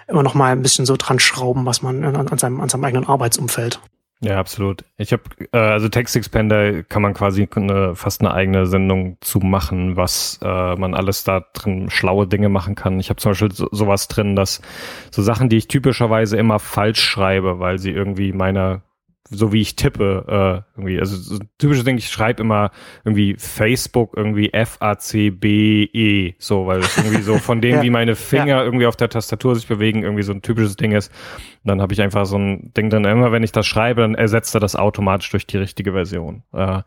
immer 0.08 0.22
noch 0.22 0.34
mal 0.34 0.52
ein 0.52 0.62
bisschen 0.62 0.86
so 0.86 0.96
dran 0.96 1.18
schrauben, 1.18 1.66
was 1.66 1.82
man 1.82 2.04
an, 2.04 2.28
an 2.28 2.38
seinem, 2.38 2.60
an 2.60 2.68
seinem 2.68 2.84
eigenen 2.84 3.06
Arbeitsumfeld. 3.06 3.80
Ja, 4.22 4.38
absolut. 4.38 4.82
Ich 4.96 5.12
habe 5.12 5.24
äh, 5.52 5.58
also 5.58 5.90
Text 5.90 6.16
Expander 6.16 6.82
kann 6.84 7.02
man 7.02 7.12
quasi 7.12 7.46
eine, 7.54 7.94
fast 7.94 8.22
eine 8.22 8.32
eigene 8.32 8.66
Sendung 8.66 9.18
zu 9.20 9.40
machen, 9.40 9.96
was 9.96 10.38
äh, 10.42 10.74
man 10.76 10.94
alles 10.94 11.24
da 11.24 11.44
drin 11.52 11.90
schlaue 11.90 12.26
Dinge 12.26 12.48
machen 12.48 12.74
kann. 12.74 12.98
Ich 12.98 13.10
habe 13.10 13.20
zum 13.20 13.32
Beispiel 13.32 13.52
so, 13.52 13.68
sowas 13.72 14.08
drin, 14.08 14.34
dass 14.34 14.62
so 15.10 15.22
Sachen, 15.22 15.50
die 15.50 15.58
ich 15.58 15.68
typischerweise 15.68 16.38
immer 16.38 16.58
falsch 16.58 17.00
schreibe, 17.00 17.58
weil 17.58 17.78
sie 17.78 17.90
irgendwie 17.90 18.32
meiner 18.32 18.80
so 19.30 19.52
wie 19.52 19.60
ich 19.60 19.76
tippe, 19.76 20.64
äh, 20.76 20.78
irgendwie, 20.78 20.98
also 21.00 21.16
so 21.16 21.38
typisches 21.58 21.84
Ding, 21.84 21.98
ich 21.98 22.08
schreibe 22.08 22.42
immer 22.42 22.70
irgendwie 23.04 23.36
Facebook 23.38 24.14
irgendwie 24.16 24.52
F-A-C-B-E, 24.52 26.34
so, 26.38 26.66
weil 26.66 26.80
es 26.80 26.96
irgendwie 26.96 27.22
so 27.22 27.38
von 27.38 27.60
dem, 27.62 27.76
ja. 27.76 27.82
wie 27.82 27.90
meine 27.90 28.14
Finger 28.14 28.46
ja. 28.46 28.64
irgendwie 28.64 28.86
auf 28.86 28.96
der 28.96 29.08
Tastatur 29.08 29.54
sich 29.54 29.66
bewegen, 29.66 30.02
irgendwie 30.02 30.22
so 30.22 30.32
ein 30.32 30.42
typisches 30.42 30.76
Ding 30.76 30.92
ist. 30.92 31.12
Und 31.64 31.68
dann 31.68 31.80
habe 31.80 31.92
ich 31.92 32.00
einfach 32.00 32.26
so 32.26 32.38
ein 32.38 32.72
Ding 32.76 32.90
drin, 32.90 33.04
immer 33.04 33.32
wenn 33.32 33.42
ich 33.42 33.52
das 33.52 33.66
schreibe, 33.66 34.02
dann 34.02 34.14
ersetzt 34.14 34.54
er 34.54 34.60
das 34.60 34.76
automatisch 34.76 35.30
durch 35.30 35.46
die 35.46 35.58
richtige 35.58 35.92
Version. 35.92 36.42
Äh, 36.52 36.82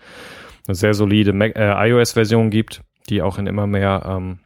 eine 0.67 0.75
sehr 0.75 0.95
solide 0.95 1.33
äh, 1.33 1.91
iOS-Version 1.91 2.51
gibt, 2.51 2.83
die 3.11 3.21
auch 3.21 3.39
in 3.39 3.47
immer 3.47 3.67
mehr 3.67 4.05
ähm, 4.07 4.39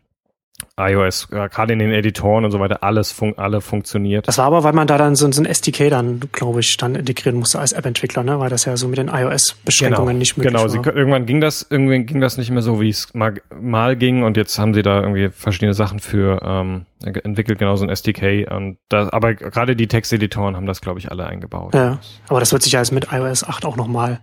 iOS, 0.79 1.29
gerade 1.29 1.73
in 1.73 1.79
den 1.81 1.93
Editoren 1.93 2.45
und 2.45 2.51
so 2.51 2.61
weiter, 2.61 2.83
alles 2.83 3.11
fun 3.13 3.35
alle 3.37 3.61
funktioniert. 3.61 4.29
Das 4.29 4.39
war 4.39 4.47
aber, 4.47 4.63
weil 4.63 4.73
man 4.73 4.87
da 4.87 4.97
dann 4.97 5.17
so, 5.17 5.31
so 5.31 5.43
ein 5.43 5.47
SDK 5.47 5.91
dann, 5.91 6.21
glaube 6.33 6.61
ich, 6.61 6.77
dann 6.77 6.95
integrieren 6.95 7.39
musste 7.39 7.59
als 7.59 7.73
App-Entwickler, 7.73 8.23
ne? 8.23 8.39
Weil 8.39 8.51
das 8.51 8.65
ja 8.65 8.77
so 8.77 8.89
mit 8.89 8.99
den 8.99 9.09
iOS-Beschränkungen 9.09 10.09
genau, 10.09 10.19
nicht 10.19 10.37
möglich 10.37 10.55
genau. 10.55 10.73
war. 10.73 10.83
Genau, 10.83 10.97
irgendwann 10.97 11.27
ging 11.27 11.41
das, 11.41 11.67
irgendwie 11.69 12.05
ging 12.05 12.21
das 12.21 12.39
nicht 12.39 12.51
mehr 12.51 12.63
so, 12.63 12.81
wie 12.81 12.91
es 12.91 13.13
mal, 13.13 13.41
mal 13.61 13.97
ging 13.97 14.23
und 14.23 14.37
jetzt 14.37 14.59
haben 14.59 14.75
sie 14.75 14.83
da 14.83 15.01
irgendwie 15.01 15.31
verschiedene 15.31 15.75
Sachen 15.75 15.99
für 15.99 16.41
ähm, 16.45 16.87
entwickelt, 17.03 17.59
genau 17.59 17.77
so 17.77 17.85
ein 17.85 17.91
SDK. 17.91 18.49
Und 18.51 18.79
da, 18.89 19.09
aber 19.11 19.35
gerade 19.35 19.75
die 19.75 19.89
Texteditoren 19.89 20.57
haben 20.57 20.67
das, 20.67 20.81
glaube 20.81 21.01
ich, 21.01 21.11
alle 21.11 21.27
eingebaut. 21.27 21.75
Ja, 21.75 21.99
aber 22.29 22.41
das 22.41 22.53
wird 22.53 22.63
sich 22.63 22.73
ja 22.73 22.81
jetzt 22.81 22.93
mit 22.93 23.09
iOS 23.13 23.45
8 23.45 23.65
auch 23.65 23.77
nochmal 23.77 24.21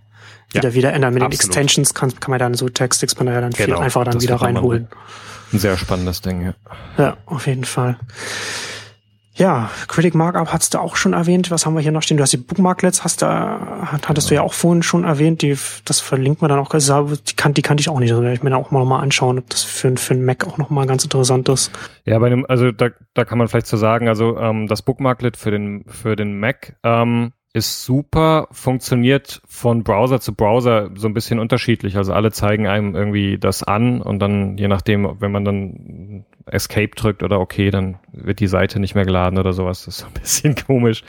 wieder, 0.50 0.68
ja, 0.68 0.74
wieder 0.74 0.92
ändern. 0.92 1.14
Mit 1.14 1.22
absolut. 1.22 1.42
den 1.42 1.48
Extensions 1.48 1.94
kann, 1.94 2.18
kann 2.20 2.30
man 2.30 2.38
dann 2.38 2.54
so 2.54 2.68
Text-Expander 2.68 3.32
ja 3.32 3.40
dann 3.40 3.52
genau, 3.52 3.76
viel 3.76 3.84
einfacher 3.84 4.04
dann 4.04 4.20
wieder 4.20 4.36
reinholen. 4.36 4.88
Ein 5.52 5.58
sehr 5.58 5.76
spannendes 5.76 6.20
Ding, 6.22 6.42
ja. 6.42 6.54
Ja, 6.98 7.16
auf 7.26 7.46
jeden 7.46 7.64
Fall. 7.64 7.98
Ja, 9.36 9.70
Critic 9.86 10.14
Markup 10.14 10.50
hast 10.50 10.72
du 10.72 10.78
auch 10.78 10.96
schon 10.96 11.12
erwähnt. 11.12 11.50
Was 11.50 11.66
haben 11.66 11.74
wir 11.74 11.82
hier 11.82 11.92
noch 11.92 12.02
stehen? 12.02 12.16
Du 12.16 12.22
hast 12.22 12.32
die 12.32 12.38
Bookmarklets, 12.38 13.04
hast 13.04 13.20
du, 13.20 13.26
hattest 13.26 14.06
genau. 14.06 14.28
du 14.28 14.34
ja 14.34 14.40
auch 14.40 14.54
vorhin 14.54 14.82
schon 14.82 15.04
erwähnt. 15.04 15.42
Die, 15.42 15.58
das 15.84 16.00
verlinkt 16.00 16.40
man 16.40 16.48
dann 16.48 16.58
auch. 16.58 16.70
Die, 16.70 17.36
kann, 17.36 17.52
die 17.52 17.60
kannte 17.60 17.82
ich 17.82 17.90
auch 17.90 18.00
nicht. 18.00 18.10
Also 18.12 18.22
werde 18.22 18.34
ich 18.34 18.42
mir 18.42 18.48
da 18.48 18.56
auch 18.56 18.70
mal 18.70 18.78
nochmal 18.78 19.02
anschauen, 19.02 19.38
ob 19.38 19.50
das 19.50 19.62
für, 19.62 19.94
für 19.98 20.14
einen 20.14 20.24
Mac 20.24 20.46
auch 20.46 20.56
nochmal 20.56 20.86
ganz 20.86 21.04
interessant 21.04 21.50
ist. 21.50 21.70
Ja, 22.06 22.18
bei 22.18 22.30
dem, 22.30 22.46
also 22.48 22.72
da, 22.72 22.88
da 23.12 23.26
kann 23.26 23.36
man 23.36 23.48
vielleicht 23.48 23.66
so 23.66 23.76
sagen, 23.76 24.08
also 24.08 24.38
ähm, 24.38 24.68
das 24.68 24.80
Bookmarklet 24.80 25.36
für 25.36 25.50
den, 25.50 25.84
für 25.86 26.16
den 26.16 26.40
Mac 26.40 26.76
ähm, 26.82 27.32
ist 27.56 27.84
super, 27.84 28.48
funktioniert 28.50 29.40
von 29.46 29.82
Browser 29.82 30.20
zu 30.20 30.34
Browser 30.34 30.90
so 30.94 31.08
ein 31.08 31.14
bisschen 31.14 31.38
unterschiedlich. 31.38 31.96
Also 31.96 32.12
alle 32.12 32.30
zeigen 32.30 32.66
einem 32.66 32.94
irgendwie 32.94 33.38
das 33.38 33.62
an 33.62 34.02
und 34.02 34.18
dann, 34.18 34.58
je 34.58 34.68
nachdem, 34.68 35.16
wenn 35.20 35.32
man 35.32 35.46
dann 35.46 36.26
Escape 36.44 36.90
drückt 36.94 37.22
oder 37.22 37.40
okay, 37.40 37.70
dann 37.70 37.96
wird 38.12 38.40
die 38.40 38.46
Seite 38.46 38.78
nicht 38.78 38.94
mehr 38.94 39.06
geladen 39.06 39.38
oder 39.38 39.54
sowas. 39.54 39.86
Das 39.86 39.94
ist 39.94 40.00
so 40.00 40.06
ein 40.06 40.12
bisschen 40.20 40.54
komisch. 40.54 41.02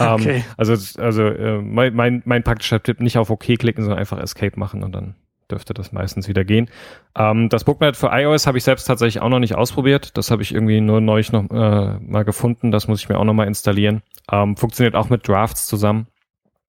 Ähm, 0.00 0.14
okay. 0.14 0.36
um, 0.38 0.44
also 0.56 1.00
also 1.00 1.22
äh, 1.22 1.62
mein, 1.62 1.94
mein, 1.94 2.22
mein 2.24 2.42
praktischer 2.42 2.82
Tipp, 2.82 2.98
nicht 2.98 3.16
auf 3.16 3.30
OK 3.30 3.56
klicken, 3.56 3.84
sondern 3.84 4.00
einfach 4.00 4.18
Escape 4.18 4.58
machen 4.58 4.82
und 4.82 4.92
dann 4.92 5.14
dürfte 5.50 5.74
das 5.74 5.92
meistens 5.92 6.28
wieder 6.28 6.44
gehen. 6.44 6.70
Ähm, 7.16 7.48
das 7.48 7.64
Bookmark 7.64 7.96
für 7.96 8.10
iOS 8.12 8.46
habe 8.46 8.58
ich 8.58 8.64
selbst 8.64 8.84
tatsächlich 8.84 9.22
auch 9.22 9.28
noch 9.28 9.38
nicht 9.38 9.54
ausprobiert. 9.54 10.16
Das 10.16 10.30
habe 10.30 10.42
ich 10.42 10.54
irgendwie 10.54 10.80
nur 10.80 11.00
neulich 11.00 11.32
noch 11.32 11.44
äh, 11.50 11.98
mal 11.98 12.24
gefunden. 12.24 12.70
Das 12.70 12.88
muss 12.88 13.00
ich 13.00 13.08
mir 13.08 13.18
auch 13.18 13.24
noch 13.24 13.34
mal 13.34 13.46
installieren. 13.46 14.02
Ähm, 14.30 14.56
funktioniert 14.56 14.94
auch 14.94 15.10
mit 15.10 15.26
Drafts 15.28 15.66
zusammen. 15.66 16.06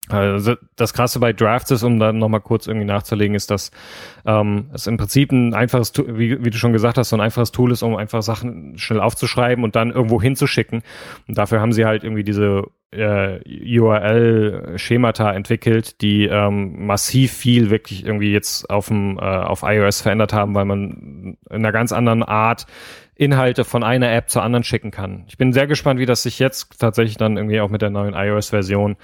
Also 0.09 0.55
das 0.75 0.93
Krasse 0.93 1.19
bei 1.19 1.33
Drafts 1.33 1.71
ist, 1.71 1.83
um 1.83 1.99
dann 1.99 2.19
nochmal 2.19 2.41
kurz 2.41 2.67
irgendwie 2.67 2.85
nachzulegen, 2.85 3.35
ist, 3.35 3.49
dass 3.49 3.71
ähm, 4.25 4.69
es 4.73 4.85
im 4.85 4.97
Prinzip 4.97 5.31
ein 5.31 5.53
einfaches, 5.53 5.93
wie, 5.97 6.43
wie 6.43 6.49
du 6.49 6.57
schon 6.57 6.73
gesagt 6.73 6.97
hast, 6.97 7.09
so 7.09 7.15
ein 7.15 7.21
einfaches 7.21 7.51
Tool 7.51 7.71
ist, 7.71 7.81
um 7.81 7.95
einfach 7.95 8.21
Sachen 8.21 8.77
schnell 8.77 8.99
aufzuschreiben 8.99 9.63
und 9.63 9.75
dann 9.75 9.91
irgendwo 9.91 10.21
hinzuschicken. 10.21 10.83
Und 11.27 11.37
dafür 11.37 11.59
haben 11.59 11.73
sie 11.73 11.85
halt 11.85 12.03
irgendwie 12.03 12.23
diese 12.23 12.65
äh, 12.91 13.39
URL-Schemata 13.79 15.33
entwickelt, 15.33 16.01
die 16.01 16.25
ähm, 16.25 16.85
massiv 16.85 17.33
viel 17.33 17.69
wirklich 17.69 18.05
irgendwie 18.05 18.31
jetzt 18.31 18.69
auf, 18.69 18.87
dem, 18.87 19.17
äh, 19.17 19.21
auf 19.21 19.63
iOS 19.63 20.01
verändert 20.01 20.33
haben, 20.33 20.53
weil 20.53 20.65
man 20.65 21.37
in 21.49 21.55
einer 21.55 21.71
ganz 21.71 21.91
anderen 21.91 22.23
Art 22.23 22.67
Inhalte 23.15 23.63
von 23.63 23.83
einer 23.83 24.11
App 24.11 24.29
zur 24.29 24.43
anderen 24.43 24.63
schicken 24.63 24.91
kann. 24.91 25.23
Ich 25.27 25.37
bin 25.37 25.53
sehr 25.53 25.67
gespannt, 25.67 25.99
wie 25.99 26.05
das 26.05 26.23
sich 26.23 26.37
jetzt 26.37 26.79
tatsächlich 26.79 27.15
dann 27.15 27.37
irgendwie 27.37 27.61
auch 27.61 27.69
mit 27.69 27.81
der 27.81 27.89
neuen 27.89 28.13
iOS-Version 28.13 28.97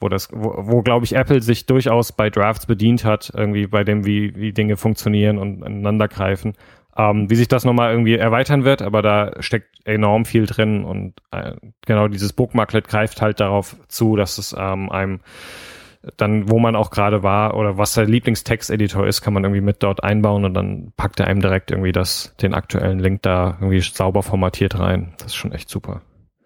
wo 0.00 0.08
das, 0.08 0.28
wo, 0.32 0.54
wo 0.56 0.82
glaube 0.82 1.04
ich 1.04 1.14
Apple 1.14 1.42
sich 1.42 1.66
durchaus 1.66 2.12
bei 2.12 2.30
Drafts 2.30 2.66
bedient 2.66 3.04
hat, 3.04 3.32
irgendwie 3.34 3.66
bei 3.66 3.84
dem, 3.84 4.04
wie, 4.06 4.34
wie 4.36 4.52
Dinge 4.52 4.76
funktionieren 4.76 5.38
und 5.38 5.62
ineinander 5.62 6.08
greifen. 6.08 6.54
Ähm, 6.96 7.30
wie 7.30 7.36
sich 7.36 7.46
das 7.46 7.64
nochmal 7.64 7.92
irgendwie 7.92 8.16
erweitern 8.16 8.64
wird, 8.64 8.82
aber 8.82 9.00
da 9.00 9.32
steckt 9.40 9.86
enorm 9.86 10.24
viel 10.24 10.46
drin 10.46 10.84
und 10.84 11.14
äh, 11.30 11.52
genau 11.86 12.08
dieses 12.08 12.32
Bookmarklet 12.32 12.88
greift 12.88 13.22
halt 13.22 13.38
darauf 13.38 13.76
zu, 13.86 14.16
dass 14.16 14.38
es 14.38 14.56
ähm, 14.58 14.90
einem 14.90 15.20
dann, 16.16 16.48
wo 16.48 16.58
man 16.58 16.76
auch 16.76 16.90
gerade 16.90 17.22
war 17.22 17.56
oder 17.56 17.76
was 17.76 17.94
der 17.94 18.06
Lieblingstexteditor 18.06 19.06
ist, 19.06 19.20
kann 19.20 19.34
man 19.34 19.44
irgendwie 19.44 19.60
mit 19.60 19.82
dort 19.82 20.02
einbauen 20.02 20.44
und 20.44 20.54
dann 20.54 20.92
packt 20.96 21.20
er 21.20 21.26
einem 21.26 21.42
direkt 21.42 21.70
irgendwie 21.70 21.92
das, 21.92 22.34
den 22.40 22.54
aktuellen 22.54 22.98
Link 22.98 23.22
da 23.22 23.58
irgendwie 23.60 23.80
sauber 23.80 24.22
formatiert 24.22 24.78
rein. 24.78 25.12
Das 25.18 25.28
ist 25.28 25.36
schon 25.36 25.52
echt 25.52 25.68
super. 25.68 26.00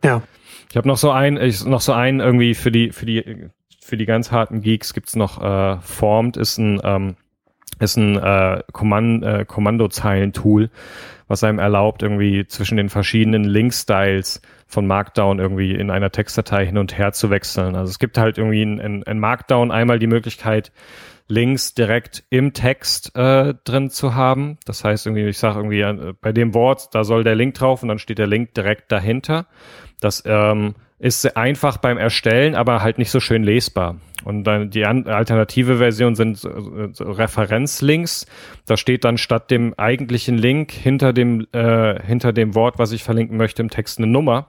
Ja. 0.05 0.23
Ich 0.71 0.77
habe 0.77 0.87
noch 0.87 0.97
so 0.97 1.11
ein, 1.11 1.37
ich, 1.37 1.65
noch 1.65 1.81
so 1.81 1.93
ein 1.93 2.21
irgendwie 2.21 2.55
für 2.55 2.71
die 2.71 2.91
für 2.91 3.07
die 3.07 3.49
für 3.81 3.97
die 3.97 4.07
ganz 4.07 4.31
harten 4.31 4.61
Geeks 4.61 4.95
gibt's 4.95 5.17
noch 5.17 5.43
äh, 5.43 5.81
Formed 5.81 6.37
ist 6.37 6.59
ein 6.59 6.81
ähm, 6.85 7.17
ist 7.81 7.97
ein 7.97 8.17
äh, 8.17 8.63
Kommand, 8.73 9.25
äh, 9.25 9.45
Kommandozeilen-Tool, 9.45 10.71
was 11.27 11.43
einem 11.43 11.59
erlaubt, 11.59 12.03
irgendwie 12.03 12.47
zwischen 12.47 12.77
den 12.77 12.89
verschiedenen 12.89 13.45
Link-Styles 13.45 14.43
von 14.67 14.87
Markdown 14.87 15.39
irgendwie 15.39 15.75
in 15.75 15.91
einer 15.91 16.11
Textdatei 16.11 16.67
hin 16.67 16.79
und 16.79 16.97
her 16.97 17.13
zu 17.13 17.31
wechseln. 17.31 17.75
Also 17.75 17.91
es 17.91 17.99
gibt 17.99 18.17
halt 18.17 18.39
irgendwie 18.39 18.63
in, 18.63 18.79
in, 18.79 19.03
in 19.03 19.19
Markdown 19.19 19.71
einmal 19.71 19.99
die 19.99 20.07
Möglichkeit, 20.07 20.73
Links 21.27 21.73
direkt 21.73 22.23
im 22.29 22.53
Text 22.53 23.17
äh, 23.17 23.55
drin 23.65 23.89
zu 23.89 24.15
haben. 24.15 24.59
Das 24.67 24.85
heißt 24.85 25.07
irgendwie, 25.07 25.27
ich 25.27 25.39
sage 25.39 25.59
irgendwie 25.59 25.81
äh, 25.81 26.13
bei 26.21 26.33
dem 26.33 26.53
Wort, 26.53 26.95
da 26.95 27.03
soll 27.03 27.25
der 27.25 27.35
Link 27.35 27.55
drauf 27.55 27.83
und 27.83 27.89
dann 27.89 27.99
steht 27.99 28.19
der 28.19 28.27
Link 28.27 28.55
direkt 28.55 28.93
dahinter. 28.93 29.47
Das 30.01 30.22
ähm, 30.26 30.74
ist 30.99 31.36
einfach 31.36 31.76
beim 31.78 31.99
Erstellen, 31.99 32.55
aber 32.55 32.82
halt 32.82 32.99
nicht 32.99 33.11
so 33.11 33.20
schön 33.20 33.42
lesbar. 33.42 33.97
Und 34.24 34.45
dann 34.45 34.70
die 34.70 34.86
alternative 34.86 35.76
Version 35.78 36.14
sind 36.14 36.40
Referenzlinks. 36.45 38.26
Da 38.64 38.76
steht 38.76 39.05
dann 39.05 39.18
statt 39.18 39.51
dem 39.51 39.74
eigentlichen 39.76 40.38
Link 40.38 40.72
hinter 40.72 41.12
dem, 41.12 41.47
äh, 41.53 42.03
hinter 42.03 42.32
dem 42.32 42.55
Wort, 42.55 42.78
was 42.78 42.92
ich 42.92 43.05
verlinken 43.05 43.36
möchte, 43.36 43.61
im 43.61 43.68
Text 43.68 43.99
eine 43.99 44.07
Nummer. 44.07 44.49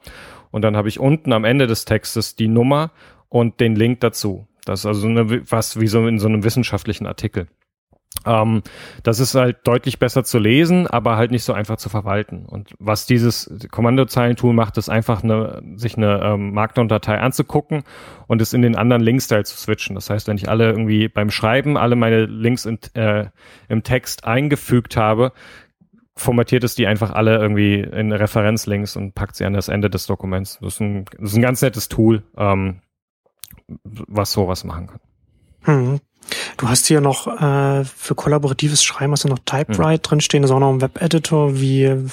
Und 0.51 0.61
dann 0.61 0.77
habe 0.77 0.87
ich 0.87 0.99
unten 0.99 1.33
am 1.33 1.43
Ende 1.43 1.67
des 1.67 1.83
Textes 1.83 2.35
die 2.37 2.47
Nummer 2.47 2.91
und 3.27 3.59
den 3.59 3.75
Link 3.75 3.99
dazu. 3.99 4.47
Das 4.63 4.79
ist 4.79 4.85
also 4.85 5.07
eine, 5.07 5.51
was 5.51 5.79
wie 5.79 5.87
so 5.87 6.07
in 6.07 6.19
so 6.19 6.27
einem 6.27 6.45
wissenschaftlichen 6.45 7.05
Artikel. 7.05 7.47
Ähm, 8.25 8.63
das 9.03 9.19
ist 9.19 9.35
halt 9.35 9.57
deutlich 9.65 9.99
besser 9.99 10.23
zu 10.23 10.39
lesen, 10.39 10.87
aber 10.87 11.17
halt 11.17 11.31
nicht 11.31 11.43
so 11.43 11.53
einfach 11.53 11.77
zu 11.77 11.89
verwalten. 11.89 12.45
Und 12.45 12.73
was 12.79 13.05
dieses 13.05 13.51
Kommandozeilentool 13.71 14.53
macht, 14.53 14.77
ist 14.77 14.89
einfach 14.89 15.23
eine, 15.23 15.61
sich 15.75 15.97
eine 15.97 16.21
ähm, 16.23 16.53
Markdown-Datei 16.53 17.19
anzugucken 17.19 17.83
und 18.27 18.41
es 18.41 18.53
in 18.53 18.61
den 18.61 18.75
anderen 18.75 19.03
Link-Style 19.03 19.43
zu 19.43 19.57
switchen. 19.57 19.95
Das 19.95 20.09
heißt, 20.09 20.27
wenn 20.27 20.37
ich 20.37 20.49
alle 20.49 20.69
irgendwie 20.69 21.07
beim 21.07 21.29
Schreiben 21.29 21.77
alle 21.77 21.95
meine 21.95 22.25
Links 22.25 22.65
in, 22.65 22.79
äh, 22.93 23.25
im 23.69 23.83
Text 23.83 24.25
eingefügt 24.25 24.97
habe, 24.97 25.31
formatiert 26.17 26.63
es 26.63 26.75
die 26.75 26.87
einfach 26.87 27.11
alle 27.11 27.37
irgendwie 27.37 27.81
in 27.81 28.11
Referenzlinks 28.11 28.95
und 28.95 29.13
packt 29.15 29.35
sie 29.35 29.45
an 29.45 29.53
das 29.53 29.67
Ende 29.67 29.89
des 29.89 30.05
Dokuments. 30.07 30.59
Das 30.61 30.75
ist 30.75 30.79
ein, 30.79 31.05
das 31.19 31.31
ist 31.31 31.35
ein 31.35 31.41
ganz 31.41 31.61
nettes 31.61 31.89
Tool, 31.89 32.23
ähm, 32.37 32.81
was 33.83 34.31
sowas 34.31 34.63
machen 34.63 34.87
kann. 34.87 34.99
Hm. 35.63 35.99
Du 36.57 36.69
hast 36.69 36.87
hier 36.87 37.01
noch 37.01 37.27
äh, 37.27 37.83
für 37.85 38.15
kollaboratives 38.15 38.83
Schreiben 38.83 39.11
hast 39.11 39.23
du 39.23 39.27
noch 39.27 39.39
Typewrite 39.39 39.93
hm. 39.93 40.01
drinstehen, 40.01 40.41
das 40.41 40.51
ist 40.51 40.55
auch 40.55 40.59
noch 40.59 40.73
ein 40.73 40.81
Web-Editor. 40.81 41.59
Wie 41.59 42.07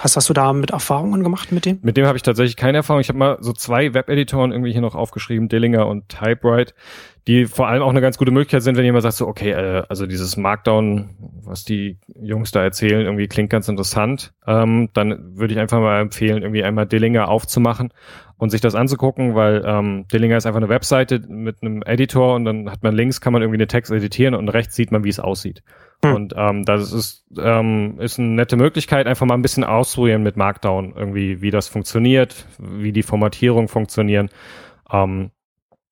Hast, 0.00 0.16
hast 0.16 0.28
du 0.28 0.32
da 0.32 0.52
mit 0.52 0.70
Erfahrungen 0.70 1.24
gemacht 1.24 1.50
mit 1.50 1.64
dem? 1.64 1.78
Mit 1.82 1.96
dem 1.96 2.06
habe 2.06 2.16
ich 2.16 2.22
tatsächlich 2.22 2.56
keine 2.56 2.78
Erfahrung. 2.78 3.00
Ich 3.00 3.08
habe 3.08 3.18
mal 3.18 3.38
so 3.40 3.52
zwei 3.52 3.94
Webeditoren 3.94 4.52
irgendwie 4.52 4.72
hier 4.72 4.80
noch 4.80 4.94
aufgeschrieben, 4.94 5.48
Dillinger 5.48 5.86
und 5.86 6.08
Typewrite, 6.08 6.74
die 7.26 7.46
vor 7.46 7.68
allem 7.68 7.82
auch 7.82 7.90
eine 7.90 8.00
ganz 8.00 8.16
gute 8.16 8.30
Möglichkeit 8.30 8.62
sind, 8.62 8.76
wenn 8.76 8.84
jemand 8.84 9.02
sagt 9.02 9.16
so, 9.16 9.26
okay, 9.26 9.50
äh, 9.50 9.82
also 9.88 10.06
dieses 10.06 10.36
Markdown, 10.36 11.10
was 11.42 11.64
die 11.64 11.98
Jungs 12.20 12.52
da 12.52 12.62
erzählen, 12.62 13.02
irgendwie 13.02 13.26
klingt 13.26 13.50
ganz 13.50 13.68
interessant, 13.68 14.32
ähm, 14.46 14.90
dann 14.94 15.36
würde 15.36 15.54
ich 15.54 15.60
einfach 15.60 15.80
mal 15.80 16.00
empfehlen, 16.00 16.42
irgendwie 16.42 16.62
einmal 16.62 16.86
Dillinger 16.86 17.28
aufzumachen 17.28 17.92
und 18.38 18.50
sich 18.50 18.60
das 18.60 18.74
anzugucken, 18.74 19.34
weil 19.34 19.62
ähm, 19.66 20.06
Dillinger 20.08 20.36
ist 20.36 20.46
einfach 20.46 20.58
eine 20.58 20.68
Webseite 20.68 21.20
mit 21.28 21.62
einem 21.62 21.82
Editor 21.82 22.36
und 22.36 22.44
dann 22.44 22.70
hat 22.70 22.82
man 22.82 22.94
links, 22.94 23.20
kann 23.20 23.32
man 23.32 23.42
irgendwie 23.42 23.58
den 23.58 23.68
Text 23.68 23.90
editieren 23.90 24.34
und 24.34 24.48
rechts 24.48 24.76
sieht 24.76 24.92
man, 24.92 25.04
wie 25.04 25.08
es 25.08 25.20
aussieht. 25.20 25.62
Hm. 26.04 26.14
Und 26.14 26.34
ähm, 26.36 26.64
das 26.64 26.92
ist, 26.92 27.26
ähm, 27.38 27.98
ist 27.98 28.18
eine 28.18 28.28
nette 28.28 28.56
Möglichkeit, 28.56 29.06
einfach 29.06 29.26
mal 29.26 29.34
ein 29.34 29.42
bisschen 29.42 29.64
ausprobieren 29.64 30.22
mit 30.22 30.36
Markdown, 30.36 30.94
irgendwie, 30.96 31.42
wie 31.42 31.50
das 31.50 31.66
funktioniert, 31.66 32.46
wie 32.58 32.92
die 32.92 33.02
Formatierung 33.02 33.66
funktionieren. 33.66 34.30
Ähm, 34.90 35.32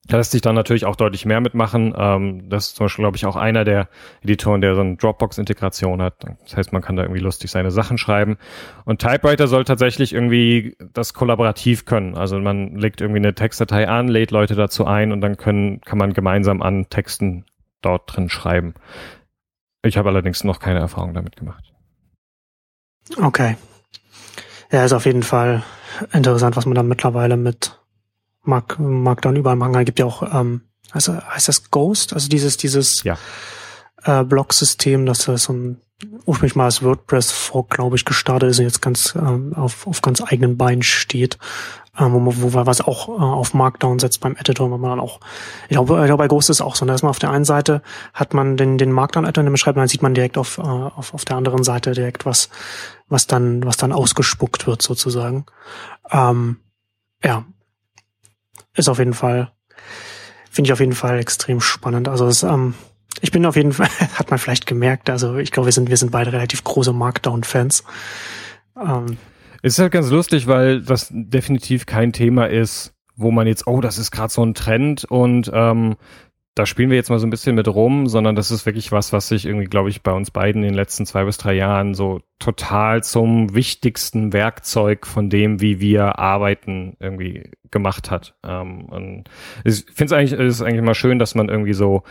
da 0.06 0.18
lässt 0.18 0.30
sich 0.30 0.40
dann 0.40 0.54
natürlich 0.54 0.84
auch 0.84 0.96
deutlich 0.96 1.26
mehr 1.26 1.40
mitmachen. 1.40 1.92
Ähm, 1.96 2.48
das 2.48 2.68
ist 2.68 2.76
zum 2.76 2.84
Beispiel, 2.84 3.02
glaube 3.02 3.16
ich, 3.16 3.26
auch 3.26 3.36
einer 3.36 3.64
der 3.64 3.88
Editoren, 4.22 4.60
der 4.60 4.74
so 4.74 4.80
eine 4.80 4.96
Dropbox-Integration 4.96 6.00
hat. 6.00 6.24
Das 6.44 6.56
heißt, 6.56 6.72
man 6.72 6.82
kann 6.82 6.96
da 6.96 7.02
irgendwie 7.02 7.20
lustig 7.20 7.50
seine 7.50 7.70
Sachen 7.70 7.98
schreiben. 7.98 8.36
Und 8.84 9.00
Typewriter 9.00 9.48
soll 9.48 9.64
tatsächlich 9.64 10.12
irgendwie 10.12 10.76
das 10.92 11.12
kollaborativ 11.12 11.86
können. 11.86 12.16
Also 12.16 12.38
man 12.38 12.76
legt 12.76 13.00
irgendwie 13.00 13.18
eine 13.18 13.34
Textdatei 13.34 13.88
an, 13.88 14.08
lädt 14.08 14.30
Leute 14.30 14.54
dazu 14.54 14.86
ein 14.86 15.12
und 15.12 15.20
dann 15.20 15.36
können, 15.36 15.80
kann 15.80 15.98
man 15.98 16.12
gemeinsam 16.12 16.62
an 16.62 16.88
Texten 16.88 17.44
dort 17.82 18.14
drin 18.14 18.28
schreiben. 18.28 18.74
Ich 19.84 19.98
habe 19.98 20.08
allerdings 20.08 20.44
noch 20.44 20.60
keine 20.60 20.80
Erfahrung 20.80 21.14
damit 21.14 21.36
gemacht. 21.36 21.72
Okay. 23.20 23.56
Ja, 24.70 24.84
ist 24.84 24.92
auf 24.92 25.06
jeden 25.06 25.22
Fall 25.22 25.62
interessant, 26.12 26.56
was 26.56 26.66
man 26.66 26.74
da 26.74 26.82
mittlerweile 26.82 27.36
mit 27.36 27.78
mag 28.46 29.22
dann 29.22 29.36
überall 29.36 29.56
machen. 29.56 29.74
Es 29.74 29.84
gibt 29.84 29.98
ja 29.98 30.06
auch, 30.06 30.22
ähm, 30.22 30.62
also 30.92 31.14
heißt 31.14 31.48
das 31.48 31.70
Ghost, 31.70 32.12
also 32.12 32.28
dieses, 32.28 32.56
dieses 32.56 33.02
ja. 33.02 33.18
äh, 34.04 34.24
Blog-System, 34.24 35.06
das 35.06 35.26
ist 35.28 35.44
so 35.44 35.52
ein 35.52 35.80
ursprünglich 36.26 36.56
mal 36.56 36.66
als 36.66 36.82
WordPress 36.82 37.32
vor, 37.32 37.66
glaube 37.68 37.96
ich, 37.96 38.04
gestartet 38.04 38.50
ist 38.50 38.58
und 38.58 38.64
jetzt 38.64 38.82
ganz 38.82 39.14
ähm, 39.16 39.54
auf, 39.54 39.86
auf 39.86 40.02
ganz 40.02 40.22
eigenen 40.22 40.56
Beinen 40.56 40.82
steht, 40.82 41.38
ähm, 41.98 42.12
wo, 42.12 42.18
man, 42.18 42.42
wo 42.42 42.50
man 42.50 42.66
was 42.66 42.82
auch 42.82 43.08
äh, 43.08 43.12
auf 43.12 43.54
Markdown 43.54 43.98
setzt 43.98 44.20
beim 44.20 44.36
Editor, 44.36 44.70
wo 44.70 44.76
man 44.76 44.90
dann 44.90 45.00
auch, 45.00 45.20
ich 45.64 45.70
glaube, 45.70 45.98
ich 46.00 46.06
glaube 46.06 46.22
bei 46.22 46.28
Ghost 46.28 46.50
ist 46.50 46.60
auch 46.60 46.76
so, 46.76 46.84
dass 46.84 47.02
man 47.02 47.10
auf 47.10 47.18
der 47.18 47.30
einen 47.30 47.46
Seite 47.46 47.82
hat 48.12 48.34
man 48.34 48.56
den, 48.56 48.76
den 48.76 48.92
Markdown-Editor 48.92 49.40
in 49.40 49.46
der 49.46 49.52
Beschreibung, 49.52 49.80
dann 49.80 49.88
sieht 49.88 50.02
man 50.02 50.14
direkt 50.14 50.36
auf, 50.36 50.58
äh, 50.58 50.62
auf, 50.62 51.14
auf 51.14 51.24
der 51.24 51.36
anderen 51.36 51.64
Seite 51.64 51.92
direkt 51.92 52.26
was, 52.26 52.50
was 53.08 53.26
dann, 53.26 53.64
was 53.64 53.78
dann 53.78 53.92
ausgespuckt 53.92 54.66
wird 54.66 54.82
sozusagen. 54.82 55.46
Ähm, 56.10 56.58
ja, 57.24 57.44
ist 58.76 58.88
auf 58.88 58.98
jeden 58.98 59.14
Fall, 59.14 59.50
finde 60.50 60.68
ich 60.68 60.72
auf 60.72 60.80
jeden 60.80 60.94
Fall 60.94 61.18
extrem 61.18 61.60
spannend. 61.60 62.08
Also 62.08 62.26
es, 62.26 62.42
ähm, 62.42 62.74
ich 63.20 63.30
bin 63.30 63.46
auf 63.46 63.56
jeden 63.56 63.72
Fall, 63.72 63.88
hat 64.14 64.30
man 64.30 64.38
vielleicht 64.38 64.66
gemerkt, 64.66 65.10
also 65.10 65.36
ich 65.36 65.50
glaube, 65.50 65.66
wir 65.66 65.72
sind, 65.72 65.88
wir 65.88 65.96
sind 65.96 66.12
beide 66.12 66.32
relativ 66.32 66.64
große 66.64 66.92
Markdown-Fans. 66.92 67.84
Ähm, 68.76 69.18
ist 69.62 69.78
halt 69.78 69.92
ganz 69.92 70.10
lustig, 70.10 70.46
weil 70.46 70.82
das 70.82 71.08
definitiv 71.10 71.86
kein 71.86 72.12
Thema 72.12 72.48
ist, 72.48 72.92
wo 73.16 73.30
man 73.30 73.46
jetzt, 73.46 73.66
oh, 73.66 73.80
das 73.80 73.98
ist 73.98 74.10
gerade 74.10 74.32
so 74.32 74.44
ein 74.44 74.54
Trend 74.54 75.04
und 75.04 75.50
ähm, 75.52 75.96
da 76.56 76.64
spielen 76.64 76.88
wir 76.88 76.96
jetzt 76.96 77.10
mal 77.10 77.18
so 77.18 77.26
ein 77.26 77.30
bisschen 77.30 77.54
mit 77.54 77.68
rum, 77.68 78.06
sondern 78.06 78.34
das 78.34 78.50
ist 78.50 78.64
wirklich 78.64 78.90
was, 78.90 79.12
was 79.12 79.28
sich 79.28 79.44
irgendwie, 79.44 79.66
glaube 79.66 79.90
ich, 79.90 80.02
bei 80.02 80.12
uns 80.12 80.30
beiden 80.30 80.62
in 80.62 80.70
den 80.70 80.74
letzten 80.74 81.04
zwei 81.04 81.24
bis 81.24 81.36
drei 81.36 81.52
Jahren 81.52 81.92
so 81.92 82.22
total 82.38 83.04
zum 83.04 83.54
wichtigsten 83.54 84.32
Werkzeug 84.32 85.06
von 85.06 85.28
dem, 85.28 85.60
wie 85.60 85.80
wir 85.80 86.18
arbeiten, 86.18 86.96
irgendwie 86.98 87.50
gemacht 87.70 88.10
hat. 88.10 88.36
Ähm, 88.42 88.86
und 88.86 89.24
ich 89.64 89.84
finde 89.92 90.06
es 90.06 90.12
eigentlich, 90.12 90.32
ist 90.32 90.62
eigentlich 90.62 90.82
mal 90.82 90.94
schön, 90.94 91.18
dass 91.18 91.34
man 91.34 91.50
irgendwie 91.50 91.74
so 91.74 92.04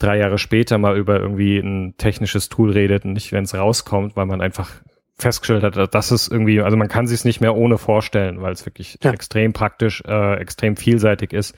drei 0.00 0.18
Jahre 0.18 0.38
später 0.38 0.78
mal 0.78 0.98
über 0.98 1.20
irgendwie 1.20 1.58
ein 1.58 1.94
technisches 1.96 2.48
Tool 2.48 2.72
redet 2.72 3.04
und 3.04 3.12
nicht, 3.12 3.30
wenn 3.30 3.44
es 3.44 3.54
rauskommt, 3.54 4.16
weil 4.16 4.26
man 4.26 4.40
einfach 4.40 4.68
festgestellt 5.16 5.62
hat, 5.62 5.94
dass 5.94 6.10
es 6.10 6.26
irgendwie, 6.26 6.60
also 6.60 6.76
man 6.76 6.88
kann 6.88 7.06
sich 7.06 7.20
es 7.20 7.24
nicht 7.24 7.40
mehr 7.40 7.54
ohne 7.54 7.78
vorstellen, 7.78 8.42
weil 8.42 8.52
es 8.52 8.66
wirklich 8.66 8.98
ja. 9.04 9.12
extrem 9.12 9.52
praktisch, 9.52 10.02
äh, 10.08 10.40
extrem 10.40 10.74
vielseitig 10.74 11.32
ist 11.32 11.54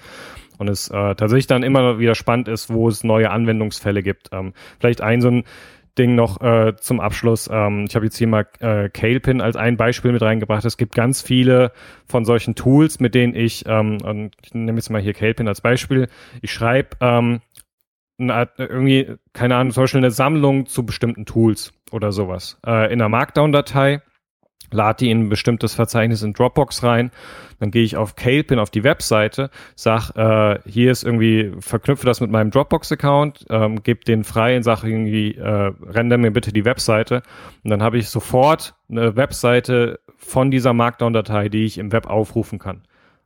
und 0.59 0.68
es 0.68 0.88
äh, 0.88 1.14
tatsächlich 1.14 1.46
dann 1.46 1.62
immer 1.62 1.98
wieder 1.98 2.14
spannend 2.14 2.48
ist, 2.48 2.72
wo 2.72 2.88
es 2.88 3.05
neue 3.05 3.30
Anwendungsfälle 3.30 4.02
gibt. 4.02 4.30
Ähm, 4.32 4.52
vielleicht 4.78 5.00
ein 5.00 5.20
so 5.20 5.28
ein 5.28 5.44
Ding 5.98 6.16
noch 6.16 6.40
äh, 6.40 6.74
zum 6.76 7.00
Abschluss. 7.00 7.48
Ähm, 7.52 7.86
ich 7.88 7.94
habe 7.94 8.05
jetzt 8.07 8.16
hier 8.16 8.26
mal 8.26 8.46
äh, 8.59 8.88
Calepin 8.88 9.40
als 9.40 9.57
ein 9.57 9.76
Beispiel 9.76 10.12
mit 10.12 10.22
reingebracht. 10.22 10.64
Es 10.64 10.76
gibt 10.76 10.94
ganz 10.94 11.22
viele 11.22 11.72
von 12.07 12.24
solchen 12.24 12.55
Tools, 12.55 12.98
mit 12.98 13.14
denen 13.14 13.34
ich, 13.34 13.64
ähm, 13.66 13.98
und 14.02 14.32
ich 14.42 14.55
nehme 14.55 14.76
jetzt 14.76 14.90
mal 14.90 15.00
hier 15.00 15.14
Calepin 15.14 15.46
als 15.46 15.61
Beispiel, 15.61 16.09
ich 16.42 16.52
schreibe 16.52 16.96
ähm, 17.00 17.40
eine, 18.18 18.48
irgendwie, 18.59 19.14
keine 19.32 19.57
Ahnung, 19.57 19.72
zum 19.72 19.84
Beispiel 19.84 19.98
eine 19.98 20.11
Sammlung 20.11 20.66
zu 20.66 20.84
bestimmten 20.84 21.26
Tools 21.26 21.72
oder 21.92 22.12
sowas 22.12 22.59
äh, 22.66 22.92
in 22.92 23.00
einer 23.00 23.09
Markdown-Datei 23.09 24.02
lade 24.74 24.98
die 24.98 25.10
in 25.10 25.24
ein 25.24 25.28
bestimmtes 25.28 25.74
Verzeichnis 25.74 26.22
in 26.22 26.32
Dropbox 26.32 26.82
rein, 26.82 27.10
dann 27.60 27.70
gehe 27.70 27.84
ich 27.84 27.96
auf 27.96 28.16
Calepin 28.16 28.58
auf 28.58 28.70
die 28.70 28.84
Webseite, 28.84 29.50
sag, 29.76 30.10
äh, 30.16 30.58
hier 30.66 30.90
ist 30.90 31.04
irgendwie, 31.04 31.52
verknüpfe 31.60 32.04
das 32.04 32.20
mit 32.20 32.30
meinem 32.30 32.50
Dropbox-Account, 32.50 33.46
ähm, 33.48 33.82
gebe 33.82 34.04
den 34.04 34.24
frei 34.24 34.56
und 34.56 34.62
sage 34.64 34.88
irgendwie, 34.88 35.36
äh, 35.36 35.72
render 35.82 36.18
mir 36.18 36.32
bitte 36.32 36.52
die 36.52 36.64
Webseite 36.64 37.22
und 37.62 37.70
dann 37.70 37.82
habe 37.82 37.98
ich 37.98 38.08
sofort 38.08 38.74
eine 38.90 39.16
Webseite 39.16 40.00
von 40.16 40.50
dieser 40.50 40.72
Markdown-Datei, 40.72 41.48
die 41.48 41.64
ich 41.64 41.78
im 41.78 41.92
Web 41.92 42.06
aufrufen 42.06 42.58
kann. 42.58 42.82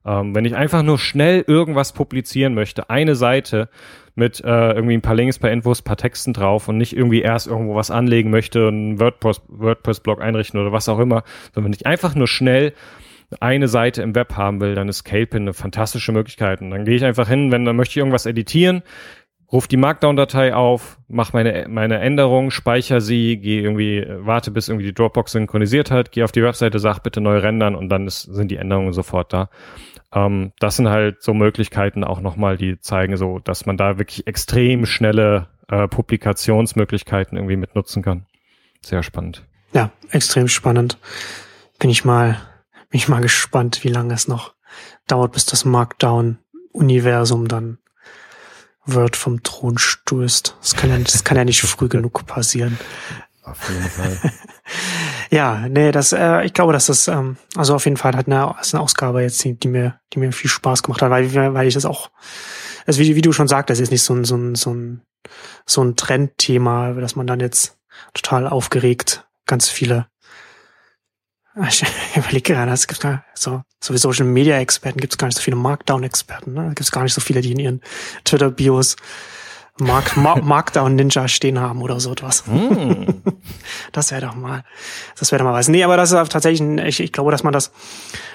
Ähm, 0.08 0.34
wenn 0.34 0.46
ich 0.46 0.56
einfach 0.56 0.82
nur 0.82 0.98
schnell 0.98 1.44
irgendwas 1.46 1.92
publizieren 1.92 2.54
möchte, 2.54 2.88
eine 2.88 3.14
Seite 3.14 3.68
mit 4.14 4.42
äh, 4.42 4.72
irgendwie 4.72 4.94
ein 4.94 5.02
paar 5.02 5.14
Links, 5.14 5.38
paar 5.38 5.50
Infos, 5.50 5.82
paar 5.82 5.98
Texten 5.98 6.32
drauf 6.32 6.66
und 6.66 6.78
nicht 6.78 6.96
irgendwie 6.96 7.20
erst 7.20 7.46
irgendwo 7.46 7.74
was 7.74 7.90
anlegen 7.90 8.30
möchte, 8.30 8.68
einen 8.68 8.98
WordPress, 8.98 9.42
WordPress-Blog 9.48 10.22
einrichten 10.22 10.58
oder 10.58 10.72
was 10.72 10.88
auch 10.88 10.98
immer, 10.98 11.24
sondern 11.52 11.66
wenn 11.66 11.78
ich 11.78 11.86
einfach 11.86 12.14
nur 12.14 12.26
schnell 12.26 12.72
eine 13.38 13.68
Seite 13.68 14.00
im 14.00 14.14
Web 14.14 14.34
haben 14.34 14.62
will, 14.62 14.74
dann 14.74 14.88
ist 14.88 15.04
Calepin 15.04 15.42
eine 15.42 15.52
fantastische 15.52 16.12
Möglichkeit. 16.12 16.62
Und 16.62 16.70
dann 16.70 16.86
gehe 16.86 16.96
ich 16.96 17.04
einfach 17.04 17.28
hin, 17.28 17.52
wenn 17.52 17.66
dann 17.66 17.76
möchte 17.76 17.92
ich 17.92 17.98
irgendwas 17.98 18.24
editieren, 18.24 18.82
ruf 19.52 19.66
die 19.66 19.76
Markdown-Datei 19.76 20.54
auf, 20.54 20.98
mach 21.08 21.34
meine, 21.34 21.66
meine 21.68 21.98
Änderung, 21.98 22.50
speichere 22.50 23.02
sie, 23.02 23.36
gehe 23.36 23.62
irgendwie, 23.62 24.06
warte, 24.08 24.50
bis 24.50 24.68
irgendwie 24.68 24.86
die 24.86 24.94
Dropbox 24.94 25.32
synchronisiert 25.32 25.90
hat, 25.90 26.12
gehe 26.12 26.24
auf 26.24 26.32
die 26.32 26.42
Webseite, 26.42 26.78
sag 26.78 27.00
bitte 27.00 27.20
neu 27.20 27.38
rendern 27.38 27.74
und 27.74 27.90
dann 27.90 28.06
ist, 28.06 28.22
sind 28.22 28.50
die 28.50 28.56
Änderungen 28.56 28.92
sofort 28.92 29.32
da. 29.32 29.50
Ähm, 30.12 30.52
das 30.58 30.76
sind 30.76 30.88
halt 30.88 31.22
so 31.22 31.34
Möglichkeiten 31.34 32.04
auch 32.04 32.20
nochmal, 32.20 32.56
die 32.56 32.80
zeigen 32.80 33.16
so, 33.16 33.38
dass 33.38 33.66
man 33.66 33.76
da 33.76 33.98
wirklich 33.98 34.26
extrem 34.26 34.86
schnelle 34.86 35.48
äh, 35.68 35.86
Publikationsmöglichkeiten 35.88 37.36
irgendwie 37.36 37.56
mit 37.56 37.74
nutzen 37.74 38.02
kann. 38.02 38.26
Sehr 38.82 39.02
spannend. 39.02 39.44
Ja, 39.72 39.90
extrem 40.10 40.48
spannend. 40.48 40.98
Bin 41.78 41.90
ich 41.90 42.04
mal, 42.04 42.40
bin 42.90 42.98
ich 42.98 43.08
mal 43.08 43.20
gespannt, 43.20 43.84
wie 43.84 43.88
lange 43.88 44.14
es 44.14 44.28
noch 44.28 44.54
dauert, 45.06 45.32
bis 45.32 45.46
das 45.46 45.64
Markdown-Universum 45.64 47.48
dann 47.48 47.78
Word 48.86 49.16
vom 49.16 49.42
Thron 49.42 49.76
stößt. 49.76 50.56
Das 50.60 50.74
kann 50.74 50.90
ja, 50.90 50.98
das 50.98 51.24
kann 51.24 51.36
ja 51.36 51.44
nicht 51.44 51.60
früh 51.60 51.88
genug 51.88 52.26
passieren. 52.26 52.78
Auf 53.42 53.68
jeden 53.68 53.84
Fall. 53.84 54.18
ja, 55.30 55.68
nee, 55.68 55.92
das, 55.92 56.12
äh, 56.12 56.44
ich 56.44 56.52
glaube, 56.52 56.72
dass 56.72 56.86
das, 56.86 57.08
ähm, 57.08 57.36
also 57.56 57.74
auf 57.74 57.84
jeden 57.84 57.96
Fall 57.96 58.16
hat 58.16 58.26
eine, 58.26 58.54
ist 58.60 58.74
eine 58.74 58.82
Ausgabe 58.82 59.22
jetzt, 59.22 59.42
die, 59.44 59.58
die 59.58 59.68
mir, 59.68 60.00
die 60.12 60.18
mir 60.18 60.32
viel 60.32 60.50
Spaß 60.50 60.82
gemacht 60.82 61.02
hat, 61.02 61.10
weil, 61.10 61.54
weil 61.54 61.66
ich 61.66 61.74
das 61.74 61.84
auch, 61.84 62.10
also 62.86 63.00
wie, 63.00 63.14
wie 63.16 63.22
du 63.22 63.32
schon 63.32 63.48
sagtest, 63.48 63.80
ist 63.80 63.90
nicht 63.90 64.02
so 64.02 64.14
ein, 64.14 64.24
so 64.24 64.36
ein, 64.36 64.54
so 64.54 64.72
ein, 64.72 65.02
so 65.66 65.82
ein 65.82 65.96
Trendthema, 65.96 66.92
dass 66.92 67.16
man 67.16 67.26
dann 67.26 67.40
jetzt 67.40 67.78
total 68.14 68.46
aufgeregt 68.46 69.26
ganz 69.46 69.68
viele 69.68 70.06
ich 71.66 71.84
überlege 72.16 72.54
gerade, 72.54 72.72
es 72.72 72.86
gibt 72.86 73.00
gar 73.00 73.24
so, 73.34 73.62
so 73.82 73.94
wie 73.94 73.98
Social 73.98 74.26
Media 74.26 74.58
Experten 74.58 75.00
gibt 75.00 75.14
es 75.14 75.18
gar 75.18 75.26
nicht 75.26 75.36
so 75.36 75.42
viele 75.42 75.56
Markdown 75.56 76.04
Experten, 76.04 76.52
ne? 76.52 76.68
Gibt 76.68 76.80
es 76.80 76.92
gar 76.92 77.02
nicht 77.02 77.14
so 77.14 77.20
viele, 77.20 77.40
die 77.40 77.52
in 77.52 77.58
ihren 77.58 77.80
Twitter 78.24 78.50
Bios 78.50 78.96
Mark, 79.80 80.16
Mark, 80.16 80.44
Markdown 80.44 80.96
Ninja 80.96 81.28
stehen 81.28 81.60
haben 81.60 81.82
oder 81.82 82.00
so 82.00 82.12
etwas. 82.12 82.46
Mm. 82.46 83.04
Das 83.92 84.10
wäre 84.10 84.22
doch 84.22 84.34
mal, 84.34 84.64
das 85.18 85.32
wäre 85.32 85.38
doch 85.38 85.50
mal 85.50 85.54
was. 85.54 85.68
Nee, 85.68 85.84
aber 85.84 85.96
das 85.96 86.12
ist 86.12 86.32
tatsächlich, 86.32 86.60
ein, 86.60 86.78
ich, 86.78 87.00
ich 87.00 87.12
glaube, 87.12 87.30
dass 87.30 87.42
man 87.42 87.52
das, 87.52 87.72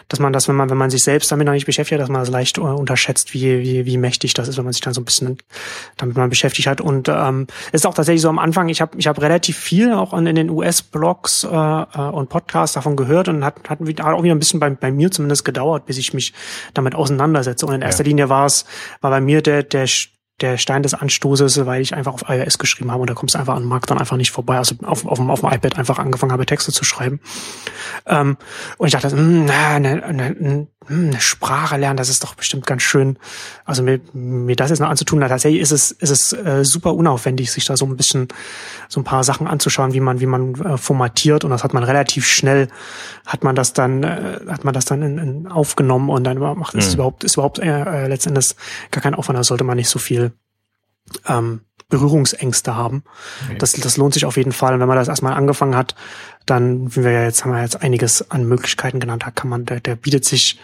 dass 0.07 0.19
man 0.19 0.33
das, 0.33 0.47
wenn 0.47 0.55
man, 0.55 0.69
wenn 0.69 0.77
man 0.77 0.89
sich 0.89 1.03
selbst 1.03 1.31
damit 1.31 1.45
noch 1.45 1.53
nicht 1.53 1.65
beschäftigt, 1.65 2.01
dass 2.01 2.09
man 2.09 2.21
das 2.21 2.29
leicht 2.29 2.57
äh, 2.57 2.61
unterschätzt, 2.61 3.33
wie, 3.33 3.59
wie, 3.59 3.85
wie 3.85 3.97
mächtig 3.97 4.33
das 4.33 4.47
ist, 4.47 4.57
wenn 4.57 4.63
man 4.63 4.73
sich 4.73 4.81
dann 4.81 4.93
so 4.93 5.01
ein 5.01 5.05
bisschen 5.05 5.37
damit 5.97 6.17
mal 6.17 6.27
beschäftigt 6.27 6.67
hat. 6.67 6.81
Und 6.81 7.09
ähm, 7.09 7.47
ist 7.71 7.85
auch 7.85 7.93
tatsächlich 7.93 8.21
so 8.21 8.29
am 8.29 8.39
Anfang, 8.39 8.69
ich 8.69 8.81
habe 8.81 8.97
ich 8.97 9.07
hab 9.07 9.21
relativ 9.21 9.57
viel 9.57 9.93
auch 9.93 10.13
in, 10.13 10.25
in 10.27 10.35
den 10.35 10.49
US-Blogs 10.49 11.43
äh, 11.43 11.47
äh, 11.47 12.09
und 12.11 12.29
Podcasts 12.29 12.73
davon 12.73 12.95
gehört 12.95 13.27
und 13.27 13.43
hat, 13.43 13.69
hat 13.69 13.79
auch 13.79 14.23
wieder 14.23 14.35
ein 14.35 14.39
bisschen 14.39 14.59
bei, 14.59 14.69
bei 14.69 14.91
mir 14.91 15.11
zumindest 15.11 15.45
gedauert, 15.45 15.85
bis 15.85 15.97
ich 15.97 16.13
mich 16.13 16.33
damit 16.73 16.95
auseinandersetze. 16.95 17.65
Und 17.65 17.75
in 17.75 17.81
erster 17.81 18.03
ja. 18.03 18.09
Linie 18.09 18.29
war 18.29 18.45
es, 18.45 18.65
war 19.01 19.11
bei 19.11 19.21
mir 19.21 19.41
der, 19.41 19.63
der 19.63 19.87
der 20.41 20.57
Stein 20.57 20.83
des 20.83 20.93
Anstoßes, 20.93 21.65
weil 21.65 21.81
ich 21.81 21.93
einfach 21.93 22.13
auf 22.13 22.25
iOS 22.27 22.57
geschrieben 22.57 22.91
habe 22.91 23.01
und 23.01 23.09
da 23.09 23.13
kommst 23.13 23.35
du 23.35 23.39
einfach 23.39 23.55
an 23.55 23.63
Markt 23.63 23.89
dann 23.91 23.99
einfach 23.99 24.17
nicht 24.17 24.31
vorbei. 24.31 24.57
Also 24.57 24.75
auf, 24.83 25.05
auf, 25.05 25.19
auf 25.19 25.39
dem 25.39 25.49
iPad 25.49 25.77
einfach 25.77 25.99
angefangen 25.99 26.31
habe, 26.31 26.45
Texte 26.45 26.71
zu 26.71 26.83
schreiben. 26.83 27.19
Ähm, 28.05 28.37
und 28.77 28.87
ich 28.87 28.93
dachte, 28.93 29.15
mh, 29.15 29.21
hm, 29.21 29.45
na, 29.45 29.79
ne, 29.79 29.95
ne, 30.11 30.67
hm, 30.87 31.09
eine 31.09 31.21
Sprache 31.21 31.77
lernen, 31.77 31.97
das 31.97 32.09
ist 32.09 32.23
doch 32.23 32.35
bestimmt 32.35 32.65
ganz 32.65 32.81
schön. 32.81 33.17
Also 33.63 33.83
mir, 33.83 34.01
mir 34.13 34.55
das 34.55 34.69
jetzt 34.69 34.79
noch 34.79 34.89
anzutun, 34.89 35.21
tatsächlich 35.21 35.61
ist 35.61 35.71
es, 35.71 35.91
ist 35.91 36.09
es 36.09 36.33
äh, 36.33 36.65
super 36.65 36.93
unaufwendig, 36.93 37.51
sich 37.51 37.65
da 37.65 37.77
so 37.77 37.85
ein 37.85 37.95
bisschen 37.95 38.27
so 38.89 38.99
ein 38.99 39.03
paar 39.03 39.23
Sachen 39.23 39.47
anzuschauen, 39.47 39.93
wie 39.93 39.99
man, 39.99 40.19
wie 40.19 40.25
man 40.25 40.55
äh, 40.55 40.77
formatiert. 40.77 41.43
Und 41.43 41.51
das 41.51 41.63
hat 41.63 41.73
man 41.73 41.83
relativ 41.83 42.27
schnell, 42.27 42.67
hat 43.25 43.43
man 43.43 43.55
das 43.55 43.73
dann, 43.73 44.03
äh, 44.03 44.39
hat 44.49 44.65
man 44.65 44.73
das 44.73 44.85
dann 44.85 45.03
in, 45.03 45.17
in 45.19 45.47
aufgenommen 45.47 46.09
und 46.09 46.23
dann 46.23 46.39
macht 46.39 46.75
es 46.75 46.89
mhm. 46.89 46.93
überhaupt, 46.95 47.23
ist 47.23 47.35
überhaupt 47.35 47.59
äh, 47.59 47.83
äh, 47.83 48.07
letztendlich 48.07 48.55
gar 48.91 49.01
kein 49.01 49.15
Aufwand. 49.15 49.37
Da 49.37 49.43
sollte 49.43 49.63
man 49.63 49.77
nicht 49.77 49.89
so 49.89 49.99
viel 49.99 50.22
ähm, 51.27 51.61
Berührungsängste 51.89 52.75
haben. 52.75 53.03
Okay. 53.45 53.57
Das, 53.59 53.73
das 53.73 53.97
lohnt 53.97 54.13
sich 54.13 54.25
auf 54.25 54.37
jeden 54.37 54.51
Fall. 54.51 54.73
Und 54.73 54.79
wenn 54.79 54.87
man 54.87 54.97
das 54.97 55.07
erstmal 55.07 55.33
angefangen 55.33 55.75
hat, 55.75 55.95
dann, 56.45 56.95
wie 56.95 57.03
wir 57.03 57.11
ja 57.11 57.23
jetzt 57.23 57.43
haben 57.43 57.51
wir 57.51 57.61
jetzt 57.61 57.81
einiges 57.81 58.31
an 58.31 58.47
Möglichkeiten 58.47 58.99
genannt, 58.99 59.23
da 59.25 59.31
kann 59.31 59.49
man, 59.49 59.65
der, 59.65 59.79
der 59.79 59.95
bietet 59.95 60.25
sich 60.25 60.59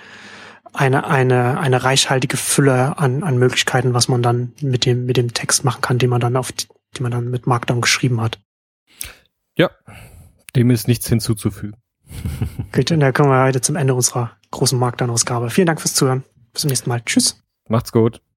eine, 0.74 1.06
eine, 1.08 1.60
eine 1.60 1.84
reichhaltige 1.84 2.38
Fülle 2.38 2.98
an, 2.98 3.24
an 3.24 3.38
Möglichkeiten, 3.38 3.94
was 3.94 4.08
man 4.08 4.22
dann 4.22 4.54
mit 4.62 4.86
dem, 4.86 5.06
mit 5.06 5.18
dem 5.18 5.34
Text 5.34 5.64
machen 5.64 5.82
kann, 5.82 5.98
den 5.98 6.10
man 6.10 6.22
dann 6.22 6.36
auf, 6.36 6.52
die 6.52 7.04
man 7.04 7.12
dann 7.12 7.30
mit 7.30 7.48
Markdown 7.48 7.82
geschrieben 7.82 8.22
hat. 8.22 8.40
Ja, 9.56 9.70
dem 10.56 10.72
ist 10.72 10.88
nichts 10.88 11.08
hinzuzufügen. 11.08 11.76
Gut, 12.72 12.92
und 12.92 13.00
da 13.00 13.12
kommen 13.12 13.30
wir 13.30 13.44
heute 13.44 13.62
zum 13.62 13.76
Ende 13.76 13.94
unserer 13.94 14.32
großen 14.52 14.80
Markdown-Ausgabe. 14.80 15.50
Vielen 15.50 15.68
Dank 15.68 15.82
fürs 15.82 15.94
Zuhören. 15.94 16.24
Bis 16.54 16.62
zum 16.62 16.70
nächsten 16.70 16.90
Mal. 16.90 17.02
Tschüss. 17.06 17.42
Macht's 17.68 17.92
gut. 17.92 18.22